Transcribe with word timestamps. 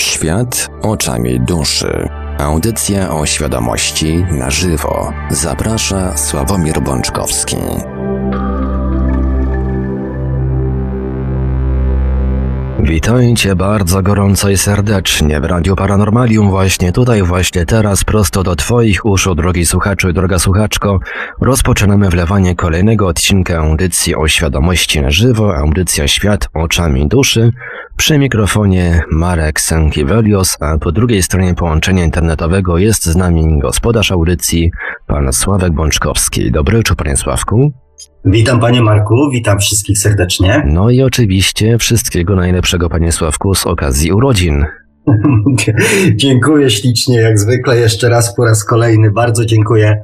Świat 0.00 0.70
oczami 0.82 1.40
duszy. 1.40 2.08
Audycja 2.38 3.10
o 3.10 3.26
świadomości 3.26 4.24
na 4.30 4.50
żywo. 4.50 5.12
Zaprasza 5.30 6.16
Sławomir 6.16 6.80
Bączkowski. 6.82 7.56
Witajcie 12.82 13.56
bardzo 13.56 14.02
gorąco 14.02 14.50
i 14.50 14.56
serdecznie 14.56 15.40
w 15.40 15.44
Radiu 15.44 15.76
Paranormalium 15.76 16.50
właśnie 16.50 16.92
tutaj, 16.92 17.22
właśnie 17.22 17.66
teraz, 17.66 18.04
prosto 18.04 18.42
do 18.42 18.56
Twoich 18.56 19.06
uszu, 19.06 19.34
drogi 19.34 19.66
słuchaczu 19.66 20.08
i 20.08 20.12
droga 20.12 20.38
słuchaczko. 20.38 21.00
Rozpoczynamy 21.40 22.08
wlewanie 22.08 22.54
kolejnego 22.54 23.06
odcinka 23.06 23.58
audycji 23.58 24.14
o 24.14 24.28
świadomości 24.28 25.00
na 25.00 25.10
żywo, 25.10 25.56
audycja 25.56 26.08
Świat 26.08 26.48
oczami 26.54 27.08
duszy. 27.08 27.52
Przy 28.00 28.18
mikrofonie 28.18 29.02
Marek 29.10 29.60
Sankiewelios, 29.60 30.56
a 30.60 30.78
po 30.78 30.92
drugiej 30.92 31.22
stronie 31.22 31.54
połączenia 31.54 32.04
internetowego 32.04 32.78
jest 32.78 33.04
z 33.04 33.16
nami 33.16 33.58
gospodarz 33.58 34.12
audycji, 34.12 34.70
pan 35.06 35.32
Sławek 35.32 35.72
Bączkowski. 35.72 36.50
Dobry 36.50 36.76
wieczór, 36.76 36.96
panie 36.96 37.16
Sławku. 37.16 37.72
Witam 38.24 38.60
panie 38.60 38.82
Marku, 38.82 39.30
witam 39.32 39.58
wszystkich 39.58 39.98
serdecznie. 39.98 40.62
No 40.66 40.90
i 40.90 41.02
oczywiście 41.02 41.78
wszystkiego 41.78 42.36
najlepszego 42.36 42.88
panie 42.88 43.12
Sławku 43.12 43.54
z 43.54 43.66
okazji 43.66 44.12
urodzin. 44.12 44.66
dziękuję 46.16 46.70
ślicznie, 46.70 47.20
jak 47.20 47.38
zwykle 47.38 47.76
jeszcze 47.76 48.08
raz 48.08 48.34
po 48.34 48.44
raz 48.44 48.64
kolejny. 48.64 49.10
Bardzo 49.10 49.44
dziękuję. 49.44 50.02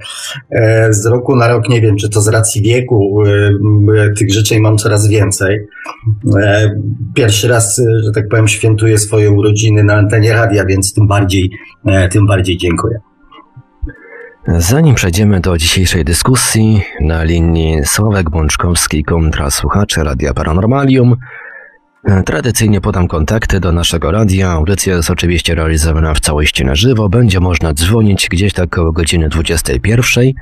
E, 0.50 0.92
z 0.92 1.06
roku 1.06 1.36
na 1.36 1.48
rok 1.48 1.68
nie 1.68 1.80
wiem, 1.80 1.96
czy 1.96 2.08
to 2.08 2.20
z 2.20 2.28
racji 2.28 2.62
wieku, 2.62 3.22
e, 3.96 4.10
tych 4.10 4.32
życzeń 4.32 4.60
mam 4.60 4.76
coraz 4.76 5.08
więcej. 5.08 5.66
E, 6.42 6.70
pierwszy 7.14 7.48
raz, 7.48 7.82
że 8.04 8.12
tak 8.12 8.28
powiem, 8.28 8.48
świętuję 8.48 8.98
swoje 8.98 9.30
urodziny 9.30 9.84
na 9.84 9.94
antenie 9.94 10.32
radia, 10.32 10.64
więc 10.64 10.94
tym 10.94 11.06
bardziej, 11.06 11.50
tym 12.10 12.26
bardziej 12.26 12.56
dziękuję. 12.56 12.98
Zanim 14.48 14.94
przejdziemy 14.94 15.40
do 15.40 15.58
dzisiejszej 15.58 16.04
dyskusji, 16.04 16.82
na 17.00 17.24
linii 17.24 17.84
Sławek 17.84 18.30
Bączkowski 18.30 19.04
kontra 19.04 19.50
słuchacze 19.50 20.04
Radia 20.04 20.34
Paranormalium, 20.34 21.16
tradycyjnie 22.26 22.80
podam 22.80 23.08
kontakty 23.08 23.60
do 23.60 23.72
naszego 23.72 24.10
radia. 24.10 24.50
Audycja 24.50 24.96
jest 24.96 25.10
oczywiście 25.10 25.54
realizowana 25.54 26.14
w 26.14 26.20
całości 26.20 26.64
na 26.64 26.74
żywo. 26.74 27.08
Będzie 27.08 27.40
można 27.40 27.72
dzwonić 27.72 28.28
gdzieś 28.28 28.52
tak 28.52 28.64
około 28.64 28.92
godziny 28.92 29.28
21. 29.28 30.32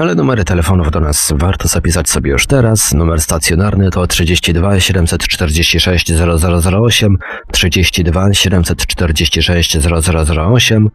Ale 0.00 0.14
numery 0.14 0.44
telefonów 0.44 0.90
do 0.90 1.00
nas 1.00 1.32
warto 1.36 1.68
zapisać 1.68 2.08
sobie 2.10 2.30
już 2.30 2.46
teraz. 2.46 2.94
Numer 2.94 3.20
stacjonarny 3.20 3.90
to 3.90 4.06
32 4.06 4.80
746 4.80 6.12
0008, 6.12 7.16
32 7.52 8.34
746 8.34 9.78
0008, 9.78 10.88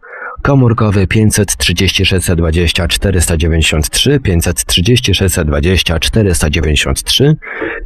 komórkowy 0.44 1.06
536 1.06 2.30
20 2.36 2.88
493, 2.88 4.20
536 4.20 5.36
20 5.44 6.00
493, 6.00 7.36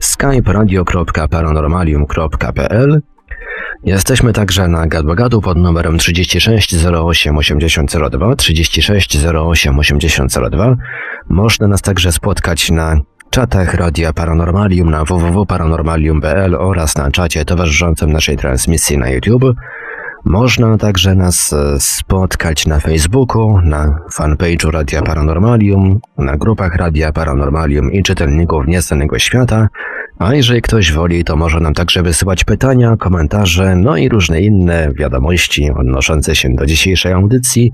skype 0.00 0.52
radio.paranormalium.pl 0.52 3.00
Jesteśmy 3.84 4.32
także 4.32 4.68
na 4.68 4.86
Gadogadu 4.86 5.40
pod 5.40 5.58
numerem 5.58 5.98
36 5.98 6.84
08 6.84 7.38
8002, 7.38 8.36
36 8.36 9.18
08 9.24 9.78
8002. 9.78 10.76
Można 11.28 11.68
nas 11.68 11.82
także 11.82 12.12
spotkać 12.12 12.70
na 12.70 12.96
czatach 13.30 13.74
Radia 13.74 14.12
Paranormalium 14.12 14.90
na 14.90 15.04
www.paranormalium.pl 15.04 16.54
oraz 16.54 16.96
na 16.96 17.10
czacie 17.10 17.44
towarzyszącym 17.44 18.12
naszej 18.12 18.36
transmisji 18.36 18.98
na 18.98 19.10
YouTube. 19.10 19.44
Można 20.28 20.78
także 20.78 21.14
nas 21.14 21.52
e, 21.52 21.76
spotkać 21.80 22.66
na 22.66 22.80
Facebooku, 22.80 23.60
na 23.60 23.98
fanpage'u 24.14 24.70
Radia 24.70 25.02
Paranormalium, 25.02 26.00
na 26.18 26.36
grupach 26.36 26.76
Radia 26.76 27.12
Paranormalium 27.12 27.92
i 27.92 28.02
czytelników 28.02 28.66
Nieznanego 28.66 29.18
Świata, 29.18 29.68
a 30.18 30.34
jeżeli 30.34 30.62
ktoś 30.62 30.92
woli, 30.92 31.24
to 31.24 31.36
może 31.36 31.60
nam 31.60 31.74
także 31.74 32.02
wysyłać 32.02 32.44
pytania, 32.44 32.96
komentarze, 32.96 33.76
no 33.76 33.96
i 33.96 34.08
różne 34.08 34.40
inne 34.40 34.92
wiadomości 34.92 35.70
odnoszące 35.70 36.36
się 36.36 36.48
do 36.48 36.66
dzisiejszej 36.66 37.12
audycji 37.12 37.72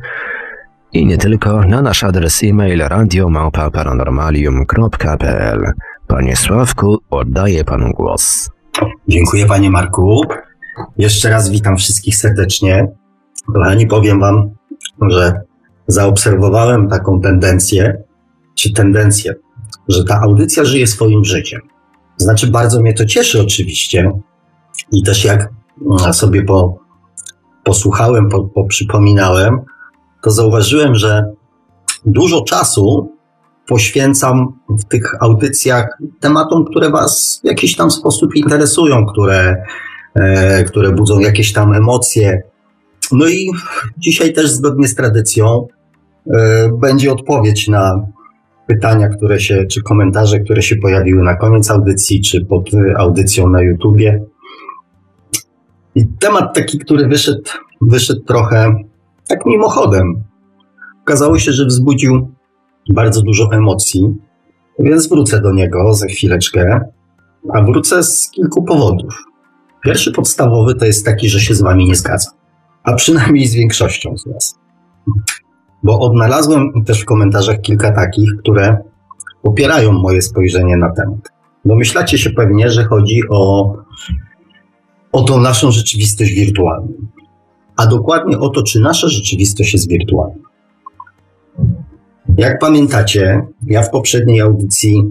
i 0.93 1.07
nie 1.07 1.19
tylko 1.19 1.61
na 1.61 1.83
nasz 1.83 2.05
adres 2.05 2.45
e-mail 2.45 2.81
radiomałpa-paranormalium.pl. 2.81 5.73
Panie 6.07 6.37
Sławku, 6.37 6.99
oddaję 7.11 7.65
panu 7.65 7.91
głos. 7.91 8.51
Dziękuję 9.09 9.47
panie 9.47 9.71
Marku. 9.71 10.21
Jeszcze 10.97 11.31
raz 11.31 11.51
witam 11.51 11.77
wszystkich 11.77 12.17
serdecznie. 12.17 12.87
Kochani, 13.47 13.87
powiem 13.87 14.21
Wam, 14.21 14.51
że 15.09 15.41
zaobserwowałem 15.87 16.89
taką 16.89 17.21
tendencję, 17.21 18.03
czy 18.55 18.73
tendencję, 18.73 19.35
że 19.89 20.05
ta 20.05 20.21
audycja 20.21 20.65
żyje 20.65 20.87
swoim 20.87 21.25
życiem. 21.25 21.61
Znaczy, 22.17 22.47
bardzo 22.47 22.81
mnie 22.81 22.95
to 22.95 23.05
cieszy 23.05 23.43
oczywiście. 23.43 24.11
I 24.93 25.03
też 25.03 25.25
jak 25.25 25.49
sobie 26.13 26.43
po, 26.43 26.79
posłuchałem, 27.65 28.29
po, 28.29 28.45
poprzypominałem, 28.45 29.61
to 30.23 30.31
zauważyłem, 30.31 30.95
że 30.95 31.25
dużo 32.07 32.45
czasu 32.45 33.13
poświęcam 33.67 34.61
w 34.69 34.85
tych 34.85 35.23
audycjach 35.23 35.99
tematom, 36.21 36.65
które 36.65 36.91
Was 36.91 37.41
w 37.43 37.47
jakiś 37.47 37.77
tam 37.77 37.91
sposób 37.91 38.37
interesują, 38.37 39.07
które 39.07 39.65
które 40.67 40.93
budzą 40.93 41.21
jakieś 41.21 41.53
tam 41.53 41.73
emocje. 41.73 42.43
No 43.13 43.29
i 43.29 43.51
dzisiaj 43.99 44.33
też 44.33 44.51
zgodnie 44.51 44.89
z 44.89 44.95
tradycją 44.95 45.67
e, 46.35 46.71
będzie 46.81 47.13
odpowiedź 47.13 47.69
na 47.69 48.07
pytania, 48.67 49.09
które 49.09 49.41
się, 49.41 49.65
czy 49.71 49.83
komentarze, 49.83 50.41
które 50.41 50.63
się 50.63 50.77
pojawiły 50.77 51.23
na 51.23 51.37
koniec 51.37 51.71
audycji, 51.71 52.21
czy 52.21 52.45
pod 52.45 52.71
audycją 52.97 53.49
na 53.49 53.63
YouTubie. 53.63 54.25
I 55.95 56.07
temat 56.07 56.55
taki, 56.55 56.79
który 56.79 57.09
wyszedł, 57.09 57.43
wyszedł 57.83 58.21
trochę 58.21 58.75
tak 59.29 59.47
mimochodem. 59.47 60.25
Okazało 61.03 61.39
się, 61.39 61.53
że 61.53 61.67
wzbudził 61.67 62.29
bardzo 62.91 63.23
dużo 63.23 63.49
emocji, 63.53 64.15
więc 64.79 65.09
wrócę 65.09 65.41
do 65.41 65.53
niego 65.53 65.95
za 65.95 66.07
chwileczkę, 66.07 66.81
a 67.53 67.63
wrócę 67.63 68.03
z 68.03 68.31
kilku 68.31 68.63
powodów. 68.63 69.34
Pierwszy 69.85 70.13
podstawowy 70.13 70.75
to 70.75 70.87
jest 70.87 71.05
taki, 71.05 71.29
że 71.29 71.41
się 71.41 71.55
z 71.55 71.63
wami 71.63 71.87
nie 71.87 71.95
zgadzam. 71.95 72.35
A 72.85 72.95
przynajmniej 72.95 73.47
z 73.47 73.55
większością 73.55 74.17
z 74.17 74.29
was. 74.29 74.59
Bo 75.83 76.01
odnalazłem 76.01 76.85
też 76.87 77.03
w 77.03 77.05
komentarzach 77.05 77.61
kilka 77.61 77.93
takich, 77.93 78.31
które 78.39 78.77
popierają 79.43 79.93
moje 79.93 80.23
spojrzenie 80.23 80.77
na 80.77 80.93
temat. 80.93 81.29
Domyślacie 81.65 82.19
się 82.19 82.31
pewnie, 82.31 82.71
że 82.71 82.85
chodzi 82.85 83.21
o, 83.31 83.73
o 85.13 85.23
tą 85.23 85.41
naszą 85.41 85.71
rzeczywistość 85.71 86.33
wirtualną. 86.33 86.93
A 87.77 87.87
dokładnie 87.87 88.39
o 88.39 88.49
to, 88.49 88.63
czy 88.63 88.81
nasza 88.81 89.09
rzeczywistość 89.09 89.73
jest 89.73 89.89
wirtualna. 89.89 90.45
Jak 92.37 92.59
pamiętacie, 92.59 93.47
ja 93.67 93.83
w 93.83 93.91
poprzedniej 93.91 94.41
audycji 94.41 95.03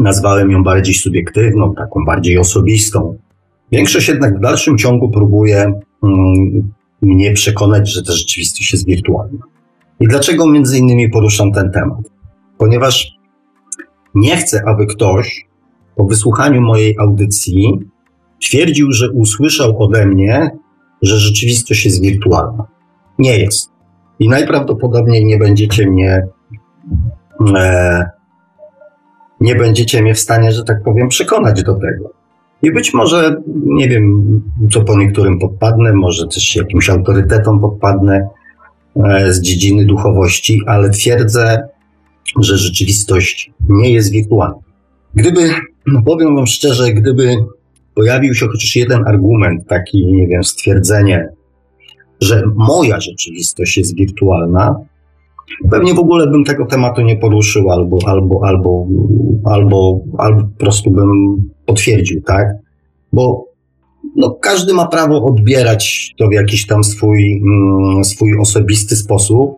nazwałem 0.00 0.50
ją 0.50 0.64
bardziej 0.64 0.94
subiektywną, 0.94 1.74
taką 1.74 2.04
bardziej 2.04 2.38
osobistą, 2.38 3.18
Większość 3.72 4.08
jednak 4.08 4.38
w 4.38 4.40
dalszym 4.40 4.78
ciągu 4.78 5.10
próbuje 5.10 5.72
mm, 6.02 6.72
mnie 7.02 7.32
przekonać, 7.32 7.92
że 7.92 8.02
ta 8.02 8.12
rzeczywistość 8.12 8.72
jest 8.72 8.86
wirtualna. 8.86 9.38
I 10.00 10.08
dlaczego 10.08 10.46
między 10.46 10.78
innymi 10.78 11.08
poruszam 11.08 11.52
ten 11.52 11.70
temat? 11.70 11.98
Ponieważ 12.58 13.16
nie 14.14 14.36
chcę, 14.36 14.62
aby 14.66 14.86
ktoś 14.86 15.46
po 15.96 16.04
wysłuchaniu 16.04 16.60
mojej 16.60 16.96
audycji 16.98 17.78
twierdził, 18.42 18.92
że 18.92 19.10
usłyszał 19.10 19.82
ode 19.82 20.06
mnie, 20.06 20.50
że 21.02 21.18
rzeczywistość 21.18 21.84
jest 21.84 22.02
wirtualna. 22.02 22.66
Nie 23.18 23.38
jest. 23.38 23.70
I 24.18 24.28
najprawdopodobniej 24.28 25.24
nie 25.24 25.38
będziecie 25.38 25.90
mnie, 25.90 26.26
e, 27.56 28.04
nie 29.40 29.54
będziecie 29.54 30.02
mnie 30.02 30.14
w 30.14 30.18
stanie, 30.18 30.52
że 30.52 30.64
tak 30.64 30.82
powiem, 30.82 31.08
przekonać 31.08 31.62
do 31.62 31.74
tego. 31.74 32.15
I 32.62 32.72
być 32.72 32.94
może, 32.94 33.36
nie 33.64 33.88
wiem, 33.88 34.24
co 34.70 34.80
po 34.80 34.98
niektórym 34.98 35.38
podpadnę, 35.38 35.92
może 35.92 36.26
też 36.26 36.56
jakimś 36.56 36.90
autorytetom 36.90 37.60
podpadnę 37.60 38.28
e, 39.04 39.32
z 39.32 39.40
dziedziny 39.40 39.86
duchowości, 39.86 40.60
ale 40.66 40.90
twierdzę, 40.90 41.68
że 42.40 42.56
rzeczywistość 42.56 43.50
nie 43.68 43.92
jest 43.92 44.10
wirtualna. 44.10 44.58
Gdyby, 45.14 45.50
no 45.86 46.02
powiem 46.02 46.36
Wam 46.36 46.46
szczerze, 46.46 46.92
gdyby 46.92 47.36
pojawił 47.94 48.34
się 48.34 48.46
chociaż 48.46 48.76
jeden 48.76 49.06
argument, 49.06 49.68
taki, 49.68 50.06
nie 50.06 50.26
wiem, 50.26 50.44
stwierdzenie, 50.44 51.28
że 52.20 52.42
moja 52.54 53.00
rzeczywistość 53.00 53.76
jest 53.76 53.96
wirtualna, 53.96 54.76
pewnie 55.70 55.94
w 55.94 55.98
ogóle 55.98 56.26
bym 56.26 56.44
tego 56.44 56.66
tematu 56.66 57.02
nie 57.02 57.16
poruszył, 57.16 57.70
albo, 57.70 57.98
albo, 58.06 58.40
albo, 58.44 58.86
albo, 59.44 60.00
albo 60.18 60.42
po 60.42 60.58
prostu 60.58 60.90
bym 60.90 61.10
potwierdził, 61.66 62.22
tak? 62.22 62.46
Bo 63.12 63.46
no, 64.16 64.30
każdy 64.30 64.74
ma 64.74 64.86
prawo 64.86 65.24
odbierać 65.24 66.14
to 66.18 66.28
w 66.28 66.32
jakiś 66.32 66.66
tam 66.66 66.84
swój, 66.84 67.42
mm, 67.44 68.04
swój 68.04 68.38
osobisty 68.40 68.96
sposób, 68.96 69.56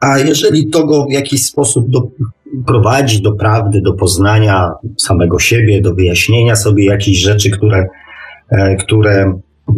a 0.00 0.18
jeżeli 0.18 0.70
to 0.70 0.86
go 0.86 1.06
w 1.06 1.12
jakiś 1.12 1.46
sposób 1.46 1.90
do, 1.90 2.08
prowadzi 2.66 3.22
do 3.22 3.32
prawdy, 3.32 3.80
do 3.80 3.94
poznania 3.94 4.70
samego 4.98 5.38
siebie, 5.38 5.82
do 5.82 5.94
wyjaśnienia 5.94 6.56
sobie 6.56 6.84
jakichś 6.84 7.18
rzeczy, 7.18 7.50
które, 7.50 7.86
e, 8.50 8.76
które 8.76 9.12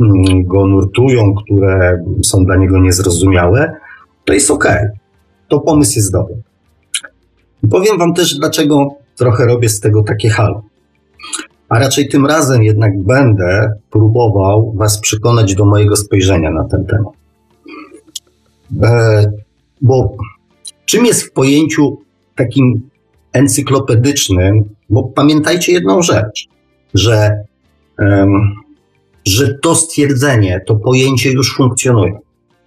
mm, 0.01 0.45
go 0.45 0.67
nurtują, 0.67 1.35
które 1.35 2.05
są 2.23 2.45
dla 2.45 2.57
niego 2.57 2.79
niezrozumiałe, 2.79 3.73
to 4.25 4.33
jest 4.33 4.51
ok. 4.51 4.69
To 5.49 5.61
pomysł 5.61 5.93
jest 5.97 6.13
dobry. 6.13 6.37
Powiem 7.71 7.99
Wam 7.99 8.15
też, 8.15 8.35
dlaczego 8.35 8.89
trochę 9.17 9.47
robię 9.47 9.69
z 9.69 9.81
tego 9.81 10.03
takie 10.03 10.31
halo. 10.31 10.63
A 11.69 11.79
raczej 11.79 12.09
tym 12.09 12.27
razem 12.27 12.63
jednak 12.63 13.03
będę 13.03 13.73
próbował 13.91 14.73
Was 14.77 15.01
przekonać 15.01 15.55
do 15.55 15.65
mojego 15.65 15.97
spojrzenia 15.97 16.51
na 16.51 16.65
ten 16.65 16.87
temat. 16.87 17.15
E, 18.83 19.25
bo 19.81 20.17
czym 20.85 21.07
jest 21.07 21.23
w 21.23 21.33
pojęciu 21.33 21.99
takim 22.35 22.91
encyklopedycznym, 23.33 24.65
bo 24.91 25.03
pamiętajcie 25.03 25.73
jedną 25.73 26.03
rzecz, 26.03 26.49
że, 26.95 27.45
um, 27.99 28.55
że 29.27 29.55
to 29.63 29.75
stwierdzenie, 29.75 30.61
to 30.67 30.75
pojęcie 30.75 31.33
już 31.33 31.57
funkcjonuje. 31.57 32.19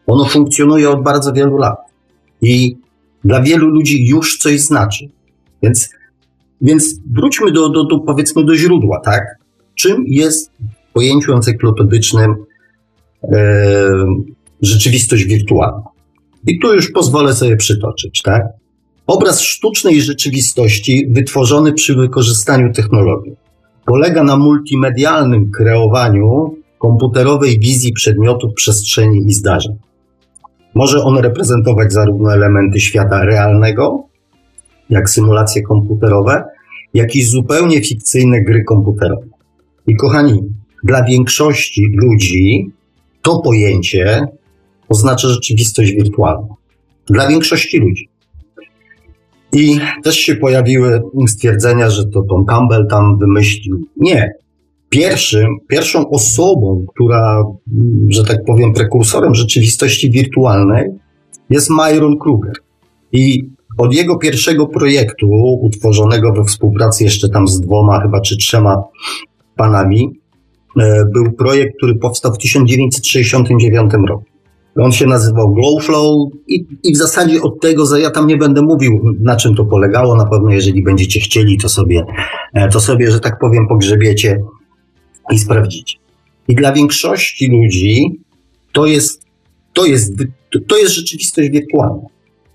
Ono 0.08 0.26
funkcjonuje 0.26 0.90
od 0.90 1.04
bardzo 1.04 1.34
wielu 1.34 1.58
lat 1.58 1.89
i 2.42 2.76
dla 3.24 3.42
wielu 3.42 3.68
ludzi 3.68 4.06
już 4.06 4.38
coś 4.38 4.60
znaczy. 4.60 5.10
Więc, 5.64 5.90
więc 6.62 7.00
wróćmy 7.16 7.52
do, 7.52 7.70
do, 7.70 7.84
do, 7.84 8.00
powiedzmy 8.00 8.44
do 8.44 8.56
źródła, 8.56 9.00
tak? 9.00 9.24
Czym 9.76 10.04
jest 10.08 10.52
w 10.90 10.94
pojęciu 10.94 11.34
encyklopedycznym 11.34 12.36
e, 13.24 13.66
rzeczywistość 14.62 15.26
wirtualna? 15.26 15.84
I 16.48 16.60
tu 16.60 16.74
już 16.74 16.92
pozwolę 16.92 17.34
sobie 17.34 17.58
przytoczyć, 17.58 18.22
tak? 18.22 18.44
Obraz 19.08 19.42
sztucznej 19.42 20.02
rzeczywistości 20.02 21.08
wytworzony 21.12 21.74
przy 21.74 21.96
wykorzystaniu 21.96 22.74
technologii 22.74 23.36
polega 23.90 24.24
na 24.24 24.38
multimedialnym 24.38 25.52
kreowaniu 25.52 26.56
komputerowej 26.80 27.60
wizji 27.60 27.94
przedmiotów, 27.94 28.54
przestrzeni 28.54 29.28
i 29.28 29.34
zdarzeń. 29.34 29.76
Może 30.76 31.04
on 31.04 31.18
reprezentować 31.18 31.94
zarówno 31.94 32.34
elementy 32.34 32.80
świata 32.80 33.26
realnego, 33.26 34.04
jak 34.90 35.10
symulacje 35.10 35.62
komputerowe, 35.62 36.44
jak 36.94 37.16
i 37.16 37.24
zupełnie 37.24 37.82
fikcyjne 37.82 38.42
gry 38.42 38.64
komputerowe. 38.64 39.28
I 39.88 39.96
kochani, 39.96 40.44
dla 40.84 41.04
większości 41.04 41.96
ludzi 42.02 42.72
to 43.22 43.42
pojęcie 43.42 44.28
oznacza 44.90 45.28
rzeczywistość 45.28 45.92
wirtualną. 45.92 46.56
Dla 47.06 47.28
większości 47.28 47.80
ludzi. 47.80 48.10
I 49.54 49.80
też 50.04 50.16
się 50.16 50.36
pojawiły 50.36 51.02
stwierdzenia, 51.28 51.90
że 51.90 52.06
to 52.06 52.22
Tom 52.22 52.46
Campbell 52.46 52.88
tam 52.90 53.18
wymyślił. 53.18 53.88
Nie. 53.98 54.34
Pierwszym, 54.90 55.48
pierwszą 55.68 56.10
osobą, 56.10 56.86
która, 56.96 57.44
że 58.10 58.24
tak 58.24 58.38
powiem, 58.48 58.74
prekursorem 58.74 59.36
rzeczywistości 59.36 60.12
wirtualnej 60.12 60.90
jest 61.50 61.70
Myron 61.70 62.18
Kruger. 62.18 62.54
I 63.12 63.50
od 63.78 63.94
jego 63.94 64.18
pierwszego 64.18 64.68
projektu, 64.68 65.28
utworzonego 65.62 66.34
we 66.34 66.44
współpracy 66.44 67.04
jeszcze 67.04 67.30
tam 67.30 67.48
z 67.48 67.62
dwoma, 67.62 68.02
chyba 68.02 68.22
czy 68.22 68.38
trzema 68.38 68.84
panami, 69.56 70.20
e, 70.80 71.06
był 71.14 71.32
projekt, 71.32 71.78
który 71.78 71.96
powstał 71.96 72.34
w 72.34 72.38
1969 72.38 73.92
roku. 74.08 74.24
On 74.76 74.92
się 74.92 75.06
nazywał 75.06 75.54
Glowflow 75.54 76.30
i, 76.48 76.66
i 76.84 76.94
w 76.94 76.98
zasadzie 76.98 77.42
od 77.42 77.62
tego, 77.62 77.98
ja 77.98 78.12
tam 78.12 78.28
nie 78.28 78.38
będę 78.38 78.62
mówił, 78.62 79.16
na 79.20 79.36
czym 79.36 79.56
to 79.56 79.66
polegało. 79.66 80.16
Na 80.16 80.26
pewno, 80.26 80.52
jeżeli 80.52 80.84
będziecie 80.84 81.20
chcieli, 81.20 81.58
to 81.58 81.70
sobie, 81.70 82.06
e, 82.54 82.70
to 82.70 82.80
sobie, 82.80 83.12
że 83.12 83.20
tak 83.20 83.40
powiem, 83.40 83.68
pogrzebiecie 83.68 84.40
i 85.32 85.40
sprawdzicie. 85.40 85.98
I 86.48 86.56
dla 86.56 86.74
większości 86.74 87.48
ludzi 87.48 88.20
to 88.74 88.86
jest, 88.86 89.26
to 89.74 89.86
jest, 89.86 90.14
to 90.68 90.78
jest 90.78 90.94
rzeczywistość 90.94 91.50
wirtualna. 91.50 92.08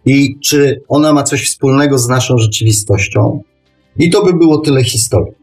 I 0.06 0.36
czy 0.40 0.80
ona 0.88 1.12
ma 1.12 1.22
coś 1.22 1.46
wspólnego 1.46 1.98
z 1.98 2.08
naszą 2.08 2.38
rzeczywistością? 2.38 3.42
I 3.98 4.10
to 4.10 4.24
by 4.24 4.32
było 4.32 4.58
tyle 4.58 4.84
historii. 4.84 5.34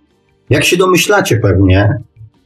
Jak 0.49 0.63
się 0.63 0.77
domyślacie 0.77 1.37
pewnie, 1.37 1.89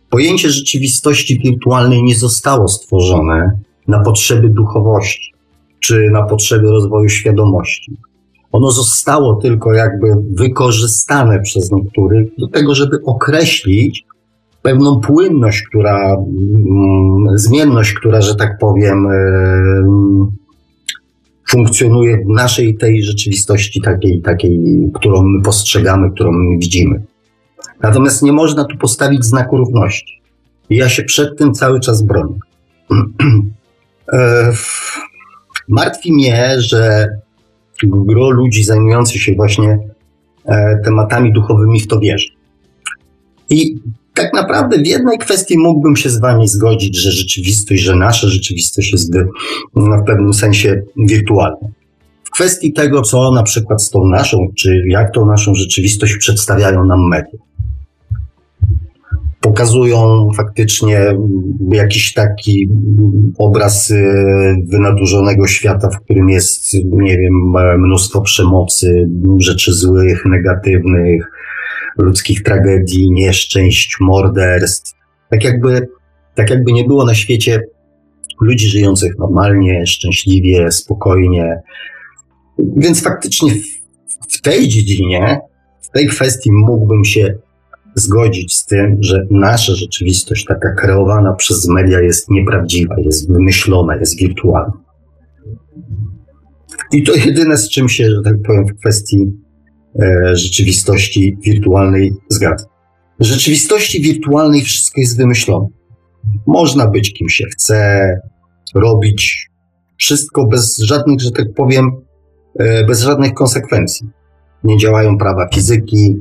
pojęcie 0.10 0.50
rzeczywistości 0.50 1.40
wirtualnej 1.40 2.04
nie 2.04 2.16
zostało 2.16 2.68
stworzone 2.68 3.60
na 3.88 4.00
potrzeby 4.00 4.50
duchowości 4.50 5.36
czy 5.80 6.10
na 6.12 6.24
potrzeby 6.24 6.68
rozwoju 6.68 7.10
świadomości. 7.10 7.98
Ono 8.52 8.72
zostało 8.72 9.36
tylko 9.36 9.74
jakby 9.74 10.08
wykorzystane 10.31 11.42
przez 11.42 11.72
niektórych 11.72 12.28
do 12.38 12.48
tego, 12.48 12.76
żeby 12.76 13.00
określić 13.06 14.04
pewną 14.66 15.00
płynność, 15.00 15.64
która, 15.64 16.16
mm, 16.16 17.38
zmienność, 17.38 17.94
która, 17.94 18.22
że 18.22 18.36
tak 18.36 18.58
powiem, 18.60 19.08
funkcjonuje 21.50 22.18
w 22.18 22.30
naszej 22.30 22.78
tej 22.78 23.04
rzeczywistości 23.04 23.82
takiej, 23.82 24.22
takiej, 24.22 24.60
którą 24.94 25.24
my 25.24 25.42
postrzegamy, 25.42 26.12
którą 26.12 26.32
my 26.32 26.58
widzimy. 26.58 27.04
Natomiast 27.82 28.24
nie 28.24 28.32
można 28.32 28.66
tu 28.66 28.78
postawić 28.78 29.26
znaku 29.26 29.58
równości. 29.58 30.22
I 30.70 30.76
ja 30.76 30.90
się 30.90 31.04
przed 31.04 31.38
tym 31.38 31.54
cały 31.54 31.80
czas 31.80 32.02
bronię. 32.02 32.36
E, 34.14 34.52
martwi 35.68 36.14
mnie, 36.14 36.56
że 36.58 37.08
gro 37.84 38.30
ludzi 38.30 38.64
zajmujących 38.64 39.22
się 39.22 39.34
właśnie 39.36 39.80
e, 40.46 40.78
tematami 40.84 41.34
duchowymi 41.34 41.80
w 41.80 41.88
to 41.88 42.00
wierzy. 42.00 42.30
I 43.50 43.76
tak 44.16 44.34
naprawdę 44.34 44.78
w 44.78 44.88
jednej 44.88 45.18
kwestii 45.18 45.58
mógłbym 45.58 45.96
się 45.96 46.10
z 46.10 46.20
Wami 46.20 46.48
zgodzić, 46.48 46.98
że 46.98 47.12
rzeczywistość, 47.12 47.82
że 47.82 47.96
nasza 47.96 48.28
rzeczywistość 48.28 48.92
jest 48.92 49.14
w 49.76 50.06
pewnym 50.06 50.34
sensie 50.34 50.82
wirtualna. 50.98 51.68
W 52.24 52.30
kwestii 52.30 52.74
tego, 52.74 53.02
co 53.02 53.32
na 53.32 53.44
przykład 53.44 53.84
z 53.84 53.90
tą 53.90 54.08
naszą, 54.08 54.48
czy 54.58 54.84
jak 54.88 55.14
tą 55.14 55.26
naszą 55.26 55.56
rzeczywistość 55.56 56.18
przedstawiają 56.18 56.86
nam 56.86 57.08
media 57.10 57.40
pokazują 59.46 60.30
faktycznie 60.38 61.00
jakiś 61.72 62.14
taki 62.14 62.69
obraz 63.38 63.92
y, 63.92 64.04
wynadurzonego 64.68 65.48
świata, 65.48 65.90
w 65.90 66.00
którym 66.00 66.30
jest, 66.30 66.74
nie 66.84 67.18
wiem, 67.18 67.34
mnóstwo 67.78 68.22
przemocy, 68.22 69.10
rzeczy 69.38 69.74
złych, 69.74 70.26
negatywnych, 70.26 71.31
ludzkich 71.97 72.44
tragedii, 72.44 73.11
nieszczęść, 73.11 73.97
morderstw. 73.99 74.94
Tak 75.30 75.44
jakby, 75.44 75.87
tak 76.35 76.49
jakby 76.49 76.73
nie 76.73 76.83
było 76.83 77.06
na 77.06 77.16
świecie 77.16 77.61
ludzi 78.42 78.68
żyjących 78.68 79.18
normalnie, 79.19 79.85
szczęśliwie, 79.85 80.71
spokojnie. 80.71 81.61
Więc 82.59 83.04
faktycznie 83.04 83.52
w, 83.52 83.66
w 84.30 84.42
tej 84.42 84.68
dziedzinie, 84.68 85.40
w 85.81 85.90
tej 85.90 86.07
kwestii 86.07 86.52
mógłbym 86.52 87.06
się 87.06 87.35
zgodzić 87.95 88.56
z 88.56 88.66
tym, 88.66 88.97
że 88.99 89.28
nasza 89.31 89.75
rzeczywistość, 89.75 90.45
taka 90.45 90.73
kreowana 90.73 91.33
przez 91.33 91.68
media, 91.68 92.02
jest 92.02 92.30
nieprawdziwa, 92.30 92.95
jest 92.97 93.31
wymyślona, 93.31 93.95
jest 93.95 94.19
wirtualna. 94.19 94.73
I 96.92 97.04
to 97.04 97.16
jedyne, 97.16 97.57
z 97.57 97.69
czym 97.69 97.90
się, 97.90 98.11
że 98.11 98.21
tak 98.23 98.35
powiem, 98.47 98.66
w 98.68 98.80
kwestii 98.80 99.44
rzeczywistości 100.33 101.37
wirtualnej 101.45 102.14
zgadzam. 102.30 102.68
W 103.19 103.25
rzeczywistości 103.25 104.02
wirtualnej 104.02 104.61
wszystko 104.61 105.02
jest 105.02 105.18
wymyślone. 105.18 105.68
Można 106.47 106.87
być 106.87 107.14
kim 107.14 107.30
się 107.30 107.45
chce, 107.45 108.09
robić 108.75 109.49
wszystko 109.97 110.47
bez 110.47 110.78
żadnych, 110.78 111.21
że 111.21 111.31
tak 111.31 111.54
powiem, 111.54 111.92
e, 112.59 112.85
bez 112.85 113.02
żadnych 113.02 113.33
konsekwencji. 113.33 114.07
Nie 114.64 114.78
działają 114.78 115.18
prawa 115.18 115.47
fizyki, 115.54 116.16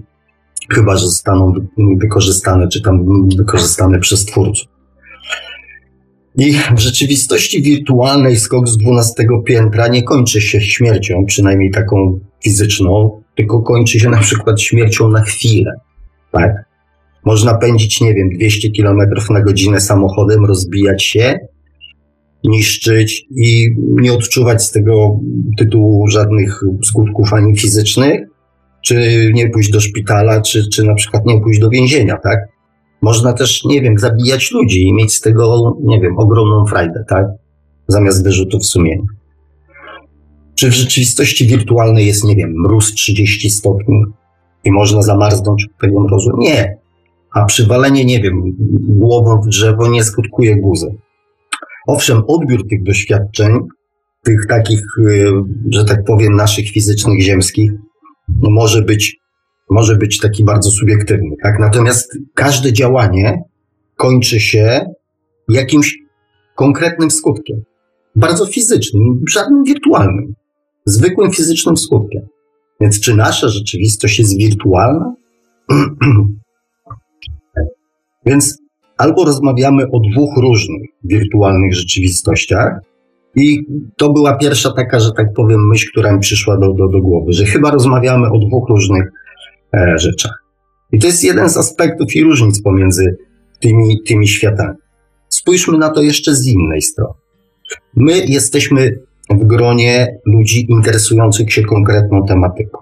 chyba 0.71 0.97
że 0.97 1.07
zostaną 1.07 1.52
wykorzystane, 2.00 2.69
czy 2.69 2.83
tam 2.83 3.28
wykorzystane 3.37 3.99
przez 3.99 4.25
twórców. 4.25 4.69
I 6.37 6.52
w 6.76 6.78
rzeczywistości 6.78 7.62
wirtualnej 7.62 8.37
skok 8.37 8.69
z 8.69 8.76
12 8.76 9.25
piętra 9.47 9.88
nie 9.88 10.02
kończy 10.02 10.40
się 10.40 10.61
śmiercią, 10.61 11.25
przynajmniej 11.26 11.71
taką 11.71 12.21
fizyczną, 12.45 13.23
tylko 13.37 13.62
kończy 13.62 14.00
się 14.00 14.11
na 14.11 14.19
przykład 14.21 14.61
śmiercią 14.61 15.09
na 15.09 15.21
chwilę. 15.21 15.73
Tak? 16.33 16.53
Można 17.25 17.55
pędzić, 17.55 18.00
nie 18.00 18.14
wiem, 18.14 18.29
200 18.29 18.71
km 18.71 18.99
na 19.31 19.41
godzinę 19.41 19.81
samochodem, 19.81 20.45
rozbijać 20.45 21.05
się, 21.05 21.38
niszczyć 22.45 23.26
i 23.37 23.69
nie 23.79 24.12
odczuwać 24.12 24.62
z 24.62 24.71
tego 24.71 25.21
tytułu 25.59 26.09
żadnych 26.09 26.61
skutków 26.83 27.33
ani 27.33 27.57
fizycznych, 27.57 28.21
czy 28.85 29.31
nie 29.35 29.50
pójść 29.50 29.71
do 29.71 29.81
szpitala, 29.81 30.41
czy, 30.41 30.69
czy 30.69 30.85
na 30.85 30.95
przykład 30.95 31.26
nie 31.26 31.41
pójść 31.41 31.61
do 31.61 31.69
więzienia, 31.69 32.17
tak? 32.17 32.38
Można 33.03 33.33
też, 33.33 33.64
nie 33.64 33.83
wiem, 33.83 33.99
zabijać 33.99 34.50
ludzi 34.50 34.88
i 34.88 34.95
mieć 34.95 35.14
z 35.14 35.21
tego, 35.21 35.76
nie 35.83 36.00
wiem, 36.00 36.19
ogromną 36.19 36.67
frajdę, 36.67 37.05
tak? 37.09 37.26
Zamiast 37.88 38.25
wyrzutów 38.25 38.67
sumienia. 38.67 39.03
Czy 40.64 40.71
w 40.71 40.75
rzeczywistości 40.75 41.47
wirtualnej 41.47 42.06
jest, 42.06 42.25
nie 42.25 42.37
wiem, 42.37 42.52
mróz 42.56 42.94
30 42.94 43.50
stopni 43.50 44.02
i 44.64 44.73
można 44.73 45.02
zamarznąć 45.02 45.64
od 45.64 45.80
tego 45.80 46.00
mrozu? 46.00 46.30
Nie. 46.38 46.78
A 47.33 47.44
przywalenie, 47.44 48.04
nie 48.04 48.21
wiem, 48.21 48.42
głową 48.88 49.40
w 49.40 49.49
drzewo 49.49 49.88
nie 49.88 50.04
skutkuje 50.04 50.56
guzem. 50.56 50.90
Owszem, 51.87 52.23
odbiór 52.26 52.68
tych 52.68 52.83
doświadczeń, 52.83 53.59
tych 54.23 54.47
takich, 54.47 54.80
y, 54.99 55.33
że 55.71 55.85
tak 55.85 56.04
powiem, 56.04 56.37
naszych 56.37 56.68
fizycznych, 56.68 57.23
ziemskich, 57.23 57.73
może 58.42 58.83
być, 58.83 59.16
może 59.71 59.97
być 59.97 60.18
taki 60.18 60.44
bardzo 60.44 60.71
subiektywny. 60.71 61.37
Tak? 61.42 61.59
Natomiast 61.59 62.18
każde 62.35 62.73
działanie 62.73 63.42
kończy 63.97 64.40
się 64.40 64.80
jakimś 65.49 65.99
konkretnym 66.54 67.11
skutkiem. 67.11 67.62
Bardzo 68.16 68.47
fizycznym, 68.47 69.21
żadnym 69.28 69.64
wirtualnym. 69.64 70.35
Zwykłym 70.87 71.31
fizycznym 71.31 71.76
skutkiem. 71.76 72.23
Więc 72.81 73.00
czy 73.00 73.17
nasza 73.17 73.49
rzeczywistość 73.49 74.19
jest 74.19 74.38
wirtualna? 74.38 75.14
Więc 78.26 78.59
albo 78.97 79.25
rozmawiamy 79.25 79.91
o 79.91 80.00
dwóch 80.00 80.37
różnych 80.37 80.91
wirtualnych 81.05 81.75
rzeczywistościach, 81.75 82.81
i 83.37 83.67
to 83.97 84.12
była 84.12 84.37
pierwsza 84.37 84.73
taka, 84.73 85.00
że 85.00 85.12
tak 85.12 85.33
powiem, 85.33 85.69
myśl, 85.69 85.91
która 85.91 86.12
mi 86.12 86.21
przyszła 86.21 86.57
do, 86.57 86.73
do, 86.73 86.88
do 86.88 87.00
głowy, 87.00 87.33
że 87.33 87.45
chyba 87.45 87.71
rozmawiamy 87.71 88.31
o 88.31 88.38
dwóch 88.38 88.69
różnych 88.69 89.12
e, 89.75 89.99
rzeczach. 89.99 90.45
I 90.93 90.99
to 90.99 91.07
jest 91.07 91.25
jeden 91.25 91.49
z 91.49 91.57
aspektów 91.57 92.17
i 92.17 92.23
różnic 92.23 92.62
pomiędzy 92.62 93.17
tymi, 93.61 94.03
tymi 94.07 94.29
światami. 94.29 94.76
Spójrzmy 95.29 95.79
na 95.79 95.91
to 95.91 96.03
jeszcze 96.03 96.35
z 96.35 96.47
innej 96.47 96.83
strony. 96.83 97.14
My 97.97 98.26
jesteśmy 98.26 98.99
w 99.31 99.45
gronie 99.45 100.19
ludzi 100.26 100.66
interesujących 100.69 101.52
się 101.52 101.62
konkretną 101.62 102.26
tematyką, 102.26 102.78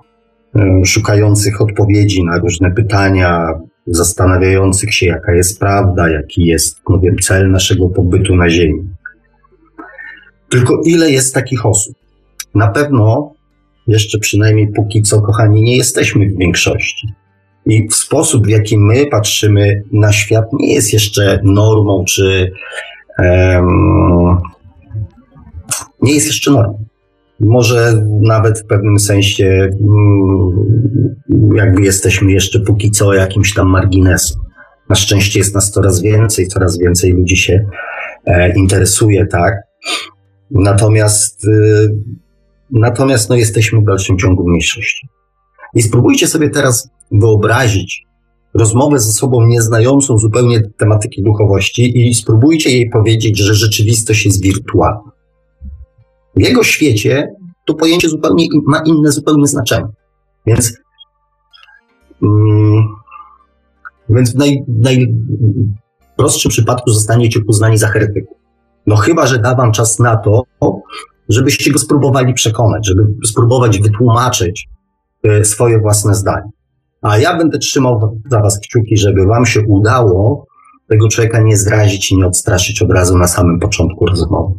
szukających 0.84 1.60
odpowiedzi 1.60 2.24
na 2.24 2.38
różne 2.38 2.70
pytania, 2.70 3.48
zastanawiających 3.86 4.94
się, 4.94 5.06
jaka 5.06 5.34
jest 5.34 5.60
prawda, 5.60 6.08
jaki 6.08 6.46
jest, 6.46 6.80
no 6.88 6.98
wiem, 6.98 7.16
cel 7.18 7.50
naszego 7.50 7.88
pobytu 7.88 8.36
na 8.36 8.50
Ziemi. 8.50 8.88
Tylko 10.50 10.80
ile 10.86 11.10
jest 11.10 11.34
takich 11.34 11.66
osób? 11.66 11.96
Na 12.54 12.68
pewno 12.68 13.32
jeszcze 13.86 14.18
przynajmniej 14.18 14.68
póki 14.72 15.02
co, 15.02 15.20
kochani, 15.20 15.62
nie 15.62 15.76
jesteśmy 15.76 16.28
w 16.28 16.38
większości. 16.38 17.08
I 17.66 17.88
sposób, 17.90 18.46
w 18.46 18.50
jaki 18.50 18.78
my 18.78 19.06
patrzymy 19.06 19.82
na 19.92 20.12
świat, 20.12 20.44
nie 20.52 20.74
jest 20.74 20.92
jeszcze 20.92 21.40
normą, 21.44 22.04
czy 22.04 22.52
um, 23.18 24.36
nie 26.02 26.14
jest 26.14 26.26
jeszcze 26.26 26.50
normą. 26.50 26.84
Może 27.40 28.04
nawet 28.20 28.60
w 28.60 28.66
pewnym 28.66 28.98
sensie, 28.98 29.68
um, 29.80 31.56
jakby 31.56 31.82
jesteśmy 31.82 32.32
jeszcze 32.32 32.60
póki 32.60 32.90
co 32.90 33.14
jakimś 33.14 33.54
tam 33.54 33.68
marginesem. 33.68 34.42
Na 34.88 34.96
szczęście 34.96 35.38
jest 35.38 35.54
nas 35.54 35.70
coraz 35.70 36.02
więcej, 36.02 36.46
coraz 36.46 36.78
więcej 36.78 37.12
ludzi 37.12 37.36
się 37.36 37.64
e, 38.26 38.58
interesuje, 38.58 39.26
tak? 39.26 39.54
Natomiast, 40.50 41.44
y, 41.44 41.94
natomiast 42.70 43.30
no, 43.30 43.36
jesteśmy 43.36 43.80
w 43.80 43.84
dalszym 43.84 44.18
ciągu 44.18 44.48
mniejszości. 44.48 45.08
I 45.74 45.82
spróbujcie 45.82 46.26
sobie 46.26 46.50
teraz 46.50 46.90
wyobrazić 47.12 48.06
rozmowę 48.54 48.98
ze 48.98 49.12
sobą 49.12 49.46
nieznającą 49.46 50.18
zupełnie 50.18 50.60
tematyki 50.76 51.22
duchowości 51.22 52.08
i 52.08 52.14
spróbujcie 52.14 52.70
jej 52.70 52.90
powiedzieć, 52.90 53.38
że 53.38 53.54
rzeczywistość 53.54 54.26
jest 54.26 54.42
wirtualna. 54.42 55.12
W 56.36 56.40
jego 56.40 56.62
świecie 56.64 57.28
to 57.64 57.74
pojęcie 57.74 58.08
zupełnie 58.08 58.46
ma 58.66 58.82
inne 58.86 59.12
zupełnie 59.12 59.46
znaczenie. 59.46 59.88
Więc, 60.46 60.72
mm, 62.22 62.84
więc 64.08 64.34
w, 64.34 64.36
naj, 64.36 64.64
najprostszym 64.68 66.50
przypadku 66.50 66.90
zostaniecie 66.90 67.40
uznani 67.46 67.78
za 67.78 67.88
heretyków. 67.88 68.36
No 68.86 68.96
chyba, 68.96 69.26
że 69.26 69.38
da 69.38 69.54
wam 69.54 69.72
czas 69.72 69.98
na 69.98 70.16
to, 70.16 70.42
żebyście 71.28 71.72
go 71.72 71.78
spróbowali 71.78 72.34
przekonać, 72.34 72.86
żeby 72.86 73.06
spróbować 73.26 73.78
wytłumaczyć 73.80 74.68
e, 75.22 75.44
swoje 75.44 75.78
własne 75.78 76.14
zdanie. 76.14 76.50
A 77.02 77.18
ja 77.18 77.36
będę 77.36 77.58
trzymał 77.58 78.20
za 78.30 78.40
was 78.40 78.60
kciuki, 78.60 78.96
żeby 78.96 79.26
wam 79.26 79.46
się 79.46 79.60
udało 79.60 80.46
tego 80.88 81.08
człowieka 81.08 81.40
nie 81.40 81.56
zrazić 81.56 82.12
i 82.12 82.16
nie 82.16 82.26
odstraszyć 82.26 82.82
od 82.82 82.90
razu 82.90 83.18
na 83.18 83.28
samym 83.28 83.58
początku 83.60 84.06
rozmowy. 84.06 84.54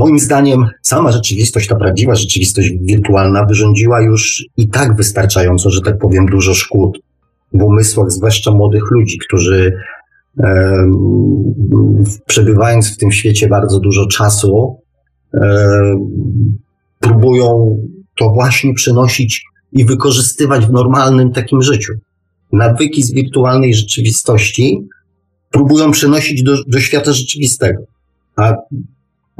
Moim 0.00 0.18
zdaniem 0.18 0.66
sama 0.82 1.12
rzeczywistość, 1.12 1.68
ta 1.68 1.76
prawdziwa 1.76 2.14
rzeczywistość 2.14 2.72
wirtualna 2.82 3.44
wyrządziła 3.44 4.02
już 4.02 4.44
i 4.56 4.68
tak 4.68 4.96
wystarczająco, 4.96 5.70
że 5.70 5.80
tak 5.80 5.98
powiem, 5.98 6.26
dużo 6.26 6.54
szkód 6.54 6.98
w 7.54 7.62
umysłach 7.62 8.10
zwłaszcza 8.10 8.50
młodych 8.50 8.90
ludzi, 8.90 9.18
którzy 9.18 9.72
przebywając 12.26 12.94
w 12.94 12.96
tym 12.96 13.12
świecie 13.12 13.48
bardzo 13.48 13.80
dużo 13.80 14.06
czasu, 14.06 14.80
próbują 17.00 17.78
to 18.18 18.30
właśnie 18.30 18.74
przynosić 18.74 19.44
i 19.72 19.84
wykorzystywać 19.84 20.66
w 20.66 20.70
normalnym 20.70 21.32
takim 21.32 21.62
życiu. 21.62 21.92
Nawyki 22.52 23.02
z 23.02 23.12
wirtualnej 23.12 23.74
rzeczywistości 23.74 24.88
próbują 25.50 25.90
przenosić 25.90 26.42
do, 26.42 26.64
do 26.66 26.80
świata 26.80 27.12
rzeczywistego, 27.12 27.82
a 28.36 28.54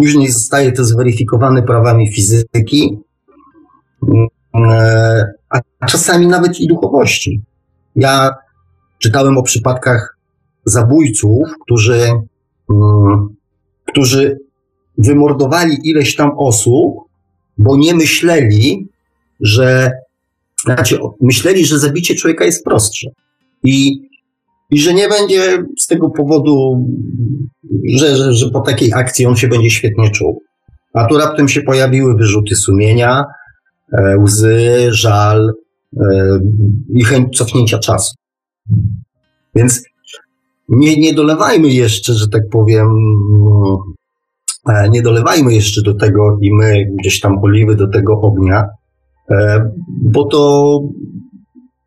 później 0.00 0.30
zostaje 0.30 0.72
to 0.72 0.84
zweryfikowane 0.84 1.62
prawami 1.62 2.12
fizyki, 2.12 2.98
a 5.80 5.86
czasami 5.86 6.26
nawet 6.26 6.60
i 6.60 6.66
duchowości. 6.66 7.40
Ja 7.96 8.34
czytałem 8.98 9.38
o 9.38 9.42
przypadkach 9.42 10.16
zabójców, 10.64 11.48
którzy, 11.62 12.12
mm, 12.70 13.36
którzy 13.86 14.38
wymordowali 14.98 15.76
ileś 15.84 16.16
tam 16.16 16.30
osób, 16.36 16.94
bo 17.58 17.76
nie 17.76 17.94
myśleli, 17.94 18.88
że 19.40 19.92
znaczy, 20.64 20.98
myśleli, 21.20 21.66
że 21.66 21.78
zabicie 21.78 22.14
człowieka 22.14 22.44
jest 22.44 22.64
prostsze. 22.64 23.10
I, 23.64 24.08
i 24.70 24.78
że 24.78 24.94
nie 24.94 25.08
będzie 25.08 25.64
z 25.78 25.86
tego 25.86 26.10
powodu, 26.10 26.86
że, 27.96 28.16
że, 28.16 28.32
że 28.32 28.50
po 28.50 28.60
takiej 28.60 28.92
akcji 28.94 29.26
on 29.26 29.36
się 29.36 29.48
będzie 29.48 29.70
świetnie 29.70 30.10
czuł. 30.10 30.42
A 30.94 31.06
tu 31.06 31.18
raptem 31.18 31.48
się 31.48 31.62
pojawiły 31.62 32.16
wyrzuty 32.16 32.56
sumienia, 32.56 33.24
e, 33.92 34.18
łzy, 34.18 34.88
żal 34.90 35.52
e, 35.96 36.38
i 36.94 37.04
chęć 37.04 37.38
cofnięcia 37.38 37.78
czasu. 37.78 38.14
Więc 39.54 39.82
nie, 40.68 40.96
nie 40.96 41.14
dolewajmy 41.14 41.68
jeszcze, 41.68 42.14
że 42.14 42.28
tak 42.28 42.42
powiem, 42.50 42.88
e, 44.68 44.88
nie 44.88 45.02
dolewajmy 45.02 45.54
jeszcze 45.54 45.82
do 45.82 45.94
tego 45.94 46.38
i 46.40 46.54
my 46.54 46.84
gdzieś 46.98 47.20
tam 47.20 47.38
oliwy 47.42 47.76
do 47.76 47.88
tego 47.88 48.20
ognia, 48.20 48.68
bo 50.02 50.24
to, 50.24 50.80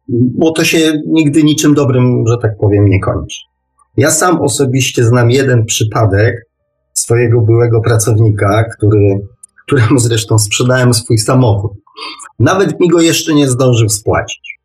bo 0.10 0.52
to 0.52 0.64
się 0.64 1.02
nigdy 1.08 1.44
niczym 1.44 1.74
dobrym, 1.74 2.24
że 2.28 2.38
tak 2.42 2.52
powiem, 2.58 2.86
nie 2.86 3.00
kończy. 3.00 3.38
Ja 3.98 4.12
sam 4.12 4.42
osobiście 4.42 5.04
znam 5.04 5.32
jeden 5.32 5.66
przypadek 5.66 6.36
swojego 6.94 7.42
byłego 7.42 7.82
pracownika, 7.82 8.64
który, 8.78 9.20
któremu 9.66 10.00
zresztą 10.00 10.40
sprzedałem 10.40 10.94
swój 10.94 11.18
samochód. 11.18 11.72
Nawet 12.40 12.80
mi 12.80 12.88
go 12.90 13.02
jeszcze 13.02 13.34
nie 13.34 13.50
zdążył 13.50 13.90
spłacić. 13.90 14.60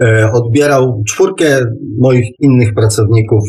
E, 0.00 0.32
odbierał 0.32 1.02
czwórkę 1.08 1.64
moich 1.98 2.40
innych 2.40 2.74
pracowników 2.74 3.44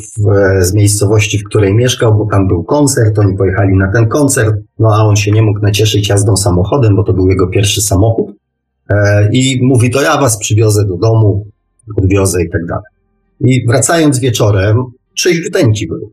z 0.59 0.73
miejscowości, 0.73 1.39
w 1.39 1.43
której 1.43 1.75
mieszkał, 1.75 2.17
bo 2.17 2.27
tam 2.31 2.47
był 2.47 2.63
koncert, 2.63 3.19
oni 3.19 3.37
pojechali 3.37 3.77
na 3.77 3.91
ten 3.91 4.07
koncert, 4.07 4.55
no 4.79 4.95
a 4.95 5.03
on 5.03 5.15
się 5.15 5.31
nie 5.31 5.41
mógł 5.41 5.59
nacieszyć 5.59 6.09
jazdą 6.09 6.35
samochodem, 6.35 6.95
bo 6.95 7.03
to 7.03 7.13
był 7.13 7.29
jego 7.29 7.47
pierwszy 7.47 7.81
samochód. 7.81 8.31
E, 8.89 9.29
I 9.31 9.59
mówi, 9.63 9.89
to 9.89 10.01
ja 10.01 10.17
was 10.17 10.37
przywiozę 10.37 10.85
do 10.85 10.97
domu, 10.97 11.47
odwiozę 11.97 12.43
i 12.43 12.49
tak 12.49 12.65
dalej. 12.65 12.85
I 13.41 13.67
wracając 13.67 14.19
wieczorem, 14.19 14.83
trzeźwiuteńki 15.15 15.87
były. 15.87 16.09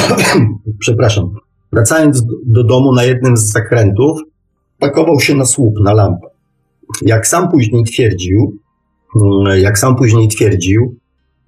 Przepraszam. 0.80 1.34
Wracając 1.72 2.22
do 2.46 2.64
domu 2.64 2.92
na 2.92 3.04
jednym 3.04 3.36
z 3.36 3.52
zakrętów, 3.52 4.20
pakował 4.78 5.20
się 5.20 5.34
na 5.34 5.44
słup, 5.44 5.74
na 5.82 5.92
lampę. 5.92 6.26
Jak 7.02 7.26
sam 7.26 7.50
później 7.50 7.84
twierdził, 7.84 8.60
Mm, 9.16 9.60
jak 9.60 9.78
sam 9.78 9.96
później 9.96 10.28
twierdził, 10.28 10.96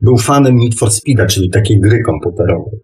był 0.01 0.17
fanem 0.17 0.57
Need 0.57 0.79
for 0.79 0.91
Speeda, 0.91 1.27
czyli 1.27 1.51
takiej 1.51 1.81
gry 1.81 2.03
komputerowej. 2.03 2.81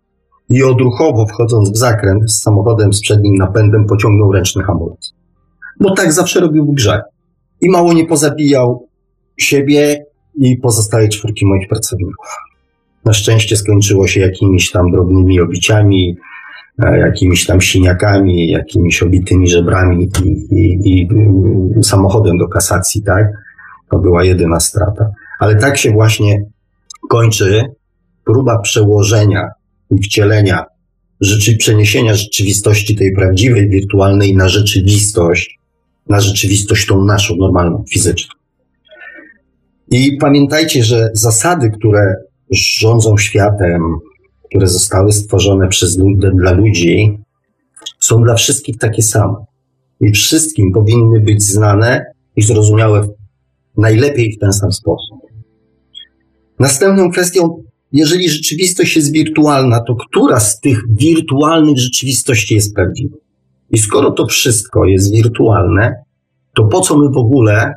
I 0.51 0.63
odruchowo 0.63 1.27
wchodząc 1.27 1.71
w 1.71 1.77
zakręt 1.77 2.33
z 2.33 2.43
samochodem 2.43 2.93
z 2.93 3.01
przednim 3.01 3.35
napędem 3.35 3.87
pociągnął 3.87 4.33
ręczny 4.33 4.63
hamulec. 4.63 5.13
Bo 5.81 5.95
tak 5.95 6.13
zawsze 6.13 6.41
robił 6.41 6.73
grze. 6.73 7.03
I 7.61 7.71
mało 7.71 7.93
nie 7.93 8.07
pozabijał 8.07 8.89
siebie 9.37 10.05
i 10.35 10.57
pozostałej 10.57 11.09
czwórki 11.09 11.47
moich 11.47 11.69
pracowników. 11.69 12.27
Na 13.05 13.13
szczęście 13.13 13.57
skończyło 13.57 14.07
się 14.07 14.21
jakimiś 14.21 14.71
tam 14.71 14.91
drobnymi 14.91 15.41
obiciami, 15.41 16.17
e, 16.83 16.99
jakimiś 16.99 17.47
tam 17.47 17.61
siniakami, 17.61 18.49
jakimiś 18.49 19.03
obitymi 19.03 19.49
żebrami 19.49 20.09
i, 20.25 20.29
i, 20.59 21.09
i 21.79 21.85
samochodem 21.85 22.39
do 22.39 22.49
kasacji, 22.49 23.03
tak? 23.03 23.27
To 23.91 23.99
była 23.99 24.25
jedyna 24.25 24.61
strata. 24.61 25.11
Ale 25.41 25.57
tak 25.57 25.79
się 25.79 25.91
właśnie 25.91 26.45
kończy 27.11 27.63
próba 28.25 28.59
przełożenia 28.59 29.49
i 29.91 30.03
wcielenia, 30.03 30.65
rzeczy, 31.21 31.57
przeniesienia 31.57 32.15
rzeczywistości 32.15 32.97
tej 32.97 33.13
prawdziwej, 33.13 33.69
wirtualnej 33.69 34.37
na 34.37 34.49
rzeczywistość, 34.49 35.58
na 36.09 36.21
rzeczywistość 36.21 36.87
tą 36.87 37.05
naszą, 37.05 37.37
normalną, 37.37 37.85
fizyczną. 37.91 38.35
I 39.91 40.17
pamiętajcie, 40.21 40.85
że 40.85 41.11
zasady, 41.13 41.71
które 41.71 42.15
rządzą 42.51 43.17
światem, 43.17 43.83
które 44.49 44.67
zostały 44.67 45.13
stworzone 45.13 45.69
przez 45.69 45.99
dla 46.35 46.53
ludzi, 46.53 47.19
są 48.01 48.23
dla 48.23 48.35
wszystkich 48.35 48.79
takie 48.79 49.03
same. 49.03 49.35
I 50.01 50.13
wszystkim 50.13 50.73
powinny 50.73 51.21
być 51.21 51.43
znane 51.43 52.05
i 52.37 52.43
zrozumiałe 52.43 53.09
najlepiej 53.77 54.33
w 54.33 54.39
ten 54.39 54.53
sam 54.53 54.73
sposób. 54.73 55.19
Następną 56.59 57.11
kwestią, 57.11 57.63
jeżeli 57.93 58.29
rzeczywistość 58.29 58.97
jest 58.97 59.13
wirtualna, 59.13 59.81
to 59.81 59.95
która 59.95 60.41
z 60.41 60.61
tych 60.61 60.83
wirtualnych 60.91 61.79
rzeczywistości 61.79 62.55
jest 62.55 62.75
prawdziwa? 62.75 63.17
I 63.71 63.79
skoro 63.79 64.11
to 64.11 64.27
wszystko 64.27 64.85
jest 64.85 65.15
wirtualne, 65.15 65.95
to 66.55 66.65
po 66.65 66.81
co 66.81 66.99
my 66.99 67.11
w 67.11 67.17
ogóle, 67.17 67.75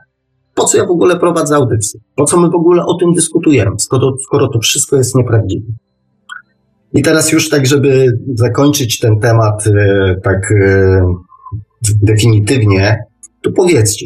po 0.56 0.64
co 0.64 0.78
ja 0.78 0.86
w 0.86 0.92
ogóle 0.92 1.20
prowadzę 1.20 1.56
audycję? 1.56 2.00
Po 2.16 2.26
co 2.26 2.40
my 2.40 2.50
w 2.50 2.56
ogóle 2.56 2.86
o 2.86 2.94
tym 2.98 3.14
dyskutujemy, 3.14 3.72
skoro, 3.80 4.12
skoro 4.24 4.48
to 4.48 4.60
wszystko 4.60 4.96
jest 4.96 5.16
nieprawdziwe? 5.16 5.66
I 6.94 7.02
teraz 7.02 7.32
już 7.32 7.50
tak, 7.50 7.68
żeby 7.68 8.12
zakończyć 8.36 9.00
ten 9.00 9.20
temat 9.20 9.68
e, 9.68 10.16
tak 10.24 10.52
e, 10.52 11.02
definitywnie, 12.02 12.98
to 13.42 13.52
powiedzcie, 13.52 14.06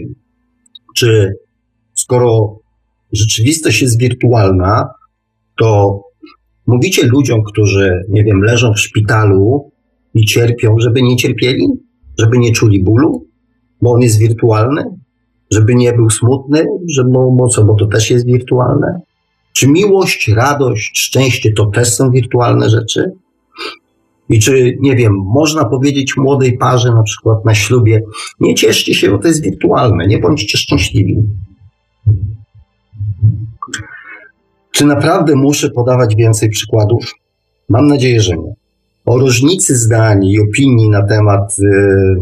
czy 0.96 1.34
skoro 1.94 2.60
rzeczywistość 3.14 3.82
jest 3.82 4.00
wirtualna, 4.00 4.90
to 5.58 6.02
mówicie 6.68 7.08
ludziom, 7.08 7.44
którzy, 7.44 8.02
nie 8.10 8.24
wiem, 8.24 8.42
leżą 8.42 8.74
w 8.74 8.80
szpitalu 8.80 9.72
i 10.16 10.26
cierpią, 10.26 10.76
żeby 10.80 11.02
nie 11.02 11.16
cierpieli, 11.16 11.68
żeby 12.20 12.38
nie 12.38 12.52
czuli 12.52 12.84
bólu, 12.84 13.28
bo 13.82 13.92
on 13.92 14.02
jest 14.02 14.20
wirtualny, 14.20 14.84
żeby 15.52 15.76
nie 15.76 15.94
był 15.94 16.10
smutny, 16.10 16.66
że 16.90 17.04
bo, 17.08 17.48
co, 17.48 17.66
bo 17.66 17.76
to 17.76 17.88
też 17.88 18.12
jest 18.12 18.26
wirtualne. 18.26 19.02
Czy 19.54 19.68
miłość, 19.68 20.28
radość, 20.28 20.92
szczęście 21.00 21.54
to 21.54 21.66
też 21.66 21.94
są 21.94 22.12
wirtualne 22.12 22.70
rzeczy? 22.70 23.12
I 24.30 24.40
czy, 24.40 24.78
nie 24.82 24.96
wiem, 24.96 25.14
można 25.14 25.66
powiedzieć 25.66 26.18
młodej 26.18 26.58
parze, 26.58 26.90
na 26.90 27.04
przykład 27.04 27.46
na 27.46 27.56
ślubie, 27.56 28.02
nie 28.40 28.56
cieszcie 28.56 28.94
się, 28.94 29.12
bo 29.12 29.18
to 29.18 29.28
jest 29.28 29.44
wirtualne, 29.44 30.08
nie 30.08 30.20
bądźcie 30.20 30.58
szczęśliwi. 30.58 31.18
Czy 34.72 34.86
naprawdę 34.86 35.36
muszę 35.36 35.70
podawać 35.70 36.16
więcej 36.16 36.50
przykładów? 36.50 37.14
Mam 37.70 37.88
nadzieję, 37.88 38.22
że 38.22 38.38
nie. 38.38 38.65
O 39.06 39.18
różnicy 39.20 39.76
zdań 39.76 40.26
i 40.26 40.40
opinii 40.40 40.90
na 40.90 41.08
temat. 41.08 41.58
Yy, 41.58 42.16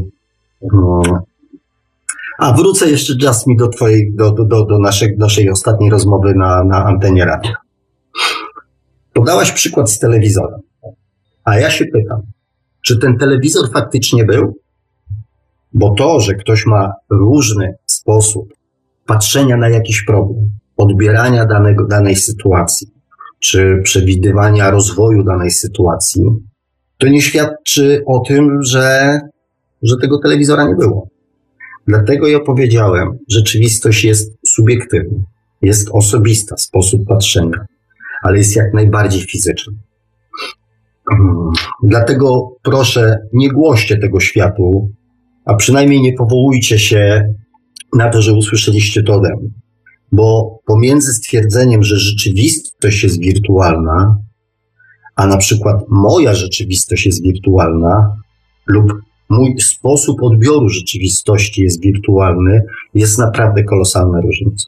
yy. 0.62 0.70
A 2.40 2.54
wrócę 2.54 2.90
jeszcze, 2.90 3.14
Jasmine, 3.22 3.58
do 3.58 3.68
twojej, 3.68 4.14
do, 4.16 4.32
do, 4.32 4.66
do 4.66 4.80
naszej, 4.80 5.18
naszej 5.18 5.50
ostatniej 5.50 5.90
rozmowy 5.90 6.34
na, 6.36 6.64
na 6.64 6.86
antenie 6.86 7.26
radia. 7.26 7.56
Podałaś 9.14 9.52
przykład 9.52 9.92
z 9.92 10.00
telewizorem. 10.00 10.60
A 11.44 11.60
ja 11.60 11.70
się 11.70 11.86
pytam, 11.86 12.22
czy 12.86 13.00
ten 13.00 13.18
telewizor 13.18 13.72
faktycznie 13.72 14.26
był? 14.26 14.58
Bo 15.74 15.96
to, 15.96 16.20
że 16.20 16.34
ktoś 16.34 16.66
ma 16.66 16.94
różny 17.10 17.76
sposób 17.86 18.54
patrzenia 19.06 19.58
na 19.58 19.70
jakiś 19.70 20.04
problem, 20.04 20.50
odbierania 20.78 21.46
danego, 21.46 21.88
danej 21.88 22.16
sytuacji, 22.16 22.88
czy 23.40 23.80
przewidywania 23.84 24.72
rozwoju 24.72 25.24
danej 25.24 25.52
sytuacji, 25.52 26.24
to 26.98 27.08
nie 27.08 27.22
świadczy 27.22 28.04
o 28.06 28.20
tym, 28.20 28.64
że, 28.64 29.20
że 29.82 29.98
tego 29.98 30.18
telewizora 30.18 30.68
nie 30.68 30.76
było. 30.76 31.08
Dlatego 31.88 32.28
ja 32.28 32.40
powiedziałem, 32.40 33.18
rzeczywistość 33.30 34.04
jest 34.04 34.38
subiektywna, 34.48 35.20
jest 35.62 35.90
osobista, 35.92 36.58
sposób 36.58 37.02
patrzenia, 37.08 37.66
ale 38.24 38.38
jest 38.38 38.56
jak 38.56 38.74
najbardziej 38.74 39.22
fizyczna. 39.22 39.74
Dlatego 41.84 42.56
proszę, 42.64 43.18
nie 43.34 43.52
głoście 43.52 43.98
tego 43.98 44.20
światu, 44.20 44.90
a 45.46 45.56
przynajmniej 45.56 46.02
nie 46.02 46.14
powołujcie 46.14 46.80
się 46.80 47.34
na 47.94 48.10
to, 48.10 48.22
że 48.22 48.34
usłyszeliście 48.34 49.04
to 49.04 49.14
ode 49.14 49.30
mnie. 49.30 49.50
Bo 50.12 50.60
pomiędzy 50.66 51.14
stwierdzeniem, 51.14 51.84
że 51.84 51.96
rzeczywistość 51.96 53.04
jest 53.04 53.20
wirtualna, 53.20 54.18
a 55.16 55.28
na 55.28 55.38
przykład 55.38 55.78
moja 55.90 56.34
rzeczywistość 56.34 57.06
jest 57.06 57.24
wirtualna, 57.24 58.18
lub 58.68 58.94
mój 59.30 59.56
sposób 59.60 60.24
odbioru 60.24 60.70
rzeczywistości 60.70 61.62
jest 61.62 61.82
wirtualny, 61.82 62.62
jest 62.94 63.20
naprawdę 63.20 63.64
kolosalna 63.64 64.22
różnica. 64.22 64.66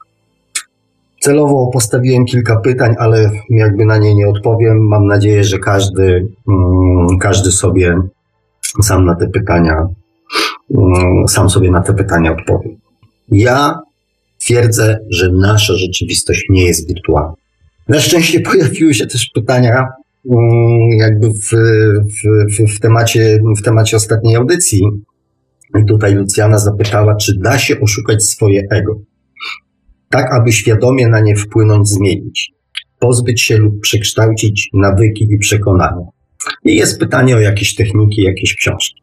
Celowo 1.22 1.70
postawiłem 1.74 2.26
kilka 2.26 2.60
pytań, 2.60 2.96
ale 3.00 3.32
jakby 3.50 3.86
na 3.86 3.98
nie 3.98 4.16
nie 4.16 4.28
odpowiem. 4.28 4.88
Mam 4.88 5.08
nadzieję, 5.08 5.44
że 5.44 5.60
każdy, 5.60 6.28
mm, 6.48 7.20
każdy 7.20 7.52
sobie 7.52 7.98
sam 8.84 9.06
na 9.06 9.16
te 9.16 9.28
pytania, 9.28 9.88
mm, 10.78 11.28
sam 11.28 11.50
sobie 11.50 11.72
na 11.72 11.82
te 11.82 11.94
pytania 11.94 12.32
odpowie. 12.32 12.70
Ja 13.32 13.80
twierdzę, 14.40 15.00
że 15.10 15.32
nasza 15.32 15.74
rzeczywistość 15.74 16.46
nie 16.50 16.64
jest 16.64 16.88
wirtualna. 16.88 17.34
Na 17.88 18.00
szczęście 18.00 18.40
pojawiły 18.40 18.94
się 18.94 19.08
też 19.08 19.32
pytania, 19.34 19.88
jakby 21.00 21.30
w, 21.30 21.50
w, 22.52 22.76
w, 22.76 22.80
temacie, 22.80 23.40
w 23.60 23.62
temacie 23.62 23.98
ostatniej 23.98 24.36
audycji. 24.36 24.82
Tutaj 25.88 26.16
Lucjana 26.16 26.60
zapytała, 26.60 27.16
czy 27.16 27.40
da 27.40 27.58
się 27.58 27.80
oszukać 27.80 28.24
swoje 28.24 28.64
ego, 28.72 29.00
tak 30.10 30.34
aby 30.34 30.52
świadomie 30.52 31.08
na 31.08 31.20
nie 31.20 31.36
wpłynąć, 31.36 31.90
zmienić, 31.90 32.52
pozbyć 33.00 33.42
się 33.42 33.58
lub 33.58 33.82
przekształcić 33.82 34.70
nawyki 34.74 35.28
i 35.32 35.38
przekonania. 35.38 36.06
I 36.66 36.76
jest 36.76 37.00
pytanie 37.00 37.36
o 37.36 37.40
jakieś 37.40 37.76
techniki, 37.76 38.22
jakieś 38.22 38.56
książki. 38.56 39.02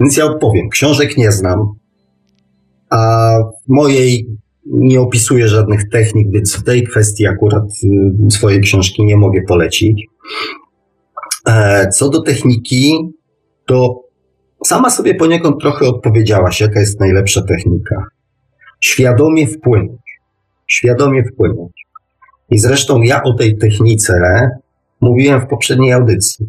Więc 0.00 0.16
ja 0.16 0.24
odpowiem. 0.24 0.68
Książek 0.68 1.16
nie 1.16 1.32
znam, 1.32 1.58
a 2.90 3.30
mojej 3.68 4.26
nie 4.66 5.00
opisuję 5.00 5.48
żadnych 5.48 5.88
technik, 5.88 6.28
więc 6.30 6.56
w 6.56 6.62
tej 6.62 6.82
kwestii 6.82 7.26
akurat 7.26 7.64
y, 8.26 8.30
swojej 8.30 8.60
książki 8.60 9.04
nie 9.04 9.16
mogę 9.16 9.42
polecić. 9.42 10.06
E, 11.48 11.88
co 11.88 12.08
do 12.08 12.22
techniki, 12.22 13.12
to 13.66 14.02
sama 14.64 14.90
sobie 14.90 15.14
poniekąd 15.14 15.60
trochę 15.60 15.86
odpowiedziałaś, 15.86 16.60
jaka 16.60 16.80
jest 16.80 17.00
najlepsza 17.00 17.42
technika. 17.42 18.04
Świadomie 18.80 19.46
wpłynąć. 19.46 20.20
Świadomie 20.66 21.24
wpłynąć. 21.24 21.72
I 22.50 22.58
zresztą 22.58 23.02
ja 23.02 23.22
o 23.22 23.34
tej 23.34 23.58
technice 23.58 24.20
mówiłem 25.00 25.40
w 25.40 25.46
poprzedniej 25.46 25.92
audycji. 25.92 26.46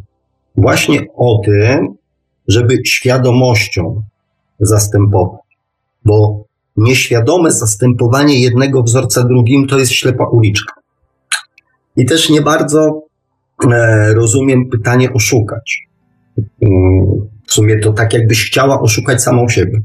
Właśnie 0.57 1.05
o 1.15 1.41
tym, 1.45 1.95
żeby 2.47 2.77
świadomością 2.85 4.03
zastępować 4.59 5.45
bo 6.05 6.45
nieświadome 6.77 7.51
zastępowanie 7.51 8.39
jednego 8.39 8.83
wzorca 8.83 9.23
drugim 9.23 9.67
to 9.67 9.79
jest 9.79 9.91
ślepa 9.91 10.25
uliczka. 10.25 10.73
I 11.97 12.05
też 12.05 12.29
nie 12.29 12.41
bardzo 12.41 13.04
rozumiem 14.13 14.69
pytanie 14.69 15.13
oszukać. 15.13 15.87
Mm, 16.37 17.05
w 17.47 17.53
sumie 17.53 17.79
to 17.79 17.93
tak, 17.93 18.13
jakbyś 18.13 18.47
chciała 18.47 18.81
oszukać 18.81 19.23
samą 19.23 19.49
siebie. 19.49 19.81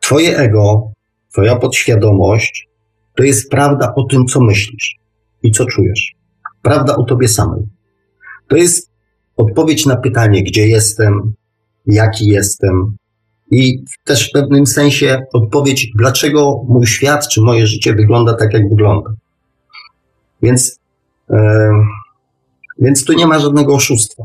Twoje 0.00 0.36
ego, 0.38 0.92
Twoja 1.32 1.56
podświadomość 1.56 2.68
to 3.16 3.22
jest 3.22 3.50
prawda 3.50 3.94
o 3.96 4.04
tym, 4.04 4.26
co 4.26 4.40
myślisz 4.40 4.96
i 5.42 5.50
co 5.50 5.66
czujesz. 5.66 6.14
Prawda 6.62 6.96
o 6.96 7.04
Tobie 7.04 7.28
samej. 7.28 7.62
To 8.48 8.56
jest 8.56 8.90
odpowiedź 9.36 9.86
na 9.86 9.96
pytanie, 9.96 10.42
gdzie 10.44 10.68
jestem, 10.68 11.34
jaki 11.86 12.26
jestem, 12.26 12.96
i 13.50 13.84
też 14.04 14.28
w 14.28 14.32
pewnym 14.32 14.66
sensie 14.66 15.22
odpowiedź, 15.32 15.92
dlaczego 15.98 16.62
mój 16.68 16.86
świat 16.86 17.28
czy 17.28 17.40
moje 17.40 17.66
życie 17.66 17.94
wygląda 17.94 18.34
tak, 18.34 18.54
jak 18.54 18.68
wygląda. 18.68 19.10
Więc, 20.42 20.70
e, 20.70 20.79
więc 22.78 23.04
tu 23.04 23.12
nie 23.12 23.26
ma 23.26 23.38
żadnego 23.38 23.74
oszustwa. 23.74 24.24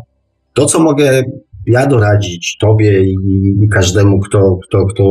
To, 0.53 0.65
co 0.65 0.79
mogę 0.79 1.23
ja 1.67 1.87
doradzić 1.87 2.57
Tobie 2.57 3.03
i, 3.03 3.67
każdemu, 3.71 4.19
kto, 4.19 4.59
kto, 4.67 4.85
kto 4.85 5.03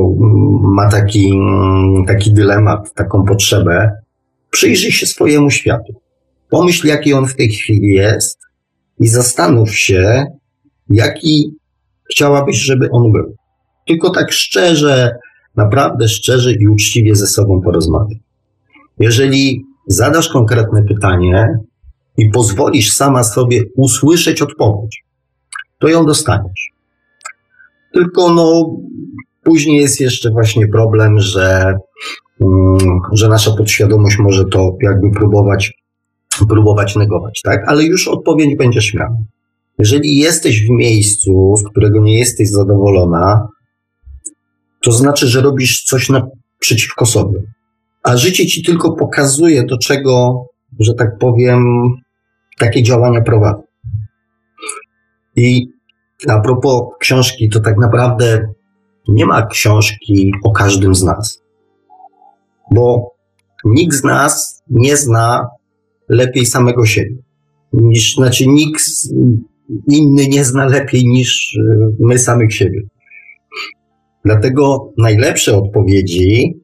ma 0.61 0.91
taki, 0.91 1.33
taki 2.07 2.35
dylemat, 2.35 2.95
taką 2.95 3.25
potrzebę, 3.25 3.93
przyjrzyj 4.51 4.93
się 4.93 5.07
swojemu 5.07 5.51
światu. 5.51 6.01
Pomyśl, 6.51 6.87
jaki 6.87 7.15
on 7.15 7.27
w 7.27 7.37
tej 7.37 7.49
chwili 7.49 7.89
jest 7.89 8.39
i 9.01 9.09
zastanów 9.09 9.77
się, 9.77 10.25
jaki 10.91 11.55
chciałabyś, 12.11 12.57
żeby 12.57 12.91
on 12.91 13.13
był. 13.13 13.35
Tylko 13.87 14.11
tak 14.11 14.33
szczerze, 14.33 15.17
naprawdę 15.57 16.09
szczerze 16.09 16.53
i 16.53 16.69
uczciwie 16.69 17.15
ze 17.15 17.27
sobą 17.27 17.61
porozmawiaj. 17.61 18.21
Jeżeli 18.99 19.65
zadasz 19.87 20.29
konkretne 20.29 20.83
pytanie 20.83 21.59
i 22.17 22.29
pozwolisz 22.29 22.93
sama 22.93 23.25
sobie 23.25 23.63
usłyszeć 23.77 24.43
odpowiedź, 24.43 25.05
to 25.79 25.89
ją 25.89 26.07
dostaniesz. 26.07 26.71
Tylko 27.93 28.33
no, 28.33 28.77
później 29.43 29.81
jest 29.81 30.01
jeszcze 30.01 30.31
właśnie 30.31 30.69
problem, 30.69 31.19
że, 31.19 31.75
mm, 32.41 33.01
że 33.13 33.29
nasza 33.29 33.51
podświadomość 33.51 34.19
może 34.19 34.45
to 34.45 34.77
jakby 34.83 35.11
próbować, 35.11 35.73
próbować 36.49 36.97
negować, 36.97 37.41
tak? 37.45 37.65
Ale 37.67 37.85
już 37.85 38.09
odpowiedź 38.09 38.57
będziesz 38.57 38.95
miała. 38.95 39.17
Jeżeli 39.79 40.19
jesteś 40.19 40.67
w 40.67 40.71
miejscu, 40.71 41.55
z 41.57 41.71
którego 41.71 42.01
nie 42.01 42.19
jesteś 42.19 42.51
zadowolona, 42.51 43.49
to 44.83 44.93
znaczy, 44.93 45.27
że 45.27 45.41
robisz 45.41 45.85
coś 45.85 46.09
na, 46.09 46.27
przeciwko 46.59 47.07
sobie. 47.07 47.41
A 48.03 48.17
życie 48.17 48.47
ci 48.47 48.63
tylko 48.63 48.93
pokazuje, 48.93 49.65
do 49.67 49.79
czego, 49.79 50.45
że 50.81 50.95
tak 50.95 51.19
powiem, 51.19 51.65
takie 52.59 52.83
działania 52.83 53.21
prowadzą. 53.21 53.63
I 55.37 55.67
a 56.29 56.41
propos 56.41 56.83
książki, 57.01 57.49
to 57.49 57.61
tak 57.61 57.77
naprawdę 57.79 58.49
nie 59.09 59.27
ma 59.27 59.47
książki 59.47 60.33
o 60.45 60.53
każdym 60.53 60.95
z 60.95 61.03
nas. 61.03 61.43
Bo 62.71 63.15
nikt 63.65 63.97
z 63.97 64.05
nas 64.05 64.63
nie 64.71 64.97
zna 64.97 65.49
lepiej 66.09 66.47
samego 66.47 66.87
siebie. 66.87 67.17
Niż, 67.73 68.15
znaczy 68.15 68.47
nikt 68.49 68.85
inny 69.89 70.29
nie 70.29 70.45
zna 70.45 70.67
lepiej 70.67 71.07
niż 71.07 71.59
my 72.01 72.19
samych 72.19 72.55
siebie. 72.55 72.81
Dlatego 74.25 74.93
najlepsze 74.99 75.57
odpowiedzi 75.57 76.55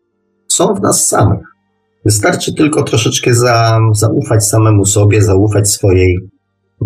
są 0.48 0.74
w 0.74 0.80
nas 0.80 1.06
samych. 1.06 1.49
Wystarczy 2.04 2.54
tylko 2.54 2.82
troszeczkę 2.82 3.34
za, 3.34 3.80
zaufać 3.94 4.46
samemu 4.46 4.86
sobie, 4.86 5.22
zaufać 5.22 5.70
swojej, 5.70 6.18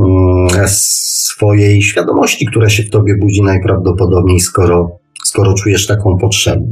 mm, 0.00 0.68
swojej 0.68 1.82
świadomości, 1.82 2.46
która 2.46 2.68
się 2.68 2.82
w 2.82 2.90
tobie 2.90 3.16
budzi 3.20 3.42
najprawdopodobniej, 3.42 4.40
skoro, 4.40 4.98
skoro 5.24 5.54
czujesz 5.54 5.86
taką 5.86 6.18
potrzebę. 6.18 6.66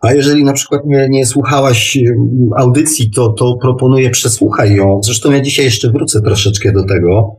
A 0.00 0.12
jeżeli 0.12 0.44
na 0.44 0.52
przykład 0.52 0.82
nie, 0.86 1.06
nie 1.10 1.26
słuchałaś 1.26 1.96
mm, 1.96 2.50
audycji, 2.56 3.10
to, 3.10 3.28
to 3.28 3.56
proponuję 3.62 4.10
przesłuchaj 4.10 4.74
ją. 4.74 5.00
Zresztą 5.04 5.30
ja 5.30 5.40
dzisiaj 5.40 5.64
jeszcze 5.64 5.90
wrócę 5.90 6.20
troszeczkę 6.20 6.72
do 6.72 6.84
tego, 6.84 7.36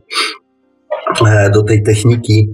e, 1.26 1.50
do 1.50 1.62
tej 1.62 1.82
techniki 1.82 2.48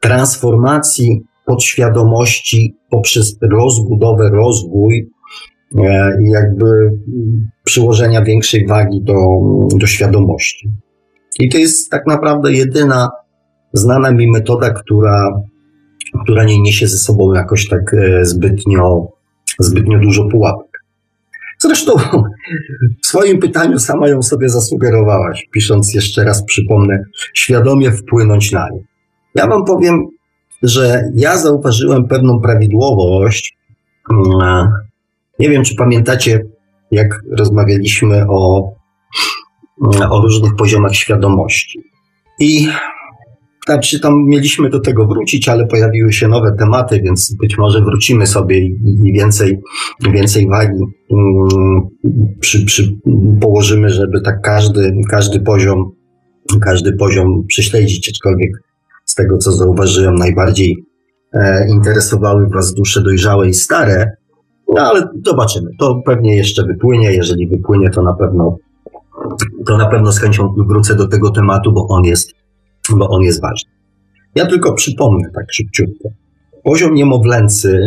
transformacji 0.00 1.20
podświadomości 1.46 2.74
poprzez 2.90 3.38
rozbudowę, 3.42 4.30
rozwój 4.32 5.10
i 6.22 6.30
jakby 6.30 6.90
przyłożenia 7.64 8.22
większej 8.22 8.66
wagi 8.66 9.02
do, 9.02 9.14
do 9.76 9.86
świadomości. 9.86 10.70
I 11.38 11.48
to 11.48 11.58
jest 11.58 11.90
tak 11.90 12.06
naprawdę 12.06 12.52
jedyna 12.52 13.10
znana 13.72 14.12
mi 14.12 14.30
metoda, 14.30 14.70
która, 14.70 15.30
która 16.22 16.44
nie 16.44 16.62
niesie 16.62 16.86
ze 16.86 16.98
sobą 16.98 17.34
jakoś 17.34 17.68
tak 17.68 17.94
e, 17.94 18.24
zbytnio, 18.24 19.08
zbytnio 19.58 19.98
dużo 19.98 20.28
pułapek. 20.28 20.70
Zresztą 21.58 21.92
w 23.02 23.06
swoim 23.06 23.38
pytaniu 23.38 23.78
sama 23.78 24.08
ją 24.08 24.22
sobie 24.22 24.48
zasugerowałaś, 24.48 25.48
pisząc 25.52 25.94
jeszcze 25.94 26.24
raz, 26.24 26.44
przypomnę, 26.44 27.04
świadomie 27.34 27.92
wpłynąć 27.92 28.52
na 28.52 28.70
nie. 28.70 28.80
Ja 29.34 29.46
Wam 29.46 29.64
powiem, 29.64 30.06
że 30.62 31.10
ja 31.14 31.38
zauważyłem 31.38 32.08
pewną 32.08 32.40
prawidłowość. 32.40 33.58
Nie 35.40 35.50
wiem, 35.50 35.64
czy 35.64 35.74
pamiętacie, 35.74 36.40
jak 36.90 37.20
rozmawialiśmy 37.38 38.26
o, 38.28 38.72
o 40.10 40.20
różnych 40.22 40.56
poziomach 40.56 40.94
świadomości. 40.94 41.80
I 42.40 42.68
znaczy 43.66 44.00
tam 44.00 44.14
mieliśmy 44.26 44.70
do 44.70 44.80
tego 44.80 45.06
wrócić, 45.06 45.48
ale 45.48 45.66
pojawiły 45.66 46.12
się 46.12 46.28
nowe 46.28 46.52
tematy, 46.58 47.00
więc 47.04 47.34
być 47.34 47.58
może 47.58 47.80
wrócimy 47.80 48.26
sobie 48.26 48.58
i, 48.58 49.12
więcej, 49.14 49.60
więcej 50.12 50.48
wagi 50.48 50.82
mm, 51.12 51.80
przy, 52.40 52.64
przy, 52.64 52.96
położymy, 53.40 53.88
żeby 53.88 54.20
tak 54.20 54.40
każdy, 54.42 54.92
każdy 55.10 55.40
poziom, 55.40 55.90
każdy 56.62 56.92
poziom 56.92 57.44
prześledzić, 57.46 58.08
aczkolwiek 58.08 58.50
z 59.04 59.14
tego 59.14 59.38
co 59.38 59.52
zauważyłem, 59.52 60.14
najbardziej 60.14 60.76
e, 61.32 61.68
interesowały 61.70 62.48
Was 62.54 62.74
dusze 62.74 63.02
dojrzałe 63.02 63.48
i 63.48 63.54
stare. 63.54 64.19
No 64.74 64.82
ale 64.82 65.08
zobaczymy. 65.26 65.70
To 65.78 66.02
pewnie 66.06 66.36
jeszcze 66.36 66.66
wypłynie. 66.66 67.12
Jeżeli 67.12 67.48
wypłynie, 67.48 67.90
to 67.90 68.02
na 68.02 68.14
pewno, 68.14 68.56
to 69.66 69.76
na 69.76 69.86
pewno 69.86 70.12
z 70.12 70.18
chęcią 70.18 70.54
wrócę 70.68 70.94
do 70.94 71.08
tego 71.08 71.30
tematu, 71.30 71.72
bo 71.72 71.86
on 71.88 72.04
jest, 72.04 72.32
bo 72.90 73.08
on 73.08 73.22
jest 73.22 73.42
ważny. 73.42 73.70
Ja 74.34 74.46
tylko 74.46 74.74
przypomnę 74.74 75.30
tak 75.34 75.52
szybciutko. 75.52 76.08
Poziom 76.64 76.94
niemowlęcy 76.94 77.80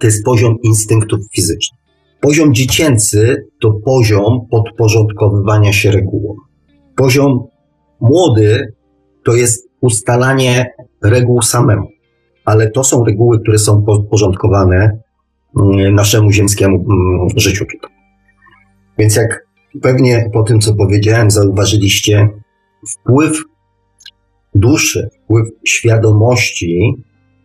to 0.00 0.06
jest 0.06 0.24
poziom 0.24 0.56
instynktów 0.62 1.20
fizycznych. 1.34 1.80
Poziom 2.20 2.54
dziecięcy 2.54 3.46
to 3.60 3.72
poziom 3.72 4.40
podporządkowywania 4.50 5.72
się 5.72 5.90
regułom. 5.90 6.36
Poziom 6.96 7.46
młody 8.00 8.72
to 9.24 9.34
jest 9.34 9.68
ustalanie 9.80 10.66
reguł 11.02 11.42
samemu. 11.42 11.88
Ale 12.44 12.70
to 12.70 12.84
są 12.84 13.04
reguły, 13.04 13.40
które 13.40 13.58
są 13.58 13.82
podporządkowane 13.82 14.98
naszemu 15.92 16.32
ziemskiemu 16.32 16.76
mm, 16.76 17.28
życiu. 17.36 17.64
Więc 18.98 19.16
jak 19.16 19.46
pewnie 19.82 20.30
po 20.32 20.42
tym, 20.42 20.60
co 20.60 20.74
powiedziałem, 20.74 21.30
zauważyliście, 21.30 22.28
wpływ 22.88 23.42
duszy, 24.54 25.08
wpływ 25.24 25.48
świadomości 25.66 26.94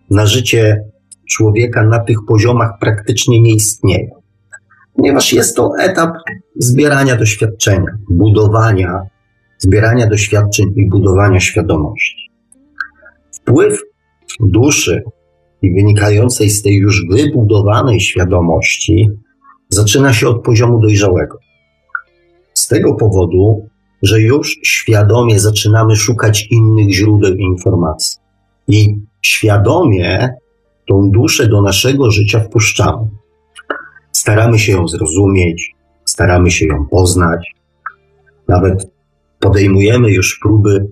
na 0.09 0.25
życie 0.25 0.83
człowieka 1.29 1.83
na 1.83 1.99
tych 1.99 2.17
poziomach 2.27 2.71
praktycznie 2.79 3.41
nie 3.41 3.53
istnieje. 3.53 4.09
Ponieważ 4.95 5.33
jest 5.33 5.55
to 5.55 5.71
etap 5.79 6.13
zbierania 6.55 7.15
doświadczenia, 7.15 7.97
budowania, 8.09 9.01
zbierania 9.57 10.07
doświadczeń 10.07 10.73
i 10.75 10.89
budowania 10.89 11.39
świadomości. 11.39 12.31
Wpływ 13.31 13.81
duszy 14.39 15.03
i 15.63 15.73
wynikającej 15.73 16.49
z 16.49 16.61
tej 16.61 16.75
już 16.75 17.05
wybudowanej 17.09 17.99
świadomości 17.99 19.09
zaczyna 19.69 20.13
się 20.13 20.27
od 20.27 20.43
poziomu 20.43 20.81
dojrzałego. 20.81 21.37
Z 22.53 22.67
tego 22.67 22.93
powodu, 22.93 23.67
że 24.01 24.21
już 24.21 24.59
świadomie 24.63 25.39
zaczynamy 25.39 25.95
szukać 25.95 26.47
innych 26.51 26.93
źródeł 26.93 27.35
informacji. 27.35 28.19
I 28.67 28.95
świadomie 29.21 30.29
tą 30.87 31.09
duszę 31.11 31.47
do 31.47 31.61
naszego 31.61 32.11
życia 32.11 32.39
wpuszczamy. 32.39 33.07
Staramy 34.11 34.59
się 34.59 34.71
ją 34.71 34.87
zrozumieć, 34.87 35.71
staramy 36.05 36.51
się 36.51 36.65
ją 36.65 36.85
poznać, 36.91 37.51
nawet 38.47 38.91
podejmujemy 39.39 40.11
już 40.11 40.39
próby 40.39 40.87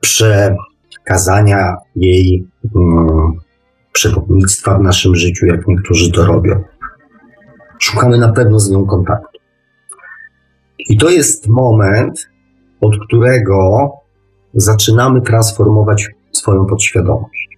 prze, 0.00 0.56
kazania 1.04 1.76
jej 1.96 2.44
um, 2.74 3.39
przewodnictwa 3.92 4.78
w 4.78 4.82
naszym 4.82 5.14
życiu, 5.14 5.46
jak 5.46 5.68
niektórzy 5.68 6.12
to 6.12 6.24
robią. 6.24 6.64
Szukamy 7.78 8.18
na 8.18 8.32
pewno 8.32 8.60
z 8.60 8.70
nią 8.70 8.86
kontaktu. 8.86 9.38
I 10.78 10.96
to 10.96 11.10
jest 11.10 11.48
moment, 11.48 12.30
od 12.80 12.94
którego 13.06 13.90
zaczynamy 14.54 15.20
transformować 15.20 16.06
swoją 16.32 16.66
podświadomość. 16.66 17.48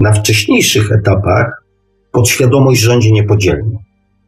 Na 0.00 0.12
wcześniejszych 0.12 0.92
etapach 0.92 1.64
podświadomość 2.12 2.80
rządzi 2.80 3.12
niepodzielnie. 3.12 3.78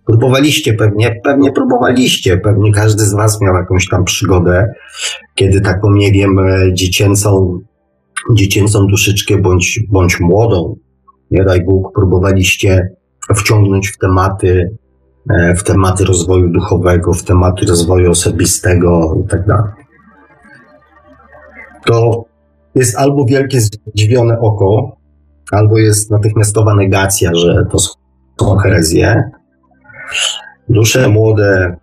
Próbowaliście 0.07 0.75
pewnie, 0.75 1.21
pewnie 1.25 1.53
próbowaliście, 1.53 2.39
pewnie 2.39 2.73
każdy 2.73 3.05
z 3.05 3.15
Was 3.15 3.41
miał 3.41 3.55
jakąś 3.55 3.89
tam 3.89 4.05
przygodę, 4.05 4.75
kiedy 5.35 5.61
taką, 5.61 5.91
nie 5.91 6.13
wiem, 6.13 6.39
e, 6.39 6.75
dziecięcą 6.75 7.61
dziecięcą 8.35 8.87
duszyczkę 8.87 9.39
bądź, 9.39 9.81
bądź 9.91 10.21
młodą, 10.21 10.77
nie 11.31 11.45
daj 11.45 11.65
Bóg, 11.65 11.93
próbowaliście 11.95 12.91
wciągnąć 13.37 13.89
w 13.89 13.99
tematy, 13.99 14.77
e, 15.31 15.55
w 15.55 15.63
tematy 15.63 16.05
rozwoju 16.05 16.49
duchowego, 16.49 17.13
w 17.13 17.23
tematy 17.23 17.67
rozwoju 17.67 18.11
osobistego 18.11 19.17
i 19.25 19.29
tak. 19.29 19.77
To 21.85 22.25
jest 22.75 22.99
albo 22.99 23.25
wielkie 23.25 23.61
zdziwione 23.61 24.41
oko, 24.41 24.97
albo 25.53 25.79
jest 25.79 26.11
natychmiastowa 26.11 26.75
negacja, 26.75 27.31
że 27.35 27.67
to 27.71 27.79
są 27.79 28.57
herezje. 28.57 29.31
Dusze 30.69 31.09
młode, 31.09 31.77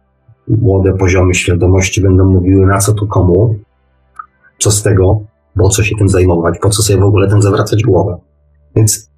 młode 0.48 0.94
poziomy 0.94 1.34
świadomości 1.34 2.02
będą 2.02 2.26
mówiły, 2.26 2.66
na 2.66 2.78
co 2.78 2.94
to 2.94 3.08
komu, 3.08 3.56
co 4.58 4.72
z 4.72 4.84
tego, 4.84 5.22
po 5.58 5.70
co 5.70 5.84
się 5.84 5.96
tym 5.96 6.10
zajmować, 6.10 6.60
po 6.62 6.70
co 6.70 6.84
sobie 6.84 7.00
w 7.00 7.04
ogóle 7.04 7.28
tym 7.28 7.42
zawracać 7.42 7.84
głowę. 7.84 8.18
Więc, 8.76 9.10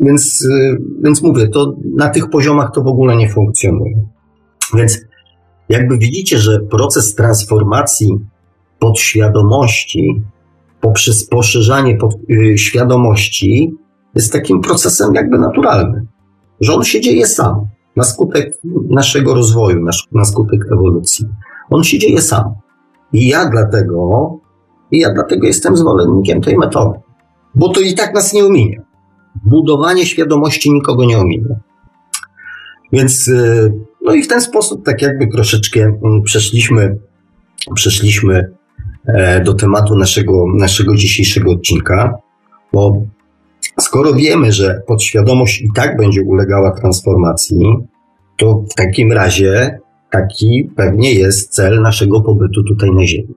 więc, 0.00 0.44
y, 0.44 0.78
więc 1.02 1.22
mówię, 1.22 1.48
to 1.48 1.76
na 1.96 2.08
tych 2.08 2.30
poziomach 2.30 2.70
to 2.74 2.82
w 2.82 2.86
ogóle 2.86 3.16
nie 3.16 3.28
funkcjonuje. 3.28 4.06
Więc 4.74 5.00
jakby 5.68 5.98
widzicie, 5.98 6.38
że 6.38 6.60
proces 6.60 7.14
transformacji 7.14 8.18
podświadomości 8.78 10.22
poprzez 10.80 11.28
poszerzanie 11.28 11.96
pod, 11.96 12.14
y, 12.30 12.58
świadomości 12.58 13.74
jest 14.14 14.32
takim 14.32 14.60
procesem 14.60 15.14
jakby 15.14 15.38
naturalnym, 15.38 16.06
że 16.60 16.74
on 16.74 16.84
się 16.84 17.00
dzieje 17.00 17.26
sam 17.26 17.66
na 17.96 18.04
skutek 18.04 18.54
naszego 18.90 19.34
rozwoju, 19.34 19.84
na, 19.84 19.92
na 20.12 20.24
skutek 20.24 20.60
ewolucji. 20.72 21.28
On 21.70 21.84
się 21.84 21.98
dzieje 21.98 22.22
sam. 22.22 22.54
I 23.12 23.28
ja 23.28 23.50
dlatego, 23.50 24.30
i 24.90 24.98
ja 24.98 25.14
dlatego 25.14 25.46
jestem 25.46 25.76
zwolennikiem 25.76 26.40
tej 26.40 26.56
metody, 26.56 26.98
bo 27.54 27.68
to 27.68 27.80
i 27.80 27.94
tak 27.94 28.14
nas 28.14 28.32
nie 28.32 28.44
ominie. 28.44 28.82
Budowanie 29.44 30.06
świadomości 30.06 30.72
nikogo 30.72 31.04
nie 31.04 31.18
ominie. 31.18 31.60
Więc, 32.92 33.28
y, 33.28 33.72
no 34.02 34.14
i 34.14 34.22
w 34.22 34.28
ten 34.28 34.40
sposób, 34.40 34.84
tak 34.84 35.02
jakby 35.02 35.26
troszeczkę 35.26 35.80
mm, 35.80 36.22
przeszliśmy, 36.22 36.98
przeszliśmy 37.74 38.52
e, 39.06 39.40
do 39.44 39.54
tematu 39.54 39.96
naszego, 39.96 40.44
naszego 40.56 40.94
dzisiejszego 40.94 41.50
odcinka, 41.52 42.14
bo 42.72 43.02
skoro 43.80 44.14
wiemy, 44.14 44.52
że 44.52 44.82
podświadomość 44.86 45.62
i 45.62 45.68
tak 45.74 45.96
będzie 45.96 46.22
ulegała 46.22 46.70
transformacji, 46.70 47.58
to 48.36 48.64
w 48.70 48.74
takim 48.74 49.12
razie 49.12 49.78
taki 50.10 50.70
pewnie 50.76 51.14
jest 51.14 51.54
cel 51.54 51.80
naszego 51.80 52.20
pobytu 52.20 52.64
tutaj 52.64 52.90
na 52.90 53.06
Ziemi. 53.06 53.34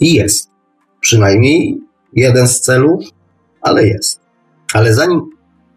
I 0.00 0.14
jest. 0.14 0.49
Przynajmniej 1.00 1.80
jeden 2.12 2.48
z 2.48 2.60
celów, 2.60 3.04
ale 3.62 3.86
jest. 3.86 4.20
Ale 4.74 4.94
zanim 4.94 5.20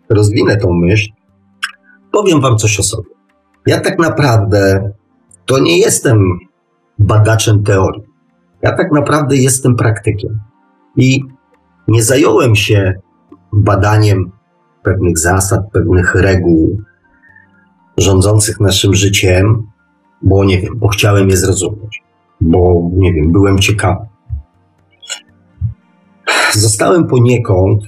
rozwinę 0.10 0.58
tą 0.58 0.74
myśl, 0.74 1.10
powiem 2.12 2.42
Wam 2.42 2.58
coś 2.58 2.80
o 2.80 2.84
sobie. 2.84 3.10
Ja 3.68 3.80
tak 3.80 4.00
naprawdę 4.00 4.92
to 5.46 5.60
nie 5.60 5.80
jestem 5.80 6.40
badaczem 7.00 7.64
teorii. 7.64 8.04
Ja 8.62 8.72
tak 8.72 8.92
naprawdę 8.92 9.36
jestem 9.36 9.76
praktykiem. 9.76 10.40
I 10.98 11.22
nie 11.88 12.04
zająłem 12.04 12.56
się 12.56 12.94
badaniem 13.54 14.32
pewnych 14.84 15.18
zasad, 15.18 15.72
pewnych 15.72 16.16
reguł 16.16 16.82
rządzących 17.98 18.60
naszym 18.60 18.94
życiem, 18.94 19.64
bo 20.22 20.44
nie 20.44 20.62
wiem, 20.62 20.74
bo 20.78 20.88
chciałem 20.88 21.30
je 21.30 21.38
zrozumieć, 21.38 22.04
bo 22.42 22.90
nie 22.94 23.14
wiem, 23.14 23.32
byłem 23.32 23.60
ciekawy. 23.60 24.06
Zostałem 26.54 27.08
poniekąd 27.08 27.84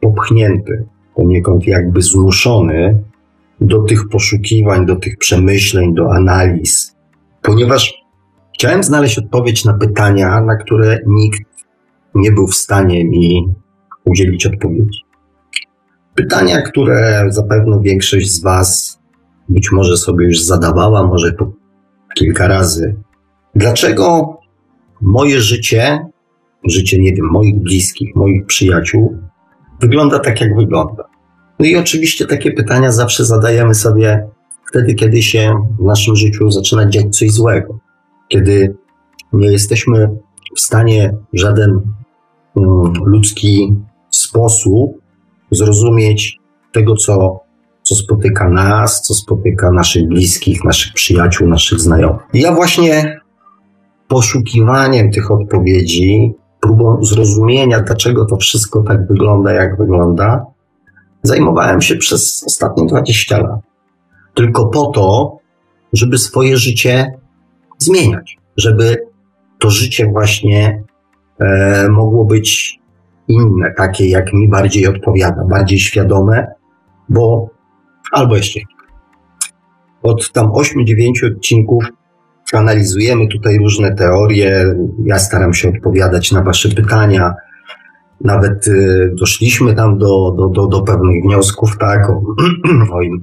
popchnięty, 0.00 0.84
poniekąd 1.14 1.66
jakby 1.66 2.02
zmuszony 2.02 3.02
do 3.60 3.82
tych 3.82 4.08
poszukiwań, 4.08 4.86
do 4.86 4.96
tych 4.96 5.18
przemyśleń, 5.18 5.94
do 5.94 6.12
analiz, 6.12 6.96
ponieważ 7.42 7.94
chciałem 8.54 8.82
znaleźć 8.82 9.18
odpowiedź 9.18 9.64
na 9.64 9.74
pytania, 9.74 10.40
na 10.40 10.56
które 10.56 10.98
nikt 11.06 11.40
nie 12.14 12.32
był 12.32 12.46
w 12.46 12.54
stanie 12.54 13.04
mi 13.04 13.54
udzielić 14.04 14.46
odpowiedzi. 14.46 15.00
Pytania, 16.14 16.62
które 16.62 17.26
zapewne 17.28 17.80
większość 17.80 18.30
z 18.30 18.42
Was 18.42 18.98
być 19.48 19.72
może 19.72 19.96
sobie 19.96 20.26
już 20.26 20.42
zadawała, 20.42 21.06
może 21.06 21.32
po 21.32 21.52
kilka 22.14 22.48
razy. 22.48 22.94
Dlaczego 23.54 24.36
moje 25.00 25.40
życie, 25.40 26.06
życie, 26.68 26.98
nie 26.98 27.14
wiem, 27.14 27.26
moich 27.32 27.58
bliskich, 27.58 28.16
moich 28.16 28.46
przyjaciół, 28.46 29.18
wygląda 29.80 30.18
tak, 30.18 30.40
jak 30.40 30.56
wygląda? 30.56 31.04
No 31.58 31.66
i 31.66 31.76
oczywiście 31.76 32.26
takie 32.26 32.52
pytania 32.52 32.92
zawsze 32.92 33.24
zadajemy 33.24 33.74
sobie 33.74 34.26
wtedy, 34.68 34.94
kiedy 34.94 35.22
się 35.22 35.54
w 35.80 35.84
naszym 35.84 36.16
życiu 36.16 36.50
zaczyna 36.50 36.88
dziać 36.88 37.18
coś 37.18 37.30
złego. 37.30 37.78
Kiedy 38.28 38.76
nie 39.32 39.52
jesteśmy 39.52 40.10
w 40.56 40.60
stanie 40.60 41.14
w 41.32 41.38
żaden 41.38 41.80
um, 42.54 42.92
ludzki 43.04 43.74
sposób 44.10 44.92
zrozumieć 45.50 46.38
tego, 46.72 46.96
co, 46.96 47.40
co 47.82 47.94
spotyka 47.94 48.48
nas, 48.48 49.02
co 49.02 49.14
spotyka 49.14 49.70
naszych 49.70 50.08
bliskich, 50.08 50.64
naszych 50.64 50.92
przyjaciół, 50.92 51.48
naszych 51.48 51.80
znajomych. 51.80 52.22
I 52.32 52.40
ja 52.40 52.54
właśnie 52.54 53.20
poszukiwaniem 54.08 55.10
tych 55.10 55.30
odpowiedzi, 55.30 56.34
próbą 56.62 57.04
zrozumienia, 57.04 57.80
dlaczego 57.80 58.24
to 58.24 58.36
wszystko 58.36 58.82
tak 58.82 59.06
wygląda, 59.06 59.52
jak 59.52 59.76
wygląda, 59.76 60.46
zajmowałem 61.22 61.80
się 61.80 61.96
przez 61.96 62.44
ostatnie 62.46 62.86
20 62.86 63.38
lat. 63.38 63.60
Tylko 64.34 64.66
po 64.66 64.86
to, 64.86 65.36
żeby 65.92 66.18
swoje 66.18 66.56
życie 66.56 67.12
zmieniać, 67.78 68.36
żeby 68.56 69.06
to 69.58 69.70
życie 69.70 70.06
właśnie 70.12 70.82
e, 71.38 71.88
mogło 71.88 72.24
być 72.24 72.78
inne, 73.28 73.74
takie 73.76 74.08
jak 74.08 74.32
mi 74.32 74.48
bardziej 74.48 74.86
odpowiada, 74.86 75.44
bardziej 75.44 75.78
świadome, 75.78 76.46
bo 77.08 77.48
albo 78.12 78.36
jeszcze 78.36 78.60
od 80.02 80.32
tam 80.32 80.46
8-9 80.46 81.36
odcinków 81.36 81.84
analizujemy 82.54 83.28
tutaj 83.28 83.58
różne 83.58 83.94
teorie. 83.94 84.74
Ja 85.04 85.18
staram 85.18 85.54
się 85.54 85.68
odpowiadać 85.68 86.32
na 86.32 86.42
Wasze 86.42 86.68
pytania. 86.68 87.34
Nawet 88.20 88.66
y, 88.68 89.12
doszliśmy 89.14 89.74
tam 89.74 89.98
do, 89.98 90.34
do, 90.38 90.48
do, 90.48 90.66
do 90.66 90.82
pewnych 90.82 91.22
wniosków, 91.22 91.78
tak, 91.78 92.10
o, 92.10 92.22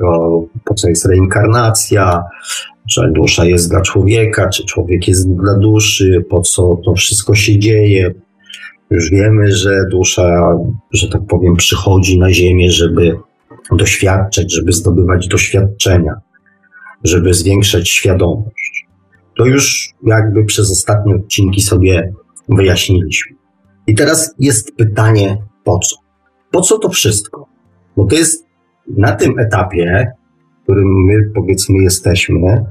o, 0.07 0.43
po 0.65 0.73
co 0.73 0.89
jest 0.89 1.05
reinkarnacja, 1.05 2.23
czy 2.89 3.11
dusza 3.15 3.45
jest 3.45 3.69
dla 3.69 3.81
człowieka, 3.81 4.49
czy 4.49 4.65
człowiek 4.65 5.07
jest 5.07 5.35
dla 5.35 5.57
duszy, 5.57 6.25
po 6.29 6.41
co 6.41 6.77
to 6.85 6.93
wszystko 6.93 7.35
się 7.35 7.59
dzieje, 7.59 8.13
już 8.91 9.09
wiemy, 9.09 9.51
że 9.55 9.85
dusza, 9.91 10.57
że 10.91 11.09
tak 11.09 11.21
powiem, 11.29 11.55
przychodzi 11.55 12.19
na 12.19 12.33
Ziemię, 12.33 12.71
żeby 12.71 13.19
doświadczać, 13.71 14.53
żeby 14.53 14.71
zdobywać 14.71 15.27
doświadczenia, 15.27 16.13
żeby 17.03 17.33
zwiększać 17.33 17.89
świadomość. 17.89 18.58
To 19.39 19.45
już 19.45 19.93
jakby 20.03 20.45
przez 20.45 20.71
ostatnie 20.71 21.15
odcinki 21.15 21.61
sobie 21.61 22.13
wyjaśniliśmy. 22.49 23.35
I 23.87 23.95
teraz 23.95 24.35
jest 24.39 24.75
pytanie, 24.75 25.37
po 25.63 25.79
co? 25.79 25.95
Po 26.51 26.61
co 26.61 26.79
to 26.79 26.89
wszystko? 26.89 27.45
Bo 27.97 28.05
to 28.05 28.15
jest 28.15 28.45
na 28.87 29.15
tym 29.15 29.39
etapie, 29.39 30.11
w 30.59 30.63
którym 30.63 30.87
my 31.05 31.31
powiedzmy 31.35 31.83
jesteśmy, 31.83 32.65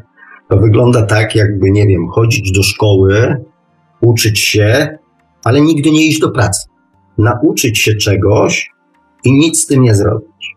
to 0.51 0.57
wygląda 0.57 1.07
tak, 1.07 1.35
jakby, 1.35 1.71
nie 1.71 1.87
wiem, 1.87 2.09
chodzić 2.09 2.53
do 2.53 2.63
szkoły, 2.63 3.45
uczyć 4.01 4.41
się, 4.41 4.99
ale 5.45 5.61
nigdy 5.61 5.91
nie 5.91 6.07
iść 6.07 6.21
do 6.21 6.31
pracy. 6.31 6.69
Nauczyć 7.19 7.79
się 7.79 7.95
czegoś 7.95 8.71
i 9.25 9.33
nic 9.33 9.63
z 9.63 9.67
tym 9.67 9.83
nie 9.83 9.95
zrobić. 9.95 10.57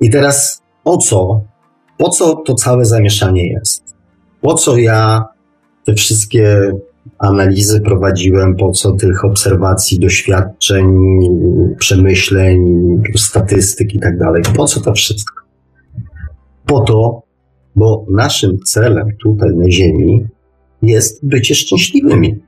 I 0.00 0.10
teraz 0.10 0.62
o 0.84 0.96
co, 0.96 1.40
po 1.98 2.08
co 2.08 2.36
to 2.36 2.54
całe 2.54 2.84
zamieszanie 2.84 3.48
jest? 3.52 3.96
Po 4.40 4.54
co 4.54 4.78
ja 4.78 5.31
te 5.84 5.94
wszystkie 5.94 6.72
analizy 7.18 7.80
prowadziłem, 7.80 8.56
po 8.56 8.70
co 8.70 8.92
tych 8.92 9.24
obserwacji, 9.24 9.98
doświadczeń, 9.98 10.86
przemyśleń, 11.78 12.58
statystyk 13.16 13.94
i 13.94 14.00
tak 14.00 14.18
dalej? 14.18 14.42
Po 14.56 14.66
co 14.66 14.80
to 14.80 14.92
wszystko? 14.92 15.44
Po 16.66 16.80
to, 16.80 17.22
bo 17.76 18.06
naszym 18.10 18.58
celem 18.58 19.08
tutaj 19.22 19.50
na 19.56 19.70
Ziemi 19.70 20.26
jest 20.82 21.26
bycie 21.26 21.54
szczęśliwymi 21.54 22.42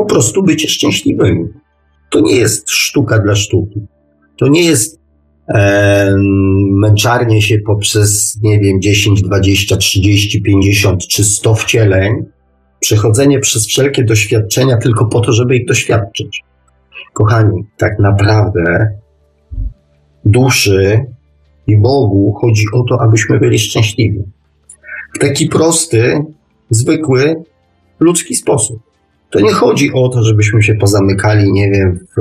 po 0.00 0.04
prostu 0.04 0.42
bycie 0.42 0.68
szczęśliwymi. 0.68 1.48
To 2.10 2.20
nie 2.20 2.36
jest 2.36 2.70
sztuka 2.70 3.18
dla 3.18 3.36
sztuki. 3.36 3.80
To 4.38 4.48
nie 4.48 4.64
jest 4.64 4.99
męczarnie 6.70 7.42
się 7.42 7.58
poprzez, 7.66 8.38
nie 8.42 8.60
wiem, 8.60 8.80
10, 8.82 9.22
20, 9.22 9.76
30, 9.76 10.42
50 10.42 11.06
czy 11.06 11.24
100 11.24 11.54
wcieleń, 11.54 12.12
przechodzenie 12.80 13.38
przez 13.38 13.66
wszelkie 13.66 14.04
doświadczenia 14.04 14.76
tylko 14.76 15.06
po 15.06 15.20
to, 15.20 15.32
żeby 15.32 15.56
ich 15.56 15.66
doświadczyć. 15.66 16.44
Kochani, 17.12 17.64
tak 17.76 17.98
naprawdę 17.98 18.88
duszy 20.24 21.06
i 21.66 21.78
Bogu 21.78 22.32
chodzi 22.40 22.64
o 22.72 22.82
to, 22.88 23.02
abyśmy 23.02 23.38
byli 23.38 23.58
szczęśliwi. 23.58 24.22
W 25.14 25.18
taki 25.18 25.48
prosty, 25.48 26.24
zwykły, 26.70 27.42
ludzki 28.00 28.34
sposób. 28.34 28.80
To 29.30 29.40
nie 29.40 29.52
chodzi 29.52 29.92
o 29.92 30.08
to, 30.08 30.22
żebyśmy 30.22 30.62
się 30.62 30.74
pozamykali, 30.74 31.52
nie 31.52 31.70
wiem, 31.70 31.98
w, 32.16 32.20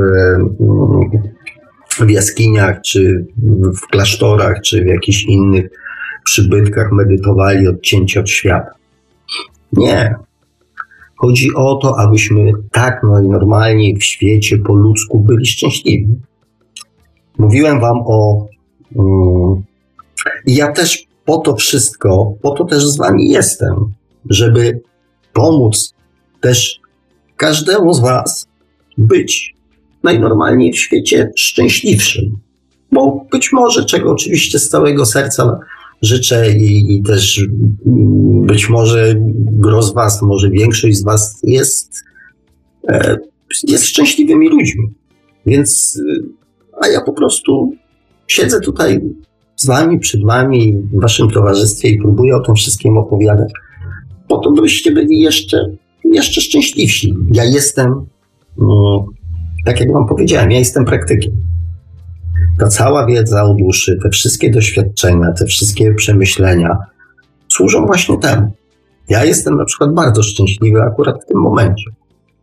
w 2.05 2.09
jaskiniach, 2.09 2.81
czy 2.81 3.25
w 3.77 3.87
klasztorach, 3.87 4.61
czy 4.61 4.83
w 4.83 4.87
jakichś 4.87 5.23
innych 5.23 5.69
przybytkach 6.23 6.91
medytowali 6.91 7.67
odcięci 7.67 8.19
od 8.19 8.29
świata. 8.29 8.71
Nie. 9.73 10.15
Chodzi 11.15 11.49
o 11.55 11.75
to, 11.75 11.99
abyśmy 11.99 12.51
tak 12.71 13.03
normalnie 13.03 13.97
w 13.97 14.03
świecie 14.03 14.57
po 14.57 14.75
ludzku 14.75 15.19
byli 15.19 15.45
szczęśliwi. 15.45 16.07
Mówiłem 17.37 17.79
wam 17.79 17.97
o. 18.05 18.47
Um, 18.95 19.63
ja 20.45 20.71
też 20.71 21.07
po 21.25 21.37
to 21.37 21.55
wszystko, 21.55 22.33
po 22.41 22.51
to 22.51 22.65
też 22.65 22.87
z 22.87 22.97
wami 22.97 23.29
jestem, 23.29 23.75
żeby 24.29 24.81
pomóc 25.33 25.93
też 26.41 26.79
każdemu 27.35 27.93
z 27.93 27.99
was 27.99 28.47
być 28.97 29.55
najnormalniej 30.03 30.73
w 30.73 30.79
świecie 30.79 31.31
szczęśliwszym. 31.35 32.37
Bo 32.91 33.25
być 33.31 33.51
może, 33.51 33.85
czego 33.85 34.11
oczywiście 34.11 34.59
z 34.59 34.69
całego 34.69 35.05
serca 35.05 35.59
życzę 36.01 36.57
i, 36.57 36.95
i 36.95 37.03
też 37.03 37.45
być 38.41 38.69
może 38.69 39.15
gro 39.35 39.81
z 39.81 39.93
was, 39.93 40.21
może 40.21 40.49
większość 40.49 40.97
z 40.97 41.03
was 41.03 41.39
jest, 41.43 41.93
e, 42.87 43.17
jest 43.67 43.85
szczęśliwymi 43.85 44.49
ludźmi. 44.49 44.93
Więc, 45.45 46.01
a 46.81 46.87
ja 46.87 47.01
po 47.01 47.13
prostu 47.13 47.73
siedzę 48.27 48.61
tutaj 48.61 49.01
z 49.55 49.65
wami, 49.65 49.99
przed 49.99 50.23
wami, 50.23 50.75
w 50.93 51.01
waszym 51.01 51.29
towarzystwie 51.29 51.89
i 51.89 51.97
próbuję 51.97 52.35
o 52.35 52.39
tym 52.39 52.55
wszystkim 52.55 52.97
opowiadać, 52.97 53.51
po 54.27 54.37
to, 54.37 54.51
byście 54.51 54.91
byli 54.91 55.19
jeszcze, 55.19 55.65
jeszcze 56.03 56.41
szczęśliwsi. 56.41 57.13
Ja 57.31 57.43
jestem, 57.43 58.05
no, 58.57 59.05
tak 59.69 59.79
jak 59.79 59.93
wam 59.93 60.07
powiedziałem, 60.07 60.51
ja 60.51 60.59
jestem 60.59 60.85
praktykiem. 60.85 61.31
Ta 62.59 62.67
cała 62.67 63.05
wiedza 63.05 63.43
o 63.43 63.53
duszy, 63.53 63.99
te 64.03 64.09
wszystkie 64.09 64.51
doświadczenia, 64.51 65.31
te 65.31 65.45
wszystkie 65.45 65.93
przemyślenia 65.93 66.77
służą 67.49 67.85
właśnie 67.85 68.17
temu. 68.17 68.51
Ja 69.09 69.25
jestem 69.25 69.55
na 69.55 69.65
przykład 69.65 69.93
bardzo 69.93 70.23
szczęśliwy 70.23 70.81
akurat 70.81 71.23
w 71.23 71.25
tym 71.25 71.41
momencie. 71.41 71.91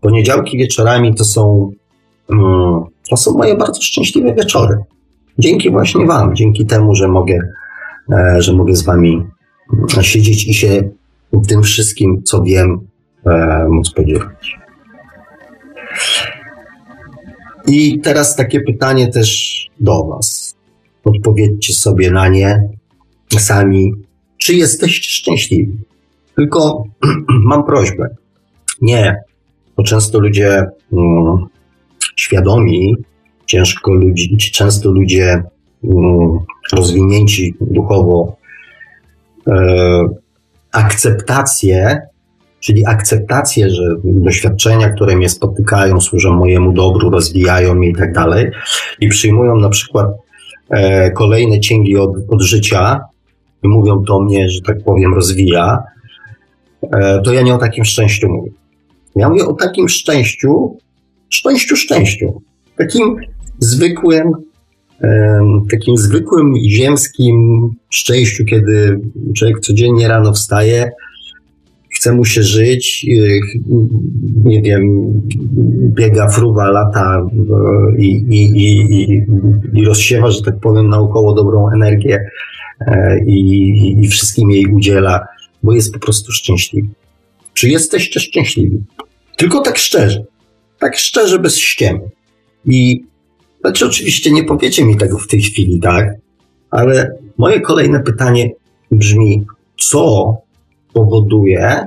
Poniedziałki 0.01 0.59
wieczorami 0.59 1.15
to 1.15 1.25
są, 1.25 1.71
mm, 2.31 2.85
to 3.11 3.17
są 3.17 3.33
moje 3.33 3.57
bardzo 3.57 3.83
szczęśliwe 3.83 4.35
wieczory. 4.35 4.79
Dzięki 5.39 5.71
właśnie 5.71 6.07
Wam, 6.07 6.37
dzięki 6.37 6.67
temu, 6.67 6.95
że 6.95 7.09
mogę, 7.09 7.39
e, 8.13 8.43
że 8.43 8.53
mogę 8.53 8.77
z 8.77 8.85
Wami 8.85 9.27
siedzieć 10.01 10.49
i 10.49 10.55
się 10.55 10.83
tym 11.49 11.63
wszystkim, 11.63 12.23
co 12.23 12.43
wiem, 12.43 12.81
e, 13.27 13.67
móc 13.69 13.91
podzielić. 13.91 14.59
I 17.67 18.01
teraz 18.01 18.37
takie 18.37 18.61
pytanie 18.61 19.09
też 19.09 19.57
do 19.81 20.05
Was. 20.05 20.57
Odpowiedzcie 21.05 21.75
sobie 21.75 22.11
na 22.11 22.29
nie 22.29 22.61
sami. 23.39 23.93
Czy 24.39 24.55
jesteście 24.55 25.11
szczęśliwi? 25.11 25.73
Tylko 26.37 26.85
mam 27.51 27.65
prośbę. 27.65 28.09
Nie, 28.81 29.17
bo 29.77 29.83
często 29.83 30.21
ludzie 30.21 30.65
mm, 30.93 31.47
świadomi, 32.17 32.97
ciężko 33.47 33.93
ludzi, 33.93 34.37
często 34.53 34.91
ludzie 34.91 35.43
mm, 35.85 36.39
rozwinięci 36.73 37.55
duchowo, 37.61 38.37
e, 39.47 40.09
akceptację 40.73 42.01
czyli 42.61 42.87
akceptację, 42.87 43.71
że 43.71 43.83
doświadczenia, 44.05 44.91
które 44.91 45.17
mnie 45.17 45.29
spotykają, 45.29 46.01
służą 46.01 46.33
mojemu 46.33 46.73
dobru, 46.73 47.11
rozwijają 47.11 47.75
mnie 47.75 47.89
i 47.89 47.95
tak 47.95 48.13
dalej, 48.13 48.51
i 49.01 49.09
przyjmują 49.09 49.57
na 49.57 49.69
przykład 49.69 50.07
e, 50.71 51.11
kolejne 51.11 51.61
cięgi 51.61 51.97
od, 51.97 52.11
od 52.29 52.43
życia 52.43 53.01
i 53.63 53.69
mówią 53.69 54.05
to 54.05 54.21
mnie, 54.21 54.51
że 54.51 54.61
tak 54.61 54.85
powiem, 54.85 55.15
rozwija, 55.15 55.83
e, 56.83 57.23
to 57.25 57.33
ja 57.33 57.43
nie 57.43 57.55
o 57.55 57.59
takim 57.59 57.85
szczęściu 57.85 58.29
mówię. 58.29 58.51
Ja 59.17 59.29
mówię 59.29 59.45
o 59.47 59.53
takim 59.53 59.89
szczęściu, 59.89 60.77
szczęściu, 61.31 61.77
szczęściu. 61.77 62.43
Takim 62.77 63.17
zwykłym, 63.59 64.33
e, 65.03 65.41
takim 65.71 65.97
zwykłym 65.97 66.55
ziemskim 66.69 67.69
szczęściu, 67.91 68.45
kiedy 68.45 69.01
człowiek 69.37 69.61
codziennie 69.61 70.09
rano 70.09 70.33
wstaje, 70.33 70.91
chce 71.97 72.13
mu 72.13 72.25
się 72.25 72.43
żyć, 72.43 73.07
y, 73.09 73.41
nie 74.45 74.63
wiem, 74.63 75.13
biega 75.95 76.29
fruwa 76.29 76.71
lata 76.71 77.27
y, 77.97 78.03
i, 78.03 78.11
i, 78.11 78.43
i, 78.63 79.25
i 79.75 79.85
rozsiewa, 79.85 80.31
że 80.31 80.43
tak 80.43 80.61
powiem, 80.61 80.89
naokoło 80.89 81.35
dobrą 81.35 81.69
energię 81.75 82.31
e, 82.81 83.19
i, 83.27 84.05
i 84.05 84.09
wszystkim 84.09 84.51
jej 84.51 84.67
udziela, 84.67 85.27
bo 85.63 85.73
jest 85.73 85.93
po 85.93 85.99
prostu 85.99 86.33
szczęśliwy. 86.33 86.89
Czy 87.55 87.69
jesteście 87.69 88.21
szczęśliwi? 88.21 88.79
Tylko 89.37 89.61
tak 89.61 89.79
szczerze. 89.79 90.25
Tak 90.79 90.97
szczerze, 90.97 91.39
bez 91.39 91.59
ściemy. 91.59 92.01
I 92.65 93.05
znaczy, 93.61 93.87
oczywiście 93.87 94.31
nie 94.31 94.45
powiecie 94.45 94.85
mi 94.85 94.97
tego 94.97 95.19
w 95.19 95.27
tej 95.27 95.43
chwili, 95.43 95.81
tak? 95.81 96.15
Ale 96.71 97.11
moje 97.39 97.61
kolejne 97.61 98.01
pytanie 98.01 98.51
brzmi: 98.91 99.45
co 99.79 100.35
powoduje, 100.97 101.87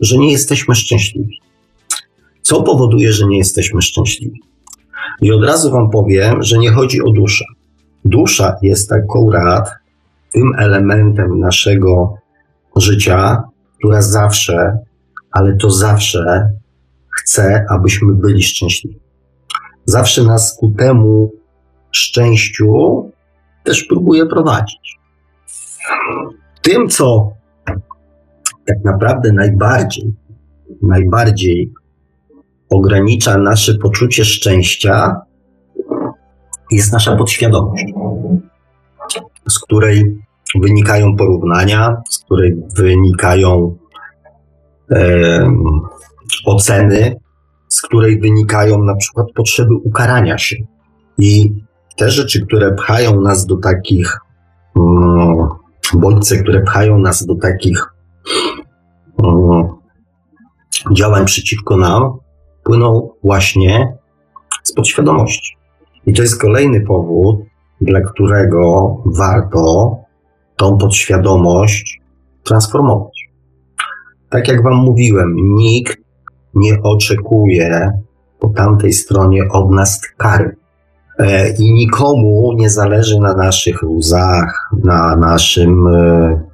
że 0.00 0.18
nie 0.18 0.32
jesteśmy 0.32 0.74
szczęśliwi. 0.74 1.40
Co 2.42 2.62
powoduje, 2.62 3.12
że 3.12 3.26
nie 3.26 3.38
jesteśmy 3.38 3.82
szczęśliwi? 3.82 4.40
I 5.20 5.32
od 5.32 5.44
razu 5.44 5.70
Wam 5.70 5.90
powiem, 5.90 6.42
że 6.42 6.58
nie 6.58 6.70
chodzi 6.70 7.02
o 7.02 7.10
duszę. 7.10 7.44
Dusza 8.04 8.56
jest 8.62 8.92
akurat 8.92 9.70
tym 10.32 10.52
elementem 10.58 11.38
naszego 11.38 12.14
życia, 12.76 13.42
która 13.78 14.02
zawsze, 14.02 14.78
ale 15.30 15.56
to 15.56 15.70
zawsze 15.70 16.48
chce, 17.10 17.64
abyśmy 17.70 18.14
byli 18.14 18.42
szczęśliwi. 18.42 18.98
Zawsze 19.84 20.22
nas 20.22 20.56
ku 20.60 20.74
temu 20.78 21.32
szczęściu 21.90 22.66
też 23.64 23.84
próbuje 23.84 24.26
prowadzić. 24.26 24.98
Tym, 26.62 26.88
co 26.88 27.37
tak 28.68 28.84
naprawdę 28.84 29.32
najbardziej, 29.32 30.14
najbardziej 30.82 31.72
ogranicza 32.70 33.38
nasze 33.38 33.74
poczucie 33.74 34.24
szczęścia, 34.24 35.16
jest 36.70 36.92
nasza 36.92 37.16
podświadomość, 37.16 37.84
z 39.48 39.58
której 39.58 40.18
wynikają 40.62 41.16
porównania, 41.16 42.02
z 42.10 42.18
której 42.18 42.56
wynikają 42.76 43.76
e, 44.90 45.50
oceny, 46.46 47.16
z 47.68 47.82
której 47.82 48.20
wynikają 48.20 48.84
na 48.84 48.96
przykład 48.96 49.26
potrzeby 49.34 49.74
ukarania 49.84 50.38
się. 50.38 50.56
I 51.18 51.52
te 51.96 52.10
rzeczy, 52.10 52.46
które 52.46 52.74
pchają 52.74 53.20
nas 53.20 53.46
do 53.46 53.56
takich 53.56 54.18
mm, 54.76 55.48
bodźce, 55.94 56.38
które 56.38 56.60
pchają 56.60 56.98
nas 56.98 57.26
do 57.26 57.34
takich 57.34 57.86
działań 60.92 61.24
przeciwko 61.24 61.76
nam 61.76 62.18
płyną 62.64 63.10
właśnie 63.24 63.96
z 64.62 64.72
podświadomości. 64.72 65.56
I 66.06 66.12
to 66.12 66.22
jest 66.22 66.40
kolejny 66.40 66.80
powód, 66.80 67.40
dla 67.80 68.00
którego 68.00 68.96
warto 69.06 69.96
tą 70.56 70.78
podświadomość 70.78 72.00
transformować. 72.44 73.28
Tak 74.30 74.48
jak 74.48 74.62
Wam 74.62 74.74
mówiłem, 74.74 75.34
nikt 75.36 75.98
nie 76.54 76.82
oczekuje 76.82 77.92
po 78.40 78.48
tamtej 78.48 78.92
stronie 78.92 79.42
od 79.52 79.70
nas 79.70 80.00
kary. 80.16 80.56
E, 81.18 81.54
I 81.58 81.72
nikomu 81.72 82.52
nie 82.56 82.70
zależy 82.70 83.20
na 83.20 83.34
naszych 83.34 83.82
łzach, 83.82 84.70
na 84.84 85.16
naszym 85.16 85.86
e, 85.86 86.47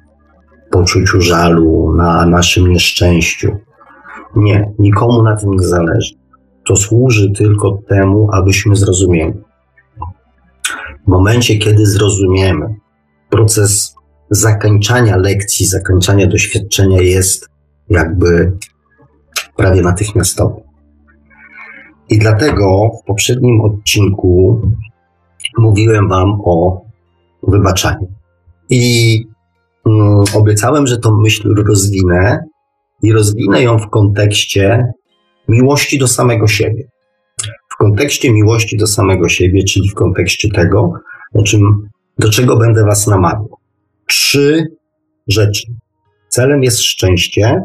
poczuciu 0.75 1.21
żalu, 1.21 1.95
na 1.95 2.25
naszym 2.25 2.67
nieszczęściu. 2.67 3.57
Nie, 4.35 4.73
nikomu 4.79 5.23
na 5.23 5.35
tym 5.35 5.51
nie 5.51 5.67
zależy. 5.67 6.15
To 6.65 6.75
służy 6.75 7.31
tylko 7.31 7.79
temu, 7.89 8.29
abyśmy 8.33 8.75
zrozumieli. 8.75 9.33
W 11.05 11.07
momencie, 11.07 11.57
kiedy 11.57 11.85
zrozumiemy, 11.85 12.75
proces 13.29 13.95
zakończania 14.29 15.17
lekcji, 15.17 15.65
zakończania 15.65 16.27
doświadczenia 16.27 17.01
jest 17.01 17.49
jakby 17.89 18.57
prawie 19.55 19.81
natychmiastowy. 19.81 20.61
I 22.09 22.19
dlatego 22.19 22.89
w 23.01 23.07
poprzednim 23.07 23.61
odcinku 23.61 24.61
mówiłem 25.57 26.09
Wam 26.09 26.41
o 26.45 26.81
wybaczaniu. 27.43 28.07
I 28.69 29.34
obiecałem, 30.33 30.87
że 30.87 30.97
tą 30.97 31.17
myśl 31.17 31.53
rozwinę 31.67 32.39
i 33.03 33.13
rozwinę 33.13 33.61
ją 33.61 33.79
w 33.79 33.89
kontekście 33.89 34.93
miłości 35.47 35.99
do 35.99 36.07
samego 36.07 36.47
siebie. 36.47 36.87
W 37.73 37.77
kontekście 37.77 38.33
miłości 38.33 38.77
do 38.77 38.87
samego 38.87 39.29
siebie, 39.29 39.63
czyli 39.63 39.89
w 39.89 39.93
kontekście 39.93 40.49
tego, 40.49 40.93
o 41.33 41.43
czym, 41.43 41.89
do 42.19 42.29
czego 42.29 42.57
będę 42.57 42.83
Was 42.83 43.07
namawiał. 43.07 43.57
trzy 44.07 44.63
rzeczy. 45.27 45.63
Celem 46.29 46.63
jest 46.63 46.81
szczęście. 46.81 47.61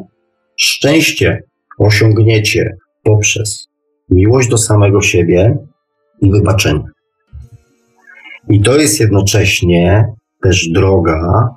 Szczęście 0.57 1.43
osiągniecie 1.79 2.77
poprzez 3.03 3.69
miłość 4.11 4.49
do 4.49 4.59
samego 4.59 5.01
siebie 5.01 5.59
i 6.21 6.31
wybaczenie. 6.31 6.85
I 8.49 8.61
to 8.61 8.77
jest 8.77 9.01
jednocześnie 9.01 10.05
też 10.43 10.69
droga, 10.69 11.49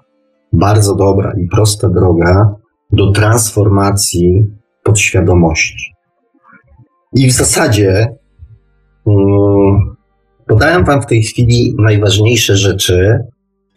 bardzo 0.53 0.95
dobra 0.95 1.33
i 1.37 1.47
prosta 1.47 1.89
droga 1.89 2.55
do 2.91 3.11
transformacji 3.11 4.45
podświadomości. 4.83 5.93
I 7.15 7.27
w 7.27 7.31
zasadzie 7.31 8.15
um, 9.05 9.95
podałem 10.47 10.85
Wam 10.85 11.01
w 11.01 11.05
tej 11.05 11.23
chwili 11.23 11.75
najważniejsze 11.79 12.57
rzeczy, 12.57 13.19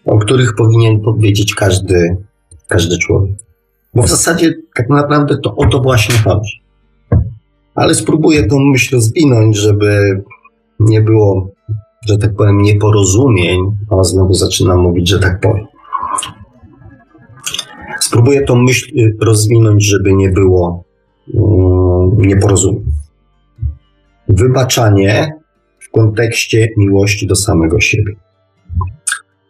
o 0.04 0.18
których 0.18 0.54
powinien 0.54 1.00
powiedzieć 1.00 1.54
każdy, 1.54 2.16
każdy 2.68 2.98
człowiek. 2.98 3.36
Bo 3.94 4.02
w 4.02 4.08
zasadzie 4.08 4.54
tak 4.74 4.88
naprawdę 4.88 5.38
to 5.38 5.56
o 5.56 5.66
to 5.66 5.80
właśnie 5.80 6.14
chodzi. 6.14 6.62
Ale 7.74 7.94
spróbuję 7.94 8.46
tą 8.46 8.60
myśl 8.60 8.94
rozwinąć, 8.94 9.56
żeby 9.56 10.22
nie 10.80 11.00
było, 11.00 11.50
że 12.08 12.18
tak 12.18 12.36
powiem, 12.36 12.62
nieporozumień, 12.62 13.60
a 13.90 14.04
znowu 14.04 14.34
zaczynam 14.34 14.78
mówić, 14.78 15.08
że 15.08 15.18
tak 15.18 15.40
powiem. 15.40 15.66
Spróbuję 18.06 18.42
tą 18.42 18.56
myśl 18.56 19.14
rozwinąć, 19.20 19.84
żeby 19.84 20.12
nie 20.12 20.30
było 20.30 20.84
um, 21.34 22.26
nieporozumień. 22.26 22.84
Wybaczanie 24.28 25.32
w 25.78 25.90
kontekście 25.90 26.68
miłości 26.76 27.26
do 27.26 27.36
samego 27.36 27.80
siebie. 27.80 28.16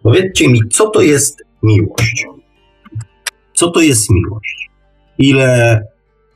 Powiedzcie 0.02 0.48
mi, 0.48 0.60
co 0.70 0.90
to 0.90 1.02
jest 1.02 1.42
miłość? 1.62 2.26
Co 3.54 3.70
to 3.70 3.80
jest 3.80 4.10
miłość? 4.10 4.70
Ile 5.18 5.82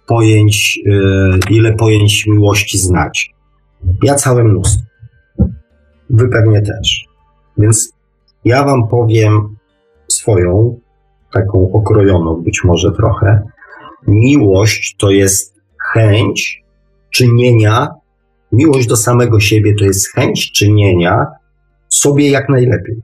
pojęć, 0.07 0.77
yy, 0.85 1.39
ile 1.51 1.73
pojęć 1.73 2.27
miłości 2.27 2.79
znacie? 2.79 3.27
Ja 4.03 4.14
całe 4.14 4.45
mnóstwo. 4.45 4.83
Wy 6.11 6.29
pewnie 6.29 6.62
też. 6.62 7.05
Więc 7.59 7.93
ja 8.45 8.64
Wam 8.64 8.89
powiem 8.89 9.57
swoją, 10.09 10.81
taką 11.33 11.72
okrojoną 11.72 12.35
być 12.35 12.64
może 12.64 12.93
trochę. 12.93 13.43
Miłość 14.07 14.97
to 14.99 15.11
jest 15.11 15.55
chęć 15.93 16.64
czynienia, 17.11 17.89
miłość 18.53 18.87
do 18.87 18.97
samego 18.97 19.41
siebie 19.41 19.74
to 19.78 19.85
jest 19.85 20.09
chęć 20.14 20.53
czynienia 20.53 21.26
sobie 21.89 22.31
jak 22.31 22.49
najlepiej. 22.49 22.97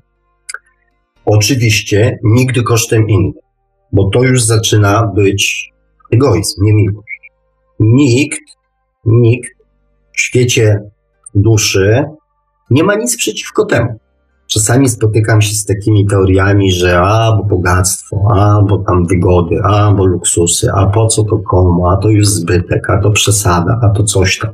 Oczywiście 1.25 2.19
nigdy 2.25 2.63
kosztem 2.63 3.09
innych, 3.09 3.45
bo 3.93 4.11
to 4.11 4.23
już 4.23 4.43
zaczyna 4.43 5.07
być 5.15 5.71
egoizm, 6.13 6.65
nie 6.65 6.75
miłość. 6.75 7.21
Nikt, 7.81 8.41
nikt 9.05 9.51
w 10.13 10.21
świecie 10.21 10.81
duszy 11.35 12.05
nie 12.71 12.85
ma 12.85 12.95
nic 12.95 13.17
przeciwko 13.17 13.65
temu. 13.65 13.99
Czasami 14.47 14.89
spotykam 14.89 15.43
się 15.43 15.55
z 15.55 15.65
takimi 15.65 16.07
teoriami, 16.07 16.73
że 16.73 17.01
a, 17.01 17.37
bo 17.37 17.45
bogactwo, 17.45 18.29
a, 18.31 18.63
bo 18.63 18.79
tam 18.79 19.07
wygody, 19.07 19.57
a, 19.65 19.93
bo 19.93 20.07
luksusy, 20.07 20.73
a 20.73 20.87
po 20.87 21.07
co 21.07 21.25
to 21.25 21.39
komu, 21.39 21.91
a 21.91 21.97
to 21.97 22.09
już 22.09 22.27
zbytek, 22.27 22.91
a 22.91 23.03
to 23.03 23.11
przesada, 23.11 23.81
a 23.83 23.89
to 23.89 24.03
coś 24.03 24.39
tam. 24.39 24.53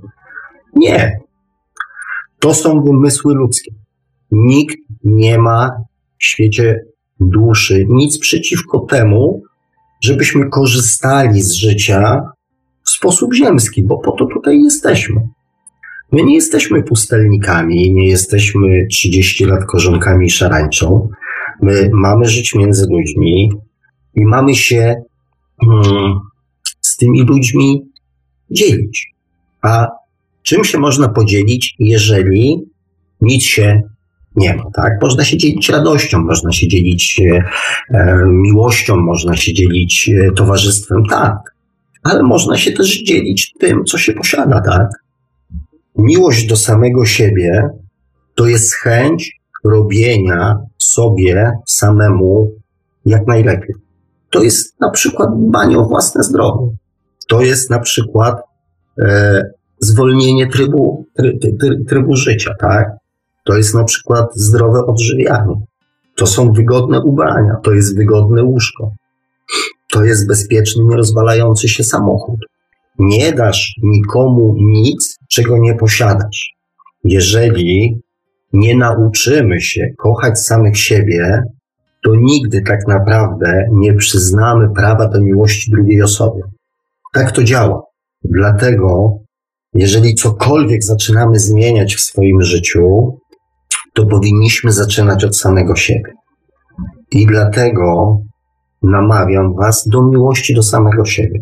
Nie. 0.75 1.21
To 2.39 2.55
są 2.55 2.83
wymysły 2.85 3.35
ludzkie. 3.35 3.71
Nikt 4.31 4.77
nie 5.05 5.39
ma 5.39 5.71
w 6.19 6.25
świecie 6.25 6.85
duszy 7.21 7.87
nic 7.89 8.19
przeciwko 8.19 8.79
temu, 8.79 9.43
żebyśmy 10.05 10.49
korzystali 10.49 11.43
z 11.43 11.53
życia 11.53 12.23
w 12.85 12.91
sposób 12.91 13.35
ziemski, 13.35 13.83
bo 13.85 13.99
po 13.99 14.13
to 14.13 14.27
tutaj 14.27 14.63
jesteśmy. 14.63 15.21
My 16.13 16.23
nie 16.23 16.35
jesteśmy 16.35 16.83
pustelnikami, 16.83 17.95
nie 17.95 18.09
jesteśmy 18.09 18.87
30 18.91 19.45
lat 19.45 19.65
korzonkami 19.65 20.31
szarańczą. 20.31 21.09
My 21.63 21.91
mamy 21.93 22.25
żyć 22.29 22.55
między 22.55 22.87
ludźmi 22.91 23.51
i 24.15 24.25
mamy 24.25 24.55
się 24.55 24.95
hmm, 25.65 26.15
z 26.81 26.97
tymi 26.97 27.23
ludźmi 27.23 27.83
dzielić. 28.51 29.13
A 29.63 29.87
czym 30.43 30.65
się 30.65 30.79
można 30.79 31.09
podzielić, 31.09 31.75
jeżeli 31.79 32.59
nic 33.21 33.45
się 33.45 33.83
nie 34.37 34.55
ma, 34.55 34.65
tak? 34.75 34.93
Można 35.03 35.25
się 35.25 35.37
dzielić 35.37 35.69
radością, 35.69 36.19
można 36.19 36.53
się 36.53 36.69
dzielić 36.69 37.21
e, 37.91 38.25
miłością, 38.27 38.97
można 38.97 39.37
się 39.37 39.55
dzielić 39.55 40.09
e, 40.09 40.33
towarzystwem, 40.33 41.05
tak. 41.11 41.55
Ale 42.03 42.23
można 42.23 42.57
się 42.57 42.73
też 42.73 43.03
dzielić 43.03 43.53
tym, 43.61 43.85
co 43.85 43.99
się 43.99 44.13
posiada, 44.13 44.61
tak? 44.61 45.02
Miłość 45.97 46.47
do 46.47 46.57
samego 46.57 47.05
siebie 47.05 47.69
to 48.35 48.47
jest 48.47 48.75
chęć 48.75 49.41
robienia 49.65 50.59
sobie 50.79 51.53
samemu 51.67 52.53
jak 53.07 53.27
najlepiej. 53.27 53.75
To 54.31 54.43
jest 54.43 54.81
na 54.81 54.91
przykład 54.91 55.29
dbanie 55.49 55.79
o 55.79 55.85
własne 55.85 56.23
zdrowie. 56.23 56.77
To 57.29 57.41
jest 57.41 57.71
na 57.71 57.79
przykład 57.79 58.43
e, 59.01 59.43
zwolnienie 59.81 60.47
trybu, 60.47 61.07
try, 61.17 61.39
try, 61.61 61.85
trybu 61.89 62.17
życia, 62.17 62.55
tak? 62.61 62.91
To 63.45 63.57
jest 63.57 63.75
na 63.75 63.85
przykład 63.85 64.27
zdrowe 64.35 64.87
odżywianie. 64.87 65.55
To 66.17 66.27
są 66.27 66.53
wygodne 66.53 67.03
ubrania, 67.03 67.55
to 67.63 67.73
jest 67.73 67.97
wygodne 67.97 68.43
łóżko. 68.43 68.91
To 69.91 70.05
jest 70.05 70.29
bezpieczny, 70.29 70.85
nierozwalający 70.85 71.69
się 71.69 71.85
samochód. 71.85 72.41
Nie 73.03 73.33
dasz 73.33 73.75
nikomu 73.83 74.55
nic, 74.59 75.19
czego 75.29 75.59
nie 75.59 75.75
posiadasz. 75.75 76.55
Jeżeli 77.05 78.01
nie 78.53 78.77
nauczymy 78.77 79.61
się 79.61 79.81
kochać 79.99 80.41
samych 80.41 80.79
siebie, 80.79 81.43
to 82.05 82.11
nigdy 82.17 82.63
tak 82.63 82.79
naprawdę 82.89 83.69
nie 83.73 83.95
przyznamy 83.95 84.69
prawa 84.75 85.09
do 85.09 85.21
miłości 85.21 85.71
drugiej 85.71 86.03
osobie. 86.03 86.43
Tak 87.13 87.33
to 87.33 87.45
działa. 87.45 87.83
Dlatego, 88.25 89.19
jeżeli 89.75 90.15
cokolwiek 90.15 90.85
zaczynamy 90.85 91.39
zmieniać 91.39 91.95
w 91.95 92.01
swoim 92.01 92.43
życiu, 92.43 93.19
to 93.95 94.07
powinniśmy 94.07 94.73
zaczynać 94.73 95.25
od 95.25 95.37
samego 95.37 95.77
siebie. 95.77 96.13
I 97.11 97.27
dlatego 97.27 98.19
namawiam 98.83 99.55
Was 99.55 99.89
do 99.89 100.03
miłości 100.03 100.55
do 100.55 100.63
samego 100.63 101.05
siebie. 101.05 101.41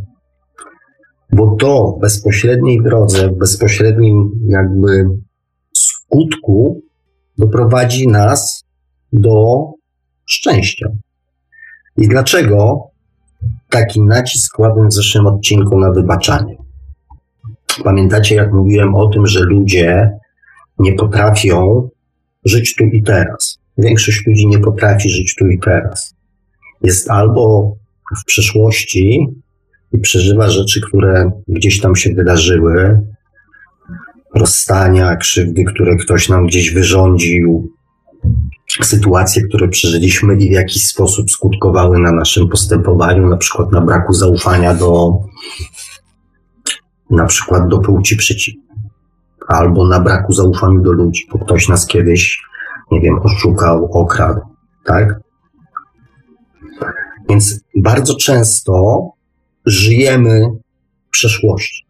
Bo 1.32 1.56
to 1.56 1.94
w 1.96 2.00
bezpośredniej 2.00 2.82
drodze, 2.82 3.28
w 3.28 3.38
bezpośrednim 3.38 4.30
jakby 4.48 5.04
skutku 5.74 6.82
doprowadzi 7.38 8.08
nas 8.08 8.64
do 9.12 9.66
szczęścia. 10.26 10.86
I 11.96 12.08
dlaczego 12.08 12.90
taki 13.70 14.00
nacisk 14.02 14.54
kładłem 14.54 14.88
w 14.88 14.94
zeszłym 14.94 15.26
odcinku 15.26 15.78
na 15.78 15.90
wybaczanie? 15.90 16.56
Pamiętacie, 17.84 18.34
jak 18.34 18.52
mówiłem 18.52 18.94
o 18.94 19.08
tym, 19.08 19.26
że 19.26 19.40
ludzie 19.40 20.10
nie 20.78 20.92
potrafią 20.92 21.88
żyć 22.44 22.74
tu 22.74 22.84
i 22.84 23.02
teraz. 23.02 23.58
Większość 23.78 24.26
ludzi 24.26 24.46
nie 24.46 24.58
potrafi 24.58 25.10
żyć 25.10 25.34
tu 25.34 25.46
i 25.46 25.58
teraz. 25.58 26.14
Jest 26.82 27.10
albo 27.10 27.76
w 28.20 28.24
przeszłości 28.24 29.26
i 29.92 30.00
przeżywa 30.00 30.50
rzeczy, 30.50 30.80
które 30.80 31.30
gdzieś 31.48 31.80
tam 31.80 31.96
się 31.96 32.14
wydarzyły, 32.14 33.00
rozstania, 34.34 35.16
krzywdy, 35.16 35.64
które 35.64 35.96
ktoś 35.96 36.28
nam 36.28 36.46
gdzieś 36.46 36.74
wyrządził, 36.74 37.72
sytuacje, 38.82 39.42
które 39.42 39.68
przeżyliśmy 39.68 40.36
i 40.36 40.48
w 40.48 40.52
jakiś 40.52 40.86
sposób 40.86 41.30
skutkowały 41.30 41.98
na 41.98 42.12
naszym 42.12 42.48
postępowaniu, 42.48 43.28
na 43.28 43.36
przykład 43.36 43.72
na 43.72 43.80
braku 43.80 44.12
zaufania 44.12 44.74
do 44.74 45.12
na 47.10 47.26
przykład 47.26 47.68
do 47.68 47.78
płci 47.78 48.16
przeciwnej 48.16 48.70
albo 49.48 49.86
na 49.86 50.00
braku 50.00 50.32
zaufania 50.32 50.80
do 50.80 50.92
ludzi, 50.92 51.26
bo 51.32 51.38
ktoś 51.38 51.68
nas 51.68 51.86
kiedyś, 51.86 52.42
nie 52.90 53.00
wiem, 53.00 53.18
oszukał, 53.22 53.84
okradł, 53.92 54.40
tak? 54.84 55.20
Więc 57.28 57.60
bardzo 57.76 58.16
często 58.16 59.02
żyjemy 59.66 60.40
w 61.06 61.10
przeszłości. 61.10 61.84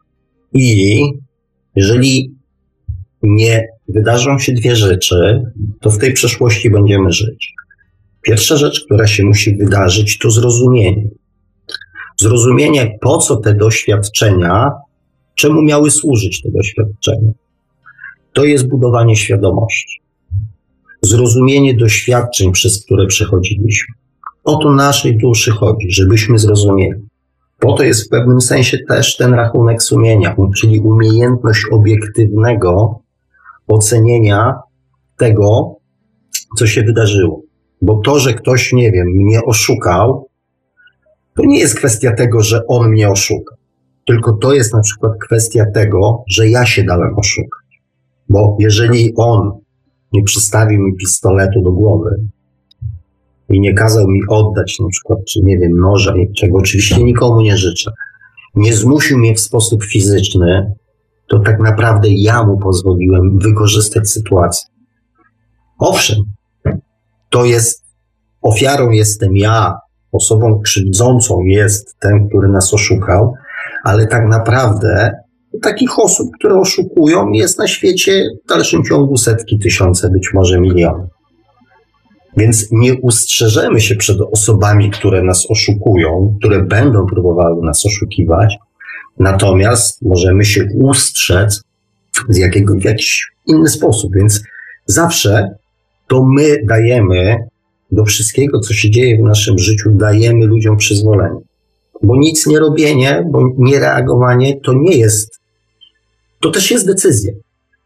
I 0.53 1.03
jeżeli 1.77 2.35
nie 3.23 3.69
wydarzą 3.89 4.39
się 4.39 4.53
dwie 4.53 4.77
rzeczy, 4.77 5.43
to 5.81 5.91
w 5.91 5.99
tej 5.99 6.13
przeszłości 6.13 6.71
będziemy 6.71 7.13
żyć. 7.13 7.53
Pierwsza 8.23 8.57
rzecz, 8.57 8.85
która 8.85 9.07
się 9.07 9.25
musi 9.25 9.57
wydarzyć, 9.57 10.19
to 10.19 10.31
zrozumienie. 10.31 11.09
Zrozumienie, 12.21 12.99
po 13.01 13.19
co 13.19 13.37
te 13.37 13.55
doświadczenia, 13.55 14.71
czemu 15.35 15.63
miały 15.63 15.91
służyć 15.91 16.43
te 16.43 16.51
doświadczenia 16.51 17.33
to 18.33 18.45
jest 18.45 18.69
budowanie 18.69 19.17
świadomości. 19.17 20.01
Zrozumienie 21.03 21.75
doświadczeń, 21.75 22.53
przez 22.53 22.85
które 22.85 23.07
przechodziliśmy. 23.07 23.95
O 24.45 24.57
to 24.57 24.73
naszej 24.73 25.19
duszy 25.19 25.51
chodzi, 25.51 25.91
żebyśmy 25.91 26.39
zrozumieli. 26.39 27.01
Po 27.61 27.73
to 27.73 27.83
jest 27.83 28.07
w 28.07 28.09
pewnym 28.09 28.41
sensie 28.41 28.79
też 28.89 29.17
ten 29.17 29.35
rachunek 29.35 29.83
sumienia, 29.83 30.37
czyli 30.57 30.81
umiejętność 30.81 31.67
obiektywnego 31.73 33.01
ocenienia 33.69 34.55
tego, 35.17 35.77
co 36.59 36.67
się 36.67 36.83
wydarzyło. 36.83 37.43
Bo 37.83 38.01
to, 38.05 38.19
że 38.19 38.35
ktoś, 38.35 38.73
nie 38.73 38.93
wiem, 38.93 39.07
mnie 39.07 39.45
oszukał, 39.45 40.29
to 41.37 41.43
nie 41.45 41.59
jest 41.59 41.75
kwestia 41.75 42.13
tego, 42.13 42.41
że 42.41 42.67
on 42.67 42.91
mnie 42.91 43.11
oszukał. 43.11 43.57
Tylko 44.07 44.33
to 44.33 44.53
jest 44.53 44.75
na 44.75 44.81
przykład 44.81 45.13
kwestia 45.21 45.65
tego, 45.75 46.25
że 46.31 46.49
ja 46.49 46.67
się 46.67 46.85
dałem 46.85 47.19
oszukać. 47.19 47.81
Bo 48.29 48.57
jeżeli 48.59 49.13
on 49.17 49.51
nie 50.13 50.23
przystawił 50.23 50.81
mi 50.81 50.97
pistoletu 50.97 51.63
do 51.63 51.73
głowy 51.73 52.29
i 53.51 53.61
nie 53.61 53.75
kazał 53.75 54.09
mi 54.09 54.21
oddać 54.29 54.81
na 54.81 54.89
przykład, 54.89 55.19
czy 55.29 55.41
nie 55.43 55.59
wiem, 55.59 55.73
noża, 55.73 56.15
czego 56.37 56.59
oczywiście 56.59 57.05
nikomu 57.05 57.41
nie 57.41 57.57
życzę, 57.57 57.91
nie 58.55 58.75
zmusił 58.75 59.19
mnie 59.19 59.35
w 59.35 59.41
sposób 59.41 59.85
fizyczny, 59.85 60.75
to 61.29 61.39
tak 61.39 61.61
naprawdę 61.61 62.09
ja 62.11 62.43
mu 62.47 62.59
pozwoliłem 62.59 63.39
wykorzystać 63.39 64.11
sytuację. 64.11 64.69
Owszem, 65.79 66.19
to 67.31 67.45
jest, 67.45 67.85
ofiarą 68.43 68.91
jestem 68.91 69.37
ja, 69.37 69.75
osobą 70.13 70.61
krzywdzącą 70.65 71.43
jest 71.43 71.97
ten, 72.01 72.29
który 72.29 72.49
nas 72.49 72.75
oszukał, 72.75 73.35
ale 73.85 74.07
tak 74.07 74.29
naprawdę 74.29 75.13
takich 75.63 75.99
osób, 75.99 76.29
które 76.39 76.61
oszukują, 76.61 77.31
jest 77.31 77.59
na 77.59 77.67
świecie 77.67 78.25
w 78.45 78.49
dalszym 78.49 78.85
ciągu 78.85 79.17
setki, 79.17 79.59
tysiące, 79.59 80.11
być 80.11 80.31
może 80.35 80.61
miliony. 80.61 81.09
Więc 82.41 82.69
nie 82.71 82.95
ustrzeżemy 82.95 83.81
się 83.81 83.95
przed 83.95 84.21
osobami, 84.21 84.91
które 84.91 85.23
nas 85.23 85.47
oszukują, 85.51 86.37
które 86.39 86.63
będą 86.63 87.07
próbowały 87.07 87.63
nas 87.63 87.87
oszukiwać, 87.87 88.57
natomiast 89.19 90.03
możemy 90.03 90.45
się 90.45 90.65
ustrzec 90.75 91.63
z 92.29 92.37
jakiego, 92.37 92.75
w 92.75 92.85
jakiś 92.85 93.33
inny 93.47 93.69
sposób. 93.69 94.15
Więc 94.15 94.43
zawsze 94.87 95.49
to 96.09 96.25
my 96.25 96.57
dajemy 96.69 97.37
do 97.93 98.05
wszystkiego, 98.05 98.61
co 98.61 98.75
się 98.75 98.91
dzieje 98.91 99.19
w 99.19 99.27
naszym 99.27 99.59
życiu, 99.59 99.91
dajemy 99.91 100.47
ludziom 100.47 100.77
przyzwolenie. 100.77 101.41
Bo 102.03 102.17
nic 102.17 102.47
nie 102.47 102.59
robienie, 102.59 103.25
bo 103.31 103.41
nie 103.59 103.81
reagowanie 103.81 104.61
to 104.61 104.73
nie 104.73 104.97
jest, 104.97 105.41
to 106.41 106.51
też 106.51 106.71
jest 106.71 106.87
decyzja. 106.87 107.33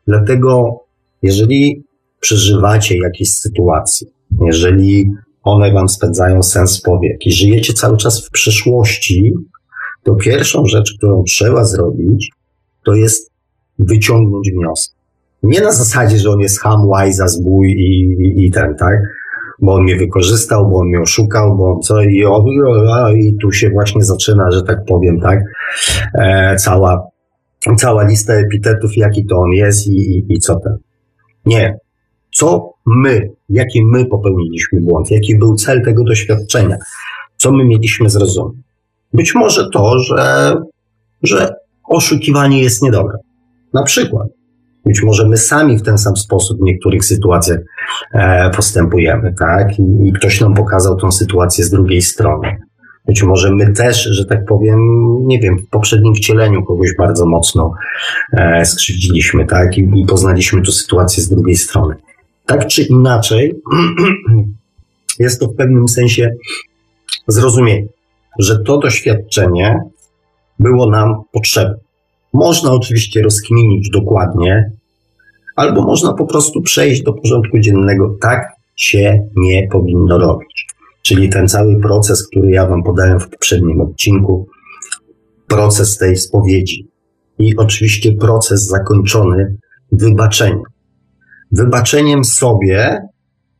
Dlatego, 0.07 0.81
jeżeli 1.23 1.85
przeżywacie 2.21 2.99
jakieś 2.99 3.35
sytuacje, 3.35 4.09
jeżeli 4.41 5.11
one 5.43 5.73
wam 5.73 5.89
spędzają 5.89 6.43
sens 6.43 6.81
powiek 6.81 7.27
i 7.27 7.33
żyjecie 7.33 7.73
cały 7.73 7.97
czas 7.97 8.27
w 8.27 8.31
przeszłości, 8.31 9.35
to 10.03 10.15
pierwszą 10.15 10.67
rzecz, 10.67 10.95
którą 10.99 11.23
trzeba 11.23 11.65
zrobić, 11.65 12.31
to 12.85 12.95
jest 12.95 13.31
wyciągnąć 13.79 14.51
wniosek. 14.51 14.95
Nie 15.43 15.61
na 15.61 15.73
zasadzie, 15.73 16.19
że 16.19 16.31
on 16.31 16.41
jest 16.41 16.61
ham, 16.61 16.89
łajza, 16.89 17.29
zbój 17.29 17.69
i, 17.69 18.17
i, 18.23 18.47
i 18.47 18.51
ten, 18.51 18.75
tak? 18.79 18.97
Bo 19.61 19.75
on 19.75 19.83
mnie 19.83 19.97
wykorzystał, 19.97 20.71
bo 20.71 20.79
on 20.79 20.89
mnie 20.89 21.01
oszukał, 21.01 21.57
bo 21.57 21.79
co 21.79 22.03
i, 22.03 22.25
o, 22.25 22.45
i 23.17 23.37
tu 23.43 23.53
się 23.53 23.71
właśnie 23.71 24.05
zaczyna, 24.05 24.51
że 24.51 24.63
tak 24.63 24.79
powiem, 24.89 25.21
tak? 25.21 25.39
E, 26.19 26.57
cała, 26.57 27.07
cała 27.77 28.05
lista 28.05 28.33
epitetów, 28.35 28.97
jaki 28.97 29.27
to 29.27 29.37
on 29.37 29.51
jest 29.51 29.87
i, 29.87 29.97
i, 29.97 30.25
i 30.29 30.39
co 30.39 30.61
ten. 30.61 30.77
Nie. 31.47 31.79
Co 32.35 32.73
my, 32.87 33.31
jaki 33.49 33.85
my 33.85 34.07
popełniliśmy 34.07 34.81
błąd, 34.81 35.11
jaki 35.11 35.39
był 35.39 35.55
cel 35.55 35.85
tego 35.85 36.05
doświadczenia, 36.05 36.77
co 37.37 37.53
my 37.53 37.65
mieliśmy 37.65 38.11
zrozumieć. 38.11 38.61
Być 39.13 39.35
może 39.35 39.71
to, 39.71 39.99
że, 39.99 40.55
że 41.23 41.55
oszukiwanie 41.89 42.63
jest 42.63 42.83
niedobre. 42.83 43.19
Na 43.73 43.83
przykład, 43.83 44.29
być 44.87 45.03
może 45.03 45.29
my 45.29 45.37
sami 45.37 45.79
w 45.79 45.83
ten 45.83 45.99
sam 45.99 46.17
sposób 46.17 46.59
w 46.59 46.63
niektórych 46.63 47.05
sytuacjach 47.05 47.59
e, 48.15 48.51
postępujemy, 48.51 49.35
tak? 49.39 49.79
I, 49.79 50.09
I, 50.09 50.13
ktoś 50.13 50.41
nam 50.41 50.55
pokazał 50.55 50.97
tą 50.97 51.13
sytuację 51.13 51.65
z 51.65 51.71
drugiej 51.71 52.03
strony. 52.03 52.57
Być 53.07 53.23
może 53.23 53.55
my 53.55 53.73
też, 53.73 54.05
że 54.05 54.25
tak 54.25 54.45
powiem, 54.45 54.79
nie 55.27 55.41
wiem, 55.41 55.59
w 55.59 55.69
poprzednim 55.69 56.15
wcieleniu 56.15 56.65
kogoś 56.65 56.89
bardzo 56.99 57.27
mocno 57.27 57.75
e, 58.33 58.65
skrzywdziliśmy, 58.65 59.47
tak? 59.47 59.79
I, 59.79 59.91
I 59.95 60.07
poznaliśmy 60.07 60.63
tę 60.63 60.73
sytuację 60.73 61.23
z 61.23 61.29
drugiej 61.29 61.57
strony. 61.57 61.95
Tak 62.47 62.67
czy 62.67 62.83
inaczej, 62.83 63.55
jest 65.19 65.41
to 65.41 65.47
w 65.47 65.55
pewnym 65.55 65.89
sensie 65.89 66.31
zrozumienie, 67.27 67.87
że 68.39 68.59
to 68.59 68.79
doświadczenie 68.79 69.79
było 70.59 70.91
nam 70.91 71.15
potrzebne. 71.33 71.77
Można 72.33 72.73
oczywiście 72.73 73.23
rozkminić 73.23 73.91
dokładnie, 73.91 74.71
albo 75.57 75.83
można 75.83 76.15
po 76.15 76.27
prostu 76.27 76.63
przejść 76.63 77.03
do 77.03 77.13
porządku 77.13 77.59
dziennego. 77.59 78.17
Tak 78.21 78.53
się 78.77 79.29
nie 79.37 79.69
powinno 79.73 80.19
robić. 80.19 80.67
Czyli 81.03 81.29
ten 81.29 81.49
cały 81.49 81.81
proces, 81.81 82.29
który 82.29 82.51
ja 82.51 82.67
Wam 82.67 82.83
podałem 82.83 83.21
w 83.21 83.29
poprzednim 83.29 83.81
odcinku, 83.81 84.49
proces 85.47 85.99
tej 85.99 86.17
spowiedzi 86.17 86.89
i 87.39 87.57
oczywiście 87.57 88.13
proces 88.13 88.67
zakończony 88.67 89.57
wybaczeniem. 89.93 90.74
Wybaczeniem 91.53 92.25
sobie, 92.25 92.99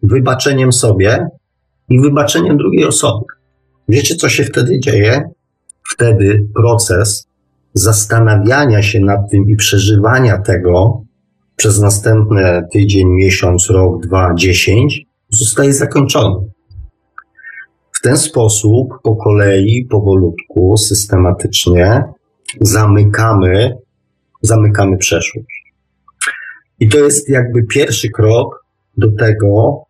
wybaczeniem 0.03 0.73
sobie 0.73 1.27
i 1.89 2.01
wybaczeniem 2.01 2.57
drugiej 2.57 2.85
osoby. 2.85 3.25
Wiecie, 3.89 4.15
co 4.15 4.29
się 4.29 4.45
wtedy 4.45 4.81
dzieje? 4.81 5.23
Wtedy 5.91 6.47
proces 6.55 7.27
zastanawiania 7.75 8.83
się 8.83 9.01
nad 9.01 9.31
tym 9.31 9.49
i 9.49 9.57
przeżywania 9.57 10.39
tego 10.39 11.03
przez 11.57 11.81
następny 11.81 12.63
tydzień, 12.73 13.09
miesiąc, 13.09 13.71
rok, 13.71 14.07
dwa, 14.07 14.35
dziesięć 14.35 15.07
zostaje 15.29 15.73
zakończony. 15.73 16.37
W 17.93 18.01
ten 18.01 18.17
sposób 18.17 18.89
po 19.03 19.17
kolei, 19.17 19.87
powolutku, 19.91 20.77
systematycznie 20.77 22.03
zamykamy, 22.61 23.77
zamykamy 24.43 24.97
przeszłość. 24.97 25.64
I 26.81 26.89
to 26.89 26.99
jest 26.99 27.29
jakby 27.29 27.63
pierwszy 27.63 28.09
krok 28.09 28.65
do 28.97 29.13
tego, 29.19 29.85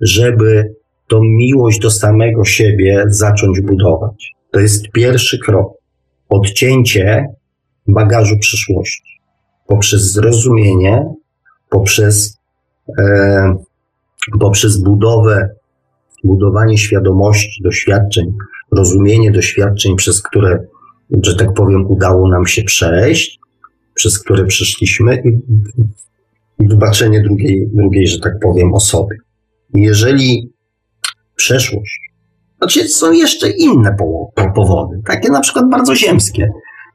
żeby 0.00 0.74
tą 1.08 1.20
miłość 1.22 1.80
do 1.80 1.90
samego 1.90 2.44
siebie 2.44 3.04
zacząć 3.06 3.60
budować. 3.60 4.34
To 4.50 4.60
jest 4.60 4.88
pierwszy 4.92 5.38
krok 5.38 5.72
odcięcie 6.28 7.26
bagażu 7.86 8.38
przyszłości 8.38 9.08
poprzez 9.68 10.12
zrozumienie, 10.12 11.14
poprzez, 11.70 12.38
e, 12.98 13.56
poprzez 14.40 14.82
budowę, 14.82 15.48
budowanie 16.24 16.78
świadomości, 16.78 17.62
doświadczeń, 17.62 18.32
rozumienie 18.72 19.30
doświadczeń, 19.30 19.96
przez 19.96 20.22
które, 20.22 20.66
że 21.22 21.36
tak 21.36 21.54
powiem, 21.54 21.86
udało 21.86 22.28
nam 22.28 22.46
się 22.46 22.62
przejść, 22.62 23.38
przez 23.94 24.18
które 24.18 24.44
przeszliśmy 24.44 25.22
i, 25.24 25.38
wybaczenie 26.60 27.22
drugiej, 27.22 27.68
drugiej, 27.72 28.06
że 28.06 28.18
tak 28.18 28.32
powiem, 28.42 28.74
osoby. 28.74 29.16
Jeżeli 29.74 30.52
przeszłość 31.36 32.08
znaczy 32.58 32.88
są 32.88 33.12
jeszcze 33.12 33.50
inne 33.50 33.96
powody, 34.54 35.00
takie 35.06 35.30
na 35.30 35.40
przykład 35.40 35.70
bardzo 35.70 35.94
ziemskie. 35.94 36.48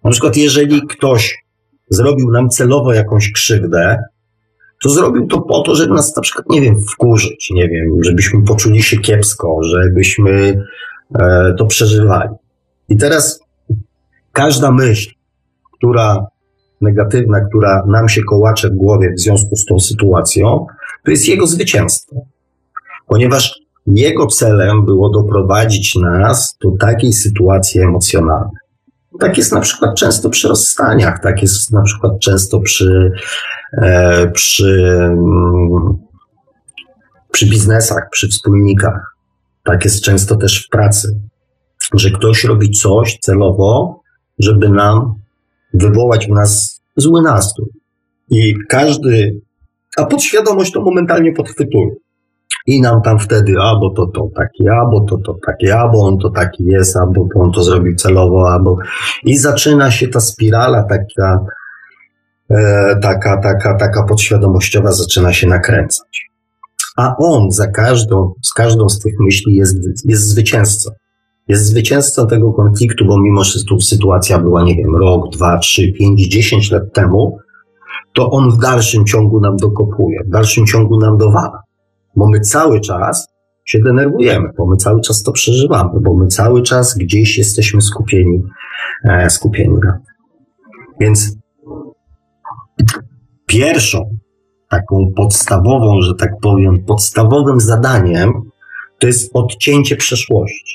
Na 0.04 0.12
przykład 0.12 0.38
jeżeli 0.38 0.82
ktoś 0.88 1.44
zrobił 1.90 2.32
nam 2.32 2.50
celowo 2.50 2.94
jakąś 2.94 3.32
krzywdę, 3.32 3.98
to 4.84 4.90
zrobił 4.90 5.28
to 5.28 5.42
po 5.42 5.62
to, 5.62 5.76
żeby 5.76 5.94
nas 5.94 6.16
na 6.16 6.22
przykład, 6.22 6.46
nie 6.50 6.62
wiem, 6.62 6.82
wkurzyć, 6.82 7.52
nie 7.52 7.70
wiem, 7.70 8.04
żebyśmy 8.04 8.44
poczuli 8.44 8.84
się 8.84 8.98
kiepsko, 8.98 9.60
żebyśmy 9.64 10.64
e, 11.20 11.54
to 11.58 11.66
przeżywali. 11.66 12.30
I 12.90 12.98
teraz 12.98 13.40
każda 14.32 14.72
myśl, 14.72 15.12
która 15.78 16.26
negatywna, 16.84 17.42
która 17.50 17.84
nam 17.88 18.10
się 18.10 18.22
kołacze 18.24 18.70
w 18.70 18.76
głowie 18.76 19.14
w 19.18 19.22
związku 19.22 19.56
z 19.56 19.66
tą 19.66 19.80
sytuacją, 19.80 20.66
to 21.06 21.12
jest 21.12 21.28
jego 21.28 21.48
zwycięstwo. 21.48 22.16
Ponieważ 23.08 23.64
jego 23.88 24.28
celem 24.28 24.86
było 24.86 25.10
doprowadzić 25.10 25.96
nas 25.96 26.58
do 26.64 26.72
takiej 26.80 27.14
sytuacji 27.14 27.82
emocjonalnej. 27.82 28.58
Tak 29.20 29.38
jest 29.38 29.52
na 29.52 29.62
przykład 29.62 29.96
często 29.96 30.30
przy 30.30 30.48
rozstaniach, 30.48 31.20
tak 31.24 31.42
jest 31.42 31.72
na 31.72 31.82
przykład 31.82 32.20
często 32.20 32.60
przy, 32.60 33.12
e, 33.82 34.32
przy, 34.32 34.98
mm, 35.00 35.98
przy 37.32 37.50
biznesach, 37.50 38.10
przy 38.12 38.28
wspólnikach. 38.28 39.16
Tak 39.64 39.86
jest 39.86 40.04
często 40.04 40.36
też 40.36 40.66
w 40.66 40.70
pracy, 40.70 41.20
że 41.94 42.12
ktoś 42.12 42.44
robi 42.44 42.72
coś 42.72 43.18
celowo, 43.20 44.02
żeby 44.40 44.70
nam 44.70 45.16
wywołać 45.74 46.28
w 46.28 46.32
nas 46.32 46.73
zły 46.96 47.22
nastrój. 47.22 47.68
I 48.30 48.56
każdy, 48.70 49.42
a 49.98 50.06
podświadomość 50.06 50.72
to 50.72 50.82
momentalnie 50.82 51.34
podchwytuje. 51.34 51.90
I 52.68 52.82
nam 52.82 53.02
tam 53.02 53.20
wtedy, 53.20 53.54
albo 53.62 53.90
to 53.90 54.08
to 54.08 54.30
taki, 54.36 54.70
albo 54.70 55.06
to 55.10 55.18
to 55.18 55.36
taki, 55.46 55.72
albo 55.72 56.06
on 56.08 56.18
to 56.18 56.30
taki 56.30 56.64
jest, 56.66 56.98
albo 56.98 57.28
on 57.36 57.52
to 57.52 57.64
zrobił 57.64 57.96
celowo, 57.96 58.52
albo... 58.52 58.78
I 59.24 59.38
zaczyna 59.38 59.92
się 59.92 60.08
ta 60.08 60.20
spirala 60.20 60.84
taka, 60.84 61.46
e, 62.50 62.96
taka, 63.02 63.38
taka, 63.38 63.78
taka 63.78 64.04
podświadomościowa 64.04 64.92
zaczyna 64.92 65.34
się 65.34 65.48
nakręcać. 65.48 66.30
A 66.98 67.16
on 67.18 67.52
za 67.52 67.68
każdą, 67.68 68.34
z 68.42 68.54
każdą 68.54 68.90
z 68.90 69.00
tych 69.00 69.14
myśli 69.20 69.56
jest, 69.56 69.76
jest 70.06 70.30
zwycięzcą. 70.30 70.90
Jest 71.48 71.66
zwycięzcą 71.66 72.28
tego 72.28 72.54
konfliktu, 72.54 73.06
bo 73.06 73.22
mimo, 73.22 73.44
że 73.44 73.64
tu 73.70 73.80
sytuacja 73.80 74.40
była, 74.40 74.64
nie 74.64 74.76
wiem, 74.76 74.96
rok, 74.96 75.30
dwa, 75.30 75.58
trzy, 75.58 75.92
pięć, 75.92 76.22
dziesięć 76.28 76.72
lat 76.72 76.94
temu, 76.94 77.38
to 78.14 78.30
on 78.30 78.50
w 78.50 78.58
dalszym 78.58 79.06
ciągu 79.06 79.40
nam 79.40 79.58
dokopuje, 79.58 80.20
w 80.26 80.30
dalszym 80.30 80.66
ciągu 80.66 81.00
nam 81.00 81.18
dowala. 81.18 81.60
Bo 82.16 82.30
my 82.30 82.40
cały 82.40 82.82
czas 82.82 83.28
się 83.66 83.80
denerwujemy, 83.80 84.50
bo 84.58 84.68
my 84.68 84.76
cały 84.76 85.02
czas 85.02 85.24
to 85.24 85.32
przeżywamy, 85.32 86.00
bo 86.02 86.14
my 86.14 86.28
cały 86.28 86.62
czas 86.62 86.98
gdzieś 86.98 87.38
jesteśmy 87.38 87.82
skupieni, 87.82 88.44
e, 89.04 89.30
skupieni 89.30 89.74
na 89.74 89.92
tym. 89.92 90.14
Więc 91.00 91.38
pierwszą 93.46 94.18
taką 94.70 95.12
podstawową, 95.16 96.02
że 96.02 96.16
tak 96.16 96.32
powiem, 96.42 96.86
podstawowym 96.86 97.60
zadaniem 97.60 98.32
to 99.00 99.08
jest 99.08 99.32
odcięcie 99.34 99.96
przeszłości. 99.96 100.73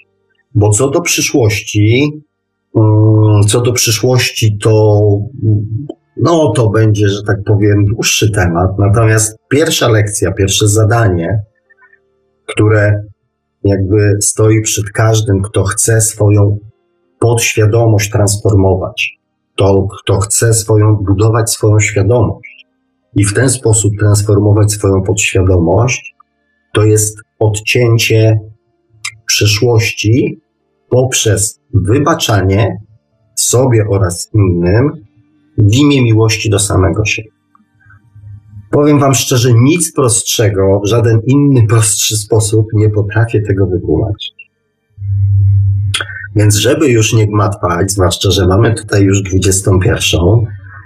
Bo 0.55 0.71
co 0.71 0.91
do 0.91 1.01
przyszłości, 1.01 2.13
mm, 2.77 3.43
co 3.49 3.61
do 3.61 3.73
przyszłości, 3.73 4.59
to 4.59 5.03
no 6.23 6.53
to 6.57 6.71
będzie, 6.71 7.09
że 7.09 7.23
tak 7.27 7.37
powiem, 7.47 7.85
dłuższy 7.85 8.31
temat. 8.31 8.71
Natomiast 8.79 9.37
pierwsza 9.51 9.89
lekcja, 9.89 10.33
pierwsze 10.33 10.69
zadanie, 10.69 11.43
które 12.47 13.03
jakby 13.65 14.17
stoi 14.21 14.63
przed 14.63 14.91
każdym, 14.91 15.43
kto 15.43 15.65
chce 15.65 16.01
swoją 16.01 16.59
podświadomość 17.19 18.11
transformować, 18.11 19.19
to 19.57 19.87
kto 20.03 20.19
chce 20.19 20.55
swoją, 20.55 20.97
budować 20.97 21.51
swoją 21.51 21.81
świadomość 21.81 22.67
i 23.17 23.25
w 23.25 23.35
ten 23.35 23.51
sposób 23.51 23.93
transformować 24.01 24.73
swoją 24.73 25.03
podświadomość, 25.03 26.15
to 26.75 26.85
jest 26.85 27.19
odcięcie 27.39 28.41
przeszłości 29.29 30.41
poprzez 30.89 31.61
wybaczanie 31.75 32.77
sobie 33.35 33.85
oraz 33.91 34.31
innym 34.35 34.91
w 35.59 35.75
imię 35.75 36.03
miłości 36.03 36.51
do 36.51 36.59
samego 36.59 37.05
siebie. 37.05 37.31
Powiem 38.71 38.99
Wam 38.99 39.15
szczerze, 39.15 39.53
nic 39.53 39.93
prostszego, 39.93 40.81
żaden 40.85 41.21
inny 41.27 41.67
prostszy 41.67 42.17
sposób 42.17 42.67
nie 42.73 42.91
potrafię 42.91 43.41
tego 43.43 43.67
wytłumaczyć. 43.67 44.35
Więc 46.37 46.57
żeby 46.57 46.89
już 46.89 47.13
nie 47.13 47.27
gmatwać, 47.27 47.91
zwłaszcza, 47.91 48.31
że 48.31 48.47
mamy 48.47 48.75
tutaj 48.75 49.03
już 49.03 49.23
21 49.23 50.21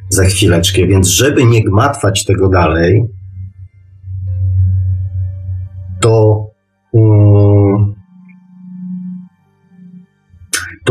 za 0.08 0.24
chwileczkę, 0.24 0.86
więc 0.86 1.08
żeby 1.08 1.44
nie 1.44 1.64
gmatwać 1.64 2.24
tego 2.24 2.48
dalej, 2.48 3.04
to 6.00 6.46
um, 6.92 7.31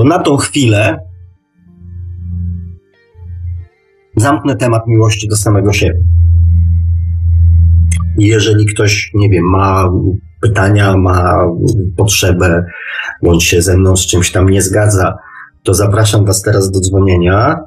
to 0.02 0.08
na 0.08 0.20
tą 0.20 0.38
chwilę 0.38 0.99
zamknę 4.18 4.56
temat 4.56 4.88
miłości 4.88 5.28
do 5.28 5.36
samego 5.36 5.74
siebie. 5.74 5.99
Jeżeli 8.18 8.66
ktoś, 8.66 9.12
nie 9.14 9.30
wiem, 9.30 9.43
ma 9.45 9.89
pytania, 10.41 10.97
ma 10.97 11.39
potrzebę, 11.97 12.66
bądź 13.24 13.43
się 13.43 13.62
ze 13.62 13.78
mną 13.78 13.95
z 13.95 14.08
czymś 14.08 14.32
tam 14.32 14.49
nie 14.49 14.62
zgadza, 14.62 15.18
to 15.64 15.74
zapraszam 15.74 16.26
Was 16.26 16.41
teraz 16.41 16.72
do 16.72 16.80
dzwonienia, 16.80 17.60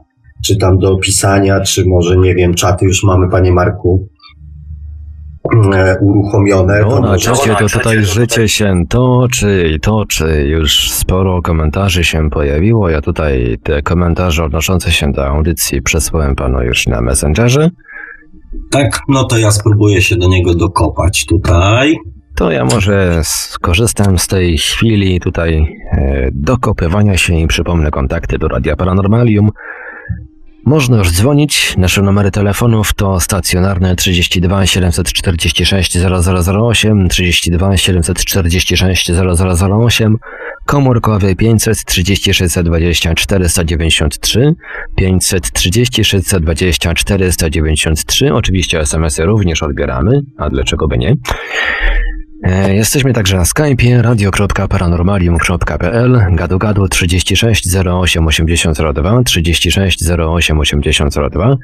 czy 0.45 0.57
tam 0.57 0.79
do 0.79 0.97
pisania, 0.97 1.61
czy 1.61 1.85
może, 1.87 2.17
nie 2.17 2.35
wiem, 2.35 2.55
czaty 2.55 2.85
już 2.85 3.05
mamy, 3.05 3.31
Panie 3.31 3.53
Marku, 3.53 4.09
uruchomione. 6.01 6.81
No, 6.81 7.01
na 7.01 7.19
czacie 7.19 7.55
to 7.55 7.69
tutaj 7.69 8.05
życie 8.05 8.49
się 8.49 8.83
toczy 8.89 9.71
i 9.77 9.81
toczy. 9.81 10.45
Już 10.49 10.91
sporo 10.91 11.43
komentarzy 11.43 12.05
się 12.05 12.31
pojawiło. 12.31 12.89
Ja 12.91 13.01
tutaj 13.01 13.59
te 13.63 13.83
komentarze 13.83 14.45
odnoszące 14.45 14.93
się 14.93 15.13
do 15.13 15.27
audycji 15.27 15.83
przesłałem 15.83 16.35
panu 16.35 16.63
już 16.63 16.87
na 16.87 17.01
Messengerze. 17.01 17.71
Tak, 18.71 19.01
no 19.09 19.25
to 19.25 19.39
ja 19.39 19.51
spróbuję 19.51 20.03
się 20.03 20.17
do 20.17 20.29
niego 20.29 20.55
dokopać 20.55 21.27
tutaj. 21.27 21.97
To 22.37 22.51
ja 22.51 22.65
może 22.65 23.21
skorzystam 23.25 24.19
z 24.19 24.27
tej 24.27 24.59
chwili 24.59 25.21
tutaj 25.21 25.79
e, 25.93 26.29
dokopywania 26.33 27.17
się 27.17 27.35
i 27.35 27.47
przypomnę 27.47 27.91
kontakty 27.91 28.39
do 28.39 28.49
Radia 28.49 28.77
Paranormalium 28.77 29.51
można 30.67 30.99
już 30.99 31.13
dzwonić. 31.13 31.75
Nasze 31.79 32.03
numery 32.03 32.31
telefonów 32.31 32.93
to 32.93 33.21
stacjonarne 33.21 33.97
32 33.97 34.67
746 34.67 35.99
0008, 35.99 37.09
32 37.09 37.77
746 37.77 39.13
0008, 39.13 40.19
komórkowy 40.67 41.37
530 41.37 42.35
620 42.35 43.15
493, 43.15 44.55
530 44.97 46.05
620 46.05 46.95
493. 46.95 48.35
Oczywiście 48.35 48.81
SMS-y 48.81 49.25
również 49.25 49.63
odbieramy, 49.63 50.21
a 50.39 50.51
dlaczego 50.51 50.89
by 50.89 50.99
nie? 50.99 51.15
E, 52.45 52.75
jesteśmy 52.75 53.13
także 53.13 53.37
na 53.37 53.43
Skype'ie 53.43 54.03
radio.paranormalium.pl 54.03 56.27
gadu 56.31 56.59
gadu 56.59 56.89
36 56.89 57.77
08 57.77 58.27
8002 58.27 59.23
36 59.23 60.11
08 60.11 60.59
8002 60.59 61.57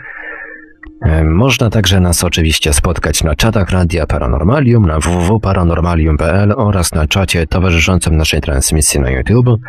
można 1.24 1.70
także 1.70 2.00
nas 2.00 2.24
oczywiście 2.24 2.72
spotkać 2.72 3.24
na 3.24 3.34
czatach 3.34 3.70
Radia 3.70 4.06
Paranormalium 4.06 4.86
na 4.86 4.98
www.paranormalium.pl 4.98 6.52
oraz 6.56 6.92
na 6.92 7.06
czacie 7.06 7.46
towarzyszącym 7.46 8.16
naszej 8.16 8.40
transmisji 8.40 9.00
na 9.00 9.10
YouTube. 9.10 9.60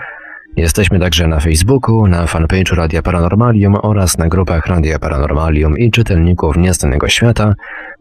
Jesteśmy 0.57 0.99
także 0.99 1.27
na 1.27 1.39
Facebooku, 1.39 2.07
na 2.07 2.25
fanpage'u 2.25 2.75
Radia 2.75 3.01
Paranormalium 3.01 3.75
oraz 3.81 4.17
na 4.17 4.27
grupach 4.27 4.65
Radia 4.65 4.99
Paranormalium 4.99 5.77
i 5.77 5.91
czytelników 5.91 6.57
Nieznanego 6.57 7.07
Świata, 7.07 7.53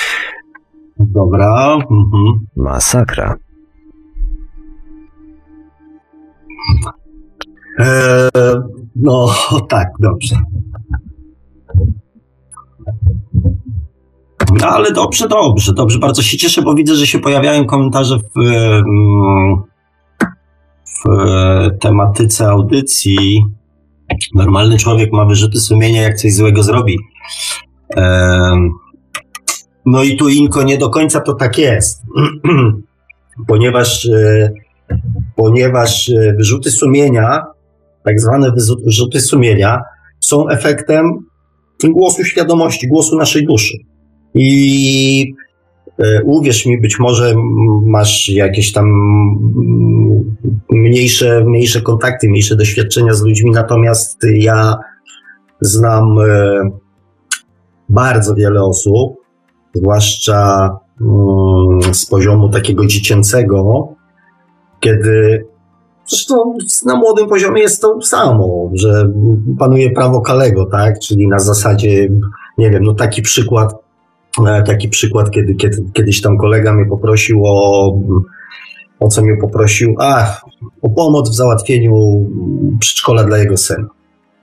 Dobra. 0.99 1.73
Mhm. 1.73 2.39
Masakra. 2.55 3.35
Eee, 7.79 8.29
no 8.95 9.29
tak, 9.69 9.87
dobrze. 9.99 10.35
No 14.59 14.67
ale 14.67 14.91
dobrze, 14.91 15.27
dobrze, 15.27 15.73
dobrze. 15.73 15.99
Bardzo 15.99 16.21
się 16.21 16.37
cieszę, 16.37 16.61
bo 16.61 16.73
widzę, 16.73 16.95
że 16.95 17.07
się 17.07 17.19
pojawiają 17.19 17.65
komentarze 17.65 18.17
w, 18.17 18.39
w 21.05 21.09
tematyce 21.79 22.47
audycji. 22.47 23.45
Normalny 24.35 24.77
człowiek 24.77 25.11
ma 25.11 25.25
wyrzuty 25.25 25.59
sumienia, 25.59 26.01
jak 26.01 26.17
coś 26.17 26.33
złego 26.33 26.63
zrobi. 26.63 26.99
No 29.85 30.03
i 30.03 30.17
tu 30.17 30.29
Inko 30.29 30.63
nie 30.63 30.77
do 30.77 30.89
końca 30.89 31.21
to 31.21 31.33
tak 31.33 31.57
jest, 31.57 32.01
ponieważ, 33.47 34.05
e, 34.05 34.51
ponieważ 35.35 36.09
e, 36.09 36.33
wyrzuty 36.37 36.71
sumienia, 36.71 37.43
tak 38.03 38.19
zwane 38.19 38.51
wyrzuty 38.85 39.21
sumienia, 39.21 39.81
są 40.19 40.49
efektem 40.49 41.11
głosu 41.83 42.23
świadomości, 42.23 42.87
głosu 42.87 43.17
naszej 43.17 43.45
duszy. 43.45 43.77
I 44.33 45.33
e, 45.39 45.42
uwierz 46.23 46.65
mi, 46.65 46.81
być 46.81 46.99
może 46.99 47.35
masz 47.85 48.29
jakieś 48.29 48.71
tam 48.71 48.85
mniejsze, 50.69 51.43
mniejsze 51.45 51.81
kontakty, 51.81 52.29
mniejsze 52.29 52.55
doświadczenia 52.55 53.13
z 53.13 53.21
ludźmi, 53.21 53.51
natomiast 53.51 54.17
ja 54.33 54.75
znam 55.61 56.15
bardzo 57.89 58.35
wiele 58.35 58.63
osób, 58.63 59.13
zwłaszcza 59.73 60.69
mm, 61.01 61.93
z 61.93 62.05
poziomu 62.05 62.49
takiego 62.49 62.85
dziecięcego, 62.85 63.87
kiedy 64.79 65.45
zresztą 66.05 66.53
na 66.85 66.95
młodym 66.95 67.27
poziomie 67.27 67.61
jest 67.61 67.81
to 67.81 68.01
samo, 68.01 68.69
że 68.73 69.09
panuje 69.59 69.91
prawo 69.91 70.21
Kalego, 70.21 70.65
tak? 70.65 70.99
Czyli 70.99 71.27
na 71.27 71.39
zasadzie, 71.39 72.09
nie 72.57 72.69
wiem, 72.69 72.83
no 72.83 72.93
taki 72.93 73.21
przykład, 73.21 73.73
e, 73.73 73.77
taki 74.65 74.89
przykład, 74.89 75.31
kiedy, 75.31 75.55
kiedy 75.55 75.77
kiedyś 75.93 76.21
tam 76.21 76.37
kolega 76.37 76.73
mnie 76.73 76.85
poprosił 76.85 77.41
o, 77.45 77.93
o 78.99 79.07
co 79.07 79.21
mnie 79.21 79.37
poprosił, 79.41 79.95
a, 79.99 80.37
o 80.81 80.89
pomoc 80.89 81.29
w 81.29 81.35
załatwieniu 81.35 81.93
przedszkola 82.79 83.23
dla 83.23 83.37
jego 83.37 83.57
syna. 83.57 83.87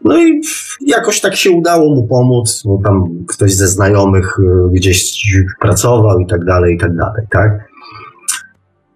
No 0.04 0.22
i 0.22 0.40
jakoś 0.86 1.20
tak 1.20 1.36
się 1.36 1.50
udało 1.50 1.94
mu 1.94 2.06
pomóc, 2.06 2.62
bo 2.64 2.78
tam 2.84 3.04
ktoś 3.28 3.54
ze 3.54 3.68
znajomych 3.68 4.38
e, 4.38 4.72
gdzieś 4.72 5.26
pracował 5.60 6.18
i 6.18 6.26
tak 6.26 6.44
dalej, 6.44 6.74
i 6.74 6.78
tak 6.78 6.96
dalej, 6.96 7.26
tak? 7.30 7.70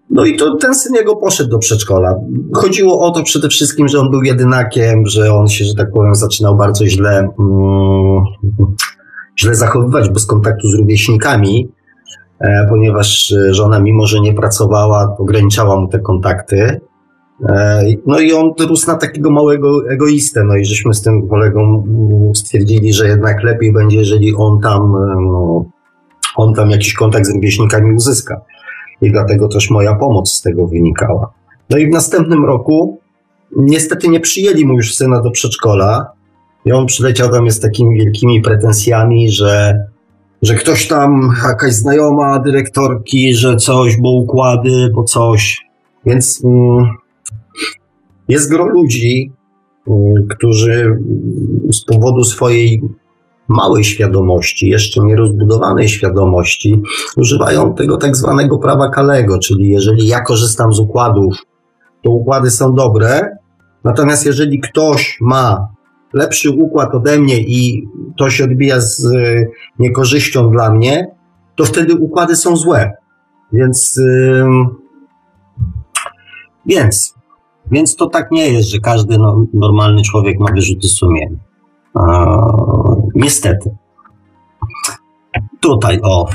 No 0.09 0.25
i 0.25 0.37
to 0.37 0.55
ten 0.55 0.75
syn 0.75 0.95
jego 0.95 1.15
poszedł 1.15 1.49
do 1.49 1.57
przedszkola. 1.57 2.15
Chodziło 2.53 2.99
o 2.99 3.11
to 3.11 3.23
przede 3.23 3.49
wszystkim, 3.49 3.87
że 3.87 3.99
on 3.99 4.11
był 4.11 4.23
jedynakiem, 4.23 5.05
że 5.05 5.33
on 5.33 5.47
się, 5.47 5.65
że 5.65 5.73
tak 5.73 5.91
powiem, 5.91 6.15
zaczynał 6.15 6.57
bardzo 6.57 6.85
źle, 6.85 7.17
mm, 7.19 8.23
źle 9.39 9.55
zachowywać 9.55 10.09
bez 10.09 10.25
kontaktu 10.25 10.67
z 10.67 10.79
rówieśnikami, 10.79 11.69
e, 12.39 12.67
ponieważ 12.69 13.33
żona, 13.49 13.79
mimo 13.79 14.05
że 14.05 14.19
nie 14.19 14.33
pracowała, 14.33 15.15
ograniczała 15.19 15.79
mu 15.79 15.87
te 15.87 15.99
kontakty. 15.99 16.81
E, 17.49 17.83
no 18.05 18.19
i 18.19 18.33
on 18.33 18.51
rósł 18.59 18.87
na 18.87 18.97
takiego 18.97 19.31
małego 19.31 19.89
egoistę, 19.89 20.43
no 20.43 20.55
i 20.55 20.65
żeśmy 20.65 20.93
z 20.93 21.01
tym 21.01 21.27
kolegą 21.27 21.83
stwierdzili, 22.35 22.93
że 22.93 23.07
jednak 23.07 23.43
lepiej 23.43 23.73
będzie, 23.73 23.97
jeżeli 23.97 24.35
on 24.35 24.59
tam, 24.59 24.81
e, 24.81 25.15
no, 25.21 25.65
on 26.35 26.53
tam 26.53 26.69
jakiś 26.69 26.93
kontakt 26.93 27.25
z 27.25 27.33
rówieśnikami 27.33 27.95
uzyska 27.95 28.41
i 29.01 29.11
dlatego 29.11 29.47
też 29.47 29.69
moja 29.69 29.95
pomoc 29.95 30.31
z 30.31 30.41
tego 30.41 30.67
wynikała. 30.67 31.33
No 31.69 31.77
i 31.77 31.87
w 31.87 31.89
następnym 31.89 32.45
roku 32.45 32.99
niestety 33.55 34.07
nie 34.07 34.19
przyjęli 34.19 34.65
mu 34.65 34.73
już 34.73 34.95
syna 34.95 35.21
do 35.21 35.31
przedszkola 35.31 36.11
i 36.65 36.71
on 36.71 36.85
przyleciał 36.85 37.29
tam 37.29 37.51
z 37.51 37.59
takimi 37.59 37.99
wielkimi 37.99 38.41
pretensjami, 38.41 39.31
że, 39.31 39.85
że 40.41 40.55
ktoś 40.55 40.87
tam, 40.87 41.33
jakaś 41.47 41.73
znajoma 41.73 42.39
dyrektorki, 42.39 43.35
że 43.35 43.55
coś, 43.55 43.97
bo 43.97 44.11
układy, 44.11 44.89
bo 44.95 45.03
coś. 45.03 45.65
Więc 46.05 46.41
mm, 46.45 46.85
jest 48.27 48.49
gro 48.49 48.65
ludzi, 48.65 49.31
mm, 49.87 50.27
którzy 50.27 50.99
z 51.71 51.85
powodu 51.85 52.23
swojej 52.23 52.81
małej 53.47 53.83
świadomości, 53.83 54.69
jeszcze 54.69 55.01
nierozbudowanej 55.01 55.89
świadomości, 55.89 56.81
używają 57.17 57.73
tego 57.73 57.97
tak 57.97 58.15
zwanego 58.15 58.57
prawa 58.57 58.89
Kalego, 58.89 59.39
czyli 59.39 59.69
jeżeli 59.69 60.07
ja 60.07 60.21
korzystam 60.21 60.73
z 60.73 60.79
układów, 60.79 61.35
to 62.03 62.09
układy 62.11 62.51
są 62.51 62.73
dobre, 62.73 63.37
natomiast 63.83 64.25
jeżeli 64.25 64.59
ktoś 64.59 65.17
ma 65.21 65.74
lepszy 66.15 66.51
układ 66.51 66.95
ode 66.95 67.19
mnie 67.19 67.39
i 67.39 67.87
to 68.17 68.29
się 68.29 68.43
odbija 68.43 68.79
z 68.79 69.05
y, 69.05 69.47
niekorzyścią 69.79 70.49
dla 70.49 70.73
mnie, 70.73 71.07
to 71.55 71.65
wtedy 71.65 71.95
układy 71.95 72.35
są 72.35 72.55
złe. 72.55 72.91
Więc, 73.53 73.99
więc, 76.65 77.15
więc 77.71 77.95
to 77.95 78.09
tak 78.09 78.31
nie 78.31 78.47
jest, 78.53 78.69
że 78.69 78.79
każdy 78.79 79.17
no, 79.17 79.45
normalny 79.53 80.01
człowiek 80.01 80.39
ma 80.39 80.51
wyrzuty 80.51 80.87
sumienia. 80.87 81.37
Niestety. 83.15 83.75
Tutaj, 85.65 85.99
o, 86.03 86.25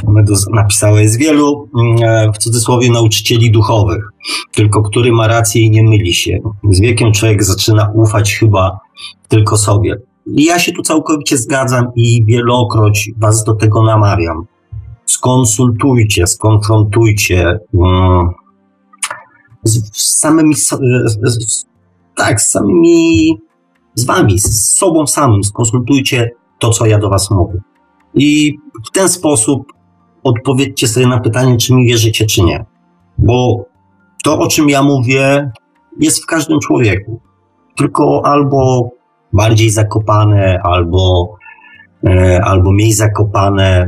napisało 0.52 0.98
jest 0.98 1.18
wielu, 1.18 1.68
mm, 1.78 2.32
w 2.32 2.38
cudzysłowie, 2.38 2.90
nauczycieli 2.90 3.50
duchowych, 3.50 4.04
tylko 4.52 4.82
który 4.82 5.12
ma 5.12 5.26
rację 5.26 5.62
i 5.62 5.70
nie 5.70 5.82
myli 5.82 6.14
się. 6.14 6.38
Z 6.70 6.80
wiekiem 6.80 7.12
człowiek 7.12 7.44
zaczyna 7.44 7.92
ufać 7.94 8.34
chyba 8.34 8.78
tylko 9.28 9.56
sobie. 9.56 9.96
I 10.26 10.44
ja 10.44 10.58
się 10.58 10.72
tu 10.72 10.82
całkowicie 10.82 11.38
zgadzam 11.38 11.86
i 11.96 12.24
wielokroć 12.24 13.10
Was 13.18 13.44
do 13.44 13.54
tego 13.54 13.82
namawiam. 13.82 14.46
Skonsultujcie, 15.06 16.26
skonfrontujcie 16.26 17.58
um, 17.72 18.30
z, 19.64 19.96
z 19.96 20.18
samymi, 20.18 20.54
z, 20.54 20.68
z, 21.22 21.64
tak, 22.16 22.40
z 22.40 22.50
samymi 22.50 23.38
z 23.94 24.04
wami, 24.04 24.38
z 24.38 24.74
sobą 24.78 25.06
samym, 25.06 25.44
skonsultujcie 25.44 26.30
to, 26.58 26.70
co 26.70 26.86
ja 26.86 26.98
do 26.98 27.10
was 27.10 27.30
mówię. 27.30 27.60
I 28.14 28.58
w 28.88 28.90
ten 28.90 29.08
sposób 29.08 29.72
odpowiedzcie 30.22 30.88
sobie 30.88 31.06
na 31.06 31.20
pytanie, 31.20 31.56
czy 31.56 31.74
mi 31.74 31.86
wierzycie, 31.86 32.26
czy 32.26 32.42
nie. 32.42 32.64
Bo 33.18 33.64
to, 34.24 34.38
o 34.38 34.48
czym 34.48 34.68
ja 34.68 34.82
mówię, 34.82 35.50
jest 36.00 36.22
w 36.22 36.26
każdym 36.26 36.60
człowieku. 36.60 37.20
Tylko 37.76 38.22
albo 38.24 38.90
bardziej 39.32 39.70
zakopane, 39.70 40.58
albo, 40.64 41.34
e, 42.06 42.40
albo 42.44 42.72
mniej 42.72 42.92
zakopane. 42.92 43.86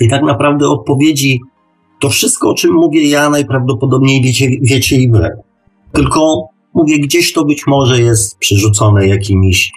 I 0.00 0.08
tak 0.08 0.22
naprawdę 0.22 0.68
odpowiedzi, 0.68 1.40
to 2.00 2.08
wszystko, 2.08 2.50
o 2.50 2.54
czym 2.54 2.72
mówię 2.72 3.08
ja, 3.08 3.30
najprawdopodobniej 3.30 4.22
wiecie, 4.22 4.48
wiecie 4.62 4.96
i 4.96 5.10
wy. 5.10 5.30
Tylko 5.92 6.52
Mówię, 6.74 6.98
gdzieś 6.98 7.32
to 7.32 7.44
być 7.44 7.66
może 7.66 8.00
jest 8.00 8.38
przerzucone 8.38 9.06
jakimiś 9.06 9.72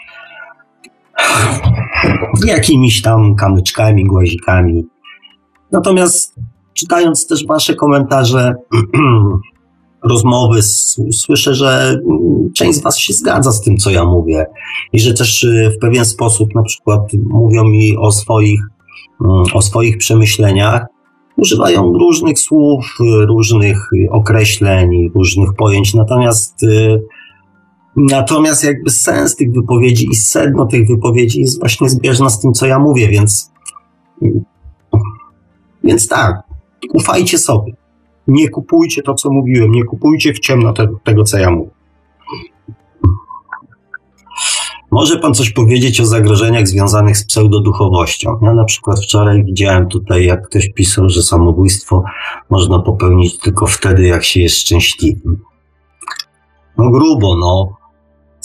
jakimiś 2.46 3.02
tam 3.02 3.36
kamyczkami, 3.36 4.04
głazikami. 4.04 4.86
Natomiast 5.72 6.36
czytając 6.74 7.28
też 7.28 7.48
wasze 7.48 7.76
komentarze, 7.76 8.54
rozmowy, 10.10 10.60
słyszę, 11.12 11.56
że 11.56 11.98
część 12.56 12.80
z 12.80 12.82
was 12.82 13.00
się 13.00 13.14
zgadza 13.14 13.52
z 13.52 13.62
tym, 13.62 13.78
co 13.78 13.90
ja 13.90 14.06
mówię. 14.06 14.46
I 14.94 15.00
że 15.00 15.14
też 15.14 15.44
y, 15.44 15.72
w 15.78 15.80
pewien 15.80 16.06
sposób 16.06 16.56
na 16.56 16.64
przykład 16.64 17.02
mówią 17.30 17.64
mi 17.64 17.98
o 17.98 18.12
swoich, 18.12 18.62
mm, 19.26 19.44
o 19.54 19.62
swoich 19.62 19.98
przemyśleniach, 19.98 20.86
używają 21.38 21.94
różnych 21.94 22.40
słów, 22.40 22.96
różnych 23.28 23.90
określeń, 24.12 25.12
różnych 25.16 25.54
pojęć, 25.54 25.94
natomiast 25.94 26.64
y, 26.64 27.02
natomiast 27.96 28.64
jakby 28.64 28.90
sens 28.90 29.36
tych 29.36 29.52
wypowiedzi 29.52 30.08
i 30.12 30.16
sedno 30.16 30.66
tych 30.66 30.88
wypowiedzi 30.88 31.42
jest 31.42 31.60
właśnie 31.60 31.90
zbieżna 31.90 32.30
z 32.30 32.40
tym, 32.40 32.54
co 32.54 32.66
ja 32.66 32.80
mówię, 32.80 33.08
więc 33.08 33.52
więc 35.84 36.08
tak, 36.08 36.44
ufajcie 36.94 37.38
sobie. 37.38 37.74
Nie 38.28 38.50
kupujcie 38.50 39.02
to, 39.02 39.14
co 39.14 39.32
mówiłem, 39.32 39.72
nie 39.72 39.84
kupujcie 39.84 40.34
w 40.34 40.40
ciemno 40.40 40.74
te, 40.74 40.88
tego, 41.04 41.24
co 41.24 41.38
ja 41.38 41.52
mówię. 41.52 41.70
Może 44.92 45.20
pan 45.20 45.34
coś 45.34 45.50
powiedzieć 45.50 46.02
o 46.02 46.06
zagrożeniach 46.06 46.68
związanych 46.68 47.18
z 47.18 47.26
pseudoduchowością? 47.26 48.40
Ja 48.42 48.54
na 48.54 48.64
przykład 48.66 49.00
wczoraj 49.00 49.44
widziałem 49.44 49.88
tutaj, 49.88 50.26
jak 50.26 50.48
ktoś 50.48 50.70
pisał, 50.70 51.10
że 51.10 51.24
samobójstwo 51.24 52.04
można 52.50 52.80
popełnić 52.80 53.38
tylko 53.38 53.68
wtedy, 53.68 54.08
jak 54.08 54.24
się 54.24 54.42
jest 54.42 54.58
szczęśliwym. 54.58 55.42
No 56.78 56.92
grubo, 56.92 57.38
no. 57.38 57.78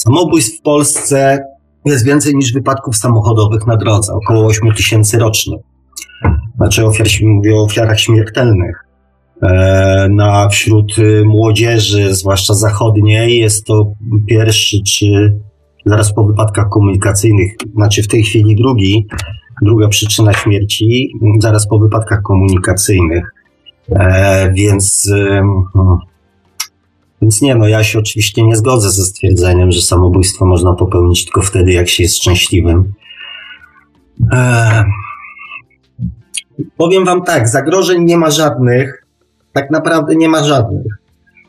Samobójstw 0.05 0.59
w 0.59 0.63
Polsce 0.63 1.39
jest 1.85 2.05
więcej 2.05 2.35
niż 2.35 2.53
wypadków 2.53 2.97
samochodowych 2.97 3.67
na 3.67 3.77
drodze, 3.77 4.13
około 4.13 4.47
8 4.47 4.75
tysięcy 4.75 5.19
rocznie. 5.19 5.57
Znaczy 6.57 6.87
ofiar, 6.87 7.07
mówię 7.23 7.55
o 7.55 7.65
ofiarach 7.65 8.01
śmiertelnych. 8.01 8.85
E, 9.43 10.09
na 10.11 10.49
wśród 10.49 10.97
młodzieży, 11.25 12.15
zwłaszcza 12.15 12.55
zachodniej, 12.55 13.39
jest 13.39 13.65
to 13.65 13.93
pierwszy 14.29 14.77
czy 14.87 15.39
zaraz 15.87 16.15
po 16.15 16.25
wypadkach 16.25 16.69
komunikacyjnych, 16.69 17.53
znaczy 17.75 18.03
w 18.03 18.09
tej 18.09 18.23
chwili 18.23 18.57
drugi, 18.57 19.07
druga 19.63 19.89
przyczyna 19.89 20.33
śmierci, 20.33 21.13
zaraz 21.41 21.69
po 21.69 21.79
wypadkach 21.79 22.23
komunikacyjnych. 22.23 23.35
E, 23.91 24.53
więc, 24.53 25.13
e, 25.17 25.43
więc 27.23 27.43
nie, 27.43 27.55
no 27.55 27.69
ja 27.69 27.85
się 27.85 27.99
oczywiście 27.99 28.43
nie 28.43 28.57
zgodzę 28.57 28.91
ze 28.91 29.03
stwierdzeniem, 29.03 29.73
że 29.73 29.83
samobójstwo 29.83 30.47
można 30.47 30.73
popełnić 30.73 31.25
tylko 31.25 31.43
wtedy, 31.43 31.73
jak 31.73 31.89
się 31.89 32.03
jest 32.03 32.17
szczęśliwym. 32.17 32.93
E, 34.33 34.85
powiem 36.77 37.05
wam 37.05 37.23
tak, 37.23 37.49
zagrożeń 37.49 38.05
nie 38.05 38.17
ma 38.17 38.31
żadnych, 38.31 39.07
tak 39.53 39.71
naprawdę 39.71 40.17
nie 40.17 40.29
ma 40.29 40.45
żadnych. 40.45 40.99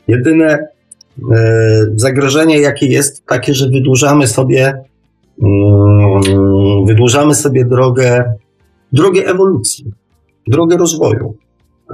Jedyne, 0.08 0.72
E, 1.18 1.86
zagrożenie, 1.94 2.60
jakie 2.60 2.86
jest, 2.86 3.26
takie, 3.26 3.54
że 3.54 3.68
wydłużamy 3.68 4.26
sobie, 4.26 4.84
mm, 5.42 6.84
wydłużamy 6.86 7.34
sobie 7.34 7.64
drogę, 7.64 8.34
drogę 8.92 9.26
ewolucji, 9.26 9.92
drogę 10.46 10.76
rozwoju. 10.76 11.34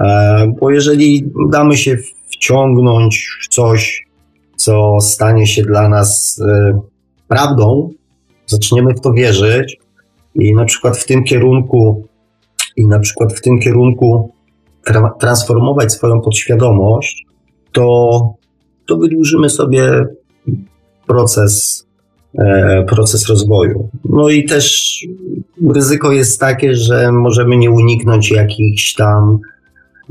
E, 0.01 0.51
bo 0.59 0.71
jeżeli 0.71 1.31
damy 1.51 1.77
się 1.77 1.97
wciągnąć 2.39 3.29
w 3.43 3.47
coś, 3.47 4.07
co 4.55 4.97
stanie 5.01 5.47
się 5.47 5.61
dla 5.61 5.89
nas 5.89 6.41
e, 6.47 6.79
prawdą, 7.27 7.89
zaczniemy 8.45 8.93
w 8.93 9.01
to 9.01 9.13
wierzyć 9.13 9.77
i 10.35 10.55
na 10.55 10.65
przykład 10.65 10.97
w 10.97 11.05
tym 11.05 11.23
kierunku, 11.23 12.07
i 12.77 12.87
na 12.87 12.99
przykład 12.99 13.33
w 13.33 13.41
tym 13.41 13.59
kierunku 13.59 14.33
transformować 15.19 15.93
swoją 15.93 16.21
podświadomość, 16.21 17.25
to 17.71 18.09
to 18.89 18.97
wydłużymy 18.97 19.49
sobie 19.49 20.05
proces, 21.07 21.85
e, 22.39 22.85
proces 22.89 23.29
rozwoju. 23.29 23.89
No 24.05 24.29
i 24.29 24.45
też 24.45 24.97
ryzyko 25.75 26.11
jest 26.11 26.39
takie, 26.39 26.73
że 26.73 27.11
możemy 27.11 27.57
nie 27.57 27.71
uniknąć 27.71 28.31
jakichś 28.31 28.93
tam, 28.93 29.39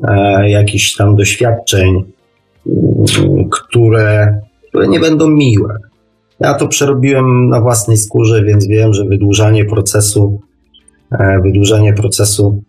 e, 0.08 0.50
jakichś 0.50 0.96
tam 0.96 1.16
doświadczeń, 1.16 2.04
które, 3.50 4.40
które 4.68 4.88
nie 4.88 5.00
będą 5.00 5.28
miłe. 5.28 5.74
Ja 6.40 6.54
to 6.54 6.68
przerobiłem 6.68 7.48
na 7.48 7.60
własnej 7.60 7.96
skórze, 7.96 8.44
więc 8.44 8.66
wiem, 8.66 8.92
że 8.92 9.04
wydłużanie 9.04 9.64
procesu, 9.64 10.40
e, 11.12 11.40
wydłużanie 11.44 11.92
procesu 11.92 12.62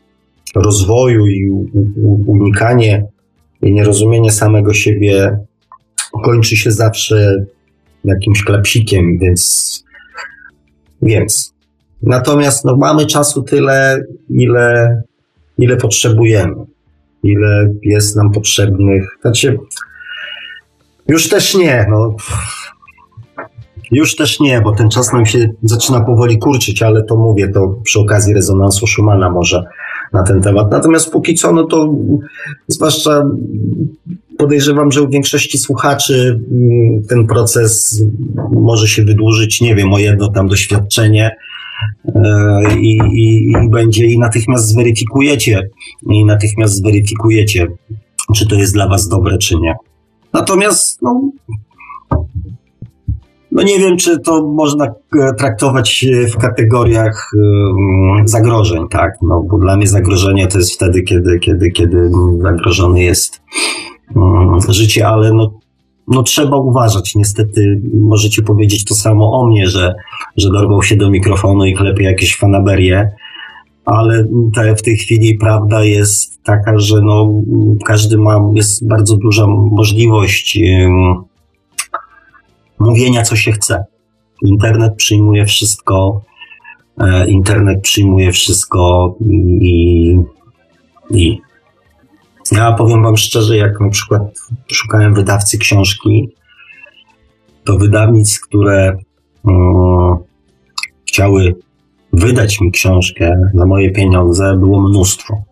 rozwoju 0.55 1.27
i 1.27 1.49
unikanie 2.27 3.05
i 3.61 3.73
nierozumienie 3.73 4.31
samego 4.31 4.73
siebie 4.73 5.39
kończy 6.23 6.57
się 6.57 6.71
zawsze 6.71 7.45
jakimś 8.03 8.43
klepsikiem, 8.43 9.17
więc 9.21 9.83
więc. 11.01 11.53
Natomiast 12.03 12.65
no, 12.65 12.77
mamy 12.77 13.05
czasu 13.05 13.43
tyle, 13.43 14.03
ile, 14.29 15.01
ile 15.57 15.77
potrzebujemy, 15.77 16.55
ile 17.23 17.73
jest 17.83 18.15
nam 18.15 18.31
potrzebnych. 18.31 19.17
Znaczy, 19.21 19.57
już 21.09 21.29
też 21.29 21.55
nie, 21.55 21.85
no. 21.89 22.15
Już 23.91 24.15
też 24.15 24.39
nie, 24.39 24.61
bo 24.61 24.75
ten 24.75 24.89
czas 24.89 25.13
nam 25.13 25.25
się 25.25 25.49
zaczyna 25.63 26.01
powoli 26.01 26.37
kurczyć, 26.37 26.81
ale 26.81 27.03
to 27.03 27.15
mówię, 27.15 27.47
to 27.47 27.67
przy 27.83 27.99
okazji 27.99 28.33
rezonansu 28.33 28.87
Schumana 28.87 29.29
może 29.29 29.63
na 30.13 30.23
ten 30.23 30.41
temat. 30.41 30.71
Natomiast 30.71 31.11
póki 31.11 31.35
co, 31.35 31.53
no 31.53 31.63
to 31.63 31.95
zwłaszcza 32.67 33.23
podejrzewam, 34.37 34.91
że 34.91 35.01
u 35.01 35.09
większości 35.09 35.57
słuchaczy 35.57 36.39
mm, 36.51 37.03
ten 37.09 37.27
proces 37.27 38.03
może 38.51 38.87
się 38.87 39.03
wydłużyć, 39.03 39.61
nie 39.61 39.75
wiem, 39.75 39.93
o 39.93 39.99
jedno 39.99 40.31
tam 40.31 40.47
doświadczenie 40.47 41.35
e, 42.05 42.21
i, 42.79 42.97
i, 43.13 43.51
i 43.65 43.69
będzie 43.69 44.05
i 44.05 44.19
natychmiast 44.19 44.67
zweryfikujecie 44.67 45.69
i 46.09 46.25
natychmiast 46.25 46.73
zweryfikujecie, 46.73 47.67
czy 48.35 48.47
to 48.47 48.55
jest 48.55 48.73
dla 48.73 48.87
was 48.87 49.07
dobre, 49.07 49.37
czy 49.37 49.55
nie. 49.55 49.75
Natomiast 50.33 51.01
no, 51.01 51.31
no 53.51 53.63
nie 53.63 53.79
wiem, 53.79 53.97
czy 53.97 54.19
to 54.19 54.47
można 54.47 54.85
e, 54.85 55.33
traktować 55.33 56.05
w 56.33 56.37
kategoriach 56.37 57.31
zagrożeń, 58.25 58.87
tak? 58.89 59.11
No, 59.21 59.43
bo 59.49 59.57
dla 59.57 59.77
mnie 59.77 59.87
zagrożenie 59.87 60.47
to 60.47 60.57
jest 60.57 60.73
wtedy, 60.73 61.01
kiedy, 61.01 61.39
kiedy, 61.39 61.71
kiedy 61.71 62.11
zagrożony 62.41 63.01
jest 63.01 63.41
życie, 64.69 65.07
ale 65.07 65.33
no, 65.33 65.51
no 66.07 66.23
trzeba 66.23 66.57
uważać. 66.57 67.15
Niestety 67.15 67.81
możecie 67.99 68.41
powiedzieć 68.41 68.85
to 68.85 68.95
samo 68.95 69.41
o 69.41 69.47
mnie, 69.47 69.67
że, 69.67 69.95
że 70.37 70.49
dorwał 70.49 70.83
się 70.83 70.95
do 70.95 71.09
mikrofonu 71.09 71.65
i 71.65 71.75
klepie 71.75 72.03
jakieś 72.03 72.37
fanaberie, 72.37 73.11
ale 73.89 74.27
te, 74.55 74.75
w 74.75 74.81
tej 74.81 74.97
chwili 74.97 75.35
prawda 75.35 75.83
jest 75.83 76.43
taka, 76.43 76.79
że 76.79 77.01
no, 77.01 77.41
każdy 77.85 78.17
ma, 78.17 78.39
jest 78.53 78.87
bardzo 78.87 79.17
duża 79.17 79.47
możliwość 79.47 80.57
mówienia, 82.79 83.23
co 83.23 83.35
się 83.35 83.51
chce. 83.51 83.83
Internet 84.41 84.95
przyjmuje 84.95 85.45
wszystko, 85.45 86.21
e, 86.97 87.27
internet 87.27 87.81
przyjmuje 87.81 88.31
wszystko 88.31 89.15
i, 89.61 90.15
i 91.11 91.37
ja 92.51 92.71
powiem 92.71 93.03
Wam 93.03 93.17
szczerze, 93.17 93.57
jak 93.57 93.79
na 93.79 93.89
przykład 93.89 94.21
szukałem 94.71 95.13
wydawcy 95.13 95.57
książki, 95.57 96.29
to 97.63 97.77
wydawnictw, 97.77 98.41
które 98.41 98.97
um, 99.43 100.17
chciały 101.07 101.55
wydać 102.13 102.61
mi 102.61 102.71
książkę 102.71 103.51
za 103.53 103.65
moje 103.65 103.91
pieniądze, 103.91 104.57
było 104.57 104.89
mnóstwo. 104.89 105.43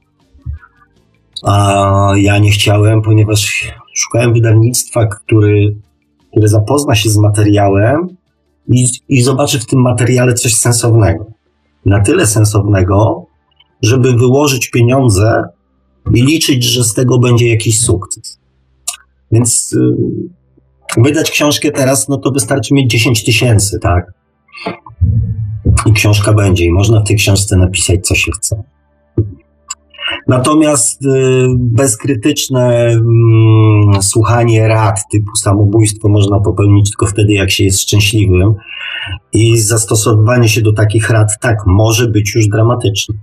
A 1.44 2.14
ja 2.16 2.38
nie 2.38 2.52
chciałem, 2.52 3.02
ponieważ 3.02 3.72
szukałem 3.96 4.34
wydawnictwa, 4.34 5.06
który 5.06 5.76
który 6.38 6.48
zapozna 6.48 6.96
się 6.96 7.10
z 7.10 7.18
materiałem 7.18 8.08
i, 8.68 8.88
i 9.10 9.22
zobaczy 9.22 9.60
w 9.60 9.66
tym 9.66 9.82
materiale 9.82 10.34
coś 10.34 10.54
sensownego. 10.54 11.26
Na 11.86 12.02
tyle 12.02 12.28
sensownego, 12.28 13.26
żeby 13.82 14.14
wyłożyć 14.14 14.70
pieniądze 14.70 15.44
i 16.14 16.22
liczyć, 16.22 16.64
że 16.64 16.84
z 16.84 16.94
tego 16.94 17.20
będzie 17.20 17.50
jakiś 17.50 17.80
sukces. 17.80 18.40
Więc 19.32 19.74
y, 19.74 21.02
wydać 21.02 21.32
książkę 21.32 21.72
teraz, 21.72 22.08
no 22.08 22.18
to 22.18 22.32
wystarczy 22.32 22.74
mieć 22.74 22.92
10 22.92 23.24
tysięcy, 23.24 23.80
tak? 23.80 24.14
I 25.86 25.94
książka 25.94 26.34
będzie, 26.34 26.66
i 26.66 26.72
można 26.72 27.02
w 27.02 27.08
tej 27.08 27.16
książce 27.16 27.58
napisać, 27.58 28.08
co 28.08 28.16
się 28.16 28.32
chce. 28.32 28.64
Natomiast 30.28 31.06
y, 31.06 31.48
bezkrytyczne 31.58 32.88
mm, 32.88 34.02
słuchanie 34.02 34.68
rad 34.68 35.00
typu 35.12 35.36
samobójstwo 35.36 36.10
można 36.10 36.40
popełnić 36.40 36.90
tylko 36.90 37.06
wtedy, 37.06 37.34
jak 37.34 37.52
się 37.52 37.64
jest 37.64 37.82
szczęśliwym. 37.82 38.54
I 39.34 39.58
zastosowanie 39.58 40.50
się 40.50 40.62
do 40.62 40.74
takich 40.74 41.10
rad, 41.10 41.40
tak, 41.42 41.58
może 41.66 42.08
być 42.08 42.36
już 42.36 42.48
dramatyczne. 42.48 43.16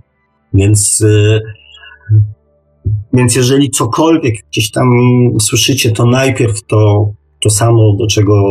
Więc, 0.53 1.01
y, 1.01 1.41
więc 3.13 3.35
jeżeli 3.35 3.69
cokolwiek 3.69 4.35
gdzieś 4.51 4.71
tam 4.71 4.89
słyszycie, 5.41 5.91
to 5.91 6.05
najpierw 6.05 6.63
to, 6.63 7.09
to 7.43 7.49
samo, 7.49 7.95
do 7.99 8.07
czego, 8.07 8.43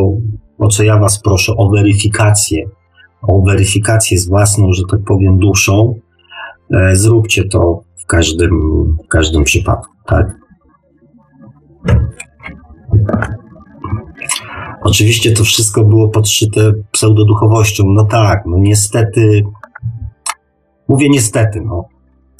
o 0.57 0.67
co 0.67 0.83
ja 0.83 0.99
Was 0.99 1.21
proszę, 1.21 1.53
o 1.57 1.69
weryfikację, 1.69 2.65
o 3.27 3.41
weryfikację 3.41 4.17
z 4.17 4.29
własną, 4.29 4.73
że 4.73 4.83
tak 4.91 4.99
powiem, 5.07 5.37
duszą. 5.37 5.95
E, 6.73 6.95
zróbcie 6.95 7.43
to 7.43 7.81
w 8.03 8.05
każdym, 8.05 8.51
w 9.05 9.07
każdym 9.07 9.43
przypadku, 9.43 9.93
tak? 10.05 10.45
Oczywiście 14.81 15.31
to 15.31 15.43
wszystko 15.43 15.83
było 15.83 16.09
podszyte 16.09 16.71
pseudoduchowością. 16.91 17.83
No 17.87 18.03
tak, 18.03 18.43
no 18.45 18.57
niestety, 18.57 19.43
mówię 20.87 21.09
niestety, 21.09 21.61
no, 21.61 21.85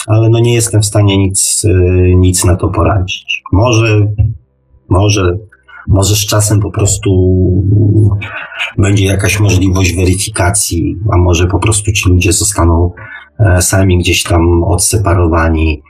ale 0.07 0.29
no 0.29 0.39
nie 0.39 0.53
jestem 0.53 0.81
w 0.81 0.85
stanie 0.85 1.17
nic, 1.17 1.65
y, 1.65 2.13
nic 2.15 2.45
na 2.45 2.55
to 2.55 2.67
poradzić. 2.67 3.43
Może, 3.51 4.07
może, 4.89 5.37
może 5.87 6.15
z 6.15 6.25
czasem 6.25 6.59
po 6.59 6.71
prostu 6.71 7.11
będzie 8.77 9.05
jakaś 9.05 9.39
możliwość 9.39 9.95
weryfikacji, 9.95 10.95
a 11.11 11.17
może 11.17 11.47
po 11.47 11.59
prostu 11.59 11.91
ci 11.91 12.09
ludzie 12.09 12.33
zostaną 12.33 12.91
E, 13.39 13.61
sami 13.61 13.97
gdzieś 13.97 14.23
tam 14.23 14.63
odseparowani 14.63 15.81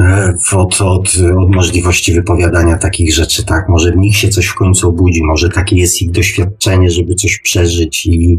e, 0.00 0.34
od, 0.52 0.80
od, 0.80 1.12
od 1.38 1.54
możliwości 1.54 2.12
wypowiadania 2.12 2.78
takich 2.78 3.14
rzeczy, 3.14 3.44
tak? 3.44 3.68
Może 3.68 3.92
w 3.92 3.96
nich 3.96 4.16
się 4.16 4.28
coś 4.28 4.46
w 4.46 4.54
końcu 4.54 4.88
obudzi, 4.88 5.22
może 5.24 5.48
takie 5.48 5.76
jest 5.76 6.02
ich 6.02 6.10
doświadczenie, 6.10 6.90
żeby 6.90 7.14
coś 7.14 7.40
przeżyć 7.40 8.06
i, 8.06 8.36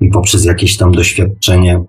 i 0.00 0.08
poprzez 0.08 0.44
jakieś 0.44 0.76
tam 0.76 0.92
doświadczenie 0.92 1.84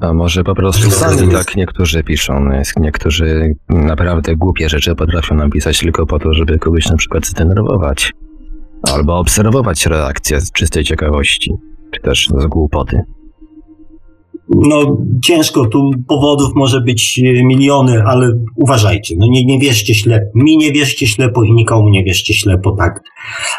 a 0.00 0.12
może 0.12 0.44
po 0.44 0.54
prostu 0.54 0.90
sami 0.90 1.28
tak 1.32 1.56
niektórzy 1.56 2.02
piszą, 2.02 2.50
niektórzy 2.76 3.54
naprawdę 3.68 4.36
głupie 4.36 4.68
rzeczy 4.68 4.94
potrafią 4.94 5.34
napisać 5.34 5.78
tylko 5.78 6.06
po 6.06 6.18
to, 6.18 6.34
żeby 6.34 6.58
kogoś 6.58 6.86
na 6.86 6.96
przykład 6.96 7.26
zdenerwować. 7.26 8.12
Albo 8.94 9.18
obserwować 9.18 9.86
reakcję 9.86 10.40
z 10.40 10.52
czystej 10.52 10.84
ciekawości, 10.84 11.52
czy 11.94 12.00
też 12.00 12.28
z 12.38 12.46
głupoty 12.46 13.02
no 14.48 14.96
ciężko, 15.24 15.66
tu 15.66 15.90
powodów 16.08 16.54
może 16.54 16.80
być 16.80 17.18
e, 17.18 17.44
miliony, 17.44 18.02
ale 18.02 18.32
uważajcie, 18.56 19.14
no 19.18 19.26
nie, 19.26 19.44
nie 19.44 19.58
wierzcie 19.58 19.94
ślepo, 19.94 20.26
mi 20.34 20.56
nie 20.56 20.72
wierzcie 20.72 21.06
ślepo 21.06 21.44
i 21.44 21.52
nikomu 21.52 21.88
nie 21.88 22.04
wierzcie 22.04 22.34
ślepo, 22.34 22.72
tak, 22.72 23.02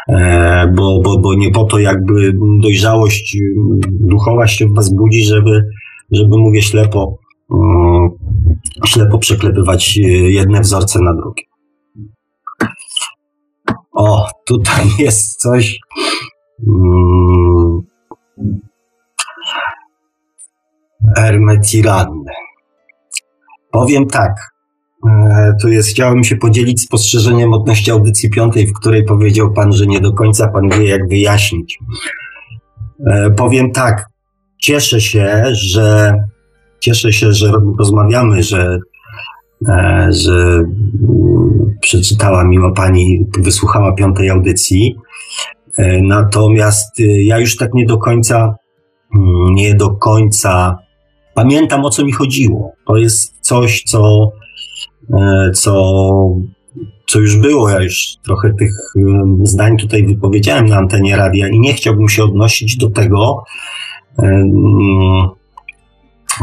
e, 0.08 0.72
bo, 0.76 1.00
bo, 1.00 1.18
bo 1.18 1.34
nie 1.34 1.50
po 1.50 1.64
to 1.64 1.78
jakby 1.78 2.32
dojrzałość 2.62 3.38
duchowa 4.00 4.46
się 4.46 4.66
w 4.66 4.74
was 4.74 4.94
budzi, 4.94 5.24
żeby, 5.24 5.64
żeby 6.10 6.38
mówię 6.38 6.62
ślepo, 6.62 7.18
um, 7.48 8.10
ślepo 8.86 9.18
przeklepywać 9.18 9.98
e, 9.98 10.00
jedne 10.10 10.60
wzorce 10.60 11.00
na 11.00 11.14
drugie. 11.14 11.44
O, 13.92 14.28
tutaj 14.46 14.84
jest 14.98 15.40
coś. 15.40 15.78
Um. 16.66 17.82
Powiem 23.70 24.06
tak. 24.06 24.58
E, 25.06 25.52
tu 25.62 25.68
jest, 25.68 25.88
chciałem 25.88 26.24
się 26.24 26.36
podzielić 26.36 26.82
spostrzeżeniem 26.82 27.52
odnośnie 27.52 27.92
audycji 27.92 28.30
piątej, 28.30 28.66
w 28.66 28.72
której 28.72 29.04
powiedział 29.04 29.52
Pan, 29.52 29.72
że 29.72 29.86
nie 29.86 30.00
do 30.00 30.12
końca 30.12 30.48
Pan 30.48 30.68
wie, 30.68 30.88
jak 30.88 31.08
wyjaśnić. 31.08 31.78
E, 33.06 33.30
powiem 33.30 33.72
tak. 33.72 34.06
Cieszę 34.58 35.00
się, 35.00 35.42
że 35.52 36.14
cieszę 36.80 37.12
się, 37.12 37.32
że 37.32 37.52
rozmawiamy, 37.78 38.42
że 38.42 38.78
e, 39.68 40.08
że 40.10 40.32
mm, 40.32 41.76
przeczytała 41.80 42.44
miła 42.44 42.72
pani, 42.72 43.26
wysłuchała 43.38 43.92
piątej 43.92 44.30
audycji. 44.30 44.96
E, 45.76 46.02
natomiast 46.02 47.00
y, 47.00 47.22
ja 47.22 47.38
już 47.38 47.56
tak 47.56 47.74
nie 47.74 47.86
do 47.86 47.98
końca, 47.98 48.54
mm, 49.14 49.54
nie 49.54 49.74
do 49.74 49.90
końca 49.90 50.78
pamiętam 51.34 51.84
o 51.84 51.90
co 51.90 52.04
mi 52.04 52.12
chodziło. 52.12 52.72
To 52.86 52.96
jest 52.96 53.34
coś, 53.40 53.82
co, 53.82 54.32
e, 55.14 55.50
co, 55.54 55.92
co 57.06 57.20
już 57.20 57.36
było. 57.36 57.70
Ja 57.70 57.82
już 57.82 58.16
trochę 58.24 58.54
tych 58.54 58.72
y, 58.96 59.02
zdań 59.42 59.76
tutaj 59.76 60.06
wypowiedziałem 60.06 60.66
na 60.66 60.76
antenie 60.76 61.16
radia 61.16 61.48
i 61.48 61.60
nie 61.60 61.74
chciałbym 61.74 62.08
się 62.08 62.24
odnosić 62.24 62.76
do 62.76 62.90
tego, 62.90 63.44
mm, 63.44 63.44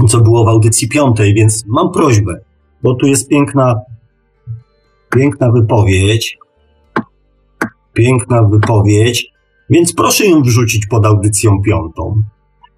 co 0.09 0.21
było 0.21 0.45
w 0.45 0.47
audycji 0.47 0.89
piątej, 0.89 1.33
więc 1.33 1.63
mam 1.67 1.91
prośbę, 1.91 2.39
bo 2.83 2.95
tu 2.95 3.07
jest 3.07 3.29
piękna, 3.29 3.75
piękna 5.15 5.51
wypowiedź, 5.51 6.37
piękna 7.93 8.43
wypowiedź, 8.43 9.27
więc 9.69 9.93
proszę 9.93 10.25
ją 10.25 10.41
wrzucić 10.41 10.87
pod 10.87 11.05
audycją 11.05 11.61
piątą. 11.65 12.21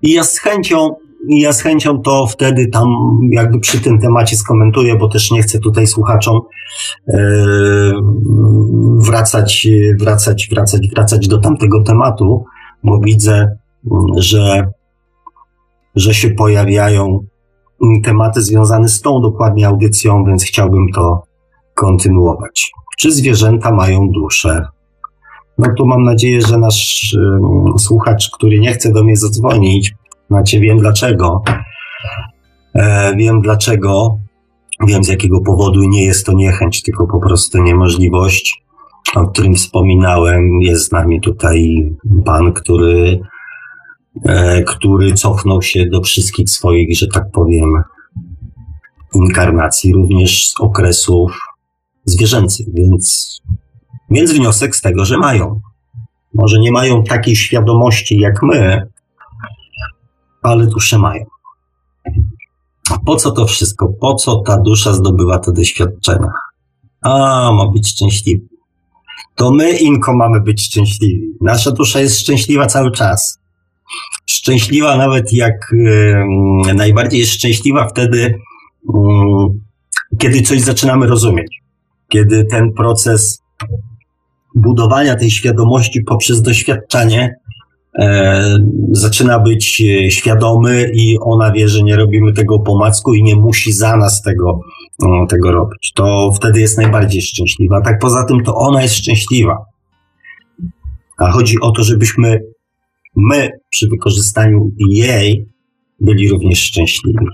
I 0.02 0.12
ja 0.12 0.24
z 0.24 0.40
chęcią, 0.40 0.96
ja 1.30 1.54
z 1.54 1.62
chęcią 1.62 2.02
to 2.02 2.28
wtedy 2.28 2.68
tam 2.68 2.88
jakby 3.32 3.60
przy 3.60 3.80
tym 3.80 4.00
temacie 4.00 4.36
skomentuję, 4.36 4.96
bo 4.96 5.10
też 5.10 5.32
nie 5.32 5.42
chcę 5.42 5.60
tutaj 5.60 5.88
słuchaczom 5.88 6.40
yy, 7.08 7.16
wracać, 8.98 9.68
wracać, 10.00 10.48
wracać, 10.52 10.88
wracać 10.96 11.28
do 11.28 11.38
tamtego 11.38 11.84
tematu, 11.84 12.46
bo 12.84 13.00
widzę, 13.00 13.58
że 14.18 14.72
że 15.98 16.14
się 16.14 16.30
pojawiają 16.30 17.20
tematy 18.04 18.42
związane 18.42 18.88
z 18.88 19.02
tą 19.02 19.22
dokładnie 19.22 19.68
audycją, 19.68 20.24
więc 20.26 20.44
chciałbym 20.44 20.88
to 20.96 21.24
kontynuować. 21.76 22.72
Czy 22.98 23.12
zwierzęta 23.12 23.72
mają 23.72 24.10
duszę? 24.10 24.66
No 25.58 25.68
tu 25.78 25.86
mam 25.86 26.04
nadzieję, 26.04 26.42
że 26.42 26.58
nasz 26.58 27.14
y, 27.14 27.80
słuchacz, 27.80 28.30
który 28.34 28.60
nie 28.60 28.74
chce 28.74 28.92
do 28.92 29.04
mnie 29.04 29.18
zadzwonić, 29.18 29.94
znaczy 30.30 30.60
wiem 30.60 30.78
dlaczego. 30.78 31.44
E, 32.76 33.16
wiem 33.16 33.42
dlaczego, 33.42 34.18
wiem 34.88 35.04
z 35.04 35.08
jakiego 35.08 35.42
powodu 35.42 35.84
nie 35.84 36.06
jest 36.06 36.26
to 36.26 36.34
niechęć, 36.34 36.82
tylko 36.82 37.08
po 37.08 37.20
prostu 37.20 37.64
niemożliwość, 37.64 38.64
o 39.16 39.28
którym 39.28 39.54
wspominałem. 39.54 40.50
Jest 40.62 40.88
z 40.88 40.92
nami 40.92 41.22
tutaj 41.22 41.90
pan, 42.26 42.54
który 42.54 43.20
który 44.68 45.14
cofnął 45.14 45.62
się 45.62 45.86
do 45.86 46.02
wszystkich 46.02 46.50
swoich, 46.50 46.98
że 46.98 47.08
tak 47.08 47.32
powiem, 47.32 47.84
inkarnacji, 49.14 49.94
również 49.94 50.48
z 50.48 50.54
okresów 50.60 51.40
zwierzęcych, 52.06 52.68
więc, 52.74 53.38
więc 54.10 54.32
wniosek 54.32 54.76
z 54.76 54.82
tego, 54.82 55.06
że 55.06 55.18
mają. 55.18 55.62
Może 56.34 56.60
nie 56.60 56.72
mają 56.72 57.04
takiej 57.04 57.36
świadomości 57.36 58.20
jak 58.20 58.44
my, 58.44 58.88
ale 60.44 60.68
dusze 60.68 61.00
mają. 61.00 61.26
Po 63.06 63.16
co 63.16 63.32
to 63.32 63.46
wszystko? 63.46 63.88
Po 64.02 64.16
co 64.16 64.36
ta 64.36 64.58
dusza 64.58 64.94
zdobywa 64.94 65.40
te 65.40 65.54
doświadczenia? 65.54 66.32
A, 67.02 67.52
ma 67.52 67.72
być 67.72 67.88
szczęśliwy. 67.88 68.46
To 69.36 69.52
my, 69.52 69.78
Inko, 69.78 70.14
mamy 70.14 70.42
być 70.42 70.66
szczęśliwi. 70.66 71.28
Nasza 71.42 71.72
dusza 71.72 72.00
jest 72.00 72.20
szczęśliwa 72.20 72.66
cały 72.66 72.92
czas 72.92 73.40
szczęśliwa 74.48 74.98
nawet 74.98 75.34
jak 75.34 75.72
najbardziej 76.76 77.20
jest 77.20 77.32
szczęśliwa 77.32 77.88
wtedy, 77.88 78.40
kiedy 80.20 80.42
coś 80.42 80.62
zaczynamy 80.62 81.08
rozumieć. 81.08 81.62
Kiedy 82.10 82.46
ten 82.46 82.74
proces 82.74 83.44
budowania 84.56 85.16
tej 85.16 85.32
świadomości 85.32 86.04
poprzez 86.04 86.42
doświadczanie 86.42 87.36
e, 88.00 88.58
zaczyna 88.92 89.40
być 89.40 89.82
e, 89.82 90.12
świadomy 90.12 90.92
i 90.94 91.18
ona 91.22 91.52
wie, 91.52 91.70
że 91.70 91.84
nie 91.84 91.96
robimy 91.96 92.34
tego 92.34 92.60
po 92.60 92.78
macku 92.78 93.14
i 93.14 93.24
nie 93.24 93.36
musi 93.36 93.72
za 93.72 93.98
nas 93.98 94.22
tego, 94.22 94.60
tego 95.30 95.52
robić. 95.52 95.92
To 95.96 96.32
wtedy 96.32 96.60
jest 96.60 96.78
najbardziej 96.78 97.22
szczęśliwa. 97.22 97.82
Tak 97.82 98.00
poza 98.00 98.24
tym 98.24 98.44
to 98.44 98.56
ona 98.56 98.82
jest 98.82 98.96
szczęśliwa. 98.96 99.58
A 101.18 101.32
chodzi 101.32 101.60
o 101.62 101.72
to, 101.72 101.84
żebyśmy 101.84 102.40
my 103.18 103.50
przy 103.70 103.88
wykorzystaniu 103.90 104.72
jej 104.90 105.46
byli 106.00 106.30
również 106.30 106.60
szczęśliwi. 106.60 107.26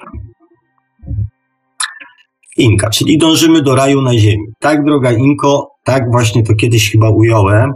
Inka, 2.57 2.89
czyli 2.89 3.17
dążymy 3.17 3.61
do 3.61 3.75
raju 3.75 4.01
na 4.01 4.17
ziemi. 4.17 4.45
Tak, 4.59 4.85
droga 4.85 5.11
Inko, 5.11 5.69
tak 5.83 6.11
właśnie 6.11 6.43
to 6.43 6.55
kiedyś 6.55 6.91
chyba 6.91 7.09
ująłem. 7.09 7.71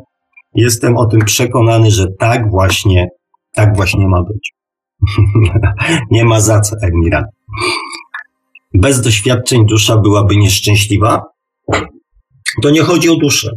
Jestem 0.55 0.97
o 0.97 1.05
tym 1.05 1.19
przekonany, 1.19 1.91
że 1.91 2.07
tak 2.19 2.51
właśnie, 2.51 3.07
tak 3.53 3.75
właśnie 3.75 4.07
ma 4.07 4.23
być. 4.23 4.53
Nie 6.11 6.25
ma 6.25 6.41
za 6.41 6.61
co, 6.61 6.75
Emira. 6.81 7.23
Bez 8.73 9.01
doświadczeń 9.01 9.65
dusza 9.65 9.97
byłaby 9.97 10.37
nieszczęśliwa. 10.37 11.21
To 12.61 12.69
nie 12.69 12.81
chodzi 12.81 13.09
o 13.09 13.15
duszę. 13.15 13.51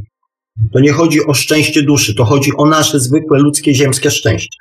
To 0.73 0.81
nie 0.81 0.93
chodzi 0.93 1.27
o 1.27 1.35
szczęście 1.35 1.83
duszy, 1.83 2.15
to 2.15 2.25
chodzi 2.25 2.51
o 2.57 2.67
nasze 2.67 3.01
zwykłe 3.01 3.39
ludzkie 3.39 3.75
ziemskie 3.75 4.11
szczęście. 4.11 4.59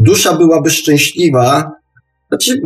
Dusza 0.00 0.36
byłaby 0.36 0.70
szczęśliwa, 0.70 1.72
znaczy. 2.28 2.60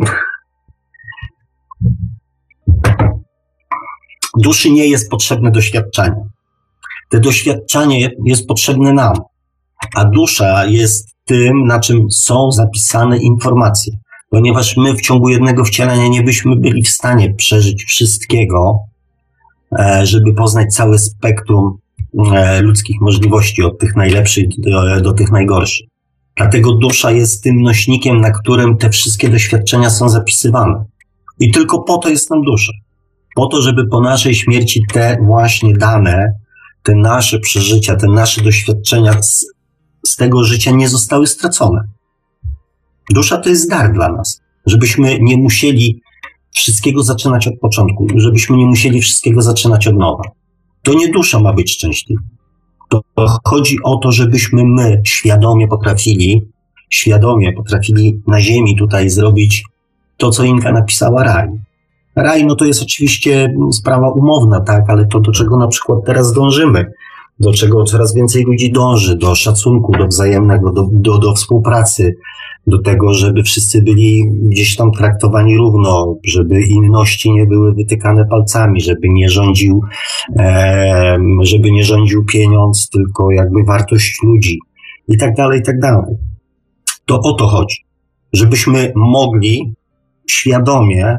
Duszy 4.37 4.71
nie 4.71 4.87
jest 4.87 5.09
potrzebne 5.09 5.51
doświadczenie. 5.51 6.29
Te 7.09 7.19
doświadczenie 7.19 8.09
jest 8.25 8.47
potrzebne 8.47 8.93
nam, 8.93 9.13
a 9.95 10.05
dusza 10.05 10.65
jest 10.65 11.11
tym, 11.25 11.65
na 11.67 11.79
czym 11.79 12.11
są 12.11 12.51
zapisane 12.51 13.17
informacje. 13.17 13.93
Ponieważ 14.29 14.77
my 14.77 14.93
w 14.93 15.01
ciągu 15.01 15.29
jednego 15.29 15.65
wcielenia 15.65 16.07
nie 16.07 16.23
byśmy 16.23 16.55
byli 16.55 16.83
w 16.83 16.89
stanie 16.89 17.33
przeżyć 17.33 17.83
wszystkiego, 17.83 18.79
żeby 20.03 20.33
poznać 20.33 20.75
całe 20.75 20.99
spektrum 20.99 21.77
e, 22.33 22.61
ludzkich 22.61 23.01
możliwości, 23.01 23.63
od 23.63 23.79
tych 23.79 23.95
najlepszych 23.95 24.45
do, 24.57 25.01
do 25.01 25.13
tych 25.13 25.31
najgorszych. 25.31 25.87
Dlatego 26.37 26.71
dusza 26.71 27.11
jest 27.11 27.43
tym 27.43 27.61
nośnikiem, 27.61 28.21
na 28.21 28.31
którym 28.31 28.77
te 28.77 28.89
wszystkie 28.89 29.29
doświadczenia 29.29 29.89
są 29.89 30.09
zapisywane. 30.09 30.85
I 31.39 31.51
tylko 31.51 31.83
po 31.83 31.97
to 31.97 32.09
jest 32.09 32.29
nam 32.29 32.41
dusza. 32.41 32.71
Po 33.35 33.47
to, 33.47 33.61
żeby 33.61 33.87
po 33.87 34.01
naszej 34.01 34.35
śmierci 34.35 34.81
te 34.93 35.17
właśnie 35.25 35.73
dane, 35.73 36.33
te 36.83 36.95
nasze 36.95 37.39
przeżycia, 37.39 37.95
te 37.95 38.07
nasze 38.07 38.41
doświadczenia 38.41 39.21
z, 39.21 39.45
z 40.07 40.15
tego 40.15 40.43
życia 40.43 40.71
nie 40.71 40.89
zostały 40.89 41.27
stracone. 41.27 41.81
Dusza 43.09 43.37
to 43.37 43.49
jest 43.49 43.69
dar 43.69 43.93
dla 43.93 44.11
nas, 44.11 44.41
żebyśmy 44.65 45.19
nie 45.21 45.37
musieli 45.37 46.01
wszystkiego 46.53 47.03
zaczynać 47.03 47.47
od 47.47 47.59
początku, 47.59 48.07
żebyśmy 48.15 48.57
nie 48.57 48.65
musieli 48.65 49.01
wszystkiego 49.01 49.41
zaczynać 49.41 49.87
od 49.87 49.95
nowa. 49.95 50.23
To 50.83 50.93
nie 50.93 51.09
dusza 51.09 51.39
ma 51.39 51.53
być 51.53 51.71
szczęśliwa. 51.71 52.21
To 52.89 53.01
chodzi 53.45 53.77
o 53.83 53.97
to, 53.97 54.11
żebyśmy 54.11 54.63
my 54.65 55.01
świadomie 55.05 55.67
potrafili, 55.67 56.41
świadomie 56.89 57.53
potrafili 57.53 58.21
na 58.27 58.41
ziemi 58.41 58.77
tutaj 58.77 59.09
zrobić 59.09 59.63
to, 60.17 60.29
co 60.29 60.43
Inka 60.43 60.71
napisała 60.71 61.23
raj. 61.23 61.47
Raj, 62.15 62.45
no 62.45 62.55
to 62.55 62.65
jest 62.65 62.81
oczywiście 62.81 63.53
sprawa 63.73 64.09
umowna, 64.09 64.61
tak, 64.61 64.83
ale 64.87 65.05
to, 65.05 65.19
do 65.19 65.31
czego 65.31 65.57
na 65.57 65.67
przykład 65.67 65.99
teraz 66.05 66.33
dążymy, 66.33 66.91
do 67.39 67.53
czego 67.53 67.83
coraz 67.83 68.15
więcej 68.15 68.43
ludzi 68.43 68.71
dąży, 68.71 69.17
do 69.17 69.35
szacunku, 69.35 69.91
do 69.97 70.07
wzajemnego, 70.07 70.71
do, 70.71 70.87
do, 70.91 71.17
do 71.17 71.33
współpracy, 71.33 72.15
do 72.67 72.81
tego, 72.81 73.13
żeby 73.13 73.43
wszyscy 73.43 73.81
byli 73.81 74.23
gdzieś 74.43 74.75
tam 74.75 74.91
traktowani 74.91 75.57
równo, 75.57 76.15
żeby 76.23 76.61
inności 76.61 77.31
nie 77.31 77.45
były 77.45 77.73
wytykane 77.73 78.25
palcami, 78.25 78.81
żeby 78.81 79.09
nie 79.09 79.29
rządził, 79.29 79.81
żeby 81.41 81.71
nie 81.71 81.83
rządził 81.83 82.25
pieniądz, 82.25 82.89
tylko 82.89 83.31
jakby 83.31 83.63
wartość 83.67 84.17
ludzi 84.23 84.59
i 85.07 85.17
tak 85.17 85.35
dalej, 85.35 85.59
i 85.59 85.63
tak 85.63 85.79
dalej. 85.79 86.15
To 87.05 87.19
o 87.19 87.33
to 87.33 87.47
chodzi, 87.47 87.77
żebyśmy 88.33 88.93
mogli 88.95 89.73
świadomie 90.29 91.17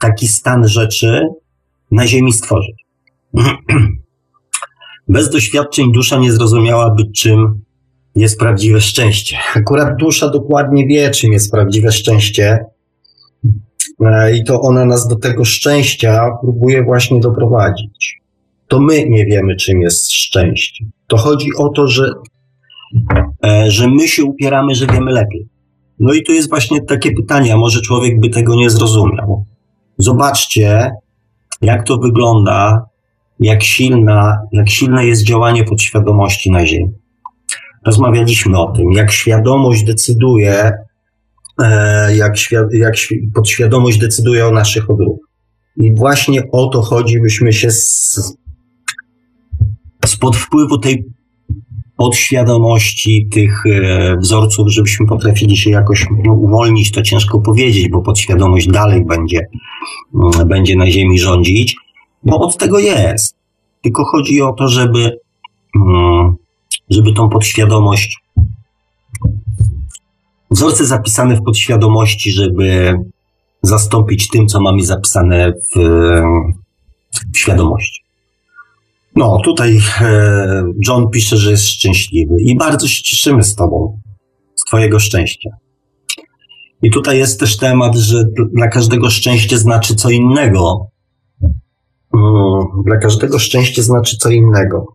taki 0.00 0.28
stan 0.28 0.68
rzeczy 0.68 1.28
na 1.90 2.06
Ziemi 2.06 2.32
stworzyć. 2.32 2.84
Bez 5.08 5.30
doświadczeń 5.30 5.92
dusza 5.92 6.18
nie 6.18 6.32
zrozumiałaby, 6.32 7.02
czym 7.16 7.62
jest 8.16 8.38
prawdziwe 8.38 8.80
szczęście. 8.80 9.36
Akurat 9.56 9.96
dusza 9.96 10.30
dokładnie 10.30 10.86
wie, 10.86 11.10
czym 11.10 11.32
jest 11.32 11.50
prawdziwe 11.50 11.92
szczęście. 11.92 12.58
E, 14.00 14.36
I 14.36 14.44
to 14.44 14.60
ona 14.60 14.84
nas 14.84 15.08
do 15.08 15.16
tego 15.16 15.44
szczęścia 15.44 16.30
próbuje 16.42 16.82
właśnie 16.82 17.20
doprowadzić. 17.20 18.20
To 18.68 18.80
my 18.80 19.08
nie 19.08 19.26
wiemy, 19.26 19.56
czym 19.56 19.80
jest 19.80 20.12
szczęście. 20.12 20.84
To 21.06 21.16
chodzi 21.16 21.50
o 21.58 21.68
to, 21.68 21.86
że, 21.86 22.12
e, 23.44 23.70
że 23.70 23.88
my 23.88 24.08
się 24.08 24.24
upieramy, 24.24 24.74
że 24.74 24.86
wiemy 24.86 25.12
lepiej. 25.12 25.46
No 26.00 26.12
i 26.12 26.22
tu 26.22 26.32
jest 26.32 26.48
właśnie 26.48 26.82
takie 26.82 27.12
pytanie, 27.12 27.54
a 27.54 27.56
może 27.56 27.80
człowiek 27.80 28.20
by 28.20 28.28
tego 28.28 28.54
nie 28.54 28.70
zrozumiał. 28.70 29.44
Zobaczcie, 29.98 30.90
jak 31.62 31.86
to 31.86 31.98
wygląda, 31.98 32.86
jak, 33.40 33.62
silna, 33.62 34.38
jak 34.52 34.68
silne 34.68 35.06
jest 35.06 35.24
działanie 35.24 35.64
podświadomości 35.64 36.50
na 36.50 36.66
Ziemi. 36.66 37.01
Rozmawialiśmy 37.86 38.58
o 38.58 38.72
tym, 38.72 38.92
jak 38.92 39.12
świadomość 39.12 39.84
decyduje, 39.84 40.72
e, 41.62 42.16
jak, 42.16 42.34
jak 42.72 42.94
podświadomość 43.34 43.98
decyduje 43.98 44.46
o 44.46 44.50
naszych 44.50 44.90
odruchach. 44.90 45.28
I 45.76 45.94
właśnie 45.94 46.50
o 46.52 46.66
to 46.66 46.82
chodzi, 46.82 47.20
byśmy 47.20 47.52
się 47.52 47.70
z, 47.70 48.20
spod 50.06 50.36
wpływu 50.36 50.78
tej 50.78 51.04
podświadomości 51.96 53.28
tych 53.30 53.66
e, 53.66 54.16
wzorców, 54.16 54.68
żebyśmy 54.68 55.06
potrafili 55.06 55.56
się 55.56 55.70
jakoś 55.70 56.06
no, 56.24 56.32
uwolnić, 56.32 56.92
to 56.92 57.02
ciężko 57.02 57.40
powiedzieć, 57.40 57.88
bo 57.88 58.02
podświadomość 58.02 58.68
dalej 58.68 59.04
będzie, 59.04 59.46
mm, 60.14 60.48
będzie 60.48 60.76
na 60.76 60.90
Ziemi 60.90 61.18
rządzić, 61.18 61.76
bo 62.24 62.38
od 62.38 62.56
tego 62.56 62.78
jest. 62.78 63.36
Tylko 63.82 64.04
chodzi 64.04 64.42
o 64.42 64.52
to, 64.52 64.68
żeby, 64.68 65.18
żeby 66.92 67.12
tą 67.12 67.28
podświadomość, 67.28 68.18
wzorce 70.50 70.86
zapisane 70.86 71.36
w 71.36 71.42
podświadomości, 71.42 72.32
żeby 72.32 72.94
zastąpić 73.62 74.28
tym, 74.28 74.46
co 74.46 74.60
mamy 74.60 74.84
zapisane 74.84 75.52
w, 75.52 75.80
w 77.34 77.38
świadomości. 77.38 78.02
No, 79.16 79.40
tutaj 79.44 79.78
e, 80.00 80.64
John 80.88 81.10
pisze, 81.10 81.36
że 81.36 81.50
jest 81.50 81.68
szczęśliwy 81.68 82.34
i 82.40 82.56
bardzo 82.56 82.88
się 82.88 83.02
cieszymy 83.02 83.42
z 83.42 83.54
Tobą, 83.54 84.00
z 84.54 84.64
Twojego 84.64 84.98
szczęścia. 85.00 85.50
I 86.82 86.90
tutaj 86.90 87.18
jest 87.18 87.40
też 87.40 87.56
temat, 87.56 87.96
że 87.96 88.24
dla 88.52 88.68
każdego 88.68 89.10
szczęście 89.10 89.58
znaczy 89.58 89.94
co 89.94 90.10
innego. 90.10 90.86
Mm, 92.14 92.82
dla 92.86 92.96
każdego 92.96 93.38
szczęście 93.38 93.82
znaczy 93.82 94.16
co 94.16 94.30
innego. 94.30 94.86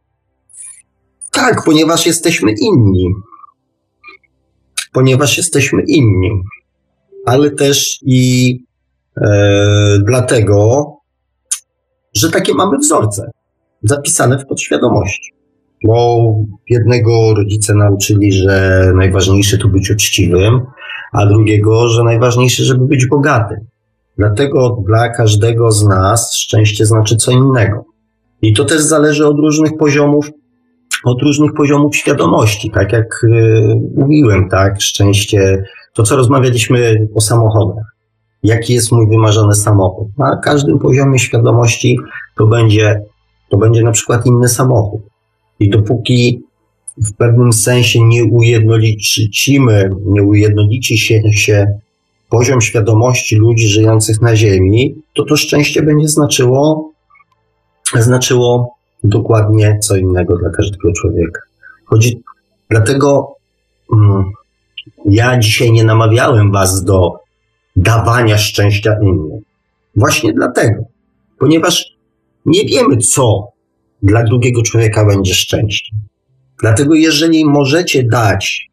Tak, 1.31 1.63
ponieważ 1.65 2.05
jesteśmy 2.05 2.51
inni. 2.51 3.13
Ponieważ 4.93 5.37
jesteśmy 5.37 5.83
inni. 5.87 6.41
Ale 7.25 7.51
też 7.51 7.99
i 8.01 8.53
e, 9.21 9.99
dlatego, 10.05 10.85
że 12.13 12.31
takie 12.31 12.53
mamy 12.53 12.77
wzorce 12.77 13.31
zapisane 13.83 14.39
w 14.39 14.45
podświadomości. 14.45 15.33
Bo 15.83 16.25
jednego 16.69 17.33
rodzice 17.33 17.73
nauczyli, 17.75 18.33
że 18.33 18.87
najważniejsze 18.95 19.57
to 19.57 19.67
być 19.67 19.91
uczciwym, 19.91 20.61
a 21.13 21.25
drugiego, 21.25 21.89
że 21.89 22.03
najważniejsze, 22.03 22.63
żeby 22.63 22.85
być 22.85 23.07
bogatym. 23.07 23.57
Dlatego 24.17 24.83
dla 24.87 25.09
każdego 25.09 25.71
z 25.71 25.85
nas 25.85 26.35
szczęście 26.35 26.85
znaczy 26.85 27.15
co 27.15 27.31
innego. 27.31 27.85
I 28.41 28.53
to 28.53 28.65
też 28.65 28.81
zależy 28.81 29.27
od 29.27 29.37
różnych 29.37 29.77
poziomów, 29.77 30.29
od 31.07 31.21
różnych 31.21 31.53
poziomów 31.53 31.95
świadomości. 31.95 32.71
Tak 32.71 32.93
jak 32.93 33.07
yy, 33.23 33.75
mówiłem, 33.95 34.49
tak, 34.49 34.81
szczęście, 34.81 35.63
to 35.93 36.03
co 36.03 36.15
rozmawialiśmy 36.15 37.07
o 37.15 37.21
samochodach. 37.21 37.85
Jaki 38.43 38.73
jest 38.73 38.91
mój 38.91 39.09
wymarzony 39.09 39.55
samochód? 39.55 40.07
Na 40.17 40.37
każdym 40.43 40.79
poziomie 40.79 41.19
świadomości 41.19 41.97
to 42.37 42.47
będzie 42.47 43.01
to 43.49 43.57
będzie 43.57 43.83
na 43.83 43.91
przykład 43.91 44.25
inny 44.25 44.47
samochód. 44.49 45.01
I 45.59 45.69
dopóki 45.69 46.41
w 46.97 47.13
pewnym 47.13 47.53
sensie 47.53 48.03
nie 48.03 48.25
ujednolicimy, 48.25 49.89
nie 50.05 50.23
ujednolici 50.23 50.97
się, 50.97 51.21
się 51.31 51.67
poziom 52.29 52.61
świadomości 52.61 53.35
ludzi 53.35 53.67
żyjących 53.67 54.21
na 54.21 54.35
Ziemi, 54.35 54.95
to 55.15 55.25
to 55.25 55.37
szczęście 55.37 55.81
będzie 55.81 56.07
znaczyło, 56.07 56.91
znaczyło 57.99 58.76
dokładnie 59.03 59.79
co 59.81 59.95
innego 59.95 60.37
dla 60.37 60.49
każdego 60.49 60.93
człowieka. 60.93 61.41
Chodzi, 61.85 62.21
dlatego 62.69 63.35
mm, 63.93 64.23
ja 65.05 65.39
dzisiaj 65.39 65.71
nie 65.71 65.83
namawiałem 65.83 66.51
Was 66.51 66.83
do 66.83 67.13
dawania 67.75 68.37
szczęścia 68.37 68.95
innym. 69.01 69.41
Właśnie 69.95 70.33
dlatego, 70.33 70.83
ponieważ 71.39 71.97
nie 72.45 72.65
wiemy, 72.65 72.97
co 72.97 73.47
dla 74.03 74.23
drugiego 74.23 74.61
człowieka 74.61 75.05
będzie 75.05 75.33
szczęście. 75.33 75.95
Dlatego, 76.61 76.95
jeżeli 76.95 77.45
możecie 77.45 78.03
dać 78.03 78.69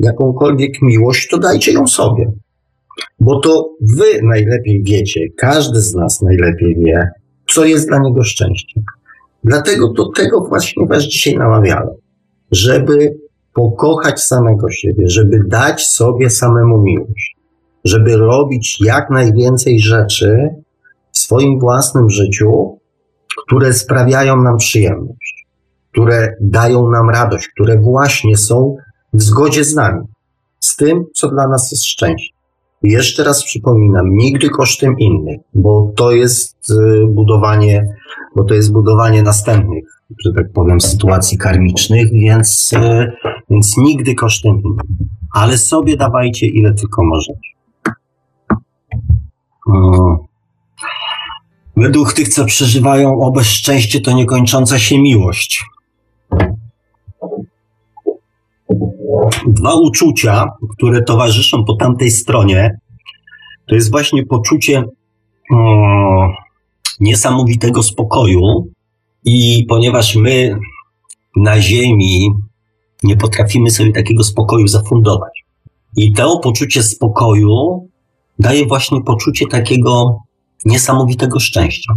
jakąkolwiek 0.00 0.82
miłość, 0.82 1.28
to 1.28 1.38
dajcie 1.38 1.72
ją 1.72 1.86
sobie. 1.86 2.32
Bo 3.20 3.40
to 3.40 3.70
wy 3.80 4.22
najlepiej 4.22 4.82
wiecie, 4.82 5.20
każdy 5.36 5.80
z 5.80 5.94
nas 5.94 6.22
najlepiej 6.22 6.76
wie, 6.76 7.08
co 7.46 7.64
jest 7.64 7.88
dla 7.88 7.98
niego 7.98 8.24
szczęście. 8.24 8.80
Dlatego 9.44 9.92
do 9.92 10.08
tego 10.16 10.40
właśnie 10.40 10.86
Was 10.86 11.02
dzisiaj 11.02 11.34
namawiałem, 11.34 11.94
żeby 12.50 13.14
pokochać 13.54 14.22
samego 14.22 14.70
siebie, 14.70 15.08
żeby 15.08 15.40
dać 15.48 15.86
sobie 15.86 16.30
samemu 16.30 16.82
miłość, 16.82 17.36
żeby 17.84 18.16
robić 18.16 18.78
jak 18.80 19.10
najwięcej 19.10 19.80
rzeczy 19.80 20.48
w 21.12 21.18
swoim 21.18 21.60
własnym 21.60 22.10
życiu, 22.10 22.78
które 23.46 23.72
sprawiają 23.72 24.42
nam 24.42 24.56
przyjemność, 24.56 25.46
które 25.92 26.34
dają 26.40 26.90
nam 26.90 27.10
radość, 27.10 27.48
które 27.48 27.78
właśnie 27.78 28.36
są 28.36 28.76
w 29.12 29.22
zgodzie 29.22 29.64
z 29.64 29.74
nami, 29.74 30.00
z 30.60 30.76
tym, 30.76 31.04
co 31.14 31.28
dla 31.28 31.48
nas 31.48 31.72
jest 31.72 31.86
szczęście. 31.86 32.38
Jeszcze 32.82 33.24
raz 33.24 33.44
przypominam, 33.44 34.04
nigdy 34.10 34.48
kosztem 34.48 34.98
innych, 34.98 35.40
bo 35.54 35.92
to 35.96 36.12
jest 36.12 36.70
y, 36.70 37.06
budowanie, 37.08 37.86
bo 38.38 38.44
to 38.44 38.54
jest 38.54 38.72
budowanie 38.72 39.22
następnych, 39.22 39.84
że 40.24 40.32
tak 40.36 40.52
powiem, 40.52 40.80
sytuacji 40.80 41.38
karmicznych, 41.38 42.10
więc, 42.12 42.72
y, 42.72 43.12
więc 43.50 43.76
nigdy 43.76 44.14
kosztem 44.14 44.52
innych. 44.64 44.86
Ale 45.34 45.58
sobie 45.58 45.96
dawajcie 45.96 46.46
ile 46.46 46.74
tylko 46.74 47.02
możecie. 47.04 47.48
Według 51.76 52.12
tych, 52.12 52.28
co 52.28 52.44
przeżywają 52.44 53.20
obe 53.20 53.44
szczęście, 53.44 54.00
to 54.00 54.12
niekończąca 54.12 54.78
się 54.78 54.98
miłość. 54.98 55.64
Dwa 59.46 59.74
uczucia, 59.74 60.46
które 60.76 61.02
towarzyszą 61.02 61.64
po 61.64 61.76
tamtej 61.76 62.10
stronie, 62.10 62.78
to 63.68 63.74
jest 63.74 63.90
właśnie 63.90 64.26
poczucie 64.26 64.84
niesamowitego 67.00 67.82
spokoju. 67.82 68.42
I 69.24 69.66
ponieważ 69.68 70.16
my 70.16 70.58
na 71.36 71.60
Ziemi 71.60 72.30
nie 73.02 73.16
potrafimy 73.16 73.70
sobie 73.70 73.92
takiego 73.92 74.24
spokoju 74.24 74.68
zafundować. 74.68 75.44
I 75.96 76.12
to 76.12 76.38
poczucie 76.38 76.82
spokoju 76.82 77.88
daje 78.38 78.66
właśnie 78.66 79.00
poczucie 79.02 79.46
takiego 79.46 80.18
niesamowitego 80.64 81.40
szczęścia. 81.40 81.94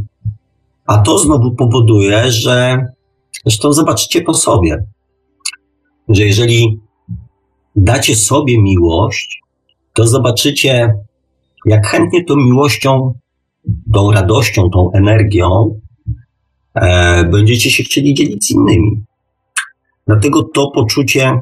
A 0.87 0.97
to 0.97 1.19
znowu 1.19 1.55
powoduje, 1.55 2.31
że 2.31 2.85
zresztą 3.45 3.73
zobaczcie 3.73 4.21
po 4.21 4.33
sobie, 4.33 4.85
że 6.09 6.23
jeżeli 6.23 6.79
dacie 7.75 8.15
sobie 8.15 8.61
miłość, 8.61 9.41
to 9.93 10.07
zobaczycie, 10.07 10.93
jak 11.65 11.87
chętnie 11.87 12.25
tą 12.25 12.35
miłością, 12.35 13.13
tą 13.93 14.11
radością, 14.11 14.69
tą 14.69 14.91
energią 14.91 15.79
e, 16.75 17.23
będziecie 17.23 17.71
się 17.71 17.83
chcieli 17.83 18.13
dzielić 18.13 18.45
z 18.45 18.51
innymi. 18.51 19.03
Dlatego 20.07 20.43
to 20.43 20.71
poczucie, 20.71 21.39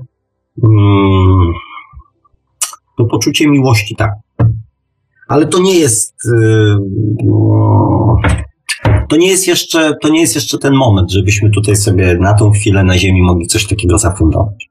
mm, 0.63 1.53
to 2.97 3.05
poczucie 3.05 3.47
miłości, 3.47 3.95
tak, 3.95 4.11
ale 5.27 5.47
to 5.47 5.59
nie 5.59 5.79
jest. 5.79 6.15
Y, 6.25 6.75
to 9.09 9.17
nie 9.17 9.27
jest 9.27 9.47
jeszcze, 9.47 9.93
to 10.01 10.09
nie 10.09 10.21
jest 10.21 10.35
jeszcze 10.35 10.57
ten 10.57 10.73
moment, 10.73 11.11
żebyśmy 11.11 11.49
tutaj 11.49 11.75
sobie 11.75 12.17
na 12.19 12.33
tą 12.33 12.51
chwilę 12.51 12.83
na 12.83 12.97
Ziemi 12.97 13.21
mogli 13.21 13.47
coś 13.47 13.67
takiego 13.67 13.97
zafundować. 13.97 14.69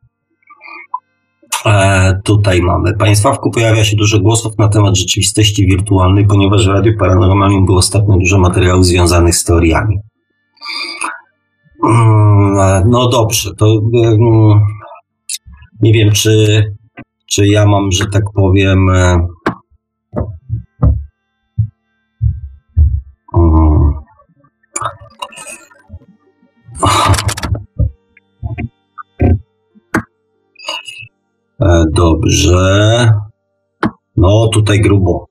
E, 1.66 2.20
tutaj 2.24 2.62
mamy. 2.62 2.94
Panie 2.94 3.16
Sławku, 3.16 3.50
pojawia 3.50 3.84
się 3.84 3.96
dużo 3.96 4.20
głosów 4.20 4.58
na 4.58 4.68
temat 4.68 4.96
rzeczywistości 4.96 5.66
wirtualnej, 5.66 6.26
ponieważ 6.26 6.66
w 6.66 6.70
Radiu 6.70 6.98
Paranormalnym 6.98 7.66
było 7.66 7.78
ostatnio 7.78 8.16
dużo 8.18 8.38
materiałów 8.38 8.86
związanych 8.86 9.34
z 9.34 9.44
teoriami. 9.44 9.98
Mm, 11.84 12.58
e, 12.58 12.82
no 12.88 13.08
dobrze, 13.08 13.54
to 13.54 13.80
mm, 13.94 14.60
nie 15.80 15.92
wiem, 15.92 16.12
czy, 16.12 16.62
czy 17.26 17.46
ja 17.46 17.66
mam, 17.66 17.92
że 17.92 18.06
tak 18.06 18.24
powiem, 18.34 18.90
dobrze. 31.92 33.10
No, 34.16 34.48
tutaj 34.52 34.80
grubo. 34.80 35.26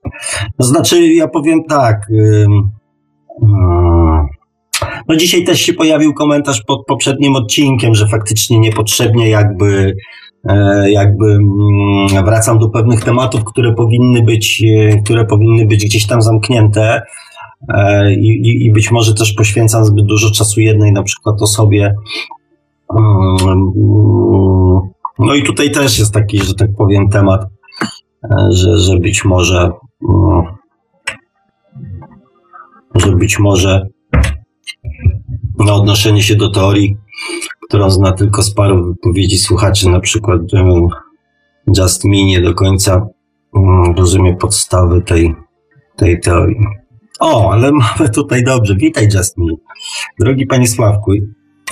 To 0.58 0.66
znaczy, 0.66 1.06
ja 1.06 1.28
powiem 1.28 1.64
tak. 1.64 2.06
No 5.08 5.16
dzisiaj 5.16 5.44
też 5.44 5.60
się 5.60 5.72
pojawił 5.72 6.14
komentarz 6.14 6.62
pod 6.66 6.86
poprzednim 6.86 7.36
odcinkiem, 7.36 7.94
że 7.94 8.08
faktycznie 8.08 8.58
niepotrzebnie 8.58 9.28
jakby 9.28 9.96
e, 10.48 10.90
jakby 10.90 11.26
mm, 11.26 12.24
wracam 12.24 12.58
do 12.58 12.68
pewnych 12.68 13.04
tematów, 13.04 13.44
które 13.44 13.74
powinny 13.74 14.22
być, 14.22 14.62
e, 14.78 15.02
które 15.02 15.24
powinny 15.24 15.66
być 15.66 15.84
gdzieś 15.84 16.06
tam 16.06 16.22
zamknięte 16.22 17.02
e, 17.68 18.14
i, 18.14 18.66
i 18.66 18.72
być 18.72 18.90
może 18.90 19.14
też 19.14 19.32
poświęcam 19.32 19.84
zbyt 19.84 20.06
dużo 20.06 20.30
czasu 20.30 20.60
jednej 20.60 20.92
na 20.92 21.02
przykład 21.02 21.42
osobie. 21.42 21.94
Mm, 25.18 25.28
no 25.28 25.34
i 25.34 25.42
tutaj 25.42 25.70
też 25.70 25.98
jest 25.98 26.14
taki, 26.14 26.38
że 26.38 26.54
tak 26.54 26.68
powiem, 26.78 27.08
temat, 27.08 27.46
że, 28.50 28.78
że 28.78 28.98
być 28.98 29.24
może 29.24 29.70
mm, 30.08 30.58
że 32.94 33.12
być 33.12 33.38
może 33.38 33.86
na 35.58 35.72
odnoszenie 35.72 36.22
się 36.22 36.36
do 36.36 36.50
teorii, 36.50 36.96
którą 37.68 37.90
zna 37.90 38.12
tylko 38.12 38.42
z 38.42 38.54
paru 38.54 38.84
wypowiedzi 38.84 39.38
słuchaczy, 39.38 39.88
na 39.88 40.00
przykład 40.00 40.40
um, 40.52 40.88
Just 41.78 42.04
Me 42.04 42.24
nie 42.24 42.40
do 42.40 42.54
końca 42.54 43.06
um, 43.52 43.94
rozumie 43.96 44.36
podstawy 44.36 45.02
tej, 45.02 45.34
tej 45.96 46.20
teorii. 46.20 46.56
O, 47.20 47.52
ale 47.52 47.72
mamy 47.98 48.10
tutaj 48.10 48.44
dobrze. 48.44 48.74
Witaj, 48.76 49.08
Just 49.14 49.38
Me. 49.38 49.52
Drogi 50.20 50.46
panie 50.46 50.68
Sławku, 50.68 51.12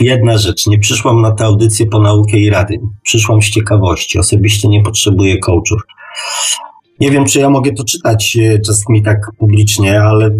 jedna 0.00 0.38
rzecz. 0.38 0.66
Nie 0.66 0.78
przyszłam 0.78 1.22
na 1.22 1.32
tę 1.32 1.44
audycję 1.44 1.86
po 1.86 1.98
naukę 2.00 2.36
i 2.36 2.50
rady. 2.50 2.78
Przyszłam 3.02 3.42
z 3.42 3.50
ciekawości. 3.50 4.18
Osobiście 4.18 4.68
nie 4.68 4.82
potrzebuję 4.82 5.38
coachów. 5.38 5.82
Nie 7.00 7.10
wiem, 7.10 7.24
czy 7.24 7.38
ja 7.38 7.50
mogę 7.50 7.72
to 7.72 7.84
czytać 7.84 8.36
e, 8.40 8.58
czasami 8.58 9.02
tak 9.02 9.18
publicznie, 9.38 10.02
ale 10.02 10.30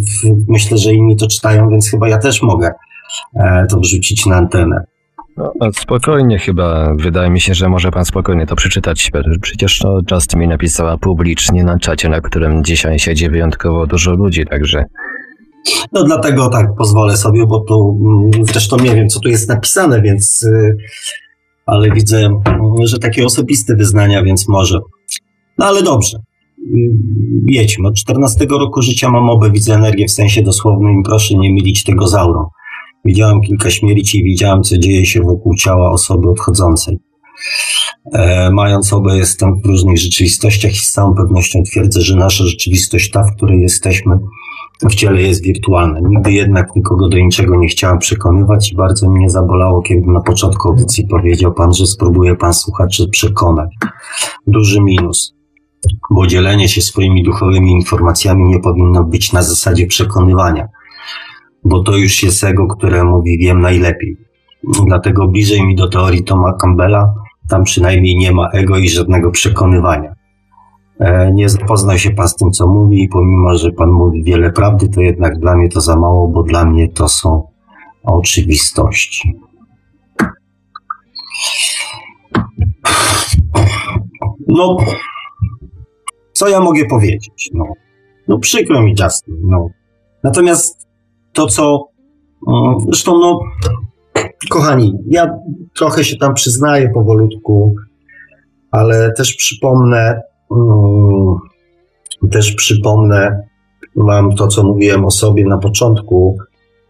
myślę, 0.49 0.79
że 0.79 0.93
inni 0.93 1.17
to 1.17 1.27
czytają, 1.27 1.69
więc 1.69 1.91
chyba 1.91 2.09
ja 2.09 2.19
też 2.19 2.43
mogę 2.43 2.71
e, 3.35 3.67
to 3.71 3.81
wrzucić 3.81 4.27
na 4.27 4.37
antenę. 4.37 4.85
No, 5.37 5.53
spokojnie 5.73 6.39
chyba. 6.39 6.95
Wydaje 6.99 7.31
mi 7.31 7.41
się, 7.41 7.55
że 7.55 7.69
może 7.69 7.91
pan 7.91 8.05
spokojnie 8.05 8.47
to 8.47 8.57
przeczytać. 8.57 9.11
Przecież 9.41 9.79
to 9.79 10.01
Just 10.11 10.37
mi 10.37 10.49
napisała 10.49 10.97
publicznie 10.97 11.65
na 11.65 11.79
czacie, 11.79 12.09
na 12.09 12.21
którym 12.21 12.65
dzisiaj 12.65 12.99
siedzi 12.99 13.31
wyjątkowo 13.31 13.87
dużo 13.87 14.13
ludzi, 14.13 14.45
także... 14.45 14.85
No 15.93 16.05
dlatego 16.05 16.49
tak 16.49 16.67
pozwolę 16.79 17.17
sobie, 17.17 17.47
bo 17.47 17.61
to 17.61 17.95
mm, 18.01 18.45
zresztą 18.47 18.77
nie 18.77 18.95
wiem, 18.95 19.09
co 19.09 19.21
tu 19.21 19.29
jest 19.29 19.49
napisane, 19.49 20.03
więc... 20.03 20.43
Y, 20.43 20.77
ale 21.67 21.91
widzę, 21.91 22.19
mm, 22.19 22.41
że 22.85 22.99
takie 22.99 23.27
osobiste 23.27 23.77
wyznania, 23.77 24.23
więc 24.23 24.49
może. 24.49 24.79
No 25.59 25.67
ale 25.67 25.83
dobrze 25.83 26.19
jedźmy. 27.47 27.89
Od 27.89 27.95
14 27.95 28.47
roku 28.51 28.83
życia 28.83 29.11
mam 29.11 29.31
obę, 29.31 29.51
widzę 29.51 29.75
energię 29.75 30.07
w 30.07 30.13
sensie 30.13 30.43
dosłownym 30.43 31.03
proszę 31.05 31.35
nie 31.35 31.53
mylić 31.53 31.85
tego 31.85 32.09
z 32.09 32.15
aurą. 32.15 32.47
Widziałem 33.05 33.41
kilka 33.41 33.71
śmierci 33.71 34.21
i 34.21 34.25
widziałem, 34.25 34.63
co 34.63 34.79
dzieje 34.79 35.07
się 35.07 35.21
wokół 35.21 35.55
ciała 35.55 35.91
osoby 35.91 36.31
odchodzącej. 36.31 36.99
E, 38.13 38.51
mając 38.51 38.93
obę, 38.93 39.17
jestem 39.17 39.61
w 39.61 39.67
różnych 39.67 39.99
rzeczywistościach 39.99 40.73
i 40.73 40.79
z 40.79 40.91
całą 40.91 41.15
pewnością 41.15 41.63
twierdzę, 41.63 42.01
że 42.01 42.17
nasza 42.17 42.45
rzeczywistość, 42.45 43.11
ta, 43.11 43.25
w 43.25 43.37
której 43.37 43.61
jesteśmy, 43.61 44.19
w 44.83 44.95
ciele 44.95 45.23
jest 45.23 45.45
wirtualna. 45.45 46.01
Nigdy 46.09 46.33
jednak 46.33 46.77
nikogo 46.77 47.09
do 47.09 47.19
niczego 47.19 47.57
nie 47.57 47.69
chciałem 47.69 47.99
przekonywać 47.99 48.73
i 48.73 48.77
bardzo 48.77 49.11
mnie 49.11 49.31
zabolało, 49.31 49.83
kiedy 49.83 50.07
na 50.07 50.21
początku 50.21 50.69
audycji 50.69 51.07
powiedział 51.09 51.53
pan, 51.53 51.75
że 51.75 51.87
spróbuje 51.87 52.37
pan 52.37 52.55
słuchaczy 52.55 53.09
przekonać. 53.09 53.71
Duży 54.47 54.81
minus 54.81 55.37
bo 56.11 56.27
dzielenie 56.27 56.69
się 56.69 56.83
swoimi 56.83 57.23
duchowymi 57.23 57.71
informacjami 57.71 58.45
nie 58.45 58.61
powinno 58.61 59.05
być 59.05 59.33
na 59.33 59.43
zasadzie 59.43 59.87
przekonywania, 59.87 60.69
bo 61.65 61.83
to 61.83 61.97
już 61.97 62.23
jest 62.23 62.45
ego, 62.45 62.67
które 62.67 63.05
mówi 63.05 63.39
wiem 63.39 63.61
najlepiej. 63.61 64.17
Dlatego 64.87 65.29
bliżej 65.29 65.67
mi 65.67 65.77
do 65.77 65.89
teorii 65.89 66.25
Toma 66.25 66.53
Campbella, 66.53 67.15
tam 67.49 67.65
przynajmniej 67.65 68.17
nie 68.17 68.33
ma 68.33 68.49
ego 68.51 68.79
i 68.79 68.89
żadnego 68.89 69.31
przekonywania. 69.31 70.15
E, 71.01 71.33
nie 71.33 71.49
zapoznał 71.49 71.99
się 71.99 72.11
pan 72.11 72.29
z 72.29 72.37
tym, 72.37 72.51
co 72.51 72.67
mówi, 72.67 73.03
i 73.03 73.09
pomimo, 73.09 73.59
że 73.59 73.73
pan 73.73 73.91
mówi 73.91 74.23
wiele 74.25 74.53
prawdy, 74.53 74.89
to 74.89 75.01
jednak 75.01 75.39
dla 75.39 75.57
mnie 75.57 75.69
to 75.69 75.81
za 75.81 75.97
mało, 75.97 76.29
bo 76.29 76.43
dla 76.43 76.65
mnie 76.65 76.89
to 76.89 77.09
są 77.09 77.49
oczywistości. 78.03 79.39
No, 84.49 84.77
co 86.33 86.49
ja 86.49 86.61
mogę 86.61 86.85
powiedzieć? 86.85 87.51
No, 87.55 87.65
no 88.29 88.39
przykro 88.39 88.83
mi 88.83 88.95
Justin, 89.03 89.35
no. 89.43 89.69
Natomiast 90.23 90.89
to, 91.33 91.47
co 91.47 91.89
no, 92.47 92.79
zresztą, 92.81 93.19
no, 93.19 93.41
kochani, 94.51 94.93
ja 95.07 95.39
trochę 95.75 96.05
się 96.05 96.17
tam 96.17 96.35
przyznaję 96.35 96.91
powolutku, 96.95 97.75
ale 98.71 99.13
też 99.13 99.35
przypomnę, 99.35 100.21
też 102.31 102.53
przypomnę 102.53 103.49
wam 103.97 104.35
to, 104.35 104.47
co 104.47 104.63
mówiłem 104.63 105.05
o 105.05 105.11
sobie 105.11 105.45
na 105.45 105.59
początku, 105.59 106.39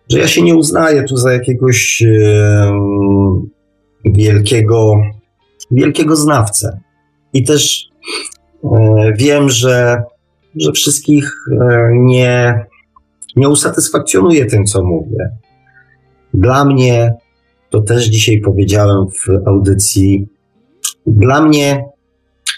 że 0.08 0.18
ja 0.18 0.28
się 0.28 0.42
nie 0.42 0.54
uznaję 0.54 1.04
tu 1.04 1.16
za 1.16 1.32
jakiegoś 1.32 2.04
wielkiego, 4.04 4.94
wielkiego 5.70 6.16
znawcę. 6.16 6.80
I 7.32 7.44
też 7.44 7.90
E, 8.72 9.12
wiem, 9.18 9.48
że, 9.48 10.02
że 10.56 10.72
wszystkich 10.72 11.32
e, 11.60 11.90
nie, 11.92 12.64
nie 13.36 13.48
usatysfakcjonuje 13.48 14.46
tym, 14.46 14.64
co 14.64 14.84
mówię. 14.84 15.30
Dla 16.34 16.64
mnie, 16.64 17.14
to 17.70 17.82
też 17.82 18.04
dzisiaj 18.04 18.40
powiedziałem 18.40 19.06
w 19.10 19.48
audycji, 19.48 20.28
dla 21.06 21.42
mnie 21.42 21.84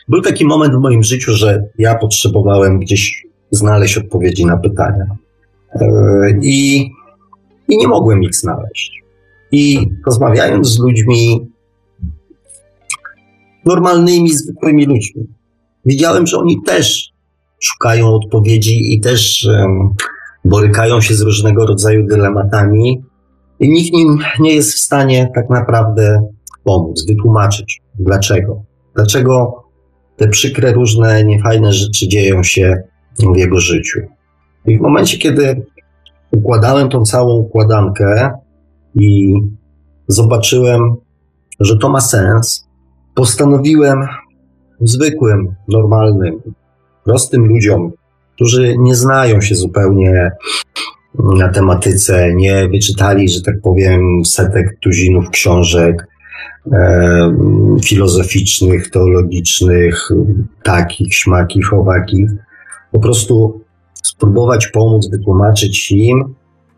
był 0.09 0.22
taki 0.22 0.47
moment 0.47 0.74
w 0.74 0.78
moim 0.78 1.02
życiu, 1.02 1.32
że 1.32 1.64
ja 1.78 1.94
potrzebowałem 1.94 2.78
gdzieś 2.78 3.26
znaleźć 3.51 3.98
odpowiedzi 3.98 4.47
na 4.47 4.56
pytania. 4.56 5.06
E, 5.72 5.86
I, 6.43 6.90
i 7.68 7.78
nie 7.78 7.89
mogłem 7.89 8.22
ich 8.22 8.35
znaleźć. 8.35 8.93
I 9.52 9.90
rozmawiając 10.06 10.68
z 10.68 10.78
ludźmi, 10.78 11.51
normalnymi, 13.64 14.32
zwykłymi 14.32 14.86
ludźmi, 14.86 15.26
widziałem, 15.86 16.26
że 16.26 16.39
oni 16.39 16.62
też 16.66 17.12
szukają 17.60 18.09
odpowiedzi 18.09 18.94
i 18.94 19.01
też 19.01 19.48
um, 19.51 19.94
borykają 20.44 21.01
się 21.01 21.14
z 21.14 21.20
różnego 21.20 21.66
rodzaju 21.66 22.06
dylematami 22.06 23.02
i 23.60 23.70
nikt 23.70 23.94
im 23.94 24.18
nie 24.40 24.55
jest 24.55 24.74
w 24.74 24.78
stanie 24.78 25.30
tak 25.35 25.51
naprawdę 25.51 26.28
pomóc, 26.64 27.06
wytłumaczyć 27.09 27.82
dlaczego. 27.98 28.62
Dlaczego 28.94 29.64
te 30.19 30.28
przykre, 30.28 30.73
różne, 30.73 31.24
niefajne 31.24 31.73
rzeczy 31.73 32.09
dzieją 32.09 32.43
się 32.43 32.82
w 33.35 33.36
jego 33.36 33.61
życiu. 33.61 34.01
I 34.66 34.78
w 34.78 34.81
momencie, 34.81 35.19
kiedy 35.19 35.62
układałem 36.31 36.89
tą 36.89 37.03
całą 37.03 37.35
układankę 37.36 38.31
i 38.95 39.35
zobaczyłem, 40.09 40.81
że 41.61 41.77
to 41.77 41.89
ma 41.89 42.01
sens, 42.01 42.69
postanowiłem 43.15 44.07
zwykłym, 44.81 45.55
normalnym, 45.69 46.40
prostym 47.05 47.45
ludziom, 47.47 47.93
którzy 48.35 48.74
nie 48.78 48.95
znają 48.95 49.40
się 49.40 49.55
zupełnie 49.55 50.31
na 51.15 51.49
tematyce, 51.49 52.35
nie 52.35 52.69
wyczytali, 52.69 53.28
że 53.28 53.43
tak 53.43 53.61
powiem, 53.62 54.24
setek 54.24 54.78
tuzinów 54.81 55.31
książek 55.31 56.07
filozoficznych, 57.85 58.90
teologicznych, 58.90 60.09
takich, 60.62 61.15
śmakich, 61.15 61.73
owakich. 61.73 62.31
Po 62.93 63.01
prostu 63.01 63.61
spróbować 64.03 64.66
pomóc, 64.66 65.11
wytłumaczyć 65.11 65.93
im, 65.93 66.35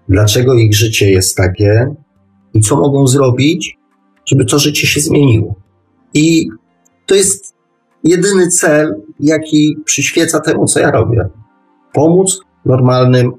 dlaczego 0.08 0.54
ich 0.54 0.74
życie 0.74 1.10
jest 1.10 1.36
takie 1.36 1.94
i 2.54 2.60
co 2.60 2.76
mogą 2.76 3.06
zrobić, 3.06 3.78
żeby 4.26 4.44
to 4.44 4.58
życie 4.58 4.86
się 4.86 5.00
zmieniło. 5.00 5.54
I 6.14 6.48
to 7.06 7.14
jest 7.14 7.54
jedyny 8.04 8.48
cel, 8.48 8.94
jaki 9.20 9.76
przyświeca 9.84 10.40
temu, 10.40 10.66
co 10.66 10.80
ja 10.80 10.90
robię. 10.90 11.28
Pomóc 11.92 12.40
normalnym, 12.64 13.32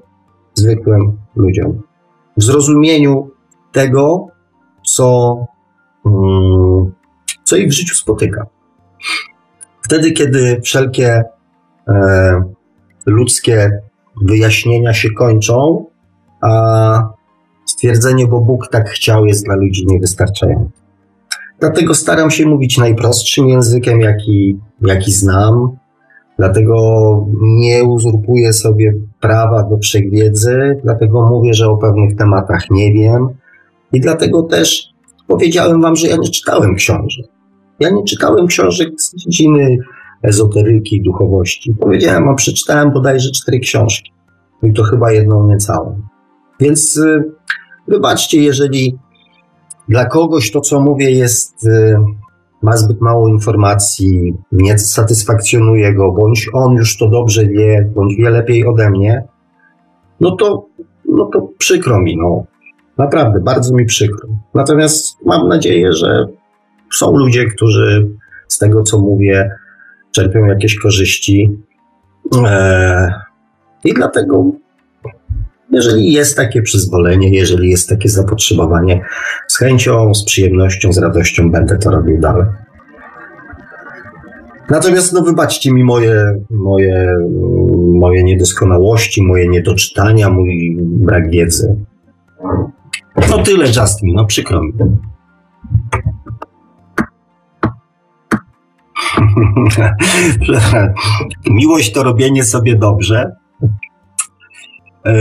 zwykłym 0.54 1.18
ludziom. 1.36 1.82
W 2.36 2.42
zrozumieniu 2.42 3.30
tego, 3.72 4.26
co, 4.86 5.36
co 7.44 7.56
ich 7.56 7.68
w 7.68 7.72
życiu 7.72 7.94
spotyka. 7.94 8.46
Wtedy, 9.82 10.12
kiedy 10.12 10.60
wszelkie 10.64 11.24
e, 11.88 12.42
ludzkie 13.06 13.80
wyjaśnienia 14.24 14.94
się 14.94 15.10
kończą, 15.10 15.86
a 16.40 17.12
stwierdzenie, 17.66 18.26
bo 18.26 18.40
Bóg 18.40 18.68
tak 18.68 18.90
chciał, 18.90 19.26
jest 19.26 19.44
dla 19.44 19.54
ludzi 19.54 19.86
niewystarczające. 19.86 20.82
Dlatego 21.60 21.94
staram 21.94 22.30
się 22.30 22.46
mówić 22.46 22.78
najprostszym 22.78 23.48
językiem, 23.48 24.00
jaki, 24.00 24.58
jaki 24.80 25.12
znam. 25.12 25.76
Dlatego 26.38 26.76
nie 27.42 27.84
uzurpuję 27.84 28.52
sobie 28.52 28.94
prawa 29.20 29.62
do 29.62 29.78
wszechwiedzy, 29.78 30.80
dlatego 30.84 31.26
mówię, 31.26 31.54
że 31.54 31.68
o 31.68 31.76
pewnych 31.76 32.16
tematach 32.16 32.70
nie 32.70 32.92
wiem 32.92 33.28
i 33.92 34.00
dlatego 34.00 34.42
też 34.42 34.91
powiedziałem 35.26 35.80
wam, 35.80 35.96
że 35.96 36.08
ja 36.08 36.16
nie 36.16 36.30
czytałem 36.30 36.74
książek. 36.74 37.26
Ja 37.80 37.90
nie 37.90 38.04
czytałem 38.04 38.46
książek 38.46 38.88
z 38.96 39.16
dziedziny 39.16 39.78
ezoteryki, 40.22 41.02
duchowości. 41.02 41.74
Powiedziałem, 41.80 42.28
a 42.28 42.34
przeczytałem 42.34 42.90
bodajże 42.90 43.30
cztery 43.30 43.58
książki. 43.58 44.12
I 44.62 44.72
to 44.72 44.82
chyba 44.82 45.12
jedną 45.12 45.48
niecałą. 45.48 46.02
Więc 46.60 46.96
y, 46.96 47.24
wybaczcie, 47.88 48.42
jeżeli 48.42 48.98
dla 49.88 50.04
kogoś 50.04 50.50
to, 50.50 50.60
co 50.60 50.80
mówię, 50.80 51.10
jest, 51.10 51.66
y, 51.66 51.94
ma 52.62 52.76
zbyt 52.76 53.00
mało 53.00 53.28
informacji, 53.28 54.34
nie 54.52 54.78
satysfakcjonuje 54.78 55.94
go, 55.94 56.12
bądź 56.12 56.48
on 56.52 56.72
już 56.72 56.98
to 56.98 57.08
dobrze 57.08 57.46
wie, 57.46 57.90
bądź 57.94 58.16
wie 58.16 58.30
lepiej 58.30 58.66
ode 58.66 58.90
mnie, 58.90 59.24
no 60.20 60.36
to, 60.36 60.66
no 61.08 61.24
to 61.32 61.48
przykro 61.58 62.00
mi, 62.00 62.16
no. 62.16 62.44
Naprawdę, 62.98 63.40
bardzo 63.40 63.74
mi 63.74 63.86
przykro. 63.86 64.28
Natomiast 64.54 65.16
mam 65.26 65.48
nadzieję, 65.48 65.92
że 65.92 66.26
są 66.92 67.16
ludzie, 67.16 67.46
którzy 67.46 68.08
z 68.48 68.58
tego, 68.58 68.82
co 68.82 69.00
mówię, 69.00 69.50
czerpią 70.12 70.44
jakieś 70.44 70.78
korzyści. 70.78 71.56
E, 72.46 73.12
I 73.84 73.94
dlatego, 73.94 74.52
jeżeli 75.70 76.12
jest 76.12 76.36
takie 76.36 76.62
przyzwolenie, 76.62 77.30
jeżeli 77.30 77.70
jest 77.70 77.88
takie 77.88 78.08
zapotrzebowanie, 78.08 79.04
z 79.46 79.58
chęcią, 79.58 80.14
z 80.14 80.24
przyjemnością, 80.24 80.92
z 80.92 80.98
radością 80.98 81.50
będę 81.50 81.78
to 81.78 81.90
robił 81.90 82.20
dalej. 82.20 82.46
Natomiast, 84.70 85.12
no 85.12 85.22
wybaczcie 85.22 85.72
mi 85.72 85.84
moje, 85.84 86.24
moje, 86.50 87.16
moje 87.94 88.24
niedoskonałości, 88.24 89.22
moje 89.22 89.48
niedoczytania, 89.48 90.30
mój 90.30 90.76
brak 90.80 91.30
wiedzy. 91.30 91.76
No 93.16 93.42
tyle, 93.42 93.66
Justin, 93.66 94.14
no 94.14 94.24
przykro 94.24 94.62
mi. 94.62 94.72
Miłość 101.50 101.92
to 101.92 102.02
robienie 102.02 102.44
sobie 102.44 102.76
dobrze. 102.76 103.36
Yy, 105.04 105.12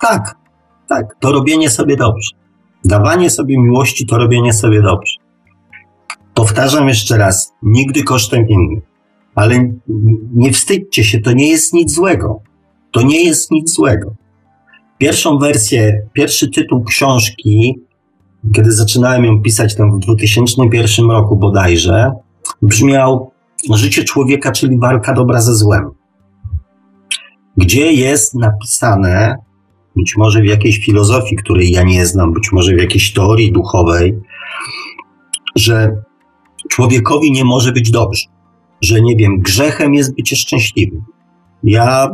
tak, 0.00 0.34
tak, 0.88 1.16
to 1.20 1.32
robienie 1.32 1.70
sobie 1.70 1.96
dobrze. 1.96 2.30
Dawanie 2.84 3.30
sobie 3.30 3.58
miłości 3.58 4.06
to 4.06 4.18
robienie 4.18 4.52
sobie 4.52 4.82
dobrze. 4.82 5.14
Powtarzam 6.34 6.88
jeszcze 6.88 7.18
raz, 7.18 7.52
nigdy 7.62 8.02
kosztem 8.02 8.48
innych. 8.48 8.82
Ale 9.34 9.70
nie 10.34 10.52
wstydźcie 10.52 11.04
się, 11.04 11.20
to 11.20 11.32
nie 11.32 11.50
jest 11.50 11.72
nic 11.72 11.94
złego. 11.94 12.40
To 12.90 13.02
nie 13.02 13.24
jest 13.24 13.50
nic 13.50 13.74
złego. 13.74 14.14
Pierwszą 15.04 15.38
wersję, 15.38 16.06
pierwszy 16.12 16.50
tytuł 16.50 16.84
książki, 16.84 17.74
kiedy 18.54 18.72
zaczynałem 18.72 19.24
ją 19.24 19.42
pisać 19.42 19.74
tam 19.74 19.96
w 19.96 19.98
2001 19.98 21.10
roku 21.10 21.36
bodajże, 21.36 22.12
brzmiał 22.62 23.30
Życie 23.74 24.04
człowieka, 24.04 24.52
czyli 24.52 24.78
walka 24.78 25.12
dobra 25.12 25.40
ze 25.40 25.54
złem. 25.54 25.90
Gdzie 27.56 27.92
jest 27.92 28.34
napisane, 28.34 29.36
być 29.96 30.16
może 30.16 30.40
w 30.40 30.44
jakiejś 30.44 30.78
filozofii, 30.78 31.36
której 31.36 31.70
ja 31.70 31.82
nie 31.82 32.06
znam, 32.06 32.32
być 32.32 32.52
może 32.52 32.74
w 32.74 32.80
jakiejś 32.80 33.12
teorii 33.12 33.52
duchowej, 33.52 34.20
że 35.56 35.96
człowiekowi 36.70 37.32
nie 37.32 37.44
może 37.44 37.72
być 37.72 37.90
dobrze, 37.90 38.26
że 38.80 39.00
nie 39.00 39.16
wiem, 39.16 39.38
grzechem 39.38 39.94
jest 39.94 40.16
bycie 40.16 40.36
szczęśliwym. 40.36 41.04
Ja 41.64 42.10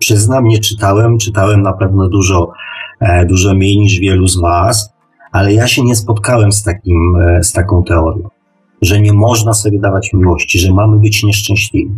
przyznam, 0.00 0.44
nie 0.44 0.58
czytałem, 0.58 1.18
czytałem 1.18 1.62
na 1.62 1.72
pewno 1.72 2.08
dużo, 2.08 2.52
e, 3.00 3.26
dużo 3.26 3.54
mniej 3.54 3.78
niż 3.78 3.98
wielu 3.98 4.26
z 4.26 4.40
Was, 4.40 4.92
ale 5.32 5.54
ja 5.54 5.66
się 5.66 5.84
nie 5.84 5.96
spotkałem 5.96 6.52
z, 6.52 6.62
takim, 6.62 7.16
e, 7.16 7.42
z 7.42 7.52
taką 7.52 7.82
teorią 7.84 8.28
że 8.82 9.00
nie 9.00 9.12
można 9.12 9.52
sobie 9.52 9.80
dawać 9.80 10.12
miłości, 10.12 10.58
że 10.58 10.72
mamy 10.72 10.98
być 10.98 11.22
nieszczęśliwi. 11.22 11.94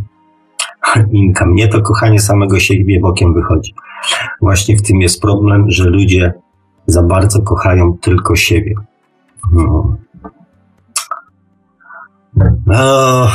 Inka, 1.13 1.47
mnie 1.47 1.69
to 1.69 1.83
kochanie 1.83 2.21
samego 2.21 2.61
siebie 2.61 3.01
bokiem 3.01 3.35
wychodzi. 3.35 3.75
Właśnie 4.41 4.77
w 4.77 4.83
tym 4.83 5.01
jest 5.01 5.23
problem, 5.23 5.71
że 5.71 5.85
ludzie 5.85 6.33
za 6.87 7.03
bardzo 7.03 7.43
kochają 7.43 7.99
tylko 8.01 8.37
siebie. 8.37 8.75
No. 9.53 9.97
No, 12.67 13.29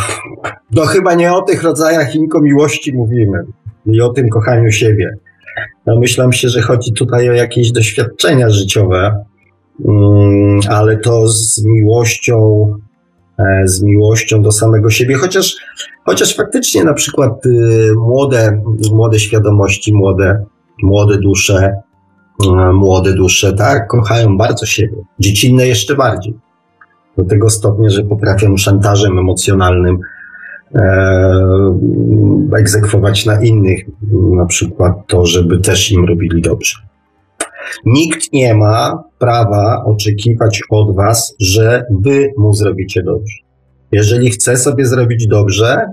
no 0.72 0.85
chyba 0.85 1.14
nie 1.14 1.34
o 1.34 1.41
tych 1.41 1.64
rodzajach 1.64 2.15
inko 2.15 2.41
miłości 2.41 2.94
mówimy 2.94 3.45
i 3.88 4.01
o 4.01 4.09
tym 4.09 4.30
kochaniu 4.30 4.72
siebie. 4.72 5.18
No 5.85 5.99
myślę 5.99 6.34
się, 6.34 6.49
że 6.49 6.61
chodzi 6.61 6.93
tutaj 6.93 7.30
o 7.30 7.34
jakieś 7.34 7.72
doświadczenia 7.72 8.49
życiowe, 8.49 9.26
mm, 9.85 10.59
ale 10.69 10.97
to 10.97 11.27
z 11.27 11.65
miłością 11.65 12.68
E, 13.39 13.68
z 13.68 13.84
miłością 13.84 14.41
do 14.41 14.51
samego 14.51 14.89
siebie, 14.89 15.15
chociaż, 15.15 15.55
chociaż 16.05 16.35
faktycznie 16.35 16.84
na 16.84 16.93
przykład 16.93 17.45
y, 17.45 17.93
młode, 17.97 18.61
młode 18.91 19.19
świadomości, 19.19 19.93
młode, 19.95 20.45
młode 20.84 21.18
dusze, 21.18 21.81
y, 22.43 22.73
młode 22.73 23.14
dusze, 23.14 23.53
tak, 23.53 23.88
kochają 23.88 24.38
bardzo 24.38 24.65
siebie, 24.65 24.97
dziecinne 25.19 25.68
jeszcze 25.68 25.95
bardziej. 25.95 26.34
Do 27.18 27.23
tego 27.23 27.49
stopnia, 27.49 27.89
że 27.89 28.03
potrafią 28.03 28.57
szantażem 28.57 29.19
emocjonalnym 29.19 29.99
egzekwować 32.57 33.26
na 33.26 33.41
innych, 33.41 33.85
na 34.35 34.45
przykład 34.45 35.07
to, 35.07 35.26
żeby 35.26 35.60
też 35.60 35.91
im 35.91 36.06
robili 36.06 36.41
dobrze. 36.41 36.80
Nikt 37.85 38.34
nie 38.34 38.56
ma 38.56 39.03
prawa 39.19 39.84
oczekiwać 39.85 40.61
od 40.69 40.95
was, 40.95 41.35
że 41.39 41.85
wy 42.02 42.34
mu 42.38 42.53
zrobicie 42.53 43.03
dobrze. 43.03 43.35
Jeżeli 43.91 44.30
chce 44.30 44.57
sobie 44.57 44.85
zrobić 44.85 45.27
dobrze, 45.27 45.85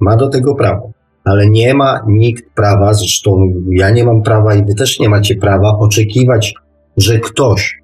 ma 0.00 0.16
do 0.16 0.28
tego 0.28 0.54
prawo. 0.54 0.92
Ale 1.24 1.46
nie 1.46 1.74
ma 1.74 2.00
nikt 2.08 2.54
prawa, 2.54 2.94
zresztą 2.94 3.52
ja 3.70 3.90
nie 3.90 4.04
mam 4.04 4.22
prawa 4.22 4.54
i 4.54 4.64
wy 4.64 4.74
też 4.74 5.00
nie 5.00 5.08
macie 5.08 5.36
prawa 5.36 5.78
oczekiwać, 5.78 6.54
że 6.96 7.18
ktoś 7.18 7.80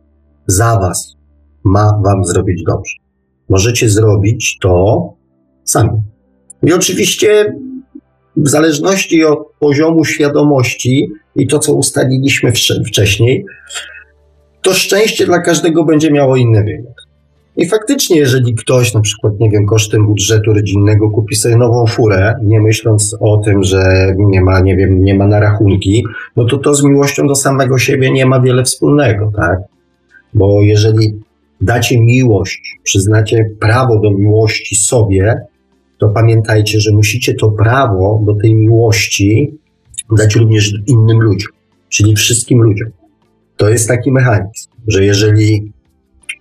za 0.47 0.79
was 0.79 1.17
ma 1.65 2.01
wam 2.05 2.25
zrobić 2.25 2.63
dobrze. 2.67 2.95
Możecie 3.49 3.89
zrobić 3.89 4.59
to 4.61 5.03
sami. 5.65 6.03
I 6.67 6.73
oczywiście 6.73 7.55
w 8.37 8.49
zależności 8.49 9.25
od 9.25 9.39
poziomu 9.59 10.05
świadomości 10.05 11.09
i 11.37 11.47
to, 11.47 11.59
co 11.59 11.75
ustaliliśmy 11.75 12.53
wcześniej, 12.87 13.45
to 14.63 14.75
szczęście 14.75 15.27
dla 15.27 15.39
każdego 15.39 15.85
będzie 15.85 16.11
miało 16.11 16.37
inny 16.37 16.65
wymiar. 16.65 16.95
I 17.57 17.69
faktycznie, 17.69 18.17
jeżeli 18.17 18.55
ktoś 18.55 18.95
na 18.95 19.01
przykład, 19.01 19.33
nie 19.41 19.51
wiem, 19.51 19.67
kosztem 19.67 20.07
budżetu 20.07 20.53
rodzinnego 20.53 21.11
kupi 21.11 21.37
sobie 21.37 21.57
nową 21.57 21.87
furę, 21.87 22.35
nie 22.43 22.61
myśląc 22.61 23.17
o 23.21 23.37
tym, 23.39 23.63
że 23.63 24.15
nie 24.19 24.41
ma, 24.41 24.61
nie 24.61 24.77
wiem, 24.77 25.05
nie 25.05 25.15
ma 25.15 25.27
na 25.27 25.41
rachunki, 25.41 26.05
no 26.37 26.45
to 26.45 26.59
to 26.59 26.75
z 26.75 26.85
miłością 26.85 27.27
do 27.27 27.35
samego 27.35 27.79
siebie 27.79 28.11
nie 28.11 28.27
ma 28.27 28.41
wiele 28.41 28.65
wspólnego, 28.65 29.33
tak? 29.37 29.59
Bo 30.35 30.63
jeżeli 30.63 31.21
dacie 31.61 32.01
miłość, 32.01 32.79
przyznacie 32.83 33.51
prawo 33.61 34.01
do 34.01 34.11
miłości 34.11 34.77
sobie, 34.77 35.47
to 35.98 36.09
pamiętajcie, 36.09 36.81
że 36.81 36.93
musicie 36.93 37.35
to 37.35 37.51
prawo 37.51 38.23
do 38.27 38.35
tej 38.35 38.55
miłości 38.55 39.59
dać 40.18 40.36
również 40.36 40.74
innym 40.86 41.20
ludziom, 41.20 41.52
czyli 41.89 42.16
wszystkim 42.16 42.62
ludziom. 42.62 42.89
To 43.56 43.68
jest 43.68 43.89
taki 43.89 44.12
mechanizm, 44.12 44.70
że 44.89 45.05
jeżeli 45.05 45.73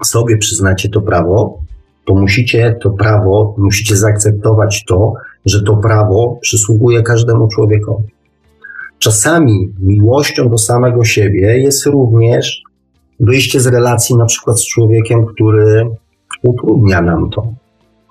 sobie 0.03 0.37
przyznacie 0.37 0.89
to 0.89 1.01
prawo, 1.01 1.59
to 2.05 2.15
musicie 2.15 2.77
to 2.81 2.89
prawo, 2.89 3.55
musicie 3.57 3.95
zaakceptować 3.95 4.83
to, 4.87 5.13
że 5.45 5.63
to 5.63 5.77
prawo 5.77 6.37
przysługuje 6.41 7.03
każdemu 7.03 7.47
człowiekowi. 7.47 8.07
Czasami 8.99 9.73
miłością 9.79 10.49
do 10.49 10.57
samego 10.57 11.03
siebie 11.03 11.59
jest 11.59 11.85
również 11.85 12.61
wyjście 13.19 13.59
z 13.59 13.67
relacji 13.67 14.15
na 14.15 14.25
przykład 14.25 14.59
z 14.59 14.67
człowiekiem, 14.67 15.25
który 15.25 15.89
utrudnia 16.43 17.01
nam 17.01 17.29
to, 17.29 17.53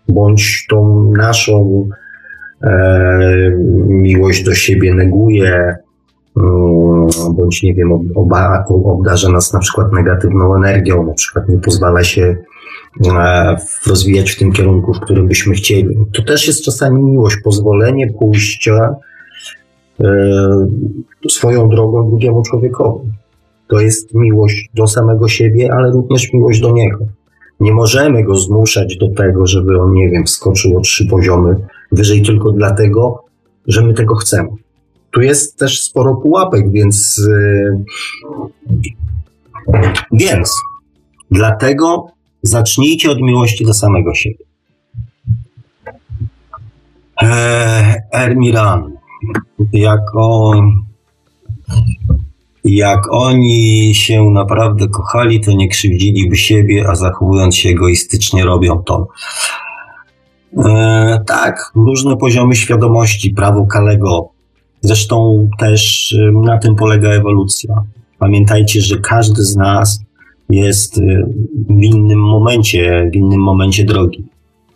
bądź 0.08 0.66
tą 0.70 1.10
naszą 1.16 1.88
e, 2.62 3.52
miłość 3.88 4.44
do 4.44 4.54
siebie 4.54 4.94
neguje, 4.94 5.76
mm, 6.36 7.06
bądź 7.36 7.62
nie 7.62 7.74
wiem, 7.74 7.92
oba, 8.14 8.64
obdarza 8.68 9.28
nas 9.28 9.52
na 9.52 9.60
przykład 9.60 9.92
negatywną 9.92 10.56
energią, 10.56 11.06
na 11.06 11.14
przykład 11.14 11.48
nie 11.48 11.58
pozwala 11.58 12.04
się 12.04 12.36
e, 13.06 13.56
rozwijać 13.86 14.30
w 14.30 14.38
tym 14.38 14.52
kierunku, 14.52 14.94
w 14.94 15.00
którym 15.00 15.28
byśmy 15.28 15.54
chcieli. 15.54 15.96
To 16.12 16.22
też 16.22 16.46
jest 16.46 16.64
czasami 16.64 17.02
miłość, 17.02 17.36
pozwolenie 17.44 18.12
pójścia 18.12 18.94
e, 20.00 20.06
swoją 21.30 21.68
drogą 21.68 22.08
drugiemu 22.08 22.42
człowiekowi. 22.42 23.12
To 23.68 23.80
jest 23.80 24.14
miłość 24.14 24.70
do 24.74 24.86
samego 24.86 25.28
siebie, 25.28 25.72
ale 25.72 25.90
również 25.90 26.32
miłość 26.32 26.60
do 26.60 26.72
niego. 26.72 26.98
Nie 27.60 27.72
możemy 27.72 28.24
go 28.24 28.34
zmuszać 28.34 28.96
do 28.96 29.08
tego, 29.08 29.46
żeby 29.46 29.80
on, 29.80 29.92
nie 29.92 30.10
wiem, 30.10 30.24
wskoczył 30.24 30.76
o 30.76 30.80
trzy 30.80 31.06
poziomy 31.06 31.56
wyżej 31.92 32.22
tylko 32.22 32.52
dlatego, 32.52 33.24
że 33.66 33.82
my 33.82 33.94
tego 33.94 34.14
chcemy. 34.14 34.48
Tu 35.10 35.20
jest 35.20 35.58
też 35.58 35.82
sporo 35.82 36.14
pułapek, 36.14 36.70
więc. 36.70 37.20
Yy, 37.28 37.84
więc 40.12 40.54
dlatego 41.30 42.06
zacznijcie 42.42 43.10
od 43.10 43.20
miłości 43.20 43.64
do 43.64 43.74
samego 43.74 44.14
siebie. 44.14 44.44
Eee, 47.22 47.94
Ermiran, 48.12 48.92
jako 49.72 50.52
jak 52.64 53.12
oni 53.12 53.94
się 53.94 54.30
naprawdę 54.30 54.88
kochali, 54.88 55.40
to 55.40 55.52
nie 55.52 55.68
krzywdziliby 55.68 56.36
siebie, 56.36 56.88
a 56.88 56.94
zachowując 56.94 57.56
się 57.56 57.68
egoistycznie 57.68 58.44
robią 58.44 58.82
to. 58.82 59.08
E, 60.58 61.20
tak, 61.26 61.72
różne 61.74 62.16
poziomy 62.16 62.56
świadomości, 62.56 63.30
prawo 63.30 63.66
Kalego. 63.66 64.28
Zresztą 64.80 65.48
też 65.58 66.12
e, 66.12 66.32
na 66.32 66.58
tym 66.58 66.74
polega 66.74 67.08
ewolucja. 67.08 67.74
Pamiętajcie, 68.18 68.80
że 68.80 68.98
każdy 68.98 69.42
z 69.42 69.56
nas 69.56 70.00
jest 70.50 70.98
e, 70.98 71.02
w 71.68 71.82
innym 71.82 72.18
momencie, 72.18 73.10
w 73.12 73.16
innym 73.16 73.40
momencie 73.40 73.84
drogi. 73.84 74.24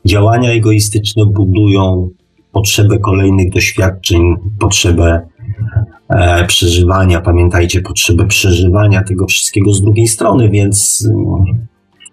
Działania 0.04 0.50
egoistyczne 0.50 1.26
budują 1.26 2.08
potrzebę 2.52 2.98
kolejnych 2.98 3.52
doświadczeń, 3.52 4.34
potrzebę 4.58 5.28
przeżywania. 6.46 7.20
Pamiętajcie, 7.20 7.80
potrzebę 7.80 8.26
przeżywania 8.26 9.02
tego 9.02 9.26
wszystkiego 9.26 9.72
z 9.72 9.82
drugiej 9.82 10.08
strony, 10.08 10.50
więc, 10.50 11.08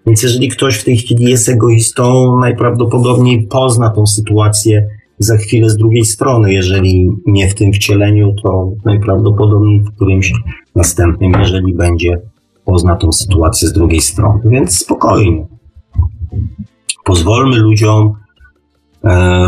więc 0.06 0.24
jeżeli 0.24 0.50
ktoś 0.50 0.76
w 0.76 0.84
tej 0.84 0.98
chwili 0.98 1.26
jest 1.26 1.50
egoistą, 1.50 2.38
najprawdopodobniej 2.40 3.48
pozna 3.48 3.90
tą 3.90 4.06
sytuację 4.06 4.88
za 5.20 5.38
chwilę 5.38 5.70
z 5.70 5.78
drugiej 5.78 6.06
strony. 6.06 6.54
Jeżeli 6.54 7.10
nie 7.26 7.50
w 7.50 7.56
tym 7.56 7.74
wcieleniu, 7.74 8.36
to 8.44 8.72
najprawdopodobniej 8.86 9.80
w 9.80 9.96
którymś 9.96 10.34
następnym, 10.76 11.32
jeżeli 11.40 11.74
będzie, 11.74 12.22
pozna 12.66 12.96
tą 12.96 13.12
sytuację 13.12 13.68
z 13.68 13.74
drugiej 13.74 14.02
strony. 14.02 14.40
Więc 14.46 14.80
spokojnie. 14.80 15.46
Pozwólmy 17.06 17.58
ludziom 17.58 18.14
E, 18.14 18.25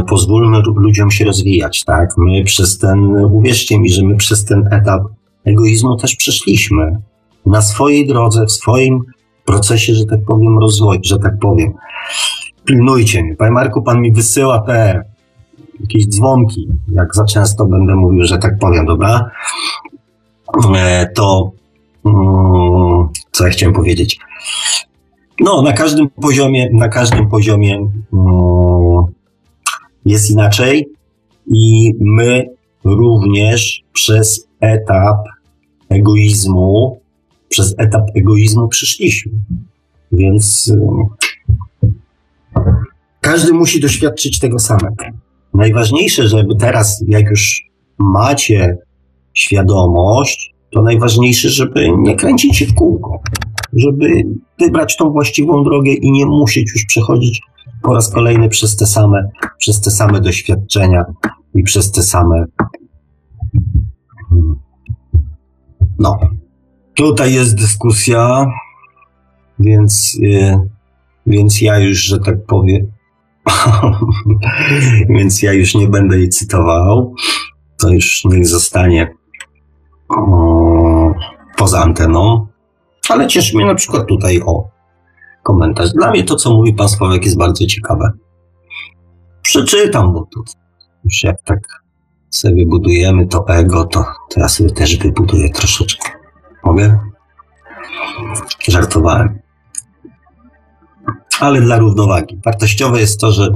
pozwólmy 0.08 0.62
ludziom 0.76 1.12
się 1.12 1.26
rozwijać, 1.26 1.84
tak? 1.84 2.10
My 2.18 2.44
przez 2.44 2.78
ten, 2.78 3.16
uwierzcie 3.32 3.80
mi, 3.80 3.90
że 3.90 4.06
my 4.06 4.16
przez 4.16 4.46
ten 4.46 4.70
etap 4.72 5.02
egoizmu 5.46 5.98
też 5.98 6.16
przeszliśmy. 6.16 6.98
Na 7.46 7.62
swojej 7.62 8.08
drodze, 8.08 8.46
w 8.46 8.52
swoim 8.52 9.00
procesie, 9.46 9.94
że 9.94 10.06
tak 10.06 10.20
powiem, 10.28 10.60
rozwoju, 10.60 11.00
że 11.04 11.20
tak 11.20 11.40
powiem. 11.40 11.74
Pilnujcie 12.66 13.24
mnie. 13.24 13.36
Panie 13.36 13.52
Marku, 13.52 13.82
pan 13.82 14.02
mi 14.02 14.12
wysyła 14.12 14.60
te 14.60 15.04
jakieś 15.80 16.08
dzwonki, 16.08 16.68
jak 16.92 17.16
za 17.16 17.26
często 17.26 17.66
będę 17.66 17.96
mówił, 17.96 18.26
że 18.26 18.38
tak 18.38 18.60
powiem, 18.60 18.86
dobra? 18.86 19.32
E, 20.76 21.12
to 21.16 21.52
mm, 22.06 23.08
co 23.32 23.46
ja 23.46 23.52
chciałem 23.52 23.76
powiedzieć? 23.76 24.20
No, 25.40 25.62
na 25.62 25.74
każdym 25.74 26.10
poziomie, 26.10 26.70
na 26.74 26.90
każdym 26.90 27.30
poziomie 27.30 27.76
mm, 27.76 27.92
jest 30.08 30.32
inaczej 30.32 30.90
i 31.48 31.94
my 32.00 32.50
również 32.84 33.84
przez 33.94 34.48
etap 34.60 35.18
egoizmu, 35.90 37.00
przez 37.50 37.76
etap 37.78 38.04
egoizmu 38.16 38.68
przyszliśmy. 38.68 39.32
Więc 40.12 40.74
każdy 43.22 43.54
musi 43.54 43.80
doświadczyć 43.80 44.40
tego 44.40 44.60
samego. 44.60 45.06
Najważniejsze, 45.54 46.28
żeby 46.28 46.56
teraz, 46.56 47.04
jak 47.08 47.30
już 47.30 47.62
macie 47.98 48.78
świadomość, 49.34 50.54
to 50.74 50.82
najważniejsze, 50.82 51.50
żeby 51.50 51.90
nie 51.98 52.16
kręcić 52.16 52.58
się 52.58 52.66
w 52.66 52.74
kółko, 52.74 53.20
żeby 53.74 54.08
wybrać 54.60 54.98
tą 54.98 55.12
właściwą 55.12 55.64
drogę 55.64 55.92
i 55.92 56.12
nie 56.12 56.26
musieć 56.26 56.72
już 56.74 56.86
przechodzić 56.86 57.42
po 57.82 57.94
raz 57.94 58.12
kolejny 58.12 58.50
przez 58.50 58.76
te 58.76 58.86
same, 58.86 59.30
przez 59.58 59.82
te 59.82 59.92
same 59.92 60.22
doświadczenia 60.22 61.06
i 61.54 61.64
przez 61.64 61.92
te 61.92 62.04
same. 62.04 62.46
No. 66.00 66.20
Tutaj 66.94 67.34
jest 67.34 67.56
dyskusja, 67.56 68.46
więc, 69.60 70.18
yy, 70.20 70.60
więc 71.28 71.62
ja 71.62 71.80
już, 71.80 71.98
że 71.98 72.20
tak 72.20 72.46
powiem, 72.46 72.92
więc 75.18 75.42
ja 75.42 75.54
już 75.54 75.76
nie 75.76 75.88
będę 75.88 76.18
jej 76.18 76.30
cytował. 76.30 77.14
To 77.78 77.90
już 77.90 78.26
niech 78.26 78.48
zostanie 78.48 79.14
poza 81.58 81.82
anteną. 81.82 82.48
Ale 83.10 83.28
cieszy 83.28 83.58
mnie 83.58 83.66
na 83.66 83.76
przykład 83.76 84.08
tutaj 84.08 84.42
o 84.46 84.77
komentarz. 85.48 85.92
Dla 85.94 86.12
mnie 86.12 86.24
to, 86.24 86.36
co 86.36 86.54
mówi 86.54 86.74
pan 86.74 86.90
Sławek, 86.90 87.26
jest 87.26 87.38
bardzo 87.38 87.66
ciekawe. 87.66 88.12
Przeczytam, 89.42 90.14
bo 90.14 90.28
to 90.34 90.42
już 91.04 91.24
jak 91.24 91.42
tak 91.46 91.60
sobie 92.30 92.56
wybudujemy 92.56 93.28
to 93.28 93.48
ego, 93.48 93.86
to, 93.86 94.06
to 94.30 94.40
ja 94.40 94.48
sobie 94.48 94.70
też 94.70 94.98
wybuduję 94.98 95.50
troszeczkę. 95.50 96.10
Mogę? 96.64 97.00
Żartowałem. 98.68 99.40
Ale 101.40 101.62
dla 101.62 101.78
równowagi. 101.78 102.40
Wartościowe 102.46 103.00
jest 103.00 103.22
to, 103.22 103.32
że 103.32 103.50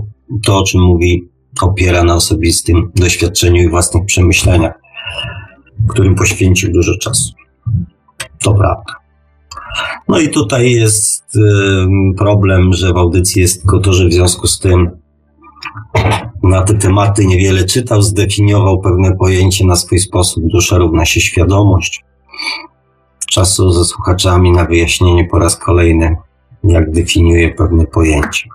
to, 0.45 0.57
o 0.57 0.63
czym 0.63 0.81
mówi, 0.81 1.29
opiera 1.61 2.03
na 2.03 2.15
osobistym 2.15 2.91
doświadczeniu 2.95 3.61
i 3.63 3.69
własnych 3.69 4.05
przemyśleniach, 4.05 4.73
którym 5.89 6.15
poświęcił 6.15 6.71
dużo 6.71 6.97
czasu. 6.97 7.33
To 8.43 8.53
prawda. 8.53 9.00
No 10.07 10.19
i 10.19 10.29
tutaj 10.29 10.71
jest 10.71 11.37
problem, 12.17 12.73
że 12.73 12.93
w 12.93 12.97
audycji 12.97 13.41
jest 13.41 13.61
tylko 13.61 13.79
to, 13.79 13.93
że 13.93 14.07
w 14.07 14.13
związku 14.13 14.47
z 14.47 14.59
tym 14.59 14.91
na 16.43 16.61
te 16.61 16.73
tematy 16.73 17.25
niewiele 17.25 17.65
czytał, 17.65 18.01
zdefiniował 18.01 18.81
pewne 18.81 19.15
pojęcie 19.15 19.65
na 19.65 19.75
swój 19.75 19.99
sposób. 19.99 20.43
Dusza 20.47 20.77
równa 20.77 21.05
się 21.05 21.21
świadomość. 21.21 22.03
Czasu 23.31 23.71
ze 23.71 23.85
słuchaczami 23.85 24.51
na 24.51 24.65
wyjaśnienie 24.65 25.27
po 25.31 25.39
raz 25.39 25.57
kolejny, 25.57 26.15
jak 26.63 26.91
definiuje 26.91 27.51
pewne 27.55 27.85
pojęcie. 27.85 28.49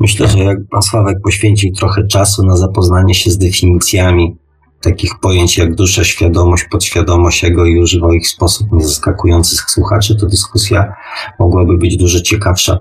Myślę, 0.00 0.28
że 0.28 0.38
jak 0.38 0.58
pan 0.70 0.82
Sławek 0.82 1.16
poświęcił 1.24 1.72
trochę 1.72 2.06
czasu 2.06 2.46
na 2.46 2.56
zapoznanie 2.56 3.14
się 3.14 3.30
z 3.30 3.38
definicjami 3.38 4.36
takich 4.86 5.10
pojęć 5.22 5.58
jak 5.58 5.74
dusza, 5.74 6.04
świadomość, 6.04 6.64
podświadomość, 6.70 7.44
ego 7.44 7.66
i 7.66 7.78
używał 7.78 8.12
ich 8.12 8.24
w 8.24 8.28
sposób 8.28 8.72
niezaskakujący 8.72 9.56
słuchaczy, 9.56 10.16
to 10.16 10.26
dyskusja 10.26 10.92
mogłaby 11.38 11.78
być 11.78 11.96
dużo 11.96 12.20
ciekawsza. 12.20 12.78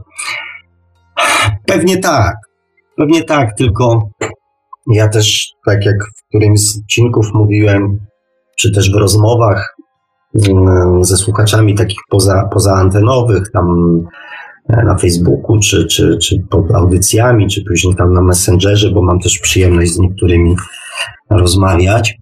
Pewnie 1.68 1.98
tak, 1.98 2.36
pewnie 2.98 3.24
tak, 3.24 3.58
tylko 3.58 4.10
ja 4.94 5.08
też, 5.08 5.48
tak 5.66 5.86
jak 5.86 5.96
w 5.96 6.30
którymś 6.30 6.60
z 6.60 6.80
odcinków 6.80 7.34
mówiłem, 7.34 8.00
czy 8.58 8.72
też 8.72 8.92
w 8.92 8.96
rozmowach 8.96 9.76
mm, 10.50 11.04
ze 11.04 11.18
słuchaczami 11.18 11.76
takich 11.76 12.00
poza, 12.10 12.50
pozaantenowych, 12.54 13.52
tam 13.52 13.68
e, 14.70 14.84
na 14.84 14.98
Facebooku, 14.98 15.60
czy, 15.60 15.88
czy, 15.88 16.18
czy 16.18 16.36
pod 16.50 16.76
audycjami, 16.76 17.48
czy 17.48 17.64
później 17.64 17.96
tam 17.96 18.14
na 18.14 18.22
Messengerze, 18.22 18.92
bo 18.92 19.02
mam 19.02 19.20
też 19.20 19.40
przyjemność 19.40 19.92
z 19.92 20.00
niektórymi 20.00 20.56
rozmawiać. 21.30 22.18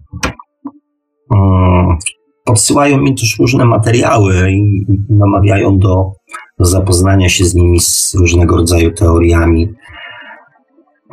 Mm, 1.34 1.98
podsyłają 2.44 2.98
mi 2.98 3.14
też 3.14 3.38
różne 3.38 3.64
materiały 3.64 4.50
i 4.50 4.64
namawiają 5.08 5.78
do, 5.78 6.12
zapoznania 6.58 7.28
się 7.28 7.44
z 7.44 7.54
nimi, 7.54 7.80
z 7.80 8.14
różnego 8.14 8.56
rodzaju 8.56 8.92
teoriami. 8.92 9.68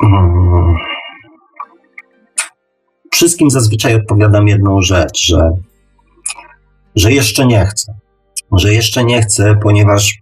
Mm. 0.02 0.76
Wszystkim 3.12 3.50
zazwyczaj 3.50 3.94
odpowiadam 3.94 4.48
jedną 4.48 4.80
rzecz, 4.80 5.26
że, 5.26 5.50
że 6.94 7.12
jeszcze 7.12 7.46
nie 7.46 7.66
chcę. 7.66 7.94
Że 8.52 8.74
jeszcze 8.74 9.04
nie 9.04 9.22
chcę, 9.22 9.58
ponieważ 9.62 10.14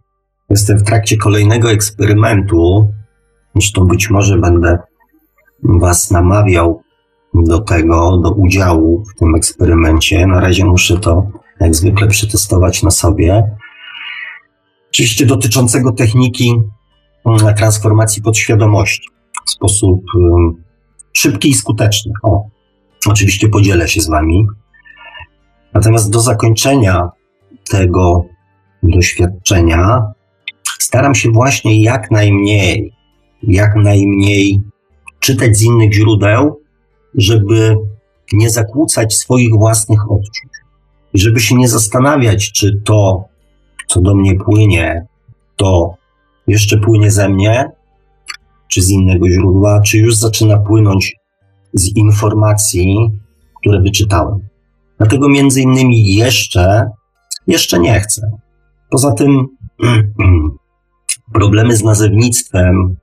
jestem 0.51 0.79
w 0.79 0.83
trakcie 0.83 1.17
kolejnego 1.17 1.71
eksperymentu. 1.71 2.89
Zresztą 3.55 3.85
być 3.85 4.11
może 4.11 4.39
będę 4.39 4.79
Was 5.63 6.11
namawiał 6.11 6.83
do 7.35 7.61
tego, 7.61 8.17
do 8.17 8.31
udziału 8.31 9.05
w 9.05 9.19
tym 9.19 9.35
eksperymencie. 9.35 10.27
Na 10.27 10.41
razie 10.41 10.65
muszę 10.65 10.99
to 10.99 11.27
jak 11.61 11.75
zwykle 11.75 12.09
przetestować 12.09 12.83
na 12.83 12.91
sobie. 12.91 13.57
Oczywiście 14.91 15.27
dotyczącego 15.27 15.93
techniki 15.93 16.55
mm, 17.27 17.55
transformacji 17.55 18.23
podświadomości 18.23 19.09
w 19.47 19.51
sposób 19.51 20.05
szybki 21.13 21.51
i 21.51 21.55
skuteczny. 21.55 22.13
O, 22.23 22.45
oczywiście 23.07 23.49
podzielę 23.49 23.89
się 23.89 24.01
z 24.01 24.09
Wami. 24.09 24.47
Natomiast 25.75 26.11
do 26.11 26.21
zakończenia 26.21 27.11
tego 27.71 28.25
doświadczenia 28.83 30.03
staram 30.79 31.15
się 31.15 31.31
właśnie 31.31 31.83
jak 31.83 32.11
najmniej, 32.11 32.93
jak 33.43 33.77
najmniej 33.77 34.61
czytać 35.21 35.57
z 35.57 35.63
innych 35.63 35.95
źródeł, 35.95 36.61
żeby 37.15 37.77
nie 38.33 38.51
zakłócać 38.51 39.15
swoich 39.15 39.51
własnych 39.51 40.11
odczuć. 40.11 40.51
Żeby 41.15 41.41
się 41.41 41.55
nie 41.55 41.69
zastanawiać, 41.69 42.53
czy 42.53 42.81
to, 42.85 43.25
co 43.87 44.01
do 44.01 44.15
mnie 44.15 44.35
płynie, 44.35 45.07
to 45.57 45.95
jeszcze 46.47 46.79
płynie 46.79 47.11
ze 47.11 47.29
mnie, 47.29 47.71
czy 48.69 48.83
z 48.83 48.91
innego 48.91 49.29
źródła, 49.29 49.81
czy 49.81 49.99
już 49.99 50.17
zaczyna 50.17 50.59
płynąć 50.59 51.17
z 51.75 51.97
informacji, 51.97 52.97
które 53.61 53.81
wyczytałem. 53.81 54.39
Dlatego 54.99 55.29
między 55.29 55.61
innymi 55.61 56.15
jeszcze, 56.15 56.91
jeszcze 57.47 57.79
nie 57.79 58.01
chcę. 58.01 58.31
Poza 58.91 59.13
tym 59.13 59.47
problemy 61.33 61.77
z 61.77 61.85
nazewnictwem 61.85 62.97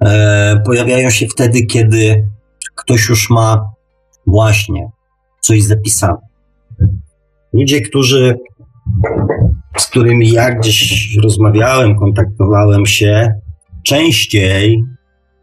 e, 0.00 0.62
pojawiają 0.66 1.10
się 1.10 1.26
wtedy, 1.26 1.66
kiedy 1.66 2.28
ktoś 2.80 3.08
już 3.08 3.30
ma 3.30 3.64
właśnie 4.26 4.90
coś 5.40 5.62
zapisane. 5.62 6.18
Ludzie, 7.52 7.80
którzy, 7.80 8.38
z 9.78 9.86
którymi 9.86 10.30
ja 10.30 10.54
gdzieś 10.54 11.16
rozmawiałem, 11.22 11.98
kontaktowałem 11.98 12.86
się, 12.86 13.34
częściej 13.82 14.84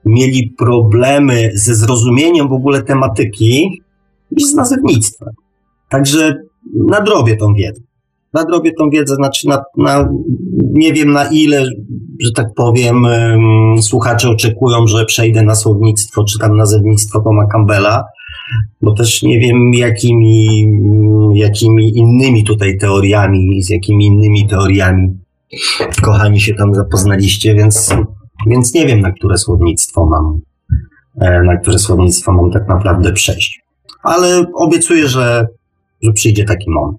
mieli 0.05 0.53
problemy 0.57 1.51
ze 1.53 1.75
zrozumieniem 1.75 2.47
w 2.49 2.53
ogóle 2.53 2.83
tematyki 2.83 3.81
niż 4.31 4.49
z 4.49 4.55
nazewnictwem. 4.55 5.29
Także 5.89 6.35
nadrobię 6.87 7.37
tą 7.37 7.53
wiedzę. 7.53 7.81
Nadrobię 8.33 8.71
tą 8.73 8.89
wiedzę, 8.89 9.15
znaczy 9.15 9.47
na, 9.47 9.63
na, 9.77 10.09
nie 10.73 10.93
wiem 10.93 11.11
na 11.11 11.29
ile, 11.29 11.65
że 12.23 12.31
tak 12.31 12.47
powiem, 12.55 13.07
słuchacze 13.81 14.29
oczekują, 14.29 14.87
że 14.87 15.05
przejdę 15.05 15.43
na 15.43 15.55
słownictwo, 15.55 16.23
czy 16.23 16.39
tam 16.39 16.57
nazewnictwo 16.57 17.21
Toma 17.21 17.45
Campbella, 17.45 18.03
bo 18.81 18.93
też 18.93 19.23
nie 19.23 19.39
wiem 19.39 19.73
jakimi, 19.73 20.67
jakimi 21.33 21.97
innymi 21.97 22.43
tutaj 22.43 22.77
teoriami, 22.77 23.63
z 23.63 23.69
jakimi 23.69 24.05
innymi 24.05 24.47
teoriami 24.47 25.17
kochani 26.01 26.39
się 26.39 26.53
tam 26.53 26.73
zapoznaliście, 26.73 27.55
więc, 27.55 27.95
więc 28.47 28.73
nie 28.73 28.85
wiem 28.85 28.99
na 28.99 29.11
które 29.11 29.37
słownictwo 29.37 30.05
mam, 30.05 30.39
e, 31.21 31.43
na 31.43 31.57
które 31.57 31.79
słownictwo 31.79 32.31
mam 32.31 32.51
tak 32.51 32.67
naprawdę 32.67 33.13
przejść. 33.13 33.61
Ale 34.03 34.45
obiecuję, 34.55 35.07
że 35.07 35.47
że 36.03 36.13
przyjdzie 36.13 36.43
taki 36.43 36.71
moment. 36.71 36.97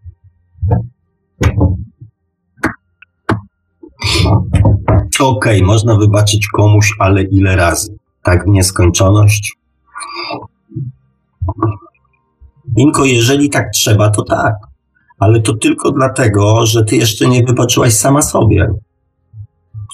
Okej, 5.21 5.57
okay, 5.57 5.63
można 5.63 5.97
wybaczyć 5.97 6.49
komuś, 6.49 6.93
ale 6.99 7.23
ile 7.23 7.57
razy? 7.57 7.97
Tak 8.23 8.45
w 8.45 8.49
nieskończoność? 8.49 9.57
Inko, 12.77 13.05
jeżeli 13.05 13.51
tak 13.51 13.71
trzeba, 13.75 14.11
to 14.11 14.23
tak. 14.23 14.55
Ale 15.19 15.41
to 15.41 15.55
tylko 15.55 15.91
dlatego, 15.91 16.67
że 16.67 16.85
ty 16.85 16.97
jeszcze 16.97 17.29
nie 17.29 17.45
wybaczyłaś 17.45 17.95
sama 17.95 18.23
sobie. 18.23 18.69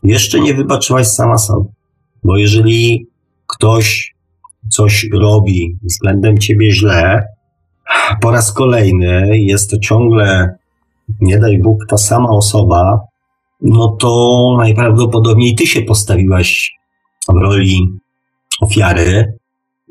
Jeszcze 0.02 0.40
nie 0.40 0.54
wybaczyłaś 0.54 1.06
sama 1.06 1.38
sobie. 1.38 1.68
Bo 2.24 2.36
jeżeli 2.36 3.06
ktoś 3.46 4.14
coś 4.70 5.06
robi 5.12 5.76
względem 5.82 6.38
ciebie 6.38 6.70
źle, 6.70 7.26
po 8.20 8.30
raz 8.30 8.52
kolejny 8.52 9.38
jest 9.38 9.70
to 9.70 9.78
ciągle, 9.78 10.54
nie 11.20 11.38
daj 11.38 11.58
Bóg, 11.58 11.86
ta 11.88 11.98
sama 11.98 12.28
osoba, 12.28 13.00
no 13.64 13.96
to 14.00 14.54
najprawdopodobniej 14.58 15.54
ty 15.54 15.66
się 15.66 15.82
postawiłaś 15.82 16.74
w 17.28 17.36
roli 17.36 17.88
ofiary 18.60 19.38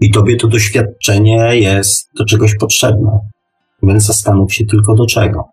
i 0.02 0.12
tobie 0.12 0.36
to 0.36 0.48
doświadczenie 0.48 1.56
jest 1.60 2.10
do 2.18 2.26
czegoś 2.26 2.56
potrzebne. 2.56 3.20
Więc 3.84 4.06
zastanów 4.06 4.54
się 4.54 4.66
tylko 4.66 4.96
do 4.96 5.06
czego. 5.06 5.44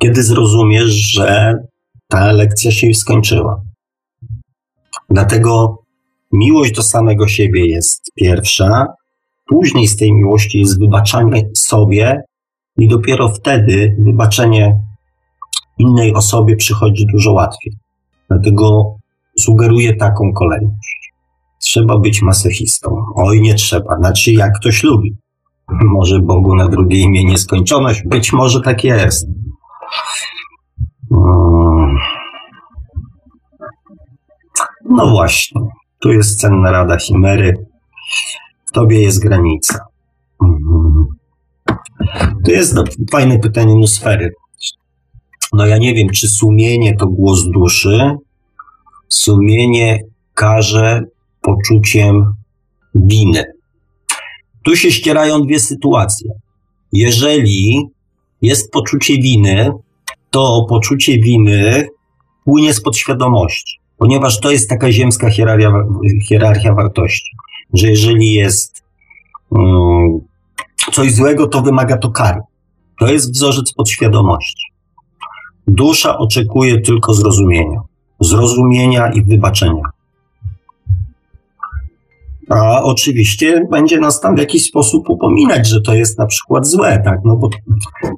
Kiedy 0.00 0.22
zrozumiesz, 0.22 0.90
że 0.90 1.54
ta 2.08 2.32
lekcja 2.32 2.70
się 2.70 2.86
już 2.86 2.96
skończyła. 2.96 3.60
Dlatego 5.10 5.78
miłość 6.32 6.72
do 6.72 6.82
samego 6.82 7.28
siebie 7.28 7.66
jest 7.66 8.12
pierwsza, 8.14 8.86
Później 9.50 9.86
z 9.86 9.96
tej 9.96 10.12
miłości 10.12 10.58
jest 10.58 10.80
wybaczanie 10.80 11.42
sobie 11.56 12.22
i 12.78 12.88
dopiero 12.88 13.28
wtedy 13.28 13.96
wybaczenie 13.98 14.80
innej 15.80 16.14
osobie 16.14 16.56
przychodzi 16.56 17.06
dużo 17.12 17.32
łatwiej. 17.32 17.72
Dlatego 18.28 18.94
sugeruję 19.38 19.96
taką 19.96 20.32
kolejność. 20.32 21.12
Trzeba 21.58 21.98
być 21.98 22.22
masochistą. 22.22 23.04
Oj, 23.14 23.40
nie 23.40 23.54
trzeba. 23.54 23.96
Znaczy, 23.96 24.32
jak 24.32 24.58
ktoś 24.58 24.82
lubi. 24.82 25.16
Może 25.96 26.20
Bogu 26.20 26.54
na 26.54 26.68
drugie 26.68 26.98
imię 26.98 27.24
nieskończoność. 27.24 28.02
Być 28.06 28.32
może 28.32 28.60
tak 28.60 28.84
jest. 28.84 29.26
Hmm. 31.08 31.96
No 34.84 35.10
właśnie. 35.10 35.60
Tu 36.00 36.12
jest 36.12 36.40
cenna 36.40 36.70
rada 36.70 36.98
Chimery. 36.98 37.66
W 38.66 38.72
tobie 38.72 39.02
jest 39.02 39.22
granica. 39.22 39.84
Mhm. 40.42 41.06
To 42.44 42.50
jest 42.50 42.76
fajne 43.12 43.38
pytanie 43.38 43.74
nosfery. 43.74 44.30
No 45.52 45.66
ja 45.66 45.78
nie 45.78 45.94
wiem, 45.94 46.08
czy 46.08 46.28
sumienie 46.28 46.96
to 46.96 47.06
głos 47.06 47.44
duszy. 47.54 48.16
Sumienie 49.08 49.98
każe 50.34 51.02
poczuciem 51.40 52.34
winy. 52.94 53.44
Tu 54.62 54.76
się 54.76 54.92
ścierają 54.92 55.42
dwie 55.42 55.60
sytuacje. 55.60 56.30
Jeżeli 56.92 57.78
jest 58.42 58.70
poczucie 58.70 59.14
winy, 59.14 59.70
to 60.30 60.66
poczucie 60.68 61.18
winy 61.18 61.88
płynie 62.44 62.74
z 62.74 62.82
podświadomości, 62.82 63.80
ponieważ 63.98 64.40
to 64.40 64.50
jest 64.50 64.68
taka 64.68 64.92
ziemska 64.92 65.30
hierarchia, 65.30 65.72
hierarchia 66.28 66.74
wartości 66.74 67.36
że 67.74 67.88
jeżeli 67.88 68.34
jest 68.34 68.82
um, 69.50 70.20
coś 70.92 71.14
złego, 71.14 71.46
to 71.46 71.62
wymaga 71.62 71.96
to 71.96 72.10
kary. 72.10 72.40
To 72.98 73.12
jest 73.12 73.32
wzorzec 73.32 73.72
podświadomości. 73.72 74.69
Dusza 75.70 76.18
oczekuje 76.18 76.80
tylko 76.80 77.14
zrozumienia. 77.14 77.80
Zrozumienia 78.20 79.12
i 79.12 79.22
wybaczenia. 79.22 79.82
A 82.48 82.82
oczywiście 82.82 83.66
będzie 83.70 84.00
nas 84.00 84.20
tam 84.20 84.36
w 84.36 84.38
jakiś 84.38 84.64
sposób 84.64 85.10
upominać, 85.10 85.68
że 85.68 85.80
to 85.80 85.94
jest 85.94 86.18
na 86.18 86.26
przykład 86.26 86.66
złe, 86.66 87.02
tak? 87.04 87.18
No 87.24 87.36
bo 87.36 87.50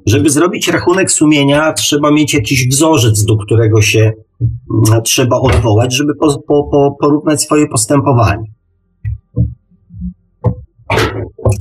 żeby 0.05 0.29
zrobić 0.29 0.67
rachunek 0.67 1.11
sumienia, 1.11 1.73
trzeba 1.73 2.11
mieć 2.11 2.33
jakiś 2.33 2.67
wzorzec, 2.67 3.25
do 3.25 3.37
którego 3.37 3.81
się 3.81 4.11
no, 4.89 5.01
trzeba 5.01 5.37
odwołać, 5.37 5.95
żeby 5.95 6.15
po, 6.15 6.39
po, 6.47 6.63
po, 6.63 6.95
porównać 6.99 7.41
swoje 7.41 7.67
postępowanie. 7.67 8.51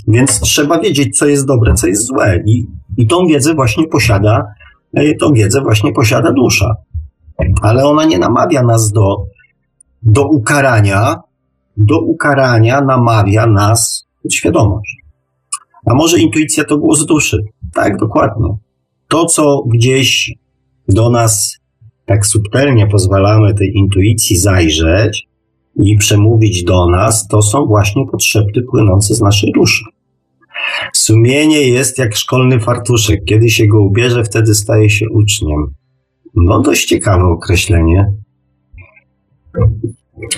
Więc 0.09 0.40
trzeba 0.40 0.81
wiedzieć, 0.81 1.19
co 1.19 1.27
jest 1.27 1.47
dobre, 1.47 1.74
co 1.74 1.86
jest 1.86 2.06
złe. 2.06 2.43
I, 2.47 2.66
i 2.97 3.06
tą 3.06 3.27
wiedzę 3.27 3.55
właśnie 3.55 3.89
posiada, 3.89 4.44
tą 5.20 5.32
wiedzę 5.32 5.60
właśnie 5.60 5.93
posiada 5.93 6.32
dusza. 6.32 6.74
Ale 7.62 7.85
ona 7.85 8.05
nie 8.05 8.19
namawia 8.19 8.62
nas 8.62 8.93
do, 8.93 9.16
do 10.02 10.28
ukarania, 10.28 11.16
do 11.77 12.01
ukarania 12.01 12.81
namawia 12.81 13.47
nas 13.47 14.06
świadomość. 14.32 14.97
A 15.86 15.94
może 15.94 16.19
intuicja 16.19 16.64
to 16.64 16.78
głos 16.78 17.06
duszy? 17.06 17.39
Tak, 17.74 17.97
dokładnie. 17.97 18.48
To, 19.09 19.27
co 19.27 19.62
gdzieś 19.66 20.35
do 20.89 21.10
nas 21.10 21.59
tak 22.06 22.27
subtelnie 22.27 22.86
pozwalamy 22.86 23.55
tej 23.55 23.77
intuicji 23.77 24.36
zajrzeć, 24.36 25.28
i 25.77 25.97
przemówić 25.97 26.64
do 26.64 26.89
nas, 26.90 27.28
to 27.28 27.43
są 27.43 27.66
właśnie 27.66 28.06
potrzeby 28.10 28.62
płynące 28.70 29.14
z 29.14 29.20
naszej 29.20 29.52
duszy. 29.52 29.85
Sumienie 30.93 31.69
jest 31.69 31.99
jak 31.99 32.17
szkolny 32.17 32.61
fartuszek. 32.61 33.21
Kiedy 33.25 33.49
się 33.49 33.67
go 33.67 33.83
ubierze, 33.83 34.25
wtedy 34.25 34.55
staje 34.55 34.91
się 34.91 35.07
uczniem. 35.11 35.67
No, 36.35 36.61
dość 36.61 36.85
ciekawe 36.87 37.25
określenie. 37.25 38.13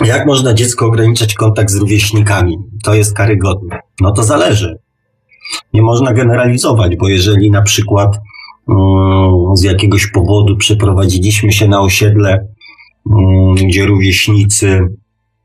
Jak 0.04 0.26
można 0.26 0.54
dziecko 0.54 0.86
ograniczać 0.86 1.34
kontakt 1.34 1.70
z 1.70 1.76
rówieśnikami? 1.76 2.56
To 2.84 2.94
jest 2.94 3.16
karygodne. 3.16 3.80
No 4.00 4.12
to 4.12 4.22
zależy. 4.22 4.78
Nie 5.72 5.82
można 5.82 6.12
generalizować, 6.12 6.96
bo 6.96 7.08
jeżeli 7.08 7.50
na 7.50 7.62
przykład 7.62 8.18
um, 8.66 9.56
z 9.56 9.62
jakiegoś 9.62 10.06
powodu 10.06 10.56
przeprowadziliśmy 10.56 11.52
się 11.52 11.68
na 11.68 11.80
osiedle, 11.80 12.46
um, 13.04 13.54
gdzie 13.54 13.86
rówieśnicy 13.86 14.88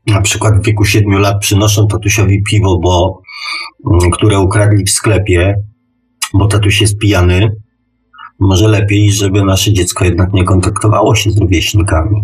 na 0.06 0.20
przykład 0.20 0.54
w 0.60 0.66
wieku 0.66 0.84
7 0.84 1.12
lat 1.12 1.40
przynoszą 1.40 1.86
tatusiowi 1.86 2.42
piwo, 2.42 2.78
bo, 2.78 3.06
mm, 3.06 3.20
które 4.12 4.38
ukradli 4.38 4.84
w 4.84 4.90
sklepie, 4.90 5.54
bo 6.34 6.46
tatuś 6.46 6.80
jest 6.80 6.98
pijany, 6.98 7.56
może 8.38 8.68
lepiej, 8.68 9.12
żeby 9.12 9.44
nasze 9.44 9.72
dziecko 9.72 10.04
jednak 10.04 10.32
nie 10.32 10.44
kontaktowało 10.44 11.14
się 11.14 11.30
z 11.30 11.38
rówieśnikami. 11.38 12.22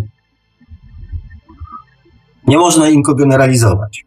Nie 2.47 2.57
można 2.57 2.89
im 2.89 3.01
generalizować. 3.01 4.05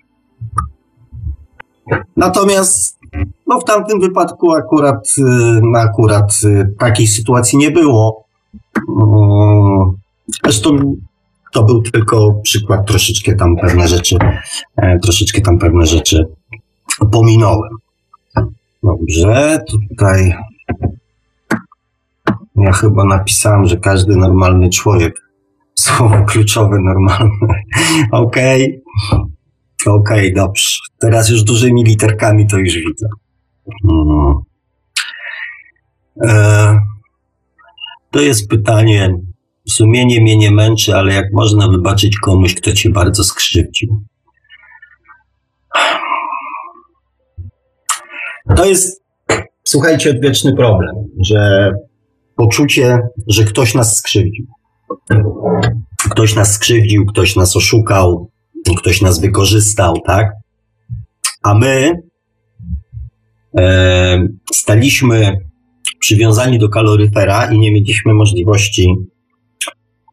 Natomiast 2.17 2.99
no, 3.47 3.61
w 3.61 3.65
tamtym 3.65 4.01
wypadku 4.01 4.53
akurat, 4.53 5.09
y, 5.19 5.79
akurat 5.79 6.33
y, 6.45 6.75
takiej 6.79 7.07
sytuacji 7.07 7.59
nie 7.59 7.71
było. 7.71 8.25
Mm, 8.89 9.91
zresztą 10.45 10.97
to 11.53 11.63
był 11.63 11.83
tylko 11.83 12.35
przykład, 12.43 12.87
troszeczkę 12.87 13.35
tam 13.35 13.57
pewne 13.57 13.89
rzeczy, 13.89 14.17
e, 14.77 14.99
troszeczkę 14.99 15.41
tam 15.41 15.59
pewne 15.59 15.87
rzeczy 15.87 16.27
pominąłem. 17.07 17.73
Dobrze, 18.83 19.65
tutaj 19.69 20.35
ja 22.57 22.73
chyba 22.73 23.05
napisałem, 23.05 23.67
że 23.67 23.77
każdy 23.77 24.17
normalny 24.17 24.71
człowiek. 24.71 25.21
Słowo 25.81 26.25
kluczowe 26.25 26.79
normalne. 26.81 27.31
Okej. 28.13 28.83
Okay. 29.11 29.31
Okej, 29.87 30.33
okay, 30.33 30.33
dobrze. 30.35 30.79
Teraz 30.99 31.31
już 31.31 31.43
dużymi 31.45 31.85
literkami 31.85 32.47
to 32.47 32.59
już 32.59 32.75
widzę. 32.75 33.07
Hmm. 33.83 34.35
E, 36.25 36.79
to 38.11 38.21
jest 38.21 38.49
pytanie. 38.49 39.15
Sumienie 39.69 40.21
mnie 40.21 40.37
nie 40.37 40.51
męczy, 40.51 40.97
ale 40.97 41.15
jak 41.15 41.33
można 41.33 41.69
wybaczyć 41.69 42.19
komuś, 42.19 42.55
kto 42.55 42.73
cię 42.73 42.91
bardzo 42.91 43.25
skrzywdził? 43.25 44.01
To 48.61 48.66
jest, 48.66 49.03
słuchajcie, 49.65 50.11
odwieczny 50.11 50.57
problem, 50.57 50.97
że 51.20 51.73
poczucie, 52.37 52.99
że 53.27 53.45
ktoś 53.45 53.74
nas 53.74 53.97
skrzywdził. 53.97 54.47
Ktoś 56.11 56.35
nas 56.35 56.55
skrzywdził, 56.55 57.07
ktoś 57.07 57.37
nas 57.37 57.57
oszukał, 57.57 58.31
ktoś 58.77 59.03
nas 59.03 59.20
wykorzystał, 59.20 59.95
tak? 60.07 60.32
A 61.43 61.55
my 61.55 61.93
e, 63.59 64.27
staliśmy 64.53 65.37
przywiązani 65.99 66.59
do 66.59 66.69
kaloryfera 66.69 67.53
i 67.53 67.59
nie 67.59 67.73
mieliśmy 67.73 68.15
możliwości 68.15 68.95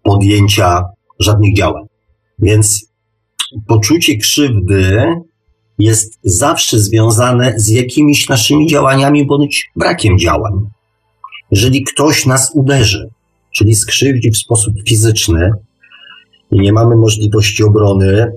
podjęcia 0.03 0.83
żadnych 1.19 1.55
działań. 1.55 1.83
Więc 2.39 2.91
poczucie 3.67 4.17
krzywdy 4.17 5.05
jest 5.79 6.19
zawsze 6.23 6.79
związane 6.79 7.53
z 7.57 7.69
jakimiś 7.69 8.29
naszymi 8.29 8.67
działaniami 8.67 9.25
bądź 9.25 9.71
brakiem 9.75 10.19
działań. 10.19 10.53
Jeżeli 11.51 11.83
ktoś 11.83 12.25
nas 12.25 12.51
uderzy, 12.55 13.09
czyli 13.51 13.75
skrzywdzi 13.75 14.31
w 14.31 14.37
sposób 14.37 14.73
fizyczny 14.87 15.51
i 16.51 16.59
nie 16.59 16.73
mamy 16.73 16.95
możliwości 16.95 17.63
obrony, 17.63 18.31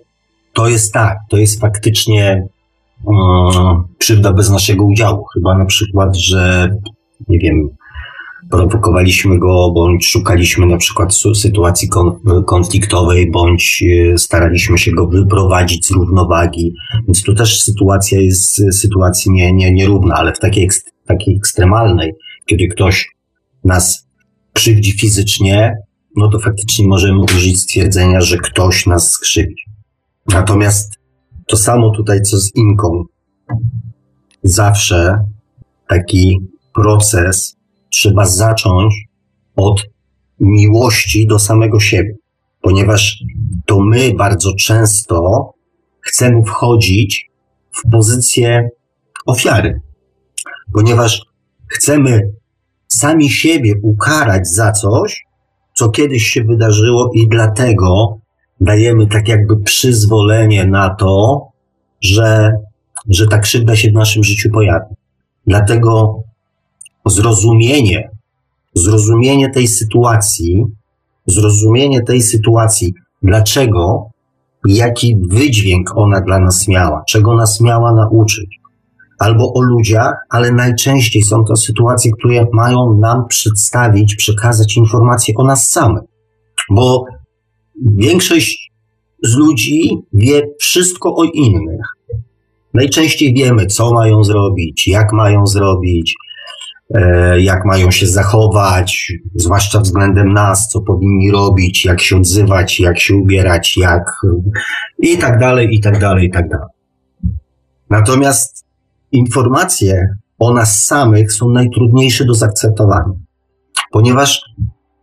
to 0.52 0.68
jest 0.68 0.92
tak, 0.92 1.18
to 1.28 1.36
jest 1.36 1.60
faktycznie 1.60 2.48
um, 3.04 3.82
krzywda 3.98 4.32
bez 4.32 4.50
naszego 4.50 4.84
udziału. 4.84 5.24
Chyba 5.34 5.58
na 5.58 5.64
przykład, 5.64 6.16
że 6.16 6.70
nie 7.28 7.38
wiem, 7.38 7.68
prowokowaliśmy 8.50 9.38
go, 9.38 9.70
bądź 9.70 10.06
szukaliśmy 10.06 10.66
na 10.66 10.76
przykład 10.76 11.14
sytuacji 11.34 11.88
konfliktowej, 12.46 13.30
bądź 13.30 13.84
e, 14.12 14.18
staraliśmy 14.18 14.78
się 14.78 14.92
go 14.92 15.06
wyprowadzić 15.06 15.86
z 15.86 15.90
równowagi. 15.90 16.74
Więc 17.06 17.22
tu 17.22 17.34
też 17.34 17.60
sytuacja 17.60 18.20
jest 18.20 18.62
sytuacji 18.72 19.32
nie, 19.32 19.52
nie, 19.52 19.72
nierówna, 19.72 20.14
ale 20.14 20.32
w 20.32 20.38
takiej, 20.38 20.70
takiej 21.06 21.36
ekstremalnej, 21.36 22.12
kiedy 22.46 22.68
ktoś 22.68 23.08
nas 23.64 24.06
krzywdzi 24.52 24.92
fizycznie, 24.92 25.74
no 26.16 26.28
to 26.28 26.38
faktycznie 26.38 26.88
możemy 26.88 27.20
użyć 27.20 27.60
stwierdzenia, 27.60 28.20
że 28.20 28.36
ktoś 28.36 28.86
nas 28.86 29.10
skrzywdzi. 29.10 29.64
Natomiast 30.28 30.92
to 31.46 31.56
samo 31.56 31.90
tutaj, 31.90 32.22
co 32.22 32.38
z 32.38 32.50
Inką. 32.54 33.04
Zawsze 34.42 35.18
taki 35.88 36.38
proces 36.74 37.59
trzeba 37.92 38.24
zacząć 38.24 38.94
od 39.56 39.82
miłości 40.40 41.26
do 41.26 41.38
samego 41.38 41.80
siebie, 41.80 42.14
ponieważ 42.60 43.22
to 43.66 43.80
my 43.80 44.14
bardzo 44.14 44.54
często 44.54 45.50
chcemy 46.00 46.42
wchodzić 46.42 47.30
w 47.70 47.90
pozycję 47.90 48.68
ofiary, 49.26 49.80
ponieważ 50.72 51.22
chcemy 51.68 52.30
sami 52.88 53.30
siebie 53.30 53.74
ukarać 53.82 54.48
za 54.48 54.72
coś, 54.72 55.24
co 55.74 55.88
kiedyś 55.88 56.26
się 56.26 56.44
wydarzyło 56.44 57.10
i 57.14 57.28
dlatego 57.28 58.18
dajemy 58.60 59.06
tak 59.06 59.28
jakby 59.28 59.60
przyzwolenie 59.62 60.66
na 60.66 60.94
to, 60.94 61.46
że, 62.00 62.52
że 63.08 63.26
ta 63.26 63.38
krzywda 63.38 63.76
się 63.76 63.90
w 63.90 63.94
naszym 63.94 64.24
życiu 64.24 64.50
pojawi. 64.50 64.94
Dlatego 65.46 66.22
zrozumienie, 67.10 68.10
zrozumienie 68.74 69.50
tej 69.50 69.68
sytuacji, 69.68 70.64
zrozumienie 71.26 72.02
tej 72.02 72.22
sytuacji, 72.22 72.94
dlaczego, 73.22 74.10
jaki 74.66 75.16
wydźwięk 75.30 75.96
ona 75.96 76.20
dla 76.20 76.38
nas 76.38 76.68
miała, 76.68 77.02
czego 77.08 77.36
nas 77.36 77.60
miała 77.60 77.92
nauczyć, 77.92 78.60
albo 79.18 79.52
o 79.52 79.60
ludziach, 79.60 80.14
ale 80.30 80.52
najczęściej 80.52 81.22
są 81.22 81.44
to 81.44 81.56
sytuacje, 81.56 82.12
które 82.18 82.46
mają 82.52 82.98
nam 83.00 83.26
przedstawić, 83.28 84.16
przekazać 84.16 84.76
informacje 84.76 85.34
o 85.36 85.44
nas 85.44 85.70
samych. 85.70 86.02
Bo 86.70 87.04
większość 87.96 88.70
z 89.22 89.36
ludzi 89.36 89.90
wie 90.12 90.42
wszystko 90.58 91.16
o 91.16 91.24
innych. 91.24 91.80
Najczęściej 92.74 93.34
wiemy, 93.34 93.66
co 93.66 93.92
mają 93.92 94.24
zrobić, 94.24 94.88
jak 94.88 95.12
mają 95.12 95.46
zrobić, 95.46 96.14
jak 97.38 97.64
mają 97.64 97.90
się 97.90 98.06
zachować, 98.06 99.12
zwłaszcza 99.34 99.80
względem 99.80 100.32
nas, 100.32 100.68
co 100.68 100.80
powinni 100.80 101.30
robić, 101.30 101.84
jak 101.84 102.00
się 102.00 102.16
odzywać, 102.16 102.80
jak 102.80 103.00
się 103.00 103.14
ubierać, 103.14 103.76
jak 103.76 104.12
i 104.98 105.18
tak 105.18 105.38
dalej, 105.38 105.68
i 105.74 105.80
tak 105.80 105.98
dalej, 105.98 106.26
i 106.26 106.30
tak 106.30 106.48
dalej. 106.48 106.68
Natomiast 107.90 108.64
informacje 109.12 110.08
o 110.38 110.52
nas 110.52 110.84
samych 110.84 111.32
są 111.32 111.50
najtrudniejsze 111.50 112.24
do 112.24 112.34
zaakceptowania, 112.34 113.12
ponieważ 113.92 114.42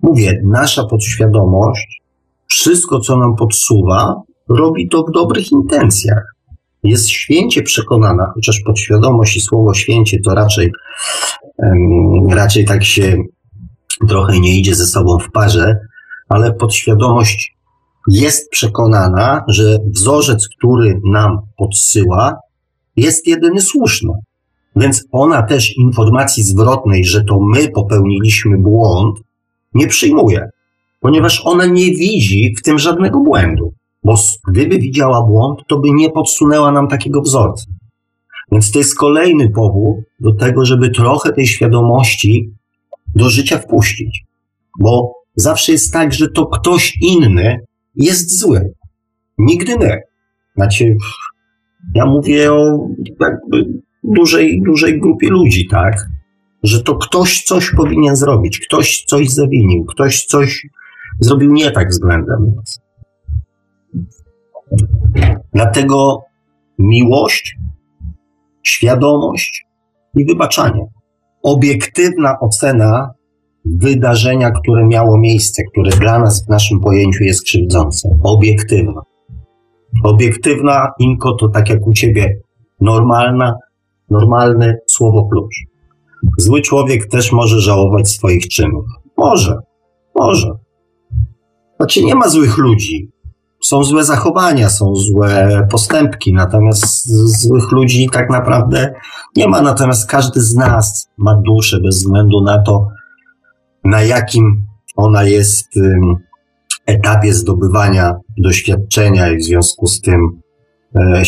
mówię, 0.02 0.42
nasza 0.46 0.84
podświadomość 0.84 2.02
wszystko, 2.48 3.00
co 3.00 3.18
nam 3.18 3.36
podsuwa, 3.36 4.22
robi 4.50 4.90
to 4.90 5.04
w 5.04 5.12
dobrych 5.12 5.52
intencjach. 5.52 6.24
Jest 6.84 7.10
święcie 7.10 7.64
przekonana, 7.64 8.32
chociaż 8.34 8.62
podświadomość 8.66 9.38
i 9.38 9.42
słowo 9.42 9.74
święcie 9.74 10.20
to 10.20 10.36
raczej, 10.36 10.72
raczej 12.30 12.66
tak 12.66 12.84
się 12.84 13.18
trochę 14.08 14.40
nie 14.40 14.60
idzie 14.60 14.76
ze 14.76 14.86
sobą 14.86 15.20
w 15.20 15.32
parze, 15.32 15.76
ale 16.30 16.54
podświadomość 16.54 17.56
jest 18.08 18.50
przekonana, 18.50 19.44
że 19.48 19.78
wzorzec, 19.96 20.48
który 20.58 21.02
nam 21.04 21.40
podsyła, 21.58 22.40
jest 22.96 23.28
jedyny 23.28 23.62
słuszny. 23.62 24.14
Więc 24.76 25.04
ona 25.12 25.44
też 25.44 25.78
informacji 25.78 26.44
zwrotnej, 26.44 27.06
że 27.06 27.24
to 27.24 27.40
my 27.40 27.70
popełniliśmy 27.70 28.58
błąd, 28.58 29.20
nie 29.74 29.88
przyjmuje 29.88 30.50
ponieważ 31.00 31.42
ona 31.46 31.66
nie 31.66 31.86
widzi 31.86 32.56
w 32.58 32.62
tym 32.62 32.80
żadnego 32.80 33.20
błędu. 33.20 33.74
Bo 34.04 34.16
gdyby 34.48 34.80
widziała 34.80 35.22
błąd, 35.22 35.60
to 35.68 35.80
by 35.80 35.92
nie 35.92 36.10
podsunęła 36.10 36.72
nam 36.72 36.88
takiego 36.88 37.22
wzorca. 37.22 37.64
Więc 38.52 38.72
to 38.72 38.80
jest 38.80 38.98
kolejny 38.98 39.50
powód 39.50 39.98
do 40.20 40.34
tego, 40.34 40.66
żeby 40.66 40.90
trochę 40.90 41.34
tej 41.34 41.48
świadomości 41.48 42.52
do 43.16 43.30
życia 43.30 43.58
wpuścić. 43.58 44.26
Bo 44.80 45.14
zawsze 45.36 45.72
jest 45.72 45.94
tak, 45.94 46.14
że 46.14 46.28
to 46.30 46.46
ktoś 46.46 46.98
inny 47.02 47.60
jest 47.96 48.40
zły. 48.40 48.74
Nigdy 49.38 49.78
my. 49.78 50.02
Znaczy, 50.56 50.96
ja 51.96 52.06
mówię 52.06 52.54
o 52.54 52.88
jakby 53.20 53.66
dużej, 54.04 54.62
dużej 54.66 55.00
grupie 55.00 55.30
ludzi, 55.30 55.68
tak? 55.68 56.08
Że 56.64 56.84
to 56.84 56.96
ktoś 56.96 57.44
coś 57.44 57.72
powinien 57.72 58.16
zrobić, 58.16 58.60
ktoś 58.60 59.04
coś 59.08 59.30
zawinił, 59.30 59.86
ktoś 59.86 60.26
coś 60.26 60.68
zrobił 61.20 61.54
nie 61.54 61.72
tak 61.72 61.90
względem 61.90 62.56
nas. 62.56 62.80
Dlatego 65.54 66.22
miłość, 66.80 67.58
świadomość 68.68 69.66
i 70.16 70.26
wybaczanie. 70.26 70.86
Obiektywna 71.44 72.36
ocena 72.42 73.10
wydarzenia, 73.66 74.52
które 74.52 74.88
miało 74.88 75.18
miejsce, 75.20 75.64
które 75.72 75.92
dla 75.92 76.20
nas 76.20 76.46
w 76.46 76.50
naszym 76.50 76.80
pojęciu 76.80 77.24
jest 77.24 77.44
krzywdzące. 77.44 78.10
Obiektywna. 78.24 79.02
Obiektywna, 80.04 80.88
Inko, 81.00 81.34
to 81.34 81.50
tak 81.50 81.70
jak 81.70 81.88
u 81.88 81.94
ciebie, 81.94 82.34
normalna, 82.82 83.56
normalne 84.10 84.78
słowo 84.88 85.28
klucz. 85.32 85.56
Zły 86.38 86.62
człowiek 86.62 87.08
też 87.08 87.32
może 87.32 87.62
żałować 87.62 88.10
swoich 88.10 88.48
czynów. 88.48 88.86
Może, 89.18 89.58
może. 90.16 90.52
Znaczy 91.78 92.04
nie 92.04 92.16
ma 92.16 92.30
złych 92.30 92.58
ludzi. 92.58 93.10
Są 93.68 93.84
złe 93.84 94.04
zachowania, 94.04 94.70
są 94.70 94.96
złe 94.96 95.68
postępki, 95.72 96.34
natomiast 96.34 97.08
złych 97.42 97.72
ludzi 97.72 98.08
tak 98.14 98.30
naprawdę 98.30 98.94
nie 99.36 99.48
ma. 99.48 99.62
Natomiast 99.62 100.10
każdy 100.10 100.42
z 100.42 100.56
nas 100.56 101.10
ma 101.18 101.42
duszę 101.46 101.80
bez 101.80 101.96
względu 101.96 102.44
na 102.44 102.62
to, 102.62 102.88
na 103.84 104.02
jakim 104.02 104.66
ona 104.96 105.24
jest 105.24 105.68
etapie 106.86 107.34
zdobywania 107.34 108.16
doświadczenia 108.38 109.32
i 109.32 109.38
w 109.38 109.44
związku 109.44 109.88
z 109.88 110.02
tym 110.02 110.42
e, 110.96 111.24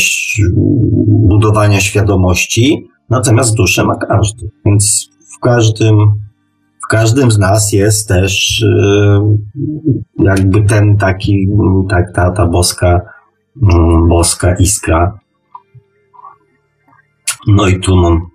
budowania 1.08 1.80
świadomości, 1.80 2.88
natomiast 3.10 3.56
duszę 3.56 3.86
ma 3.86 3.96
każdy. 3.96 4.50
Więc 4.66 5.10
w 5.38 5.40
każdym, 5.40 5.98
każdym 6.90 7.32
z 7.32 7.38
nas 7.38 7.74
jest 7.74 8.08
też 8.08 8.64
e, 8.64 9.36
jakby 10.24 10.64
ten 10.64 10.98
taki, 10.98 11.48
tak, 11.90 12.06
ta, 12.16 12.32
ta 12.32 12.46
boska, 12.46 13.02
mm, 13.62 14.08
boska 14.08 14.56
iskra. 14.56 15.20
No 17.48 17.68
i 17.68 17.80
tu 17.80 17.96
mam 17.96 18.28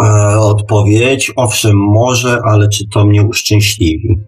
e, 0.00 0.38
odpowiedź. 0.38 1.32
Owszem, 1.36 1.76
może, 1.76 2.40
ale 2.44 2.68
czy 2.68 2.88
to 2.88 3.06
mnie 3.06 3.22
uszczęśliwi? 3.22 4.18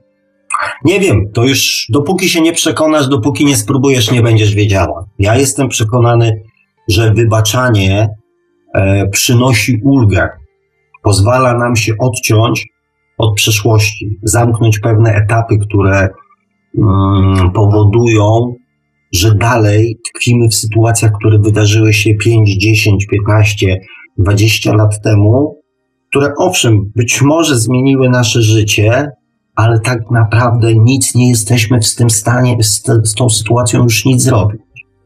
Nie 0.84 1.00
wiem, 1.00 1.32
to 1.32 1.44
już 1.44 1.86
dopóki 1.90 2.28
się 2.28 2.40
nie 2.40 2.52
przekonasz, 2.52 3.08
dopóki 3.08 3.44
nie 3.44 3.56
spróbujesz, 3.56 4.10
nie 4.10 4.22
będziesz 4.22 4.54
wiedziała. 4.54 5.04
Ja 5.18 5.36
jestem 5.36 5.68
przekonany, 5.68 6.42
że 6.88 7.14
wybaczanie 7.14 8.08
e, 8.74 9.08
przynosi 9.08 9.80
ulgę, 9.84 10.28
pozwala 11.10 11.58
nam 11.58 11.76
się 11.76 11.92
odciąć 11.98 12.66
od 13.18 13.34
przeszłości, 13.34 14.18
zamknąć 14.22 14.78
pewne 14.78 15.14
etapy, 15.14 15.58
które 15.58 16.08
mm, 16.78 17.50
powodują, 17.50 18.54
że 19.14 19.34
dalej 19.34 19.96
tkwimy 20.08 20.48
w 20.48 20.54
sytuacjach, 20.54 21.12
które 21.20 21.38
wydarzyły 21.38 21.92
się 21.92 22.14
5, 22.14 22.56
10, 22.56 23.06
15, 23.06 23.76
20 24.18 24.74
lat 24.74 25.02
temu, 25.02 25.60
które 26.10 26.32
owszem, 26.38 26.92
być 26.96 27.22
może 27.22 27.58
zmieniły 27.58 28.10
nasze 28.10 28.42
życie, 28.42 29.06
ale 29.56 29.80
tak 29.80 29.98
naprawdę 30.10 30.74
nic 30.74 31.14
nie 31.14 31.28
jesteśmy 31.28 31.80
w 31.80 31.94
tym 31.94 32.10
stanie, 32.10 32.56
z, 32.62 32.82
z 33.04 33.14
tą 33.14 33.30
sytuacją 33.30 33.82
już 33.82 34.04
nic 34.04 34.22
zrobić. 34.22 34.60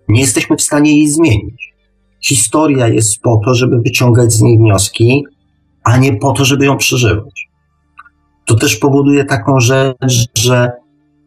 Nie 0.09 0.21
jesteśmy 0.21 0.57
w 0.57 0.63
stanie 0.63 0.97
jej 0.97 1.09
zmienić. 1.09 1.75
Historia 2.25 2.89
jest 2.89 3.21
po 3.21 3.41
to, 3.45 3.55
żeby 3.55 3.79
wyciągać 3.79 4.33
z 4.33 4.41
niej 4.41 4.59
wnioski, 4.59 5.25
a 5.85 5.97
nie 5.97 6.17
po 6.17 6.33
to, 6.33 6.45
żeby 6.45 6.65
ją 6.65 6.77
przeżywać. 6.77 7.49
To 8.47 8.55
też 8.55 8.77
powoduje 8.77 9.25
taką 9.25 9.61
rzecz, 9.61 10.29
że 10.39 10.71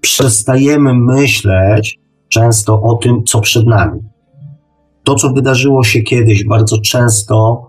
przestajemy 0.01 0.93
myśleć 0.93 1.99
często 2.29 2.81
o 2.81 2.95
tym, 2.95 3.23
co 3.23 3.41
przed 3.41 3.67
nami. 3.67 3.99
To, 5.03 5.15
co 5.15 5.34
wydarzyło 5.34 5.84
się 5.84 6.01
kiedyś, 6.01 6.45
bardzo 6.45 6.77
często 6.81 7.67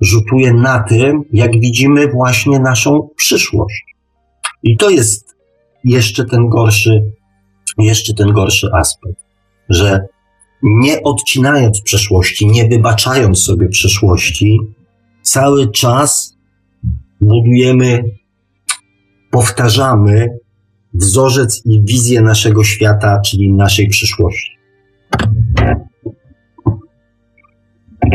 rzutuje 0.00 0.54
na 0.54 0.82
tym, 0.82 1.24
jak 1.32 1.52
widzimy 1.52 2.08
właśnie 2.08 2.58
naszą 2.58 3.08
przyszłość. 3.16 3.84
I 4.62 4.76
to 4.76 4.90
jest 4.90 5.34
jeszcze 5.84 6.24
ten 6.24 6.48
gorszy, 6.48 7.02
jeszcze 7.78 8.14
ten 8.14 8.32
gorszy 8.32 8.68
aspekt, 8.72 9.24
że 9.68 10.06
nie 10.62 11.02
odcinając 11.02 11.80
przeszłości, 11.80 12.46
nie 12.46 12.68
wybaczając 12.68 13.42
sobie 13.42 13.68
przeszłości, 13.68 14.58
cały 15.24 15.70
czas 15.70 16.36
budujemy, 17.20 18.04
powtarzamy 19.30 20.28
wzorzec 20.94 21.62
i 21.64 21.84
wizję 21.84 22.22
naszego 22.22 22.64
świata, 22.64 23.20
czyli 23.20 23.52
naszej 23.52 23.88
przyszłości. 23.88 24.50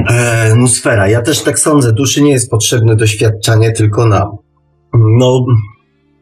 E, 0.10 0.56
nusfera. 0.56 1.08
Ja 1.08 1.22
też 1.22 1.44
tak 1.44 1.60
sądzę. 1.60 1.94
Duszy 1.94 2.22
nie 2.22 2.32
jest 2.32 2.52
potrzebne 2.52 2.96
doświadczanie 2.96 3.72
tylko 3.72 4.06
nam. 4.06 4.38
No, 4.94 5.46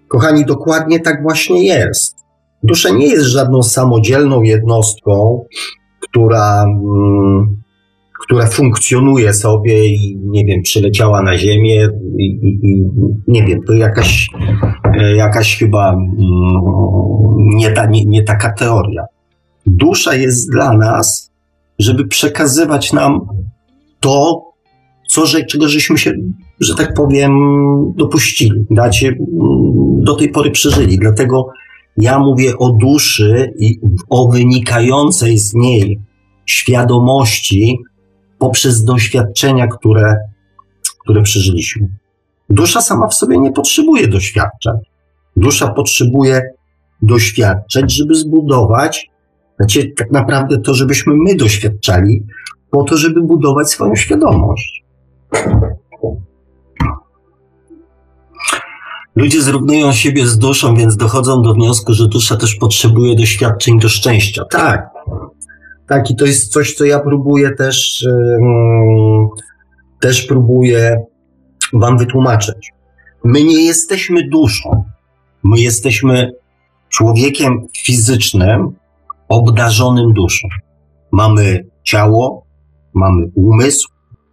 Kochani, 0.07 0.45
dokładnie 0.45 0.99
tak 0.99 1.23
właśnie 1.23 1.63
jest. 1.63 2.15
Dusza 2.63 2.89
nie 2.89 3.07
jest 3.07 3.25
żadną 3.25 3.63
samodzielną 3.63 4.41
jednostką, 4.41 5.45
która, 6.01 6.63
mm, 6.63 7.61
która 8.27 8.47
funkcjonuje 8.47 9.33
sobie 9.33 9.87
i 9.87 10.17
nie 10.23 10.45
wiem, 10.45 10.61
przyleciała 10.61 11.21
na 11.21 11.37
Ziemię 11.37 11.87
i, 12.17 12.23
i, 12.25 12.59
i 12.63 12.85
nie 13.27 13.43
wiem, 13.43 13.59
to 13.67 13.73
jakaś, 13.73 14.27
e, 14.99 15.15
jakaś 15.15 15.57
chyba 15.57 15.93
mm, 15.93 16.07
nie, 17.37 17.71
ta, 17.71 17.85
nie, 17.85 18.05
nie 18.05 18.23
taka 18.23 18.53
teoria. 18.53 19.03
Dusza 19.65 20.15
jest 20.15 20.51
dla 20.51 20.73
nas, 20.73 21.31
żeby 21.79 22.07
przekazywać 22.07 22.93
nam 22.93 23.19
to, 23.99 24.43
co, 25.07 25.25
że, 25.25 25.45
czego 25.45 25.67
żeśmy 25.67 25.97
się, 25.97 26.11
że 26.59 26.75
tak 26.75 26.93
powiem, 26.93 27.31
dopuścili, 27.95 28.65
dacie, 28.71 29.15
do 29.97 30.15
tej 30.15 30.29
pory 30.29 30.51
przeżyli. 30.51 30.97
Dlatego 30.97 31.47
ja 31.97 32.19
mówię 32.19 32.57
o 32.57 32.69
duszy 32.71 33.53
i 33.59 33.79
o 34.09 34.29
wynikającej 34.29 35.37
z 35.37 35.53
niej 35.53 35.99
świadomości 36.45 37.77
poprzez 38.39 38.83
doświadczenia, 38.83 39.67
które, 39.67 40.15
które 40.99 41.21
przeżyliśmy. 41.21 41.87
Dusza 42.49 42.81
sama 42.81 43.07
w 43.07 43.13
sobie 43.13 43.37
nie 43.37 43.51
potrzebuje 43.51 44.07
doświadczeń. 44.07 44.73
Dusza 45.35 45.67
potrzebuje 45.67 46.41
doświadczeń, 47.01 47.89
żeby 47.89 48.15
zbudować, 48.15 49.09
znaczy 49.57 49.91
tak 49.97 50.11
naprawdę 50.11 50.57
to, 50.57 50.73
żebyśmy 50.73 51.13
my 51.15 51.35
doświadczali, 51.35 52.23
po 52.71 52.83
to, 52.83 52.97
żeby 52.97 53.21
budować 53.21 53.69
swoją 53.69 53.95
świadomość. 53.95 54.83
Ludzie 59.15 59.41
zrównują 59.41 59.93
siebie 59.93 60.27
z 60.27 60.37
duszą, 60.37 60.75
więc 60.75 60.97
dochodzą 60.97 61.41
do 61.41 61.53
wniosku, 61.53 61.93
że 61.93 62.07
dusza 62.07 62.37
też 62.37 62.55
potrzebuje 62.55 63.15
doświadczeń 63.15 63.79
do 63.79 63.89
szczęścia. 63.89 64.45
Tak. 64.45 64.89
Tak, 65.87 66.11
i 66.11 66.15
to 66.15 66.25
jest 66.25 66.53
coś, 66.53 66.73
co 66.73 66.85
ja 66.85 66.99
próbuję 66.99 67.51
też, 67.55 68.07
też 69.99 70.25
próbuję 70.25 70.97
Wam 71.73 71.97
wytłumaczyć. 71.97 72.71
My 73.23 73.43
nie 73.43 73.65
jesteśmy 73.65 74.29
duszą. 74.29 74.83
My 75.43 75.59
jesteśmy 75.59 76.31
człowiekiem 76.89 77.67
fizycznym, 77.77 78.75
obdarzonym 79.29 80.13
duszą. 80.13 80.47
Mamy 81.11 81.65
ciało, 81.83 82.45
mamy 82.93 83.29
umysł, 83.35 83.89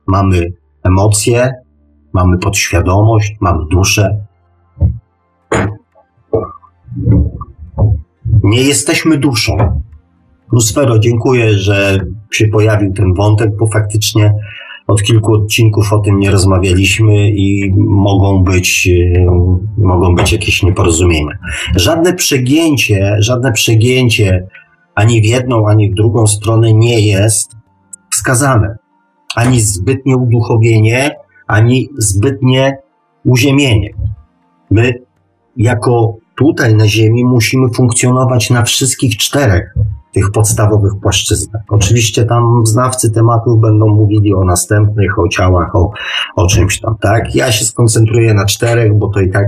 mamy 0.06 0.52
emocje, 0.82 1.52
mamy 2.12 2.38
podświadomość, 2.38 3.36
mamy 3.40 3.64
duszę. 3.70 4.24
Nie 8.42 8.62
jesteśmy 8.62 9.18
duszą. 9.18 9.82
Lusfero, 10.54 10.98
dziękuję, 10.98 11.58
że 11.58 11.98
się 12.30 12.48
pojawił 12.48 12.92
ten 12.92 13.14
wątek, 13.14 13.50
bo 13.56 13.66
faktycznie 13.66 14.34
od 14.86 15.02
kilku 15.02 15.32
odcinków 15.32 15.92
o 15.92 15.98
tym 15.98 16.18
nie 16.18 16.30
rozmawialiśmy 16.30 17.28
i 17.30 17.72
mogą 17.76 18.42
być, 18.42 18.88
e, 19.16 19.26
mogą 19.78 20.14
być 20.14 20.32
jakieś 20.32 20.62
nieporozumienia. 20.62 21.38
Żadne 21.76 22.14
przegięcie, 22.14 23.16
żadne 23.18 23.52
przegięcie 23.52 24.46
ani 24.94 25.22
w 25.22 25.24
jedną, 25.24 25.68
ani 25.68 25.90
w 25.90 25.94
drugą 25.94 26.26
stronę 26.26 26.72
nie 26.72 27.00
jest 27.00 27.56
wskazane 28.10 28.76
ani 29.34 29.60
zbytnie 29.60 30.16
uduchowienie, 30.16 31.16
ani 31.46 31.88
zbytnie 31.98 32.78
uziemienie. 33.24 33.90
My, 34.70 34.92
jako 35.56 36.16
tutaj 36.36 36.74
na 36.74 36.88
Ziemi, 36.88 37.24
musimy 37.24 37.68
funkcjonować 37.74 38.50
na 38.50 38.62
wszystkich 38.62 39.16
czterech 39.16 39.74
tych 40.14 40.30
podstawowych 40.30 40.92
płaszczyznach. 41.02 41.62
Oczywiście 41.68 42.24
tam 42.24 42.66
znawcy 42.66 43.10
tematów 43.10 43.60
będą 43.60 43.88
mówili 43.88 44.34
o 44.34 44.44
następnych, 44.44 45.18
o 45.18 45.28
ciałach, 45.28 45.76
o, 45.76 45.90
o 46.36 46.46
czymś 46.46 46.80
tam, 46.80 46.96
tak? 47.00 47.34
Ja 47.34 47.52
się 47.52 47.64
skoncentruję 47.64 48.34
na 48.34 48.46
czterech, 48.46 48.94
bo 48.94 49.08
to 49.08 49.20
i 49.20 49.30
tak 49.30 49.46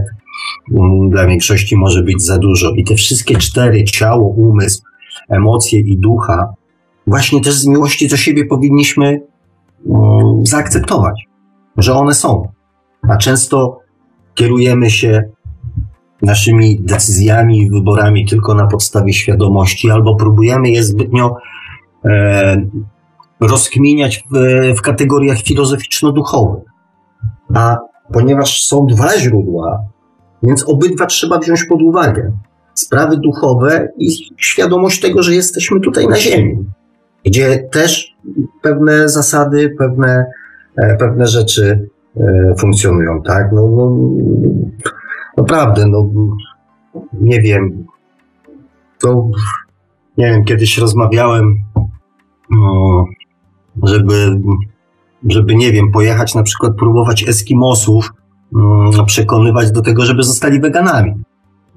um, 0.73 1.11
dla 1.11 1.27
większości 1.27 1.77
może 1.77 2.03
być 2.03 2.23
za 2.23 2.39
dużo. 2.39 2.71
I 2.71 2.85
te 2.85 2.95
wszystkie 2.95 3.37
cztery, 3.37 3.85
ciało, 3.85 4.29
umysł, 4.29 4.83
emocje 5.29 5.81
i 5.81 5.99
ducha, 5.99 6.55
właśnie 7.07 7.41
też 7.41 7.55
z 7.55 7.67
miłości 7.67 8.09
do 8.09 8.17
siebie 8.17 8.45
powinniśmy 8.45 9.21
Mm, 9.91 10.47
zaakceptować, 10.47 11.25
że 11.77 11.95
one 11.95 12.15
są. 12.15 12.49
A 13.09 13.17
często 13.17 13.81
kierujemy 14.35 14.91
się 14.91 15.23
naszymi 16.23 16.81
decyzjami 16.81 17.63
i 17.63 17.71
wyborami 17.71 18.27
tylko 18.27 18.55
na 18.55 18.67
podstawie 18.67 19.13
świadomości, 19.13 19.91
albo 19.91 20.17
próbujemy 20.17 20.71
je 20.71 20.83
zbytnio 20.83 21.37
e, 22.05 22.67
rozkminiać 23.41 24.25
w, 24.33 24.39
w 24.79 24.83
kategoriach 24.83 25.39
filozoficzno-duchowych. 25.39 26.65
A 27.55 27.77
ponieważ 28.13 28.65
są 28.65 28.87
dwa 28.87 29.19
źródła, 29.19 29.83
więc 30.43 30.69
obydwa 30.69 31.07
trzeba 31.07 31.39
wziąć 31.39 31.65
pod 31.65 31.83
uwagę. 31.83 32.33
sprawy 32.75 33.17
duchowe 33.17 33.89
i 33.99 34.09
świadomość 34.37 35.01
tego, 35.01 35.23
że 35.23 35.35
jesteśmy 35.35 35.81
tutaj 35.81 36.09
na 36.09 36.17
Ziemi, 36.17 36.65
gdzie 37.25 37.59
też 37.59 38.17
pewne 38.63 39.09
zasady, 39.09 39.75
pewne, 39.79 40.27
e, 40.77 40.97
pewne 40.97 41.27
rzeczy 41.27 41.89
e, 42.17 42.55
funkcjonują, 42.59 43.23
tak? 43.23 43.53
No, 43.53 43.69
no, 43.71 43.97
naprawdę, 45.37 45.87
no, 45.87 46.11
nie 47.13 47.41
wiem, 47.41 47.85
to, 48.99 49.29
nie 50.19 50.27
wiem, 50.27 50.45
kiedyś 50.45 50.79
rozmawiałem, 50.79 51.57
no, 52.51 53.05
żeby, 53.83 54.41
żeby, 55.29 55.55
nie 55.55 55.73
wiem, 55.73 55.91
pojechać 55.91 56.35
na 56.35 56.43
przykład 56.43 56.77
próbować 56.77 57.29
Eskimosów, 57.29 58.13
mm, 58.55 59.07
przekonywać 59.07 59.73
do 59.73 59.83
tego, 59.83 60.05
żeby 60.05 60.23
zostali 60.23 60.61
weganami. 60.61 61.13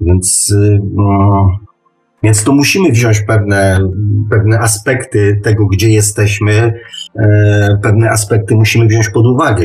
Więc, 0.00 0.54
no, 0.94 1.46
więc 2.22 2.44
to 2.44 2.52
musimy 2.52 2.90
wziąć 2.90 3.20
pewne, 3.20 3.80
pewne 4.30 4.58
aspekty 4.58 5.40
tego, 5.42 5.66
gdzie 5.66 5.90
jesteśmy, 5.90 6.72
e, 7.18 7.78
pewne 7.82 8.10
aspekty 8.10 8.54
musimy 8.54 8.86
wziąć 8.86 9.08
pod 9.08 9.26
uwagę, 9.26 9.64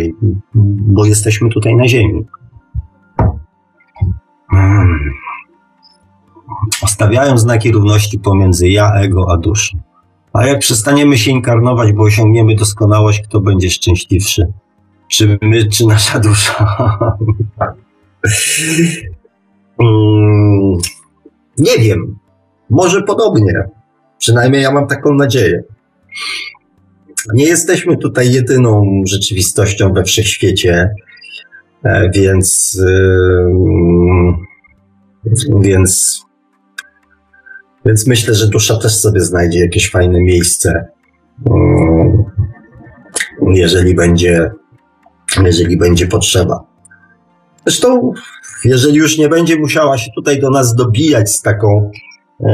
bo 0.55 1.05
jesteśmy 1.05 1.49
tutaj 1.49 1.75
na 1.75 1.87
Ziemi. 1.87 2.25
Stawiają 6.87 7.37
znaki 7.37 7.71
równości 7.71 8.19
pomiędzy 8.19 8.69
ja, 8.69 8.93
ego, 8.93 9.25
a 9.31 9.37
duszą. 9.37 9.77
A 10.33 10.45
jak 10.45 10.59
przestaniemy 10.59 11.17
się 11.17 11.31
inkarnować, 11.31 11.93
bo 11.93 12.03
osiągniemy 12.03 12.55
doskonałość, 12.55 13.21
kto 13.21 13.41
będzie 13.41 13.69
szczęśliwszy? 13.69 14.53
Czy 15.07 15.37
my, 15.41 15.67
czy 15.67 15.85
nasza 15.85 16.19
dusza? 16.19 16.65
Mm, 19.79 20.77
nie 21.57 21.77
wiem. 21.79 22.19
Może 22.69 23.01
podobnie. 23.01 23.53
Przynajmniej 24.17 24.61
ja 24.61 24.71
mam 24.71 24.87
taką 24.87 25.13
nadzieję. 25.13 25.63
Nie 27.33 27.45
jesteśmy 27.45 27.97
tutaj 27.97 28.31
jedyną 28.31 29.01
rzeczywistością 29.05 29.93
we 29.93 30.03
wszechświecie, 30.03 30.89
więc, 32.13 32.79
więc, 35.61 36.21
więc 37.85 38.07
myślę, 38.07 38.33
że 38.33 38.47
dusza 38.47 38.77
też 38.77 38.95
sobie 38.95 39.19
znajdzie 39.19 39.59
jakieś 39.59 39.91
fajne 39.91 40.21
miejsce, 40.21 40.85
mm, 41.51 42.23
jeżeli 43.53 43.95
będzie, 43.95 44.51
jeżeli 45.43 45.77
będzie 45.77 46.07
potrzeba. 46.07 46.63
Zresztą 47.65 48.13
jeżeli 48.65 48.95
już 48.95 49.17
nie 49.17 49.29
będzie 49.29 49.59
musiała 49.59 49.97
się 49.97 50.11
tutaj 50.15 50.39
do 50.39 50.49
nas 50.49 50.75
dobijać 50.75 51.31
z 51.31 51.41
taką, 51.41 51.91
e, 52.45 52.51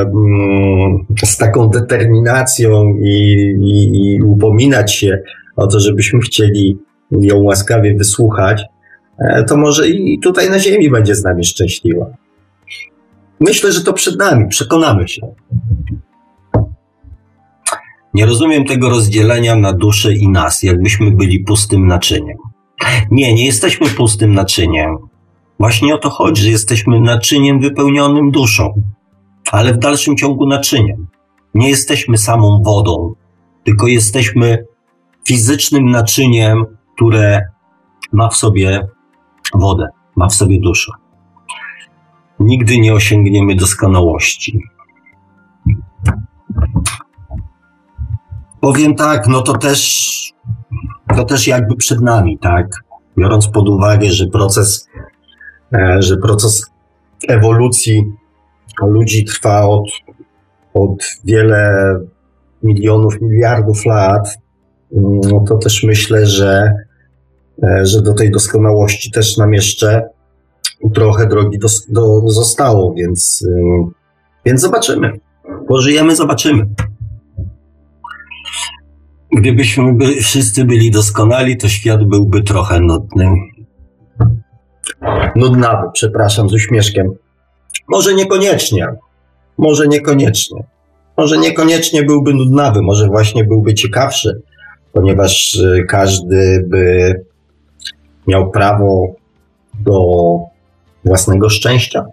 mm, 0.00 1.06
z 1.24 1.36
taką 1.36 1.68
determinacją 1.68 2.94
i, 3.02 3.36
i, 3.60 4.14
i 4.14 4.22
upominać 4.22 4.94
się 4.94 5.22
o 5.56 5.66
to, 5.66 5.80
żebyśmy 5.80 6.20
chcieli 6.20 6.78
ją 7.10 7.42
łaskawie 7.42 7.94
wysłuchać, 7.94 8.62
e, 9.18 9.44
to 9.44 9.56
może 9.56 9.88
i 9.88 10.18
tutaj 10.18 10.50
na 10.50 10.58
Ziemi 10.58 10.90
będzie 10.90 11.14
z 11.14 11.24
nami 11.24 11.44
szczęśliwa. 11.44 12.06
Myślę, 13.40 13.72
że 13.72 13.80
to 13.80 13.92
przed 13.92 14.18
nami, 14.18 14.48
przekonamy 14.48 15.08
się. 15.08 15.20
Nie 18.14 18.26
rozumiem 18.26 18.64
tego 18.64 18.88
rozdzielenia 18.88 19.56
na 19.56 19.72
duszę 19.72 20.14
i 20.14 20.28
nas, 20.28 20.62
jakbyśmy 20.62 21.10
byli 21.10 21.40
pustym 21.40 21.86
naczyniem. 21.86 22.36
Nie, 23.10 23.34
nie 23.34 23.46
jesteśmy 23.46 23.88
pustym 23.88 24.34
naczyniem. 24.34 24.96
Właśnie 25.58 25.94
o 25.94 25.98
to 25.98 26.10
chodzi, 26.10 26.42
że 26.42 26.50
jesteśmy 26.50 27.00
naczyniem 27.00 27.60
wypełnionym 27.60 28.30
duszą, 28.30 28.82
ale 29.52 29.74
w 29.74 29.78
dalszym 29.78 30.16
ciągu 30.16 30.46
naczyniem. 30.46 31.06
Nie 31.54 31.68
jesteśmy 31.68 32.18
samą 32.18 32.62
wodą, 32.64 33.14
tylko 33.64 33.86
jesteśmy 33.86 34.64
fizycznym 35.28 35.90
naczyniem, 35.90 36.64
które 37.00 37.40
ma 38.12 38.28
w 38.28 38.36
sobie 38.36 38.86
wodę, 39.54 39.88
ma 40.16 40.28
w 40.28 40.34
sobie 40.34 40.60
duszę. 40.60 40.92
Nigdy 42.40 42.78
nie 42.78 42.94
osiągniemy 42.94 43.54
doskonałości. 43.54 44.62
Powiem 48.60 48.94
tak, 48.94 49.26
no 49.26 49.42
to 49.42 49.58
też 49.58 50.00
to 51.16 51.24
też 51.24 51.46
jakby 51.46 51.76
przed 51.76 52.00
nami, 52.00 52.38
tak? 52.38 52.84
Biorąc 53.18 53.48
pod 53.48 53.68
uwagę, 53.68 54.10
że 54.10 54.26
proces, 54.26 54.88
e, 55.72 56.02
że 56.02 56.16
proces 56.16 56.70
ewolucji 57.28 58.04
ludzi 58.82 59.24
trwa 59.24 59.66
od, 59.66 59.90
od 60.74 61.04
wiele 61.24 61.94
milionów, 62.62 63.20
miliardów 63.20 63.86
lat, 63.86 64.38
no 64.92 65.44
to 65.48 65.58
też 65.58 65.82
myślę, 65.82 66.26
że, 66.26 66.72
że 67.82 68.02
do 68.02 68.14
tej 68.14 68.30
doskonałości 68.30 69.10
też 69.10 69.36
nam 69.36 69.54
jeszcze 69.54 70.08
trochę 70.94 71.26
drogi 71.26 71.58
do, 71.58 71.68
do, 71.88 72.28
zostało, 72.28 72.94
więc, 72.94 73.46
więc 74.44 74.60
zobaczymy. 74.60 75.20
Pożyjemy, 75.68 76.16
zobaczymy. 76.16 76.66
Gdybyśmy 79.32 79.94
by, 79.94 80.16
wszyscy 80.22 80.64
byli 80.64 80.90
doskonali, 80.90 81.56
to 81.56 81.68
świat 81.68 82.04
byłby 82.04 82.42
trochę 82.42 82.80
nudny. 82.80 83.26
Nudnawy, 85.36 85.86
przepraszam, 85.92 86.48
z 86.48 86.52
uśmieszkiem. 86.52 87.12
Może 87.88 88.14
niekoniecznie. 88.14 88.86
Może 89.58 89.88
niekoniecznie. 89.88 90.64
Może 91.16 91.38
niekoniecznie 91.38 92.02
byłby 92.02 92.34
nudnawy, 92.34 92.82
może 92.82 93.06
właśnie 93.06 93.44
byłby 93.44 93.74
ciekawszy, 93.74 94.42
ponieważ 94.92 95.54
y, 95.54 95.84
każdy 95.88 96.64
by 96.68 97.14
miał 98.30 98.50
prawo 98.50 99.06
do 99.80 100.02
własnego 101.04 101.48
szczęścia. 101.48 102.06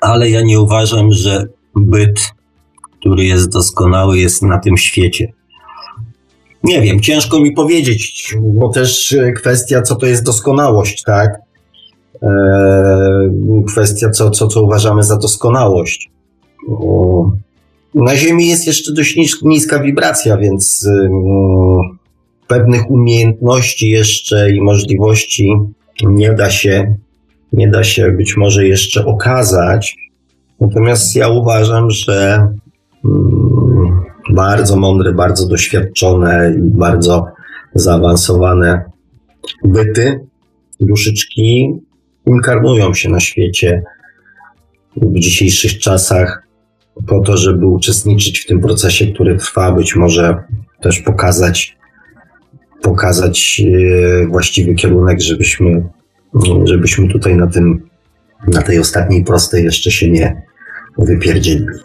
ale 0.00 0.30
ja 0.30 0.42
nie 0.42 0.60
uważam, 0.60 1.12
że 1.12 1.46
byt, 1.76 2.32
który 3.00 3.24
jest 3.24 3.52
doskonały, 3.52 4.18
jest 4.18 4.42
na 4.42 4.58
tym 4.58 4.76
świecie. 4.76 5.32
Nie 6.64 6.82
wiem, 6.82 7.00
ciężko 7.00 7.40
mi 7.40 7.52
powiedzieć, 7.52 8.36
bo 8.40 8.68
też 8.68 9.16
kwestia, 9.36 9.82
co 9.82 9.96
to 9.96 10.06
jest 10.06 10.24
doskonałość, 10.24 11.02
tak? 11.02 11.38
Eee, 12.22 13.64
kwestia, 13.66 14.10
co, 14.10 14.30
co, 14.30 14.48
co 14.48 14.62
uważamy 14.62 15.02
za 15.02 15.16
doskonałość. 15.16 16.10
Na 17.94 18.16
Ziemi 18.16 18.48
jest 18.48 18.66
jeszcze 18.66 18.92
dość 18.92 19.16
niska 19.42 19.82
wibracja, 19.82 20.36
więc 20.36 20.88
pewnych 22.46 22.90
umiejętności 22.90 23.90
jeszcze 23.90 24.50
i 24.50 24.60
możliwości 24.60 25.52
nie 26.02 26.32
da 26.32 26.50
się, 26.50 26.96
nie 27.52 27.68
da 27.68 27.84
się 27.84 28.12
być 28.12 28.36
może 28.36 28.66
jeszcze 28.66 29.06
okazać, 29.06 29.96
Natomiast 30.60 31.16
ja 31.16 31.28
uważam, 31.28 31.90
że 31.90 32.48
bardzo 34.30 34.76
mądre, 34.76 35.12
bardzo 35.12 35.48
doświadczone 35.48 36.54
i 36.58 36.60
bardzo 36.60 37.26
zaawansowane 37.74 38.84
byty, 39.64 40.20
duszyczki 40.80 41.74
inkarnują 42.26 42.94
się 42.94 43.08
na 43.08 43.20
świecie 43.20 43.82
w 44.96 45.18
dzisiejszych 45.18 45.78
czasach 45.78 46.42
po 47.06 47.20
to, 47.20 47.36
żeby 47.36 47.66
uczestniczyć 47.66 48.40
w 48.40 48.46
tym 48.46 48.60
procesie, 48.60 49.06
który 49.06 49.36
trwa, 49.36 49.72
być 49.72 49.96
może 49.96 50.44
też 50.80 51.00
pokazać, 51.00 51.76
pokazać 52.82 53.62
e, 54.22 54.26
właściwy 54.26 54.74
kierunek, 54.74 55.20
żebyśmy, 55.20 55.82
żebyśmy 56.64 57.08
tutaj 57.08 57.36
na 57.36 57.46
tym, 57.46 57.88
na 58.46 58.62
tej 58.62 58.78
ostatniej 58.78 59.24
prostej 59.24 59.64
jeszcze 59.64 59.90
się 59.90 60.10
nie, 60.10 60.42
wypierdzielili. 60.98 61.78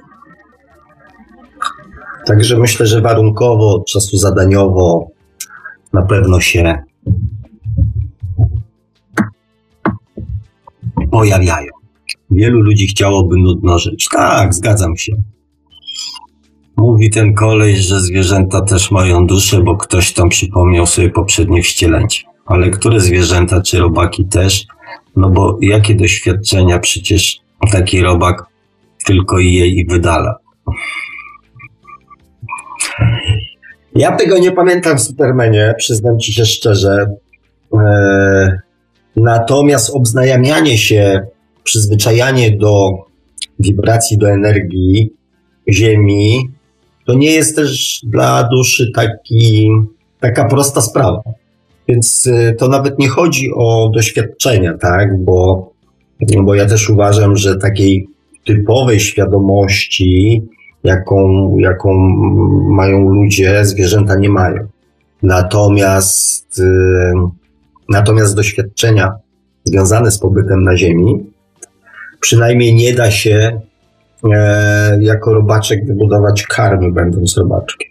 Także 2.25 2.57
myślę, 2.57 2.85
że 2.85 3.01
warunkowo, 3.01 3.83
czasu 3.87 4.17
zadaniowo 4.17 5.07
na 5.93 6.01
pewno 6.01 6.41
się 6.41 6.83
pojawiają. 11.11 11.74
Wielu 12.36 12.62
ludzi 12.62 12.88
chciałoby 12.88 13.38
nudno 13.38 13.80
żyć. 13.80 14.07
Tak, 14.12 14.53
zgadzam 14.53 14.98
się. 14.98 15.16
Mówi 16.78 17.10
ten 17.10 17.34
kolej, 17.34 17.78
że 17.78 18.02
zwierzęta 18.02 18.62
też 18.62 18.91
mają 18.91 19.28
duszę, 19.28 19.62
bo 19.64 19.78
ktoś 19.78 20.14
tam 20.14 20.30
przypomniał 20.30 20.86
sobie 20.86 21.10
poprzednie 21.10 21.64
wcielęcie. 21.64 22.24
Ale 22.45 22.70
które 22.70 22.99
zwierzęta, 22.99 23.62
czy 23.62 23.80
robaki 23.80 24.26
też? 24.26 24.66
No 25.16 25.30
bo 25.30 25.57
jakie 25.62 25.95
doświadczenia 25.95 26.80
przecież 26.80 27.40
taki 27.72 28.02
robak 28.02 28.44
tylko 29.06 29.40
jej 29.40 29.86
wydala. 29.90 30.36
Ja 33.95 34.12
tego 34.12 34.38
nie 34.38 34.52
pamiętam 34.52 34.98
w 34.98 35.02
Supermanie, 35.02 35.74
przyznam 35.78 36.20
ci 36.20 36.34
się 36.34 36.45
szczerze. 36.45 37.06
E, 37.74 38.60
natomiast 39.16 39.95
obznajamianie 39.95 40.78
się, 40.78 41.28
przyzwyczajanie 41.65 42.57
do 42.57 42.91
wibracji, 43.59 44.17
do 44.17 44.29
energii 44.29 45.13
Ziemi, 45.69 46.49
to 47.05 47.13
nie 47.13 47.31
jest 47.31 47.55
też 47.55 47.99
dla 48.03 48.49
duszy 48.51 48.91
taki, 48.95 49.69
taka 50.19 50.45
prosta 50.45 50.81
sprawa. 50.81 51.21
Więc 51.87 52.27
e, 52.27 52.53
to 52.53 52.67
nawet 52.67 52.99
nie 52.99 53.07
chodzi 53.07 53.49
o 53.55 53.91
doświadczenia, 53.93 54.77
tak? 54.77 55.23
Bo, 55.23 55.71
bo 56.43 56.55
ja 56.55 56.65
też 56.65 56.89
uważam, 56.89 57.37
że 57.37 57.57
takiej 57.57 58.07
typowej 58.45 58.99
świadomości, 58.99 60.43
jaką, 60.83 61.49
jaką 61.59 61.93
mają 62.69 63.09
ludzie, 63.09 63.65
zwierzęta 63.65 64.15
nie 64.15 64.29
mają. 64.29 64.67
Natomiast, 65.23 66.59
y, 66.59 67.13
natomiast 67.89 68.35
doświadczenia 68.35 69.11
związane 69.63 70.11
z 70.11 70.19
pobytem 70.19 70.63
na 70.63 70.77
Ziemi, 70.77 71.25
przynajmniej 72.26 72.76
nie 72.76 72.93
da 72.93 73.11
się 73.11 73.61
e, 74.34 74.97
jako 75.02 75.34
robaczek 75.34 75.85
wybudować 75.85 76.43
karmy, 76.43 76.91
będąc 76.91 77.38
robaczkiem. 77.38 77.89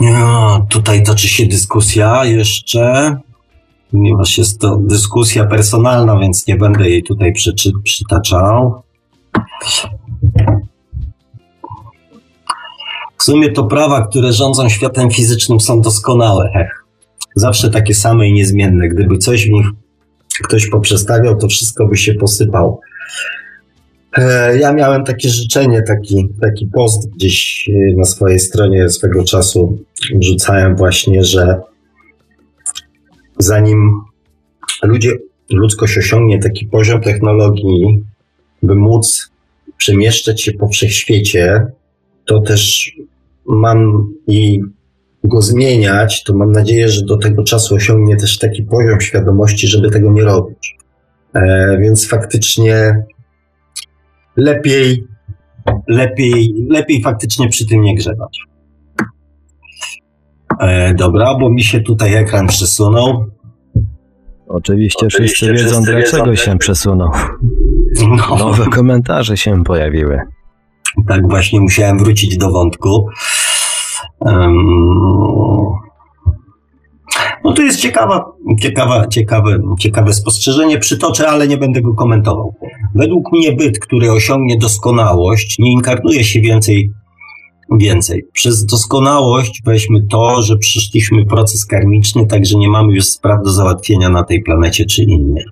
No, 0.00 0.66
tutaj 0.70 1.02
toczy 1.02 1.28
się 1.28 1.46
dyskusja 1.46 2.24
jeszcze, 2.24 3.16
ponieważ 3.90 4.38
jest 4.38 4.60
to 4.60 4.76
dyskusja 4.76 5.46
personalna, 5.46 6.18
więc 6.18 6.46
nie 6.46 6.56
będę 6.56 6.90
jej 6.90 7.02
tutaj 7.02 7.32
przyczy, 7.32 7.70
przytaczał. 7.84 8.82
W 13.18 13.22
sumie 13.22 13.52
to 13.52 13.64
prawa, 13.64 14.06
które 14.06 14.32
rządzą 14.32 14.68
światem 14.68 15.10
fizycznym 15.10 15.60
są 15.60 15.80
doskonałe. 15.80 16.68
Zawsze 17.36 17.70
takie 17.70 17.94
same 17.94 18.28
i 18.28 18.32
niezmienne. 18.32 18.88
Gdyby 18.88 19.18
coś 19.18 19.46
w 19.46 19.50
nich 19.50 19.66
ktoś 20.44 20.66
poprzestawiał, 20.66 21.36
to 21.36 21.48
wszystko 21.48 21.86
by 21.86 21.96
się 21.96 22.14
posypało. 22.14 22.80
E, 24.16 24.58
ja 24.58 24.72
miałem 24.72 25.04
takie 25.04 25.28
życzenie, 25.28 25.82
taki, 25.82 26.28
taki 26.40 26.66
post 26.66 27.10
gdzieś 27.10 27.68
e, 27.68 27.96
na 27.96 28.04
swojej 28.04 28.38
stronie 28.38 28.88
swego 28.88 29.24
czasu. 29.24 29.78
Rzucałem 30.20 30.76
właśnie, 30.76 31.24
że 31.24 31.60
zanim 33.38 34.00
ludzie, 34.82 35.12
ludzkość 35.50 35.98
osiągnie 35.98 36.38
taki 36.38 36.66
poziom 36.66 37.00
technologii, 37.00 38.04
by 38.62 38.74
móc 38.74 39.30
przemieszczać 39.76 40.42
się 40.42 40.52
po 40.52 40.68
wszechświecie, 40.68 41.66
to 42.24 42.40
też 42.40 42.92
mam 43.46 44.08
i 44.26 44.60
go 45.24 45.42
zmieniać, 45.42 46.22
to 46.24 46.34
mam 46.36 46.52
nadzieję, 46.52 46.88
że 46.88 47.02
do 47.04 47.16
tego 47.16 47.44
czasu 47.44 47.74
osiągnie 47.74 48.16
też 48.16 48.38
taki 48.38 48.62
poziom 48.62 49.00
świadomości, 49.00 49.68
żeby 49.68 49.90
tego 49.90 50.12
nie 50.12 50.24
robić. 50.24 50.76
E, 51.34 51.78
więc 51.80 52.08
faktycznie 52.08 53.04
lepiej, 54.36 55.04
lepiej, 55.88 56.54
lepiej 56.70 57.02
faktycznie 57.02 57.48
przy 57.48 57.66
tym 57.66 57.82
nie 57.82 57.94
grzebać. 57.94 58.38
E, 60.60 60.94
dobra, 60.94 61.34
bo 61.40 61.50
mi 61.50 61.62
się 61.62 61.80
tutaj 61.80 62.14
ekran 62.14 62.46
przesunął. 62.46 63.26
Oczywiście, 64.48 65.06
Oczywiście 65.06 65.46
wszyscy 65.46 65.64
wiedzą, 65.64 65.82
wszyscy 65.82 65.92
dlaczego 65.92 66.30
wiedzą, 66.30 66.42
się 66.42 66.58
przesunął. 66.58 67.10
No. 68.08 68.36
Nowe 68.36 68.66
komentarze 68.66 69.36
się 69.36 69.64
pojawiły. 69.64 70.18
Tak, 71.08 71.28
właśnie 71.28 71.60
musiałem 71.60 71.98
wrócić 71.98 72.36
do 72.36 72.50
wątku. 72.50 73.08
No 77.44 77.52
to 77.52 77.62
jest 77.62 77.80
ciekawa, 77.80 78.32
ciekawa, 78.60 79.06
ciekawe, 79.06 79.58
ciekawe 79.78 80.12
spostrzeżenie. 80.12 80.78
Przytoczę, 80.78 81.28
ale 81.28 81.48
nie 81.48 81.56
będę 81.56 81.82
go 81.82 81.94
komentował. 81.94 82.54
Według 82.94 83.32
mnie 83.32 83.52
byt, 83.52 83.78
który 83.78 84.12
osiągnie 84.12 84.58
doskonałość, 84.58 85.58
nie 85.58 85.72
inkarnuje 85.72 86.24
się 86.24 86.40
więcej 86.40 86.92
więcej. 87.78 88.22
Przez 88.32 88.64
doskonałość 88.64 89.62
weźmy 89.64 90.06
to, 90.10 90.42
że 90.42 90.56
przyszliśmy 90.56 91.26
proces 91.26 91.66
karmiczny, 91.66 92.26
także 92.26 92.58
nie 92.58 92.68
mamy 92.70 92.94
już 92.94 93.04
spraw 93.04 93.44
do 93.44 93.50
załatwienia 93.50 94.08
na 94.08 94.24
tej 94.24 94.42
planecie 94.42 94.86
czy 94.86 95.02
innej. 95.02 95.44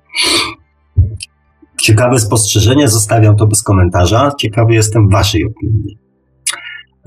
Ciekawe 1.81 2.19
spostrzeżenie, 2.19 2.87
zostawiam 2.87 3.35
to 3.35 3.47
bez 3.47 3.63
komentarza. 3.63 4.31
Ciekawy 4.39 4.73
jestem 4.73 5.09
Waszej 5.09 5.45
opinii. 5.45 5.97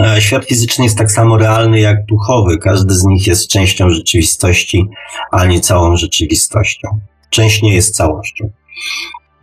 E, 0.00 0.20
świat 0.20 0.44
fizyczny 0.44 0.84
jest 0.84 0.98
tak 0.98 1.12
samo 1.12 1.38
realny 1.38 1.80
jak 1.80 2.06
duchowy. 2.06 2.58
Każdy 2.58 2.94
z 2.94 3.04
nich 3.04 3.26
jest 3.26 3.48
częścią 3.48 3.90
rzeczywistości, 3.90 4.86
a 5.30 5.46
nie 5.46 5.60
całą 5.60 5.96
rzeczywistością. 5.96 6.88
Część 7.30 7.62
nie 7.62 7.74
jest 7.74 7.96
całością. 7.96 8.50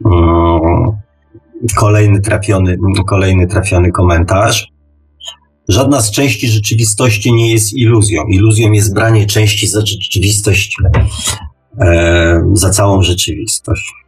Mm, 0.06 0.72
kolejny 1.76 2.22
trafiony, 2.22 2.78
kolejny 3.08 3.48
trafiony 3.48 3.92
komentarz. 3.92 4.72
Żadna 5.68 6.02
z 6.02 6.12
części 6.12 6.48
rzeczywistości 6.48 7.34
nie 7.34 7.52
jest 7.52 7.74
iluzją. 7.74 8.24
Iluzją 8.24 8.72
jest 8.72 8.94
branie 8.94 9.26
części 9.26 9.68
za 9.68 9.86
rzeczywistość, 9.86 10.78
e, 11.80 12.42
za 12.54 12.70
całą 12.70 13.02
rzeczywistość 13.02 14.01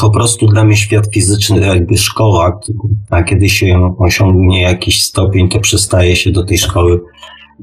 po 0.00 0.10
prostu 0.10 0.46
dla 0.46 0.64
mnie 0.64 0.76
świat 0.76 1.14
fizyczny 1.14 1.66
jakby 1.66 1.98
szkoła, 1.98 2.60
a 3.10 3.22
kiedy 3.22 3.48
się 3.48 3.94
osiągnie 3.98 4.62
jakiś 4.62 5.04
stopień, 5.04 5.48
to 5.48 5.60
przestaje 5.60 6.16
się 6.16 6.30
do 6.32 6.44
tej 6.44 6.58
szkoły 6.58 7.00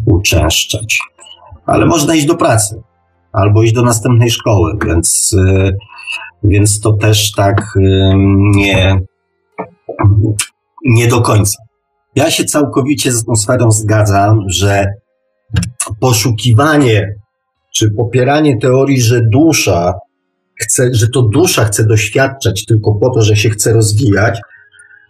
uczęszczać. 0.05 0.99
Ale 1.65 1.85
można 1.85 2.15
iść 2.15 2.25
do 2.25 2.35
pracy 2.35 2.81
albo 3.31 3.63
iść 3.63 3.73
do 3.73 3.81
następnej 3.81 4.29
szkoły, 4.29 4.77
więc, 4.85 5.33
y, 5.33 5.77
więc 6.43 6.79
to 6.79 6.93
też 6.93 7.31
tak 7.31 7.73
y, 7.75 8.13
nie, 8.55 9.01
nie 10.85 11.07
do 11.07 11.21
końca. 11.21 11.63
Ja 12.15 12.31
się 12.31 12.45
całkowicie 12.45 13.11
z 13.11 13.25
tą 13.25 13.35
sferą 13.35 13.71
zgadzam, 13.71 14.39
że 14.47 14.85
poszukiwanie 15.99 17.15
czy 17.75 17.91
popieranie 17.91 18.57
teorii, 18.57 19.01
że 19.01 19.21
dusza 19.21 19.93
chce, 20.59 20.89
że 20.93 21.07
to 21.07 21.21
dusza 21.21 21.65
chce 21.65 21.83
doświadczać 21.87 22.65
tylko 22.65 22.95
po 22.95 23.09
to, 23.09 23.21
że 23.21 23.35
się 23.35 23.49
chce 23.49 23.73
rozwijać, 23.73 24.41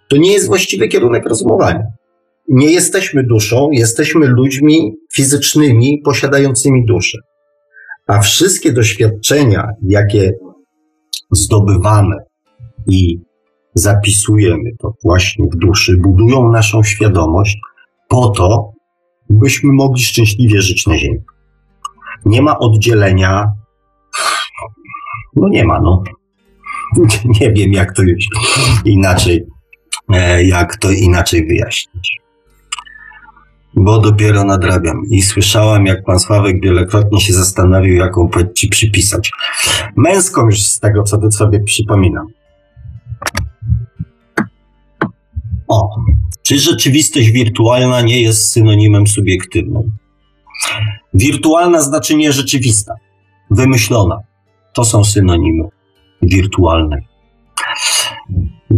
to 0.08 0.18
nie 0.18 0.34
jest 0.34 0.48
właściwy 0.48 0.88
kierunek 0.88 1.26
rozumowania. 1.30 1.84
Nie 2.48 2.72
jesteśmy 2.72 3.24
duszą, 3.24 3.70
jesteśmy 3.72 4.28
ludźmi 4.28 4.94
fizycznymi 5.14 6.02
posiadającymi 6.06 6.86
duszę. 6.86 7.18
A 8.08 8.20
wszystkie 8.20 8.74
doświadczenia, 8.74 9.68
jakie 9.84 10.34
zdobywamy 11.32 12.16
i 12.88 13.20
zapisujemy 13.74 14.70
to 14.80 14.94
właśnie 15.04 15.46
w 15.54 15.58
duszy, 15.58 15.98
budują 15.98 16.52
naszą 16.52 16.84
świadomość 16.84 17.60
po 18.08 18.30
to, 18.30 18.72
byśmy 19.30 19.74
mogli 19.74 20.04
szczęśliwie 20.04 20.62
żyć 20.62 20.88
na 20.88 20.98
Ziemi. 20.98 21.20
Nie 22.26 22.42
ma 22.42 22.60
oddzielenia 22.60 23.52
no 25.42 25.50
nie 25.50 25.66
ma, 25.66 25.80
no. 25.82 26.04
Nie 27.42 27.52
wiem, 27.52 27.74
jak 27.74 27.96
to 27.96 28.02
już 28.02 28.26
inaczej, 28.86 29.46
e, 30.14 30.44
jak 30.44 30.76
to 30.76 30.92
inaczej 30.92 31.48
wyjaśnić. 31.48 32.20
Bo 33.76 34.00
dopiero 34.00 34.44
nadrabiam 34.44 35.02
i 35.10 35.22
słyszałam, 35.22 35.86
jak 35.86 36.04
pan 36.04 36.20
Sławek 36.20 36.62
wielokrotnie 36.64 37.22
się 37.22 37.34
zastanawiał, 37.34 37.96
jaką 37.96 38.28
płeć 38.28 38.60
ci 38.60 38.68
przypisać. 38.68 39.32
Męską 39.96 40.46
już 40.46 40.62
z 40.62 40.80
tego, 40.80 41.04
co 41.04 41.32
sobie 41.32 41.60
przypominam. 41.60 42.28
O, 45.68 45.90
czy 46.44 46.60
rzeczywistość 46.60 47.32
wirtualna 47.32 48.02
nie 48.02 48.22
jest 48.22 48.52
synonimem 48.52 49.08
subiektywnym? 49.08 49.92
Wirtualna 51.14 51.82
znaczy 51.82 52.16
nie 52.16 52.32
rzeczywista, 52.32 52.94
wymyślona. 53.52 54.29
To 54.74 54.86
są 54.86 55.04
synonimy 55.04 55.64
wirtualne. 56.22 56.98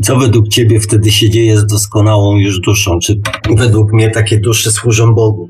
Co 0.02 0.18
według 0.18 0.48
Ciebie 0.48 0.80
wtedy 0.80 1.12
się 1.12 1.30
dzieje 1.30 1.58
z 1.58 1.66
doskonałą 1.66 2.36
już 2.38 2.60
duszą? 2.60 3.00
Czy 3.00 3.22
według 3.58 3.94
mnie 3.94 4.10
takie 4.10 4.40
dusze 4.40 4.72
służą 4.72 5.14
Bogu? 5.14 5.50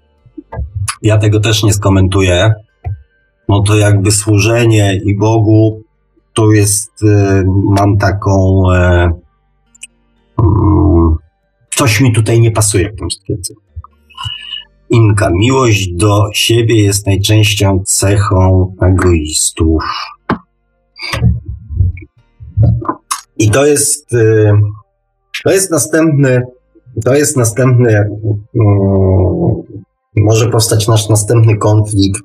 Ja 1.02 1.18
tego 1.18 1.40
też 1.40 1.64
nie 1.64 1.74
skomentuję. 1.74 2.54
No 3.50 3.62
to 3.62 3.78
jakby 3.78 4.12
służenie 4.12 5.00
i 5.06 5.18
Bogu 5.18 5.82
to 6.34 6.52
jest, 6.52 7.04
y, 7.04 7.44
mam 7.70 7.98
taką, 7.98 8.64
e, 8.74 9.12
mm, 10.40 11.16
coś 11.76 12.02
mi 12.02 12.14
tutaj 12.14 12.42
nie 12.42 12.52
pasuje 12.52 12.92
w 12.92 13.00
tym 13.00 13.12
stwierdzeniu. 13.12 13.60
Inka, 14.90 15.30
miłość 15.34 15.88
do 15.94 16.24
siebie 16.34 16.84
jest 16.84 17.08
najczęścią 17.08 17.84
cechą 17.86 18.74
egoistów. 18.82 19.84
I 23.38 23.52
to 23.52 23.66
jest, 23.66 24.14
y, 24.14 24.52
to 25.44 25.52
jest 25.52 25.72
następny, 25.72 26.42
to 27.06 27.16
jest 27.16 27.38
następny, 27.38 27.96
mm, 27.96 28.12
może 30.16 30.50
powstać 30.50 30.88
nasz 30.88 31.10
następny 31.10 31.58
konflikt, 31.58 32.24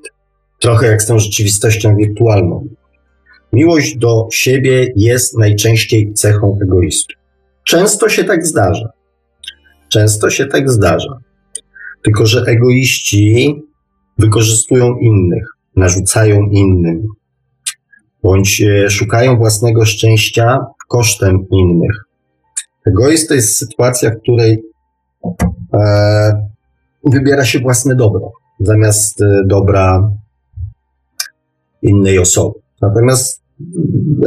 trochę 0.60 0.86
jak 0.86 1.02
z 1.02 1.06
tą 1.06 1.18
rzeczywistością 1.18 1.96
wirtualną. 1.96 2.66
Miłość 3.52 3.96
do 3.96 4.28
siebie 4.32 4.92
jest 4.96 5.38
najczęściej 5.38 6.12
cechą 6.14 6.58
egoistów. 6.62 7.16
Często 7.64 8.08
się 8.08 8.24
tak 8.24 8.46
zdarza. 8.46 8.88
Często 9.88 10.30
się 10.30 10.46
tak 10.46 10.70
zdarza. 10.70 11.18
Tylko, 12.02 12.26
że 12.26 12.44
egoiści 12.46 13.54
wykorzystują 14.18 14.98
innych, 14.98 15.46
narzucają 15.76 16.40
innym, 16.50 17.06
bądź 18.26 18.62
e, 18.62 18.90
szukają 18.90 19.36
własnego 19.36 19.84
szczęścia 19.84 20.58
kosztem 20.88 21.46
innych. 21.50 22.04
Egoizm 22.86 23.28
to 23.28 23.34
jest 23.34 23.56
sytuacja, 23.56 24.10
w 24.10 24.18
której 24.20 24.62
e, 25.74 26.48
wybiera 27.04 27.44
się 27.44 27.58
własne 27.58 27.94
dobro 27.94 28.32
zamiast 28.60 29.20
e, 29.20 29.42
dobra 29.46 30.10
innej 31.82 32.18
osoby. 32.18 32.58
Natomiast 32.82 33.42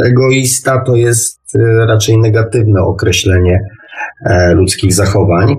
egoista 0.05 0.81
to 0.81 0.95
jest 0.95 1.39
e, 1.55 1.85
raczej 1.85 2.17
negatywne 2.17 2.81
określenie 2.81 3.59
ludzkich 4.53 4.93
zachowań 4.93 5.55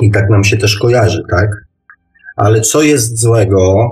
i 0.00 0.10
tak 0.10 0.30
nam 0.30 0.44
się 0.44 0.56
też 0.56 0.78
kojarzy, 0.78 1.22
tak? 1.30 1.64
Ale 2.36 2.60
co 2.60 2.82
jest 2.82 3.20
złego, 3.20 3.88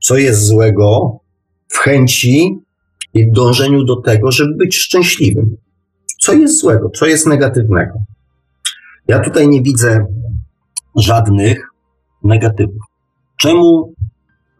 co 0.00 0.16
jest 0.16 0.44
złego 0.44 1.18
w 1.68 1.78
chęci 1.78 2.60
i 3.14 3.32
dążeniu 3.32 3.84
do 3.84 3.96
tego, 3.96 4.32
żeby 4.32 4.54
być 4.56 4.76
szczęśliwym? 4.76 5.56
Co 6.20 6.32
jest 6.32 6.60
złego, 6.60 6.90
co 6.90 7.06
jest 7.06 7.26
negatywnego? 7.26 7.92
Ja 9.08 9.20
tutaj 9.20 9.48
nie 9.48 9.62
widzę 9.62 10.06
żadnych 10.96 11.70
negatywów. 12.24 12.82
Czemu 13.36 13.94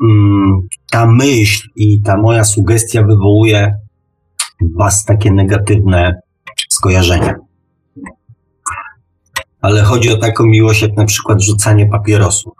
mm, 0.02 0.60
ta 0.90 1.06
myśl 1.06 1.68
i 1.76 2.02
ta 2.02 2.16
moja 2.16 2.44
sugestia 2.44 3.02
wywołuje 3.02 3.74
w 4.60 4.78
Was 4.78 5.04
takie 5.04 5.32
negatywne 5.32 6.20
skojarzenia? 6.68 7.34
Ale 9.60 9.82
chodzi 9.82 10.10
o 10.10 10.16
taką 10.16 10.44
miłość, 10.46 10.82
jak 10.82 10.96
na 10.96 11.04
przykład 11.04 11.42
rzucanie 11.42 11.86
papierosów. 11.86 12.52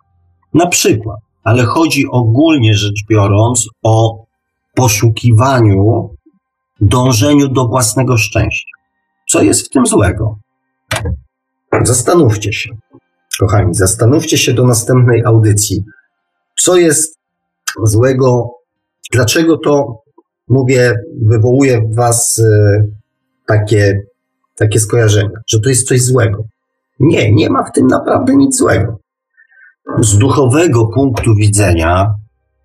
Na 0.55 0.67
przykład, 0.67 1.21
ale 1.45 1.65
chodzi 1.65 2.07
ogólnie 2.11 2.75
rzecz 2.75 3.05
biorąc 3.11 3.69
o 3.83 4.25
poszukiwaniu, 4.75 6.11
dążeniu 6.81 7.49
do 7.49 7.69
własnego 7.69 8.17
szczęścia. 8.17 8.73
Co 9.29 9.43
jest 9.43 9.67
w 9.67 9.69
tym 9.71 9.87
złego? 9.87 10.39
Zastanówcie 11.83 12.53
się, 12.53 12.71
kochani, 13.41 13.75
zastanówcie 13.75 14.39
się 14.39 14.53
do 14.53 14.67
następnej 14.67 15.25
audycji. 15.25 15.85
Co 16.59 16.77
jest 16.77 17.19
złego? 17.85 18.51
Dlaczego 19.13 19.59
to, 19.59 20.03
mówię, 20.49 20.95
wywołuje 21.23 21.81
w 21.81 21.95
Was 21.95 22.39
e, 22.39 22.83
takie, 23.47 24.01
takie 24.57 24.81
skojarzenia, 24.81 25.41
że 25.47 25.61
to 25.61 25.69
jest 25.69 25.89
coś 25.89 26.03
złego? 26.03 26.45
Nie, 27.01 27.33
nie 27.33 27.51
ma 27.51 27.65
w 27.65 27.73
tym 27.73 27.87
naprawdę 27.87 28.37
nic 28.37 28.59
złego. 28.59 28.99
Z 29.99 30.19
duchowego 30.19 30.87
punktu 30.87 31.35
widzenia 31.35 32.15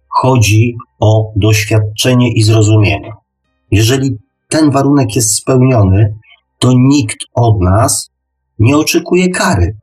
chodzi 0.10 0.78
o 1.00 1.32
doświadczenie 1.36 2.34
i 2.34 2.44
zrozumienie. 2.44 3.12
Jeżeli 3.72 4.18
ten 4.50 4.72
warunek 4.72 5.16
jest 5.16 5.36
spełniony, 5.36 6.16
to 6.60 6.72
nikt 6.76 7.18
od 7.34 7.62
nas 7.62 8.10
nie 8.60 8.78
oczekuje 8.78 9.30
kary. 9.30 9.78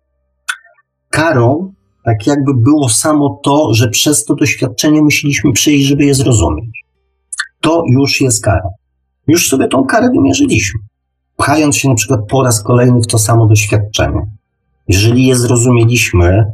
Karą, 1.10 1.72
tak 2.04 2.26
jakby 2.26 2.54
było 2.54 2.88
samo 2.88 3.40
to, 3.42 3.74
że 3.74 3.88
przez 3.88 4.24
to 4.24 4.34
doświadczenie 4.34 5.02
musieliśmy 5.02 5.52
przejść, 5.52 5.86
żeby 5.86 6.04
je 6.04 6.14
zrozumieć. 6.14 6.84
To 7.60 7.84
już 7.88 8.20
jest 8.20 8.44
kara. 8.44 8.68
Już 9.26 9.48
sobie 9.48 9.68
tą 9.68 9.84
karę 9.84 10.10
wymierzyliśmy, 10.16 10.80
pchając 11.36 11.76
się 11.76 11.88
na 11.88 11.94
przykład 11.94 12.20
po 12.28 12.42
raz 12.42 12.62
kolejny 12.62 13.00
w 13.00 13.06
to 13.06 13.18
samo 13.18 13.46
doświadczenie. 13.46 14.26
Jeżeli 14.88 15.26
je 15.26 15.36
zrozumieliśmy, 15.36 16.44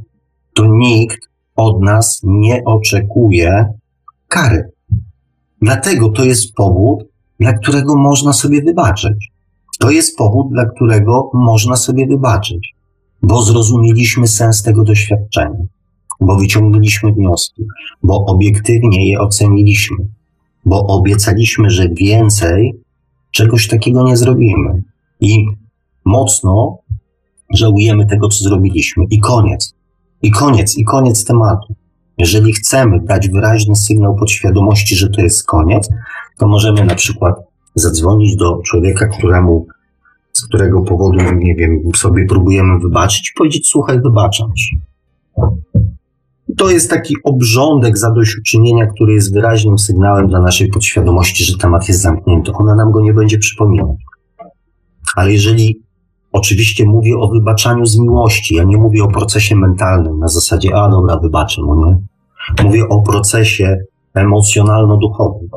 to 0.55 0.67
nikt 0.67 1.29
od 1.57 1.83
nas 1.83 2.21
nie 2.25 2.65
oczekuje 2.65 3.65
kary. 4.29 4.71
Dlatego 5.63 6.09
to 6.09 6.25
jest 6.25 6.55
powód, 6.55 7.05
dla 7.41 7.53
którego 7.53 7.97
można 7.97 8.33
sobie 8.33 8.63
wybaczyć. 8.63 9.33
To 9.79 9.91
jest 9.91 10.17
powód, 10.17 10.53
dla 10.53 10.65
którego 10.65 11.31
można 11.35 11.77
sobie 11.77 12.07
wybaczyć, 12.07 12.75
bo 13.23 13.43
zrozumieliśmy 13.43 14.29
sens 14.29 14.63
tego 14.63 14.85
doświadczenia, 14.85 15.65
bo 16.21 16.37
wyciągnęliśmy 16.37 17.13
wnioski, 17.13 17.65
bo 18.03 18.25
obiektywnie 18.27 19.11
je 19.11 19.21
oceniliśmy, 19.21 19.97
bo 20.65 20.87
obiecaliśmy, 20.87 21.71
że 21.71 21.89
więcej 21.89 22.73
czegoś 23.31 23.69
takiego 23.69 24.05
nie 24.05 24.17
zrobimy. 24.17 24.83
I 25.21 25.47
mocno 26.05 26.79
żałujemy 27.55 28.07
tego, 28.07 28.29
co 28.29 28.45
zrobiliśmy. 28.45 29.05
I 29.11 29.21
koniec. 29.21 29.75
I 30.23 30.31
koniec, 30.31 30.79
i 30.79 30.85
koniec 30.85 31.25
tematu. 31.25 31.75
Jeżeli 32.19 32.53
chcemy 32.53 33.01
dać 33.01 33.29
wyraźny 33.29 33.77
sygnał 33.77 34.17
podświadomości, 34.17 34.97
że 34.97 35.09
to 35.09 35.21
jest 35.21 35.47
koniec, 35.47 35.89
to 36.39 36.49
możemy 36.49 36.85
na 36.85 36.95
przykład 36.95 37.35
zadzwonić 37.75 38.37
do 38.37 38.61
człowieka, 38.65 39.07
któremu, 39.07 39.67
z 40.33 40.47
którego 40.47 40.83
powodu, 40.83 41.19
nie 41.35 41.55
wiem, 41.55 41.81
sobie 41.97 42.27
próbujemy 42.27 42.79
wybaczyć, 42.79 43.31
i 43.31 43.39
powiedzieć: 43.39 43.69
Słuchaj, 43.69 44.01
wybaczam 44.01 44.55
ci. 44.55 44.81
To 46.57 46.71
jest 46.71 46.91
taki 46.91 47.15
obrządek 47.25 47.99
zadośćuczynienia, 47.99 48.87
który 48.87 49.13
jest 49.15 49.35
wyraźnym 49.35 49.79
sygnałem 49.79 50.29
dla 50.29 50.41
naszej 50.41 50.69
podświadomości, 50.69 51.45
że 51.45 51.59
temat 51.59 51.89
jest 51.89 52.01
zamknięty. 52.01 52.53
Ona 52.53 52.75
nam 52.75 52.91
go 52.91 53.01
nie 53.01 53.15
będzie 53.15 53.39
przypominać. 53.39 53.97
Ale 55.17 55.33
jeżeli 55.33 55.81
oczywiście 56.33 56.85
mówię 56.87 57.17
o 57.19 57.29
wybaczaniu 57.29 57.87
z 57.87 57.99
miłości, 57.99 58.55
ja 58.55 58.65
nie 58.65 58.77
mówię 58.77 59.05
o 59.05 59.09
procesie 59.09 59.57
mentalnym 59.57 60.19
na 60.19 60.29
zasadzie, 60.29 60.77
a 60.77 60.89
dobra, 60.89 61.17
wybaczę 61.17 61.63
mu, 61.63 61.87
nie? 61.87 61.99
Mówię 62.65 62.89
o 62.89 63.03
procesie 63.03 63.77
emocjonalno-duchowym 64.15 65.49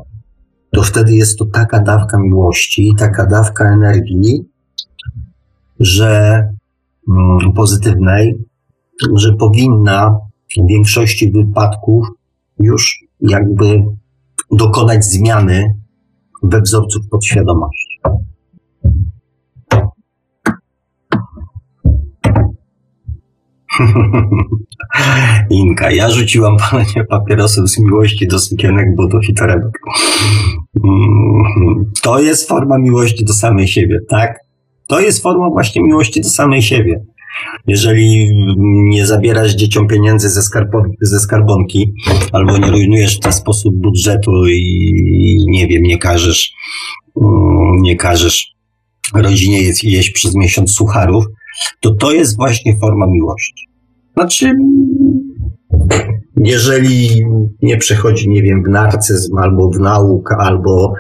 to 0.72 0.84
wtedy 0.84 1.16
jest 1.16 1.40
to 1.40 1.46
taka 1.46 1.80
dawka 1.80 2.18
miłości, 2.18 2.94
taka 2.98 3.26
dawka 3.26 3.74
energii, 3.74 4.46
że 5.80 6.44
mm, 7.10 7.54
pozytywnej, 7.54 8.36
że 9.16 9.34
powinna 9.34 10.20
w 10.58 10.68
większości 10.68 11.32
wypadków 11.32 12.08
już 12.60 13.06
jakby 13.20 13.84
dokonać 14.52 15.04
zmiany 15.04 15.76
we 16.44 16.62
wzorców 16.62 17.10
podświadomości. 17.10 17.81
Inka, 25.50 25.92
ja 25.92 26.10
rzuciłam 26.10 26.58
palenie 26.58 27.06
papierosów 27.10 27.70
z 27.70 27.80
miłości 27.80 28.28
do 28.28 28.40
sukienek, 28.40 28.96
butów 28.96 29.30
i 29.30 29.34
torebek. 29.34 29.80
Mm, 30.84 31.92
to 32.02 32.22
jest 32.22 32.48
forma 32.48 32.78
miłości 32.78 33.26
do 33.26 33.34
samej 33.34 33.68
siebie, 33.68 34.00
tak? 34.10 34.40
To 34.88 35.00
jest 35.00 35.24
forma 35.24 35.50
właśnie 35.50 35.82
miłości 35.82 36.22
do 36.22 36.30
samej 36.30 36.62
siebie. 36.62 37.02
Jeżeli 37.68 38.30
nie 38.64 39.06
zabierasz 39.06 39.56
dzieciom 39.56 39.88
pieniędzy 39.88 40.30
ze, 40.30 40.42
skarbo- 40.42 40.92
ze 41.02 41.20
skarbonki, 41.20 41.94
albo 42.32 42.58
nie 42.58 42.72
rujnujesz 42.72 43.18
w 43.18 43.20
ten 43.20 43.34
sposób 43.34 43.76
budżetu 43.76 44.48
i 44.48 45.46
nie 45.48 45.68
wiem, 45.68 45.84
nie 45.84 45.98
każesz, 45.98 46.54
mm, 47.22 47.82
nie 47.82 47.96
każesz 47.96 48.52
rodzinie 49.14 49.62
jeść, 49.62 49.84
jeść 49.84 50.12
przez 50.12 50.36
miesiąc 50.36 50.72
sucharów, 50.72 51.26
to 51.80 51.96
to 51.96 52.12
jest 52.12 52.38
właśnie 52.38 52.78
forma 52.78 53.06
miłości. 53.08 53.71
Znaczy, 54.14 54.56
jeżeli 56.38 57.26
nie 57.62 57.78
przechodzi, 57.78 58.30
nie 58.30 58.42
wiem, 58.42 58.64
w 58.64 58.70
narcyzm, 58.70 59.38
albo 59.38 59.70
w 59.70 59.80
naukę, 59.80 60.36
albo, 60.40 60.94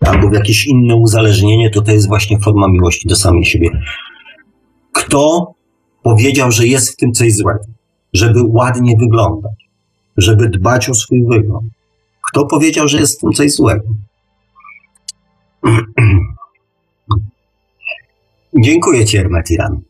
albo 0.00 0.28
w 0.28 0.32
jakieś 0.32 0.66
inne 0.66 0.96
uzależnienie, 0.96 1.70
to 1.70 1.82
to 1.82 1.92
jest 1.92 2.08
właśnie 2.08 2.38
forma 2.38 2.68
miłości 2.68 3.08
do 3.08 3.16
samej 3.16 3.44
siebie. 3.44 3.70
Kto 4.92 5.54
powiedział, 6.02 6.52
że 6.52 6.66
jest 6.66 6.92
w 6.92 6.96
tym 6.96 7.12
coś 7.12 7.34
złego? 7.34 7.64
Żeby 8.12 8.40
ładnie 8.42 8.96
wyglądać, 9.00 9.68
żeby 10.16 10.48
dbać 10.48 10.88
o 10.88 10.94
swój 10.94 11.24
wygląd. 11.24 11.66
Kto 12.22 12.46
powiedział, 12.46 12.88
że 12.88 12.98
jest 12.98 13.18
w 13.18 13.20
tym 13.20 13.32
coś 13.32 13.52
złego? 13.52 13.84
Dziękuję 18.64 19.04
Ci, 19.04 19.16
Hermetiran. 19.16 19.80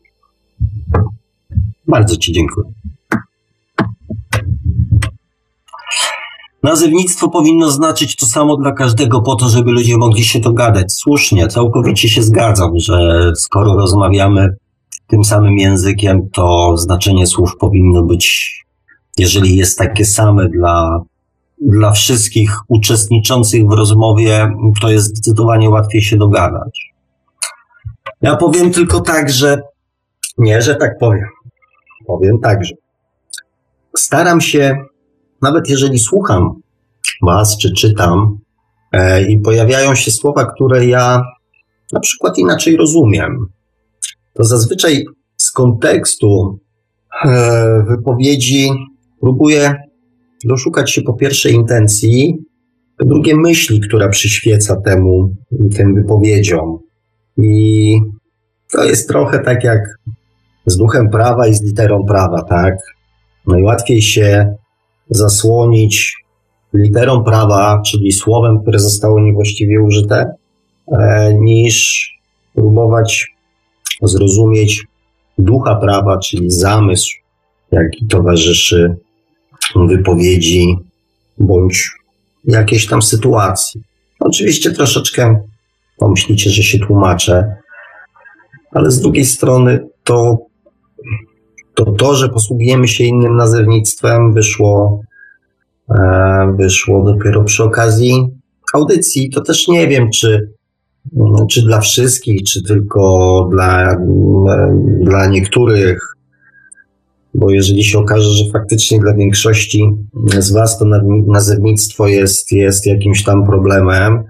Bardzo 1.87 2.17
Ci 2.17 2.33
dziękuję. 2.33 2.67
Nazywnictwo 6.63 7.29
powinno 7.29 7.71
znaczyć 7.71 8.15
to 8.15 8.25
samo 8.25 8.57
dla 8.57 8.71
każdego 8.71 9.21
po 9.21 9.35
to, 9.35 9.49
żeby 9.49 9.71
ludzie 9.71 9.97
mogli 9.97 10.23
się 10.23 10.39
dogadać. 10.39 10.93
Słusznie, 10.93 11.47
całkowicie 11.47 12.09
się 12.09 12.23
zgadzam, 12.23 12.71
że 12.75 13.31
skoro 13.35 13.73
rozmawiamy 13.73 14.55
tym 15.07 15.23
samym 15.23 15.57
językiem, 15.57 16.29
to 16.29 16.77
znaczenie 16.77 17.27
słów 17.27 17.57
powinno 17.59 18.03
być, 18.03 18.55
jeżeli 19.17 19.55
jest 19.55 19.77
takie 19.77 20.05
same 20.05 20.49
dla, 20.49 21.01
dla 21.61 21.91
wszystkich 21.91 22.51
uczestniczących 22.67 23.67
w 23.67 23.71
rozmowie, 23.71 24.51
to 24.81 24.91
jest 24.91 25.05
zdecydowanie 25.05 25.69
łatwiej 25.69 26.01
się 26.01 26.17
dogadać. 26.17 26.93
Ja 28.21 28.35
powiem 28.35 28.71
tylko 28.71 28.99
tak, 28.99 29.29
że 29.29 29.61
nie, 30.37 30.61
że 30.61 30.75
tak 30.75 30.97
powiem. 30.99 31.36
Powiem 32.07 32.39
tak, 32.39 32.65
że 32.65 32.73
staram 33.97 34.41
się, 34.41 34.77
nawet 35.41 35.69
jeżeli 35.69 35.99
słucham 35.99 36.61
Was 37.21 37.57
czy 37.57 37.73
czytam 37.73 38.37
e, 38.91 39.23
i 39.23 39.39
pojawiają 39.39 39.95
się 39.95 40.11
słowa, 40.11 40.45
które 40.45 40.85
ja 40.85 41.21
na 41.93 41.99
przykład 41.99 42.37
inaczej 42.37 42.77
rozumiem, 42.77 43.47
to 44.33 44.43
zazwyczaj 44.43 45.05
z 45.37 45.51
kontekstu 45.51 46.59
e, 47.25 47.83
wypowiedzi 47.87 48.69
próbuję 49.21 49.75
doszukać 50.45 50.91
się 50.91 51.01
po 51.01 51.13
pierwsze 51.13 51.49
intencji, 51.49 52.37
po 52.97 53.05
drugie 53.05 53.35
myśli, 53.35 53.79
która 53.79 54.09
przyświeca 54.09 54.81
temu, 54.81 55.35
tym 55.75 55.95
wypowiedziom. 55.95 56.79
I 57.37 57.99
to 58.71 58.83
jest 58.83 59.07
trochę 59.07 59.39
tak 59.39 59.63
jak 59.63 59.79
z 60.67 60.77
duchem 60.77 61.09
prawa 61.09 61.47
i 61.47 61.53
z 61.53 61.63
literą 61.63 62.05
prawa, 62.05 62.41
tak? 62.43 62.75
Najłatwiej 63.47 64.01
się 64.01 64.55
zasłonić 65.09 66.13
literą 66.73 67.23
prawa, 67.23 67.81
czyli 67.85 68.11
słowem, 68.11 68.61
które 68.61 68.79
zostało 68.79 69.19
niewłaściwie 69.19 69.81
użyte, 69.81 70.35
e, 70.91 71.33
niż 71.33 72.09
próbować 72.55 73.27
zrozumieć 74.01 74.83
ducha 75.37 75.75
prawa, 75.75 76.17
czyli 76.17 76.51
zamysł, 76.51 77.11
jaki 77.71 78.07
towarzyszy 78.07 78.95
wypowiedzi 79.75 80.77
bądź 81.37 81.89
jakiejś 82.43 82.87
tam 82.87 83.01
sytuacji. 83.01 83.81
Oczywiście 84.19 84.71
troszeczkę 84.71 85.41
pomyślicie, 85.97 86.49
że 86.49 86.63
się 86.63 86.79
tłumaczę, 86.79 87.55
ale 88.71 88.91
z 88.91 89.01
drugiej 89.01 89.25
strony 89.25 89.87
to 90.03 90.37
to, 91.73 91.91
to 91.91 92.15
że 92.15 92.29
posługujemy 92.29 92.87
się 92.87 93.03
innym 93.03 93.35
nazewnictwem 93.35 94.33
wyszło, 94.33 95.01
e, 95.89 96.55
wyszło 96.57 97.03
dopiero 97.03 97.43
przy 97.43 97.63
okazji 97.63 98.27
audycji. 98.73 99.29
To 99.29 99.41
też 99.41 99.67
nie 99.67 99.87
wiem, 99.87 100.09
czy, 100.11 100.51
czy 101.49 101.61
dla 101.61 101.79
wszystkich, 101.79 102.43
czy 102.43 102.63
tylko 102.63 103.47
dla, 103.51 103.97
dla 105.01 105.27
niektórych, 105.27 105.99
bo 107.33 107.51
jeżeli 107.51 107.83
się 107.83 107.99
okaże, 107.99 108.29
że 108.29 108.51
faktycznie 108.53 108.99
dla 108.99 109.13
większości 109.13 109.83
z 110.39 110.51
Was 110.51 110.79
to 110.79 110.85
nazewnictwo 111.27 112.07
jest, 112.07 112.51
jest 112.51 112.85
jakimś 112.85 113.23
tam 113.23 113.45
problemem, 113.45 114.23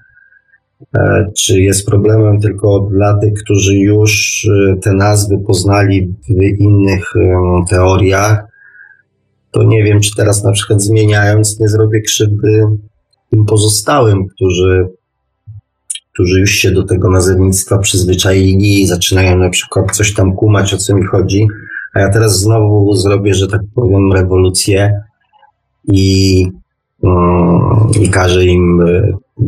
czy 1.38 1.62
jest 1.62 1.86
problemem 1.86 2.40
tylko 2.40 2.80
dla 2.80 3.18
tych, 3.18 3.34
którzy 3.34 3.78
już 3.78 4.46
e, 4.46 4.76
te 4.78 4.94
nazwy 4.94 5.38
poznali 5.48 6.16
w 6.30 6.60
innych 6.60 7.14
e, 7.16 7.66
teoriach, 7.70 8.44
to 9.52 9.64
nie 9.64 9.84
wiem, 9.84 10.00
czy 10.00 10.16
teraz 10.18 10.44
na 10.44 10.52
przykład 10.52 10.82
zmieniając 10.82 11.60
nie 11.60 11.68
zrobię 11.68 12.02
krzywdy 12.02 12.66
tym 13.32 13.46
pozostałym, 13.46 14.28
którzy, 14.28 14.88
którzy 16.14 16.40
już 16.40 16.52
się 16.52 16.72
do 16.72 16.84
tego 16.84 17.10
nazewnictwa 17.10 17.78
przyzwyczaili 17.78 18.82
i 18.82 18.88
zaczynają 18.88 19.38
na 19.38 19.50
przykład 19.50 19.96
coś 19.96 20.14
tam 20.14 20.36
kumać, 20.36 20.74
o 20.74 20.78
co 20.78 20.96
mi 20.96 21.06
chodzi, 21.06 21.48
a 21.94 22.00
ja 22.00 22.10
teraz 22.10 22.40
znowu 22.40 22.96
zrobię, 22.96 23.34
że 23.34 23.48
tak 23.48 23.62
powiem, 23.76 24.14
rewolucję 24.14 25.02
i, 25.88 26.46
i 28.02 28.10
każę 28.10 28.46
im 28.46 28.80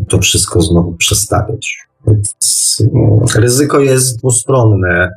to 0.08 0.20
wszystko 0.20 0.62
znowu 0.62 0.94
przestawiać. 0.94 1.78
E, 2.08 3.40
ryzyko 3.42 3.80
jest 3.80 4.20
dwustronne 4.20 5.10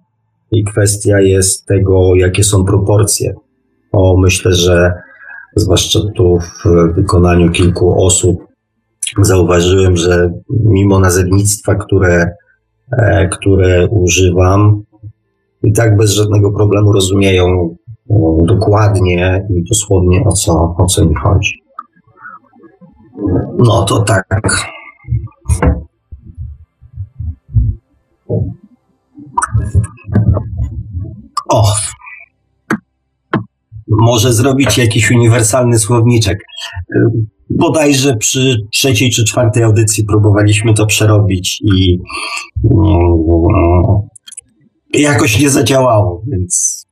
i 0.51 0.65
kwestia 0.65 1.21
jest 1.21 1.67
tego, 1.67 2.15
jakie 2.15 2.45
są 2.45 2.65
proporcje. 2.65 3.35
O, 3.93 4.17
myślę, 4.21 4.53
że 4.53 4.93
zwłaszcza 5.57 5.99
tu 6.15 6.39
w 6.39 6.95
wykonaniu 6.95 7.51
kilku 7.51 8.05
osób 8.05 8.47
zauważyłem, 9.23 9.97
że 9.97 10.33
mimo 10.65 11.01
nazewnictwa, 11.01 11.75
które, 11.75 12.27
e, 12.93 13.29
które 13.29 13.89
używam, 13.89 14.83
i 15.63 15.73
tak 15.73 15.97
bez 15.97 16.11
żadnego 16.11 16.53
problemu 16.53 16.93
rozumieją 16.93 17.77
e, 18.11 18.15
dokładnie 18.45 19.47
i 19.51 19.65
dosłownie 19.69 20.25
o 20.25 20.33
co, 20.33 20.75
o 20.79 20.87
co 20.87 21.05
mi 21.05 21.15
chodzi. 21.15 21.62
No 23.59 23.85
to 23.85 24.03
tak. 24.03 24.27
O! 31.49 31.75
Może 33.89 34.33
zrobić 34.33 34.79
jakiś 34.79 35.11
uniwersalny 35.11 35.79
słowniczek. 35.79 36.39
Bodajże 37.51 38.17
przy 38.17 38.57
trzeciej 38.73 39.11
czy 39.11 39.25
czwartej 39.25 39.63
audycji 39.63 40.05
próbowaliśmy 40.05 40.75
to 40.75 40.87
przerobić 40.87 41.61
i 41.65 41.99
no, 42.65 44.03
jakoś 44.95 45.41
nie 45.41 45.51
zadziałało, 45.51 46.23
więc. 46.27 46.87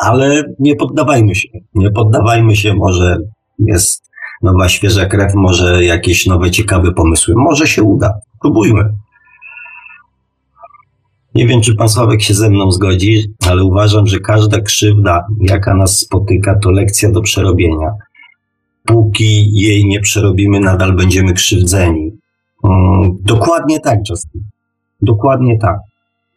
Ale 0.00 0.42
nie 0.58 0.76
poddawajmy 0.76 1.34
się. 1.34 1.48
Nie 1.74 1.90
poddawajmy 1.90 2.56
się, 2.56 2.74
może 2.74 3.16
jest 3.58 4.03
nowa, 4.44 4.68
świeża 4.68 5.06
krew, 5.06 5.34
może 5.34 5.84
jakieś 5.84 6.26
nowe, 6.26 6.50
ciekawe 6.50 6.92
pomysły. 6.92 7.34
Może 7.36 7.66
się 7.66 7.82
uda. 7.82 8.14
Próbujmy. 8.40 8.84
Nie 11.34 11.46
wiem, 11.46 11.60
czy 11.60 11.74
pan 11.74 11.88
Sławek 11.88 12.22
się 12.22 12.34
ze 12.34 12.50
mną 12.50 12.70
zgodzi, 12.70 13.24
ale 13.48 13.64
uważam, 13.64 14.06
że 14.06 14.18
każda 14.20 14.60
krzywda, 14.60 15.26
jaka 15.40 15.74
nas 15.74 15.98
spotyka, 15.98 16.58
to 16.58 16.70
lekcja 16.70 17.10
do 17.12 17.22
przerobienia. 17.22 17.90
Póki 18.84 19.52
jej 19.52 19.84
nie 19.84 20.00
przerobimy, 20.00 20.60
nadal 20.60 20.96
będziemy 20.96 21.32
krzywdzeni. 21.32 22.10
Hmm, 22.62 23.16
dokładnie 23.20 23.80
tak, 23.80 23.98
Justin. 24.10 24.42
Dokładnie 25.02 25.58
tak. 25.58 25.76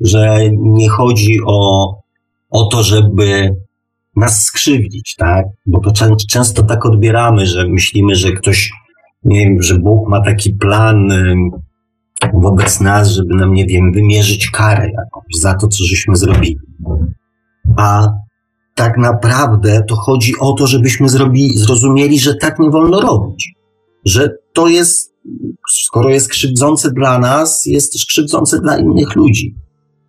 Że 0.01 0.39
nie 0.51 0.89
chodzi 0.89 1.37
o, 1.47 1.93
o 2.49 2.63
to, 2.63 2.83
żeby 2.83 3.55
nas 4.17 4.43
skrzywdzić, 4.43 5.15
tak? 5.17 5.45
Bo 5.65 5.81
to 5.81 6.15
często 6.29 6.63
tak 6.63 6.85
odbieramy, 6.85 7.45
że 7.45 7.67
myślimy, 7.67 8.15
że 8.15 8.31
ktoś, 8.31 8.71
nie 9.23 9.39
wiem, 9.39 9.61
że 9.61 9.79
Bóg 9.79 10.09
ma 10.09 10.21
taki 10.21 10.53
plan 10.53 11.09
wobec 12.33 12.81
nas, 12.81 13.09
żeby 13.09 13.35
nam, 13.35 13.53
nie 13.53 13.65
wiem, 13.65 13.91
wymierzyć 13.93 14.49
karę 14.49 14.83
jakąś 14.85 15.41
za 15.41 15.53
to, 15.53 15.67
co 15.67 15.83
żeśmy 15.83 16.15
zrobili. 16.15 16.59
A 17.77 18.07
tak 18.75 18.97
naprawdę 18.97 19.83
to 19.87 19.95
chodzi 19.95 20.33
o 20.39 20.53
to, 20.53 20.67
żebyśmy 20.67 21.09
zrobili, 21.09 21.57
zrozumieli, 21.57 22.19
że 22.19 22.35
tak 22.35 22.59
nie 22.59 22.69
wolno 22.69 23.01
robić. 23.01 23.53
Że 24.05 24.29
to 24.53 24.67
jest, 24.67 25.13
skoro 25.69 26.09
jest 26.09 26.29
krzywdzące 26.29 26.91
dla 26.91 27.19
nas, 27.19 27.65
jest 27.65 27.93
też 27.93 28.05
krzywdzące 28.05 28.61
dla 28.61 28.77
innych 28.77 29.15
ludzi 29.15 29.55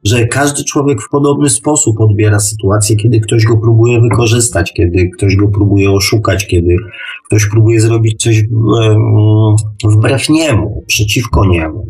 że 0.08 0.26
każdy 0.26 0.64
człowiek 0.64 1.02
w 1.02 1.08
podobny 1.10 1.50
sposób 1.50 2.00
odbiera 2.00 2.40
sytuację, 2.40 2.96
kiedy 2.96 3.20
ktoś 3.20 3.44
go 3.44 3.56
próbuje 3.56 4.00
wykorzystać, 4.00 4.72
kiedy 4.72 5.10
ktoś 5.16 5.36
go 5.36 5.48
próbuje 5.48 5.90
oszukać, 5.90 6.46
kiedy 6.46 6.76
ktoś 7.26 7.46
próbuje 7.46 7.80
zrobić 7.80 8.22
coś 8.22 8.44
wbrew 9.84 10.28
niemu, 10.28 10.84
przeciwko 10.86 11.44
niemu. 11.44 11.86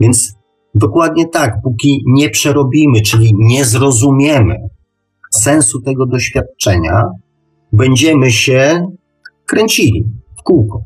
Więc 0.00 0.34
dokładnie 0.74 1.28
tak, 1.28 1.54
póki 1.64 2.02
nie 2.06 2.30
przerobimy, 2.30 3.00
czyli 3.00 3.32
nie 3.38 3.64
zrozumiemy 3.64 4.56
sensu 5.30 5.80
tego 5.80 6.06
doświadczenia, 6.06 7.02
będziemy 7.72 8.30
się 8.30 8.86
kręcili 9.46 10.04
w 10.38 10.42
kółko. 10.42 10.82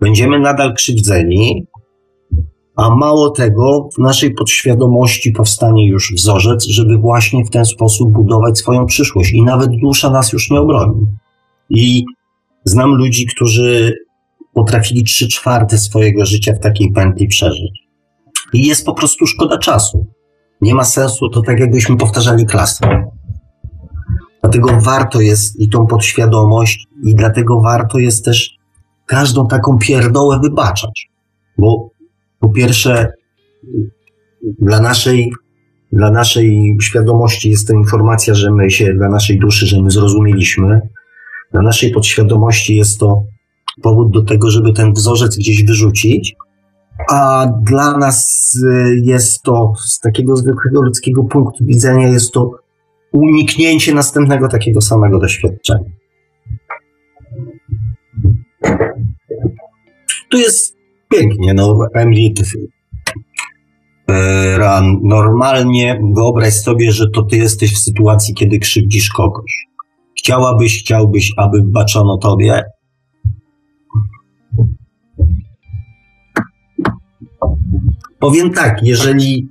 Będziemy 0.00 0.40
nadal 0.40 0.74
krzywdzeni, 0.74 1.66
a 2.76 2.94
mało 2.94 3.30
tego, 3.30 3.88
w 3.94 3.98
naszej 3.98 4.34
podświadomości 4.34 5.32
powstanie 5.32 5.88
już 5.88 6.12
wzorzec, 6.16 6.64
żeby 6.64 6.98
właśnie 6.98 7.44
w 7.44 7.50
ten 7.50 7.64
sposób 7.64 8.12
budować 8.12 8.58
swoją 8.58 8.86
przyszłość 8.86 9.32
i 9.32 9.42
nawet 9.42 9.70
dusza 9.82 10.10
nas 10.10 10.32
już 10.32 10.50
nie 10.50 10.60
obroni. 10.60 11.06
I 11.70 12.04
znam 12.64 12.90
ludzi, 12.90 13.26
którzy 13.26 13.94
potrafili 14.54 15.04
trzy 15.04 15.28
czwarte 15.28 15.78
swojego 15.78 16.24
życia 16.24 16.52
w 16.52 16.60
takiej 16.60 16.92
pętli 16.92 17.28
przeżyć. 17.28 17.82
I 18.52 18.66
jest 18.66 18.86
po 18.86 18.94
prostu 18.94 19.26
szkoda 19.26 19.58
czasu. 19.58 20.06
Nie 20.60 20.74
ma 20.74 20.84
sensu, 20.84 21.28
to 21.28 21.42
tak 21.42 21.60
jakbyśmy 21.60 21.96
powtarzali 21.96 22.46
klasę. 22.46 23.06
Dlatego 24.42 24.68
warto 24.80 25.20
jest 25.20 25.60
i 25.60 25.68
tą 25.68 25.86
podświadomość, 25.86 26.86
i 27.04 27.14
dlatego 27.14 27.60
warto 27.60 27.98
jest 27.98 28.24
też 28.24 28.50
każdą 29.06 29.46
taką 29.46 29.78
pierdołę 29.78 30.40
wybaczać. 30.42 31.10
Bo 31.58 31.91
po 32.42 32.48
pierwsze, 32.48 33.12
dla 34.58 34.80
naszej 34.80 35.32
dla 35.92 36.10
naszej 36.10 36.76
świadomości 36.82 37.50
jest 37.50 37.68
to 37.68 37.74
informacja, 37.74 38.34
że 38.34 38.52
my 38.52 38.70
się, 38.70 38.94
dla 38.94 39.08
naszej 39.08 39.38
duszy, 39.38 39.66
że 39.66 39.82
my 39.82 39.90
zrozumieliśmy. 39.90 40.80
Dla 41.52 41.62
naszej 41.62 41.90
podświadomości 41.92 42.76
jest 42.76 43.00
to 43.00 43.22
powód 43.82 44.12
do 44.12 44.22
tego, 44.22 44.50
żeby 44.50 44.72
ten 44.72 44.92
wzorzec 44.92 45.36
gdzieś 45.36 45.64
wyrzucić. 45.64 46.34
A 47.10 47.46
dla 47.62 47.98
nas 47.98 48.50
y, 48.64 49.00
jest 49.04 49.42
to, 49.42 49.72
z 49.76 50.00
takiego 50.00 50.36
zwykłego 50.36 50.82
ludzkiego 50.82 51.24
punktu 51.24 51.64
widzenia, 51.64 52.08
jest 52.08 52.32
to 52.32 52.50
uniknięcie 53.12 53.94
następnego 53.94 54.48
takiego 54.48 54.80
samego 54.80 55.18
doświadczenia. 55.18 55.90
Tu 60.30 60.38
jest 60.38 60.81
pięknie, 61.12 61.54
no, 61.54 61.78
Emily 61.94 62.34
e, 64.08 64.58
Ran, 64.58 64.96
normalnie 65.02 66.00
wyobraź 66.16 66.54
sobie, 66.54 66.92
że 66.92 67.10
to 67.10 67.22
ty 67.22 67.36
jesteś 67.36 67.74
w 67.74 67.78
sytuacji, 67.78 68.34
kiedy 68.34 68.58
krzywdzisz 68.58 69.08
kogoś. 69.08 69.66
Chciałabyś, 70.18 70.80
chciałbyś, 70.80 71.32
aby 71.36 71.62
baczono 71.62 72.18
tobie. 72.18 72.62
Powiem 78.18 78.52
tak, 78.52 78.78
jeżeli 78.82 79.48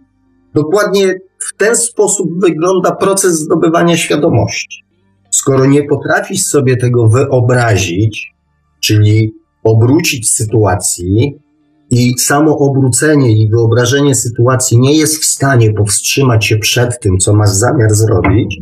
dokładnie 0.53 1.15
w 1.39 1.57
ten 1.57 1.75
sposób 1.75 2.29
wygląda 2.41 2.95
proces 2.95 3.39
zdobywania 3.39 3.97
świadomości. 3.97 4.83
Skoro 5.31 5.65
nie 5.65 5.83
potrafisz 5.83 6.41
sobie 6.41 6.77
tego 6.77 7.07
wyobrazić, 7.07 8.33
czyli 8.79 9.33
obrócić 9.63 10.29
sytuacji, 10.29 11.39
i 11.91 12.19
samo 12.19 12.57
obrócenie 12.57 13.31
i 13.31 13.49
wyobrażenie 13.49 14.15
sytuacji 14.15 14.79
nie 14.79 14.97
jest 14.97 15.17
w 15.17 15.25
stanie 15.25 15.73
powstrzymać 15.73 16.45
się 16.45 16.57
przed 16.57 16.99
tym, 16.99 17.17
co 17.17 17.33
masz 17.33 17.49
zamiar 17.49 17.93
zrobić, 17.93 18.59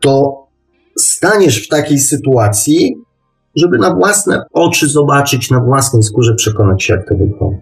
to 0.00 0.44
staniesz 0.98 1.66
w 1.66 1.68
takiej 1.68 1.98
sytuacji, 1.98 2.96
żeby 3.56 3.78
na 3.78 3.94
własne 3.94 4.42
oczy 4.52 4.88
zobaczyć, 4.88 5.50
na 5.50 5.60
własnej 5.60 6.02
skórze 6.02 6.34
przekonać 6.34 6.82
się, 6.82 6.94
jak 6.94 7.08
to 7.08 7.14
wygląda. 7.14 7.58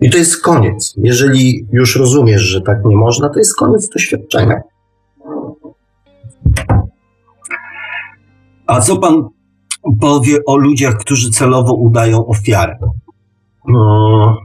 I 0.00 0.10
to 0.10 0.18
jest 0.18 0.42
koniec. 0.42 0.94
Jeżeli 0.96 1.66
już 1.72 1.96
rozumiesz, 1.96 2.42
że 2.42 2.60
tak 2.60 2.84
nie 2.84 2.96
można, 2.96 3.28
to 3.28 3.38
jest 3.38 3.56
koniec 3.56 3.88
doświadczenia. 3.88 4.60
A 8.66 8.80
co 8.80 8.96
pan 8.96 9.28
powie 10.00 10.38
o 10.46 10.56
ludziach, 10.56 10.96
którzy 10.96 11.30
celowo 11.30 11.74
udają 11.74 12.26
ofiarę? 12.26 12.78
No, 13.68 14.36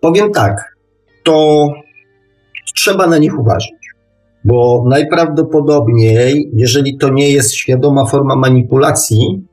powiem 0.00 0.32
tak, 0.32 0.76
to 1.22 1.66
trzeba 2.74 3.06
na 3.06 3.18
nich 3.18 3.38
uważać, 3.38 3.72
bo 4.44 4.84
najprawdopodobniej, 4.88 6.50
jeżeli 6.54 6.98
to 6.98 7.08
nie 7.08 7.30
jest 7.30 7.54
świadoma 7.54 8.06
forma 8.06 8.36
manipulacji, 8.36 9.44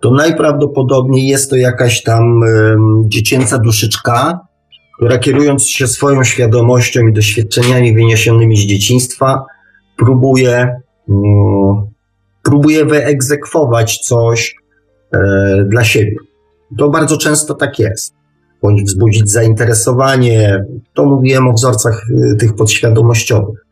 to 0.00 0.10
najprawdopodobniej 0.10 1.26
jest 1.26 1.50
to 1.50 1.56
jakaś 1.56 2.02
tam 2.02 2.40
um, 2.40 3.02
dziecięca 3.06 3.58
duszyczka, 3.58 4.40
która 4.96 5.18
kierując 5.18 5.68
się 5.68 5.86
swoją 5.86 6.24
świadomością 6.24 7.00
i 7.00 7.12
doświadczeniami 7.12 7.94
wyniesionymi 7.94 8.56
z 8.56 8.60
dzieciństwa, 8.60 9.44
próbuje, 9.96 10.80
um, 11.08 11.86
próbuje 12.42 12.84
wyegzekwować 12.84 13.98
coś 13.98 14.56
e, 15.12 15.18
dla 15.68 15.84
siebie. 15.84 16.16
To 16.78 16.88
bardzo 16.88 17.16
często 17.16 17.54
tak 17.54 17.78
jest 17.78 18.23
bądź 18.62 18.82
wzbudzić 18.82 19.30
zainteresowanie. 19.30 20.64
To 20.94 21.04
mówiłem 21.04 21.48
o 21.48 21.52
wzorcach 21.52 22.06
y, 22.32 22.36
tych 22.36 22.54
podświadomościowych. 22.54 23.64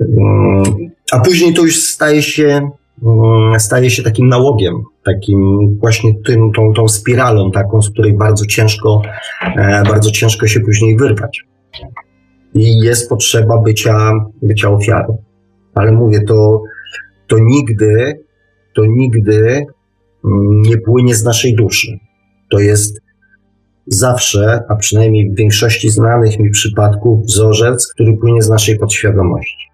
Mm, 0.00 0.90
a 1.12 1.20
później 1.20 1.54
to 1.54 1.62
już 1.62 1.76
staje 1.76 2.22
się, 2.22 2.70
mm, 3.02 3.60
staje 3.60 3.90
się 3.90 4.02
takim 4.02 4.28
nałogiem, 4.28 4.74
takim 5.04 5.68
właśnie 5.80 6.14
tym, 6.26 6.52
tą, 6.52 6.72
tą 6.72 6.88
spiralą 6.88 7.50
taką, 7.50 7.82
z 7.82 7.90
której 7.90 8.14
bardzo 8.14 8.46
ciężko, 8.46 9.02
e, 9.56 9.82
bardzo 9.88 10.10
ciężko 10.10 10.46
się 10.46 10.60
później 10.60 10.96
wyrwać. 10.96 11.44
I 12.54 12.78
jest 12.78 13.08
potrzeba 13.08 13.58
bycia, 13.62 14.12
bycia 14.42 14.70
ofiarą. 14.70 15.22
Ale 15.74 15.92
mówię, 15.92 16.20
to, 16.20 16.62
to 17.26 17.36
nigdy, 17.40 18.20
to 18.74 18.82
nigdy 18.86 19.66
mm, 20.24 20.62
nie 20.62 20.78
płynie 20.78 21.14
z 21.14 21.24
naszej 21.24 21.54
duszy. 21.54 21.98
To 22.50 22.58
jest 22.58 23.00
zawsze, 23.86 24.62
a 24.68 24.76
przynajmniej 24.76 25.30
w 25.30 25.36
większości 25.36 25.90
znanych 25.90 26.38
mi 26.38 26.50
przypadków, 26.50 27.26
wzorzec, 27.26 27.92
który 27.94 28.16
płynie 28.16 28.42
z 28.42 28.48
naszej 28.48 28.78
podświadomości. 28.78 29.66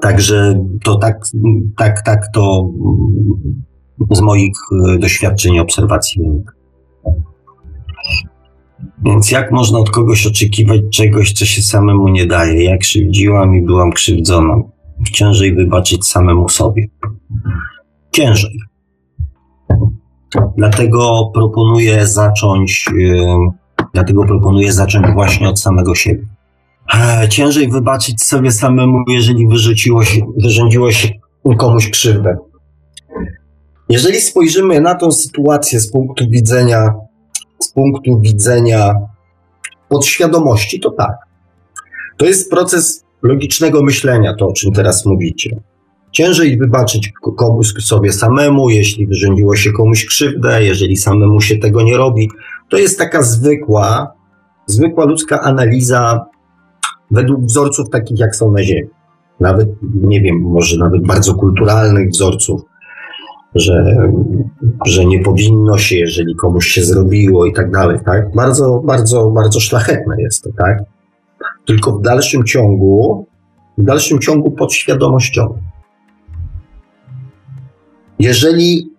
Także 0.00 0.64
to 0.84 0.94
tak, 0.94 1.20
tak, 1.76 2.02
tak 2.02 2.28
to 2.34 2.70
z 4.10 4.20
moich 4.20 4.52
e, 4.88 4.98
doświadczeń 4.98 5.54
i 5.54 5.60
obserwacji 5.60 6.22
wynika. 6.22 6.52
Więc 9.04 9.30
jak 9.30 9.52
można 9.52 9.78
od 9.78 9.90
kogoś 9.90 10.26
oczekiwać 10.26 10.80
czegoś, 10.92 11.32
co 11.32 11.44
się 11.44 11.62
samemu 11.62 12.08
nie 12.08 12.26
daje? 12.26 12.64
Ja 12.64 12.78
krzywdziłam 12.78 13.56
i 13.56 13.62
byłam 13.62 13.92
krzywdzona. 13.92 14.54
Ciężej 15.12 15.54
wybaczyć 15.54 16.06
samemu 16.06 16.48
sobie. 16.48 16.86
Ciężej. 18.12 18.58
Dlatego 20.56 21.30
proponuję 21.34 22.06
zacząć, 22.06 22.90
dlatego 23.94 24.24
proponuję 24.24 24.72
zacząć 24.72 25.06
właśnie 25.14 25.48
od 25.48 25.60
samego 25.60 25.94
siebie. 25.94 26.26
Ciężej 27.28 27.70
wybaczyć 27.70 28.22
sobie 28.22 28.52
samemu, 28.52 28.98
jeżeli 29.08 29.48
wyrzuciło 29.48 30.04
się, 30.04 30.20
wyrządziło 30.42 30.92
się 30.92 31.08
komuś 31.58 31.90
krzywdę. 31.90 32.36
Jeżeli 33.88 34.20
spojrzymy 34.20 34.80
na 34.80 34.94
tą 34.94 35.12
sytuację 35.12 35.80
z 35.80 35.90
punktu 35.90 36.24
widzenia, 36.30 36.94
z 37.58 37.72
punktu 37.72 38.20
widzenia 38.20 38.94
podświadomości, 39.88 40.80
to 40.80 40.90
tak. 40.90 41.16
To 42.16 42.26
jest 42.26 42.50
proces 42.50 43.04
logicznego 43.22 43.82
myślenia, 43.82 44.34
to 44.38 44.46
o 44.46 44.52
czym 44.52 44.72
teraz 44.72 45.06
mówicie. 45.06 45.60
Ciężej 46.14 46.58
wybaczyć 46.58 47.12
komuś 47.36 47.66
sobie 47.66 48.12
samemu, 48.12 48.70
jeśli 48.70 49.06
wyrządziło 49.06 49.56
się 49.56 49.72
komuś 49.72 50.06
krzywdę, 50.06 50.64
jeżeli 50.64 50.96
samemu 50.96 51.40
się 51.40 51.56
tego 51.56 51.82
nie 51.82 51.96
robi. 51.96 52.28
To 52.68 52.76
jest 52.76 52.98
taka 52.98 53.22
zwykła, 53.22 54.12
zwykła 54.66 55.04
ludzka 55.04 55.40
analiza 55.40 56.26
według 57.10 57.40
wzorców 57.40 57.90
takich, 57.90 58.18
jak 58.18 58.36
są 58.36 58.52
na 58.52 58.62
Ziemi. 58.62 58.88
Nawet, 59.40 59.68
nie 59.94 60.20
wiem, 60.20 60.40
może 60.40 60.78
nawet 60.78 61.06
bardzo 61.06 61.34
kulturalnych 61.34 62.08
wzorców, 62.08 62.60
że, 63.54 63.96
że 64.86 65.04
nie 65.04 65.22
powinno 65.22 65.78
się, 65.78 65.96
jeżeli 65.96 66.34
komuś 66.34 66.66
się 66.66 66.84
zrobiło 66.84 67.46
i 67.46 67.52
tak 67.52 67.70
dalej, 67.70 67.98
tak? 68.04 68.34
Bardzo, 68.34 68.82
bardzo, 68.84 69.30
bardzo 69.30 69.60
szlachetne 69.60 70.16
jest 70.18 70.42
to, 70.42 70.50
tak? 70.58 70.78
Tylko 71.66 71.92
w 71.92 72.02
dalszym 72.02 72.44
ciągu, 72.44 73.26
w 73.78 73.84
dalszym 73.84 74.18
ciągu 74.18 74.50
podświadomościowo. 74.50 75.73
Jeżeli 78.24 78.90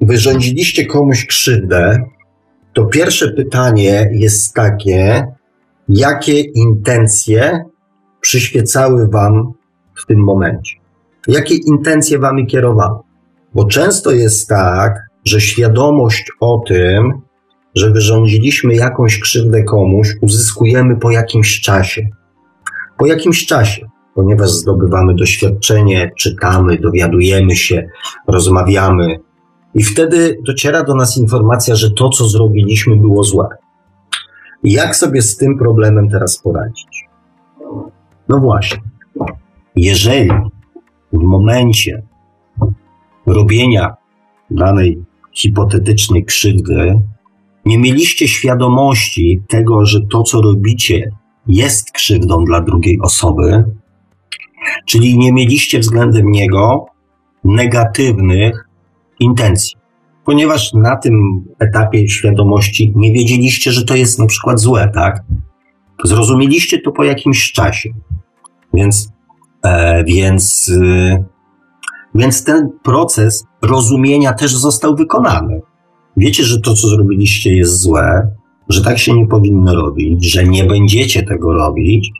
wyrządziliście 0.00 0.86
komuś 0.86 1.26
krzywdę, 1.26 2.02
to 2.72 2.84
pierwsze 2.84 3.32
pytanie 3.32 4.10
jest 4.12 4.54
takie, 4.54 5.26
jakie 5.88 6.40
intencje 6.40 7.64
przyświecały 8.20 9.08
Wam 9.08 9.52
w 9.94 10.06
tym 10.06 10.24
momencie? 10.24 10.76
Jakie 11.28 11.54
intencje 11.54 12.18
Wami 12.18 12.46
kierowały? 12.46 12.98
Bo 13.54 13.64
często 13.64 14.10
jest 14.10 14.48
tak, 14.48 14.92
że 15.24 15.40
świadomość 15.40 16.24
o 16.40 16.62
tym, 16.66 17.12
że 17.74 17.90
wyrządziliśmy 17.90 18.74
jakąś 18.74 19.20
krzywdę 19.20 19.64
komuś, 19.64 20.08
uzyskujemy 20.20 20.96
po 20.96 21.10
jakimś 21.10 21.60
czasie. 21.60 22.02
Po 22.98 23.06
jakimś 23.06 23.46
czasie 23.46 23.86
ponieważ 24.18 24.50
zdobywamy 24.50 25.14
doświadczenie, 25.14 26.10
czytamy, 26.16 26.78
dowiadujemy 26.78 27.56
się, 27.56 27.88
rozmawiamy. 28.26 29.20
I 29.74 29.82
wtedy 29.82 30.38
dociera 30.46 30.84
do 30.84 30.94
nas 30.94 31.18
informacja, 31.18 31.74
że 31.74 31.90
to, 31.90 32.08
co 32.08 32.28
zrobiliśmy, 32.28 32.96
było 32.96 33.24
złe. 33.24 33.48
Jak 34.62 34.96
sobie 34.96 35.22
z 35.22 35.36
tym 35.36 35.58
problemem 35.58 36.08
teraz 36.08 36.38
poradzić? 36.38 37.04
No 38.28 38.38
właśnie. 38.40 38.82
Jeżeli 39.76 40.30
w 41.12 41.22
momencie 41.22 42.02
robienia 43.26 43.96
danej 44.50 45.02
hipotetycznej 45.32 46.24
krzywdy 46.24 46.94
nie 47.64 47.78
mieliście 47.78 48.28
świadomości 48.28 49.42
tego, 49.48 49.86
że 49.86 50.00
to, 50.10 50.22
co 50.22 50.40
robicie, 50.40 51.10
jest 51.46 51.90
krzywdą 51.92 52.44
dla 52.44 52.60
drugiej 52.60 53.00
osoby, 53.00 53.64
Czyli 54.86 55.18
nie 55.18 55.32
mieliście 55.32 55.78
względem 55.78 56.30
niego 56.30 56.86
negatywnych 57.44 58.68
intencji. 59.20 59.76
Ponieważ 60.24 60.72
na 60.72 60.96
tym 60.96 61.44
etapie 61.58 62.08
świadomości 62.08 62.92
nie 62.96 63.12
wiedzieliście, 63.12 63.72
że 63.72 63.84
to 63.84 63.96
jest 63.96 64.18
na 64.18 64.26
przykład 64.26 64.60
złe, 64.60 64.90
tak? 64.94 65.22
Zrozumieliście 66.04 66.80
to 66.80 66.92
po 66.92 67.04
jakimś 67.04 67.52
czasie. 67.52 67.90
Więc, 68.74 69.12
e, 69.62 70.04
więc, 70.04 70.68
y, 70.68 71.24
więc 72.14 72.44
ten 72.44 72.70
proces 72.82 73.44
rozumienia 73.62 74.32
też 74.32 74.56
został 74.56 74.96
wykonany. 74.96 75.60
Wiecie, 76.16 76.44
że 76.44 76.60
to, 76.60 76.74
co 76.74 76.88
zrobiliście, 76.88 77.54
jest 77.54 77.80
złe, 77.80 78.36
że 78.68 78.82
tak 78.82 78.98
się 78.98 79.12
nie 79.12 79.26
powinno 79.26 79.74
robić, 79.74 80.32
że 80.32 80.44
nie 80.44 80.64
będziecie 80.64 81.22
tego 81.22 81.52
robić. 81.52 82.10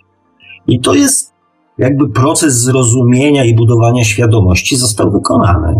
I 0.66 0.81
to 0.81 0.94
jest 0.94 1.32
jakby 1.78 2.09
proces 2.09 2.60
zrozumienia 2.60 3.44
i 3.44 3.55
budowania 3.55 4.05
świadomości 4.05 4.76
został 4.76 5.12
wykonany. 5.12 5.74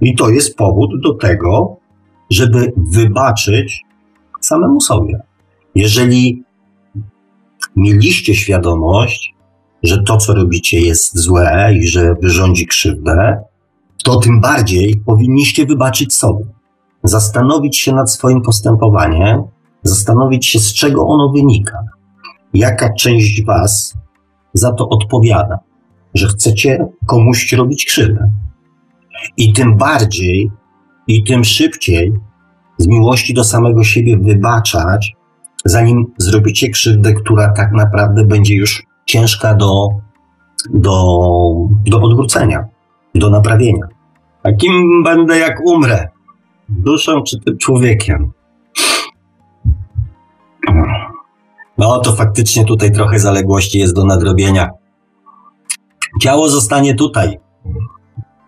I 0.00 0.14
to 0.14 0.30
jest 0.30 0.56
powód 0.56 0.90
do 1.02 1.14
tego, 1.14 1.76
żeby 2.30 2.72
wybaczyć 2.76 3.82
samemu 4.40 4.80
sobie. 4.80 5.20
Jeżeli 5.74 6.42
mieliście 7.76 8.34
świadomość, 8.34 9.34
że 9.82 10.02
to, 10.02 10.16
co 10.16 10.34
robicie, 10.34 10.80
jest 10.80 11.18
złe 11.18 11.74
i 11.74 11.86
że 11.86 12.14
wyrządzi 12.22 12.66
krzywdę, 12.66 13.42
to 14.04 14.16
tym 14.16 14.40
bardziej 14.40 15.02
powinniście 15.06 15.66
wybaczyć 15.66 16.14
sobie. 16.14 16.44
Zastanowić 17.04 17.78
się 17.78 17.92
nad 17.92 18.10
swoim 18.10 18.42
postępowaniem, 18.42 19.42
zastanowić 19.82 20.46
się, 20.46 20.58
z 20.58 20.74
czego 20.74 21.06
ono 21.06 21.32
wynika. 21.32 21.78
Jaka 22.54 22.92
część 22.92 23.44
Was 23.44 23.94
za 24.56 24.72
to 24.72 24.88
odpowiada, 24.88 25.58
że 26.14 26.26
chcecie 26.26 26.86
komuś 27.06 27.52
robić 27.52 27.84
krzywdę. 27.84 28.30
I 29.36 29.52
tym 29.52 29.76
bardziej 29.76 30.50
i 31.06 31.24
tym 31.24 31.44
szybciej 31.44 32.12
z 32.78 32.86
miłości 32.86 33.34
do 33.34 33.44
samego 33.44 33.84
siebie 33.84 34.16
wybaczać, 34.16 35.12
zanim 35.64 36.04
zrobicie 36.18 36.70
krzywdę, 36.70 37.12
która 37.12 37.52
tak 37.52 37.72
naprawdę 37.72 38.24
będzie 38.24 38.54
już 38.54 38.82
ciężka 39.06 39.54
do, 39.54 39.88
do, 40.74 40.92
do 41.86 42.00
odwrócenia, 42.00 42.64
do 43.14 43.30
naprawienia. 43.30 43.86
A 44.42 44.52
kim 44.52 45.02
będę, 45.04 45.38
jak 45.38 45.60
umrę? 45.66 46.08
Duszą 46.68 47.22
czy 47.22 47.40
tym 47.40 47.58
człowiekiem? 47.58 48.32
No 51.78 51.98
to 51.98 52.12
faktycznie 52.16 52.64
tutaj 52.64 52.92
trochę 52.92 53.18
zaległości 53.18 53.78
jest 53.78 53.94
do 53.94 54.04
nadrobienia. 54.04 54.70
Ciało 56.22 56.48
zostanie 56.48 56.94
tutaj. 56.94 57.38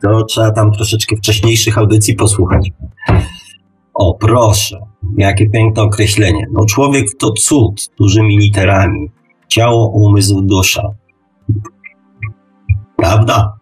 To 0.02 0.24
trzeba 0.24 0.50
tam 0.50 0.72
troszeczkę 0.72 1.16
wcześniejszych 1.16 1.78
audycji 1.78 2.14
posłuchać. 2.14 2.70
O, 3.94 4.14
proszę, 4.14 4.78
jakie 5.16 5.50
piękne 5.50 5.82
określenie. 5.82 6.46
No 6.52 6.66
człowiek 6.66 7.06
to 7.18 7.30
cud 7.30 7.90
dużymi 7.98 8.38
literami. 8.38 9.10
Ciało, 9.48 9.88
umysł, 9.88 10.40
dusza. 10.40 10.82
Prawda? 12.96 13.52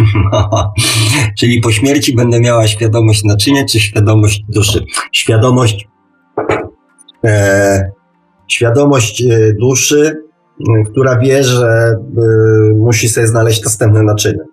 Czyli 1.38 1.60
po 1.60 1.72
śmierci 1.72 2.16
będę 2.16 2.40
miała 2.40 2.68
świadomość 2.68 3.24
naczynia, 3.24 3.64
czy 3.64 3.80
świadomość 3.80 4.44
duszy? 4.48 4.84
Świadomość 5.12 5.88
e, 7.24 7.90
świadomość 8.50 9.22
e, 9.22 9.54
duszy, 9.60 10.16
która 10.90 11.18
wie, 11.18 11.44
że 11.44 11.66
e, 11.66 12.74
musi 12.74 13.08
sobie 13.08 13.26
znaleźć 13.26 13.64
następne 13.64 14.02
naczynie. 14.02 14.44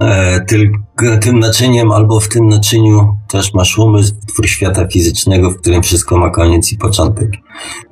E, 0.00 0.40
tylko 0.40 1.18
tym 1.20 1.38
naczyniem 1.38 1.92
albo 1.92 2.20
w 2.20 2.28
tym 2.28 2.48
naczyniu 2.48 3.16
też 3.28 3.54
masz 3.54 3.78
umysł, 3.78 4.14
twór 4.28 4.48
świata 4.48 4.86
fizycznego, 4.88 5.50
w 5.50 5.56
którym 5.56 5.82
wszystko 5.82 6.18
ma 6.18 6.30
koniec 6.30 6.72
i 6.72 6.78
początek. 6.78 7.30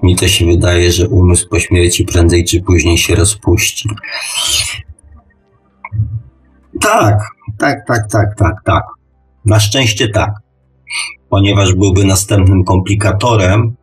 Mi 0.02 0.16
to 0.16 0.28
się 0.28 0.46
wydaje, 0.46 0.92
że 0.92 1.08
umysł 1.08 1.48
po 1.48 1.58
śmierci 1.58 2.04
prędzej 2.04 2.44
czy 2.44 2.62
później 2.62 2.98
się 2.98 3.14
rozpuści. 3.14 3.88
Tak, 6.80 7.18
tak, 7.58 7.86
tak, 7.86 8.10
tak, 8.10 8.34
tak, 8.38 8.54
tak. 8.64 8.84
Na 9.44 9.60
szczęście 9.60 10.08
tak. 10.08 10.30
Ponieważ 11.28 11.74
byłby 11.74 12.04
następnym 12.04 12.64
komplikatorem, 12.64 13.74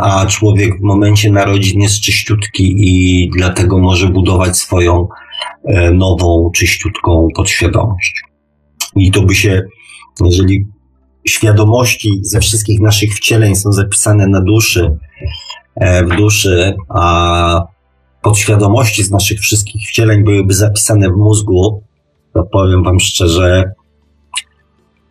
a 0.00 0.26
człowiek 0.26 0.78
w 0.78 0.82
momencie 0.82 1.32
narodzin 1.32 1.80
jest 1.80 2.00
czyściutki 2.00 2.74
i 2.76 3.30
dlatego 3.36 3.78
może 3.78 4.08
budować 4.08 4.56
swoją 4.58 5.08
e, 5.64 5.90
nową, 5.90 6.50
czyściutką 6.54 7.28
podświadomość. 7.36 8.22
I 8.96 9.10
to 9.10 9.22
by 9.22 9.34
się, 9.34 9.62
jeżeli 10.24 10.66
świadomości 11.28 12.20
ze 12.22 12.40
wszystkich 12.40 12.80
naszych 12.80 13.14
wcieleń 13.14 13.54
są 13.54 13.72
zapisane 13.72 14.28
na 14.28 14.40
duszy, 14.40 14.96
e, 15.76 16.04
w 16.04 16.16
duszy, 16.16 16.76
a 16.88 17.66
podświadomości 18.22 19.04
z 19.04 19.10
naszych 19.10 19.40
wszystkich 19.40 19.88
wcieleń 19.88 20.24
byłyby 20.24 20.54
zapisane 20.54 21.08
w 21.08 21.16
mózgu, 21.16 21.82
to 22.34 22.44
powiem 22.44 22.84
Wam 22.84 23.00
szczerze, 23.00 23.72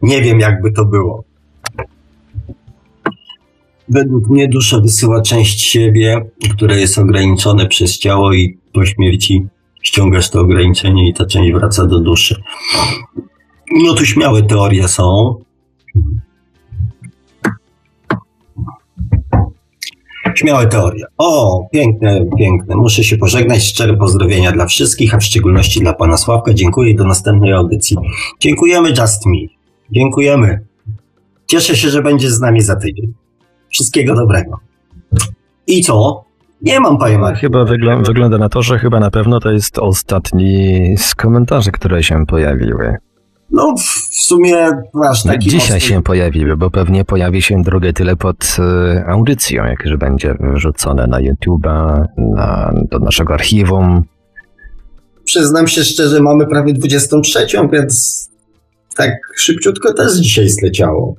nie 0.01 0.21
wiem, 0.21 0.39
jakby 0.39 0.71
to 0.71 0.85
było. 0.85 1.26
Według 3.89 4.29
mnie 4.29 4.47
dusza 4.47 4.79
wysyła 4.79 5.21
część 5.21 5.61
siebie, 5.61 6.21
które 6.55 6.79
jest 6.79 6.97
ograniczone 6.97 7.67
przez 7.67 7.99
ciało 7.99 8.33
i 8.33 8.57
po 8.73 8.85
śmierci 8.85 9.45
ściągasz 9.83 10.29
to 10.29 10.39
ograniczenie 10.39 11.09
i 11.09 11.13
ta 11.13 11.25
część 11.25 11.53
wraca 11.53 11.85
do 11.85 11.99
duszy. 11.99 12.35
No 13.83 13.93
tu 13.93 14.05
śmiałe 14.05 14.43
teorie 14.43 14.87
są. 14.87 15.35
Śmiałe 20.35 20.67
teorie. 20.67 21.05
O, 21.17 21.61
piękne, 21.71 22.25
piękne. 22.37 22.75
Muszę 22.75 23.03
się 23.03 23.17
pożegnać. 23.17 23.63
Szczere 23.63 23.97
pozdrowienia 23.97 24.51
dla 24.51 24.65
wszystkich, 24.65 25.15
a 25.15 25.17
w 25.17 25.23
szczególności 25.23 25.79
dla 25.79 25.93
pana 25.93 26.17
Sławka. 26.17 26.53
Dziękuję 26.53 26.95
do 26.95 27.03
następnej 27.03 27.53
audycji. 27.53 27.97
Dziękujemy 28.39 28.89
Just 28.89 29.25
Me. 29.25 29.37
Dziękujemy. 29.91 30.59
Cieszę 31.47 31.75
się, 31.75 31.89
że 31.89 32.01
będzie 32.01 32.31
z 32.31 32.39
nami 32.39 32.61
za 32.61 32.75
tydzień. 32.75 33.13
Wszystkiego 33.77 34.15
dobrego. 34.15 34.59
I 35.67 35.81
co? 35.81 36.23
Nie 36.61 36.79
mam 36.79 36.97
panie 36.97 37.17
Marku. 37.17 37.39
Chyba 37.39 37.65
wyglą 37.65 38.03
wygląda 38.03 38.37
na 38.37 38.49
to, 38.49 38.61
że 38.61 38.79
chyba 38.79 38.99
na 38.99 39.11
pewno 39.11 39.39
to 39.39 39.51
jest 39.51 39.79
ostatni 39.79 40.95
z 40.97 41.15
komentarzy, 41.15 41.71
które 41.71 42.03
się 42.03 42.25
pojawiły. 42.25 42.95
No, 43.51 43.75
w 43.77 44.15
sumie 44.25 44.69
masz 44.93 45.25
No, 45.25 45.31
taki 45.31 45.49
dzisiaj 45.49 45.77
mocny- 45.77 45.87
się 45.89 46.03
pojawiły, 46.03 46.57
bo 46.57 46.71
pewnie 46.71 47.05
pojawi 47.05 47.41
się 47.41 47.61
drugie 47.61 47.93
tyle 47.93 48.15
pod 48.15 48.57
e, 48.59 49.05
audycją, 49.07 49.65
jak 49.65 49.85
już 49.85 49.97
będzie 49.97 50.35
wrzucone 50.53 51.07
na 51.07 51.21
YouTube'a, 51.21 52.05
na, 52.17 52.73
do 52.91 52.99
naszego 52.99 53.33
archiwum. 53.33 54.03
Przyznam 55.23 55.67
się 55.67 55.83
szczerze, 55.83 56.21
mamy 56.21 56.47
prawie 56.47 56.73
23, 56.73 57.47
więc 57.73 58.27
tak 58.95 59.11
szybciutko 59.35 59.93
też 59.93 60.15
dzisiaj 60.19 60.49
zleciało. 60.49 61.15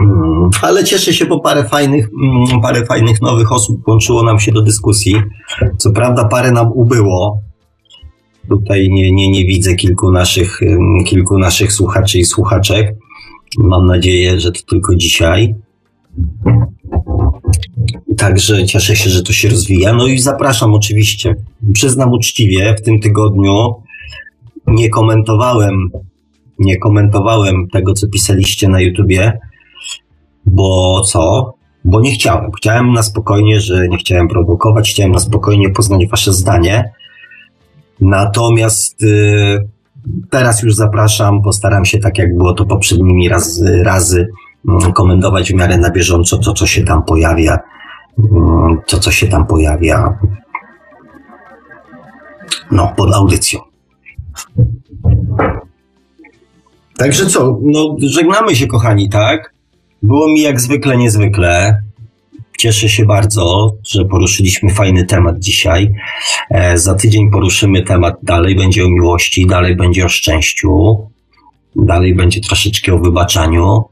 Mm, 0.00 0.50
Ale 0.62 0.84
cieszę 0.84 1.12
się, 1.12 1.26
bo 1.26 1.40
parę 1.40 1.64
fajnych, 1.64 2.08
mm, 2.22 2.60
parę 2.60 2.86
fajnych 2.86 3.22
nowych 3.22 3.52
osób 3.52 3.84
włączyło 3.84 4.22
nam 4.22 4.40
się 4.40 4.52
do 4.52 4.62
dyskusji. 4.62 5.16
Co 5.78 5.90
prawda 5.90 6.24
parę 6.24 6.52
nam 6.52 6.72
ubyło. 6.72 7.40
Tutaj 8.48 8.88
nie, 8.90 9.12
nie, 9.12 9.30
nie 9.30 9.44
widzę 9.44 9.74
kilku 9.74 10.12
naszych, 10.12 10.62
ym, 10.62 11.04
kilku 11.04 11.38
naszych 11.38 11.72
słuchaczy 11.72 12.18
i 12.18 12.24
słuchaczek. 12.24 12.96
Mam 13.58 13.86
nadzieję, 13.86 14.40
że 14.40 14.52
to 14.52 14.60
tylko 14.62 14.96
dzisiaj. 14.96 15.54
Także 18.16 18.66
cieszę 18.66 18.96
się, 18.96 19.10
że 19.10 19.22
to 19.22 19.32
się 19.32 19.48
rozwija. 19.48 19.92
No 19.92 20.06
i 20.06 20.18
zapraszam 20.18 20.74
oczywiście. 20.74 21.34
Przyznam 21.74 22.12
uczciwie, 22.12 22.74
w 22.78 22.82
tym 22.82 23.00
tygodniu 23.00 23.74
nie 24.66 24.88
komentowałem, 24.88 25.90
nie 26.58 26.76
komentowałem 26.76 27.68
tego, 27.72 27.92
co 27.92 28.08
pisaliście 28.08 28.68
na 28.68 28.80
YouTubie, 28.80 29.38
bo 30.46 31.00
co? 31.00 31.54
Bo 31.84 32.00
nie 32.00 32.12
chciałem. 32.12 32.52
Chciałem 32.52 32.92
na 32.92 33.02
spokojnie, 33.02 33.60
że 33.60 33.88
nie 33.88 33.98
chciałem 33.98 34.28
prowokować, 34.28 34.90
chciałem 34.90 35.12
na 35.12 35.18
spokojnie 35.18 35.70
poznać 35.70 36.06
wasze 36.06 36.32
zdanie. 36.32 36.92
Natomiast 38.00 39.02
y, 39.02 39.68
teraz 40.30 40.62
już 40.62 40.74
zapraszam, 40.74 41.42
postaram 41.42 41.84
się, 41.84 41.98
tak 41.98 42.18
jak 42.18 42.36
było 42.36 42.52
to 42.52 42.64
poprzednimi 42.64 43.28
razy, 43.28 43.82
razy 43.84 44.28
mm, 44.68 44.92
komentować 44.92 45.52
w 45.52 45.54
miarę 45.54 45.78
na 45.78 45.90
bieżąco 45.90 46.38
to, 46.38 46.52
co 46.52 46.66
się 46.66 46.84
tam 46.84 47.02
pojawia 47.02 47.58
mm, 48.18 48.78
to, 48.86 48.98
co 48.98 49.10
się 49.10 49.28
tam 49.28 49.46
pojawia 49.46 50.18
no, 52.70 52.92
pod 52.96 53.14
audycją. 53.14 53.60
Także 56.96 57.26
co, 57.26 57.58
no 57.62 57.96
żegnamy 57.98 58.56
się 58.56 58.66
kochani, 58.66 59.08
tak? 59.08 59.53
Było 60.04 60.28
mi 60.28 60.40
jak 60.40 60.60
zwykle 60.60 60.96
niezwykle. 60.96 61.82
Cieszę 62.58 62.88
się 62.88 63.04
bardzo, 63.04 63.72
że 63.86 64.04
poruszyliśmy 64.04 64.70
fajny 64.70 65.04
temat 65.04 65.38
dzisiaj. 65.38 65.94
E, 66.50 66.78
za 66.78 66.94
tydzień 66.94 67.30
poruszymy 67.30 67.82
temat 67.82 68.14
dalej, 68.22 68.56
będzie 68.56 68.84
o 68.84 68.88
miłości, 68.88 69.46
dalej 69.46 69.76
będzie 69.76 70.04
o 70.04 70.08
szczęściu, 70.08 70.96
dalej 71.76 72.14
będzie 72.14 72.40
troszeczkę 72.40 72.94
o 72.94 72.98
wybaczaniu. 72.98 73.84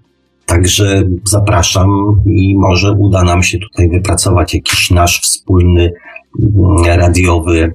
Także 0.47 1.03
zapraszam 1.25 1.91
i 2.27 2.57
może 2.59 2.93
uda 2.93 3.23
nam 3.23 3.43
się 3.43 3.59
tutaj 3.59 3.89
wypracować 3.89 4.55
jakiś 4.55 4.91
nasz 4.91 5.21
wspólny 5.21 5.93
mm, 6.43 6.85
radiowy 7.01 7.75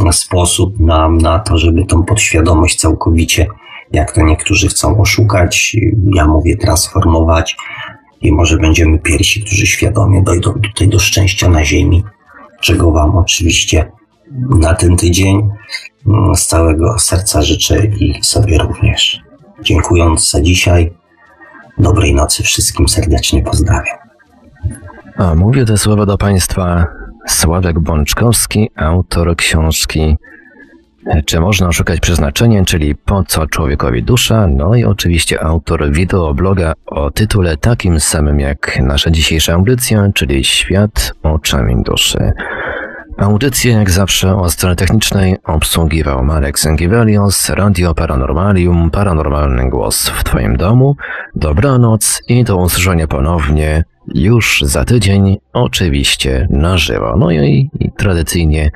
mm, 0.00 0.12
sposób 0.12 0.80
na, 0.80 1.08
na 1.08 1.38
to, 1.38 1.58
żeby 1.58 1.84
tą 1.84 2.02
podświadomość 2.02 2.76
całkowicie, 2.76 3.46
jak 3.92 4.12
to 4.12 4.22
niektórzy 4.22 4.68
chcą 4.68 5.00
oszukać, 5.00 5.76
ja 6.14 6.26
mówię 6.26 6.56
transformować 6.56 7.56
i 8.20 8.32
może 8.32 8.56
będziemy 8.56 8.98
pierwsi, 8.98 9.42
którzy 9.44 9.66
świadomie 9.66 10.22
dojdą 10.22 10.52
tutaj 10.52 10.88
do 10.88 10.98
szczęścia 10.98 11.48
na 11.48 11.64
ziemi, 11.64 12.04
czego 12.60 12.92
Wam 12.92 13.16
oczywiście 13.16 13.92
na 14.60 14.74
ten 14.74 14.96
tydzień 14.96 15.48
mm, 16.06 16.34
z 16.34 16.46
całego 16.46 16.98
serca 16.98 17.42
życzę 17.42 17.86
i 17.86 18.24
sobie 18.24 18.58
również. 18.58 19.20
Dziękując 19.62 20.30
za 20.30 20.40
dzisiaj, 20.40 20.92
dobrej 21.78 22.14
nocy 22.14 22.42
wszystkim 22.42 22.88
serdecznie 22.88 23.42
pozdrawiam. 23.42 23.98
A 25.16 25.34
mówię 25.34 25.64
te 25.64 25.78
słowa 25.78 26.06
do 26.06 26.18
Państwa 26.18 26.86
Sławek 27.28 27.80
Bączkowski, 27.80 28.70
autor 28.76 29.36
książki 29.36 30.16
Czy 31.26 31.40
można 31.40 31.68
oszukać 31.68 32.00
przeznaczenie, 32.00 32.64
czyli 32.64 32.94
Po 32.94 33.24
co 33.24 33.46
człowiekowi 33.46 34.02
dusza? 34.02 34.46
No 34.46 34.74
i 34.74 34.84
oczywiście 34.84 35.42
autor 35.44 35.90
wideobloga 35.90 36.72
o 36.86 37.10
tytule 37.10 37.56
takim 37.56 38.00
samym 38.00 38.40
jak 38.40 38.78
nasza 38.82 39.10
dzisiejsza 39.10 39.54
audycja, 39.54 40.10
czyli 40.14 40.44
Świat 40.44 41.12
oczami 41.22 41.82
duszy. 41.82 42.32
Audycję 43.18 43.72
jak 43.72 43.90
zawsze 43.90 44.36
o 44.36 44.50
stronie 44.50 44.76
technicznej 44.76 45.36
obsługiwał 45.44 46.24
Marek 46.24 46.58
Sęgiewelios, 46.58 47.48
Radio 47.48 47.94
Paranormalium, 47.94 48.90
Paranormalny 48.90 49.70
Głos 49.70 50.08
w 50.08 50.24
Twoim 50.24 50.56
domu. 50.56 50.96
Dobranoc 51.34 52.22
i 52.28 52.44
do 52.44 52.56
usłyszenia 52.56 53.06
ponownie 53.06 53.84
już 54.14 54.62
za 54.62 54.84
tydzień, 54.84 55.38
oczywiście 55.52 56.46
na 56.50 56.78
żywo. 56.78 57.16
No 57.18 57.30
i, 57.32 57.70
i 57.80 57.92
tradycyjnie 57.92 58.70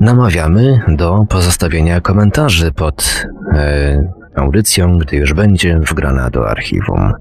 namawiamy 0.00 0.80
do 0.88 1.24
pozostawienia 1.28 2.00
komentarzy 2.00 2.72
pod 2.72 3.24
e, 3.54 4.12
audycją, 4.36 4.98
gdy 4.98 5.16
już 5.16 5.32
będzie 5.32 5.78
wgrana 5.78 6.30
do 6.30 6.50
archiwum. 6.50 7.12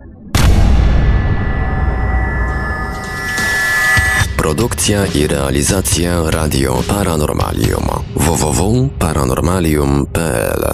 Produkcja 4.37 5.05
i 5.05 5.27
realizacja 5.27 6.31
Radio 6.31 6.83
Paranormalium. 6.87 7.87
www.paranormalium.pl 8.15 10.65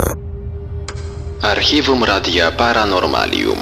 Archiwum 1.42 2.04
Radia 2.04 2.52
Paranormalium 2.52 3.58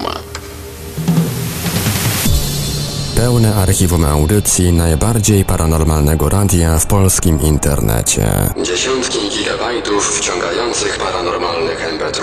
Pełne 3.22 3.56
archiwum 3.56 4.06
audycji 4.06 4.74
najbardziej 4.74 5.46
paranormalnego 5.46 6.30
radia 6.30 6.80
w 6.80 6.86
polskim 6.86 7.42
internecie. 7.42 8.26
Dziesiątki 8.64 9.20
gigabajtów 9.30 10.20
wciągających 10.20 10.98
paranormalnych 10.98 11.80
mp3 12.00 12.22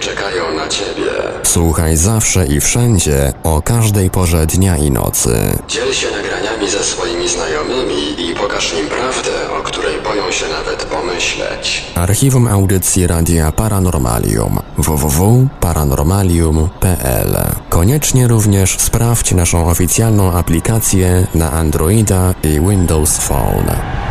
czekają 0.00 0.54
na 0.54 0.68
Ciebie. 0.68 1.10
Słuchaj 1.42 1.96
zawsze 1.96 2.46
i 2.46 2.60
wszędzie, 2.60 3.32
o 3.42 3.62
każdej 3.62 4.10
porze 4.10 4.46
dnia 4.46 4.76
i 4.76 4.90
nocy. 4.90 5.58
Dziel 5.68 5.92
się 5.92 6.06
nagraniami 6.10 6.70
ze 6.70 6.84
swoimi 6.84 7.28
znajomymi 7.28 8.30
i 8.30 8.34
pokaż 8.34 8.74
im 8.80 8.86
prawdę, 8.86 9.50
o 9.60 9.62
której 9.62 9.79
boją 10.10 10.32
się 10.32 10.46
nawet 10.48 10.84
pomyśleć. 10.84 11.84
Archiwum 11.94 12.48
audycji 12.48 13.06
Radia 13.06 13.52
Paranormalium 13.52 14.58
www.paranormalium.pl 14.78 17.36
Koniecznie 17.68 18.28
również 18.28 18.78
sprawdź 18.78 19.32
naszą 19.32 19.68
oficjalną 19.68 20.32
aplikację 20.32 21.26
na 21.34 21.52
Androida 21.52 22.34
i 22.42 22.60
Windows 22.60 23.18
Phone. 23.18 24.09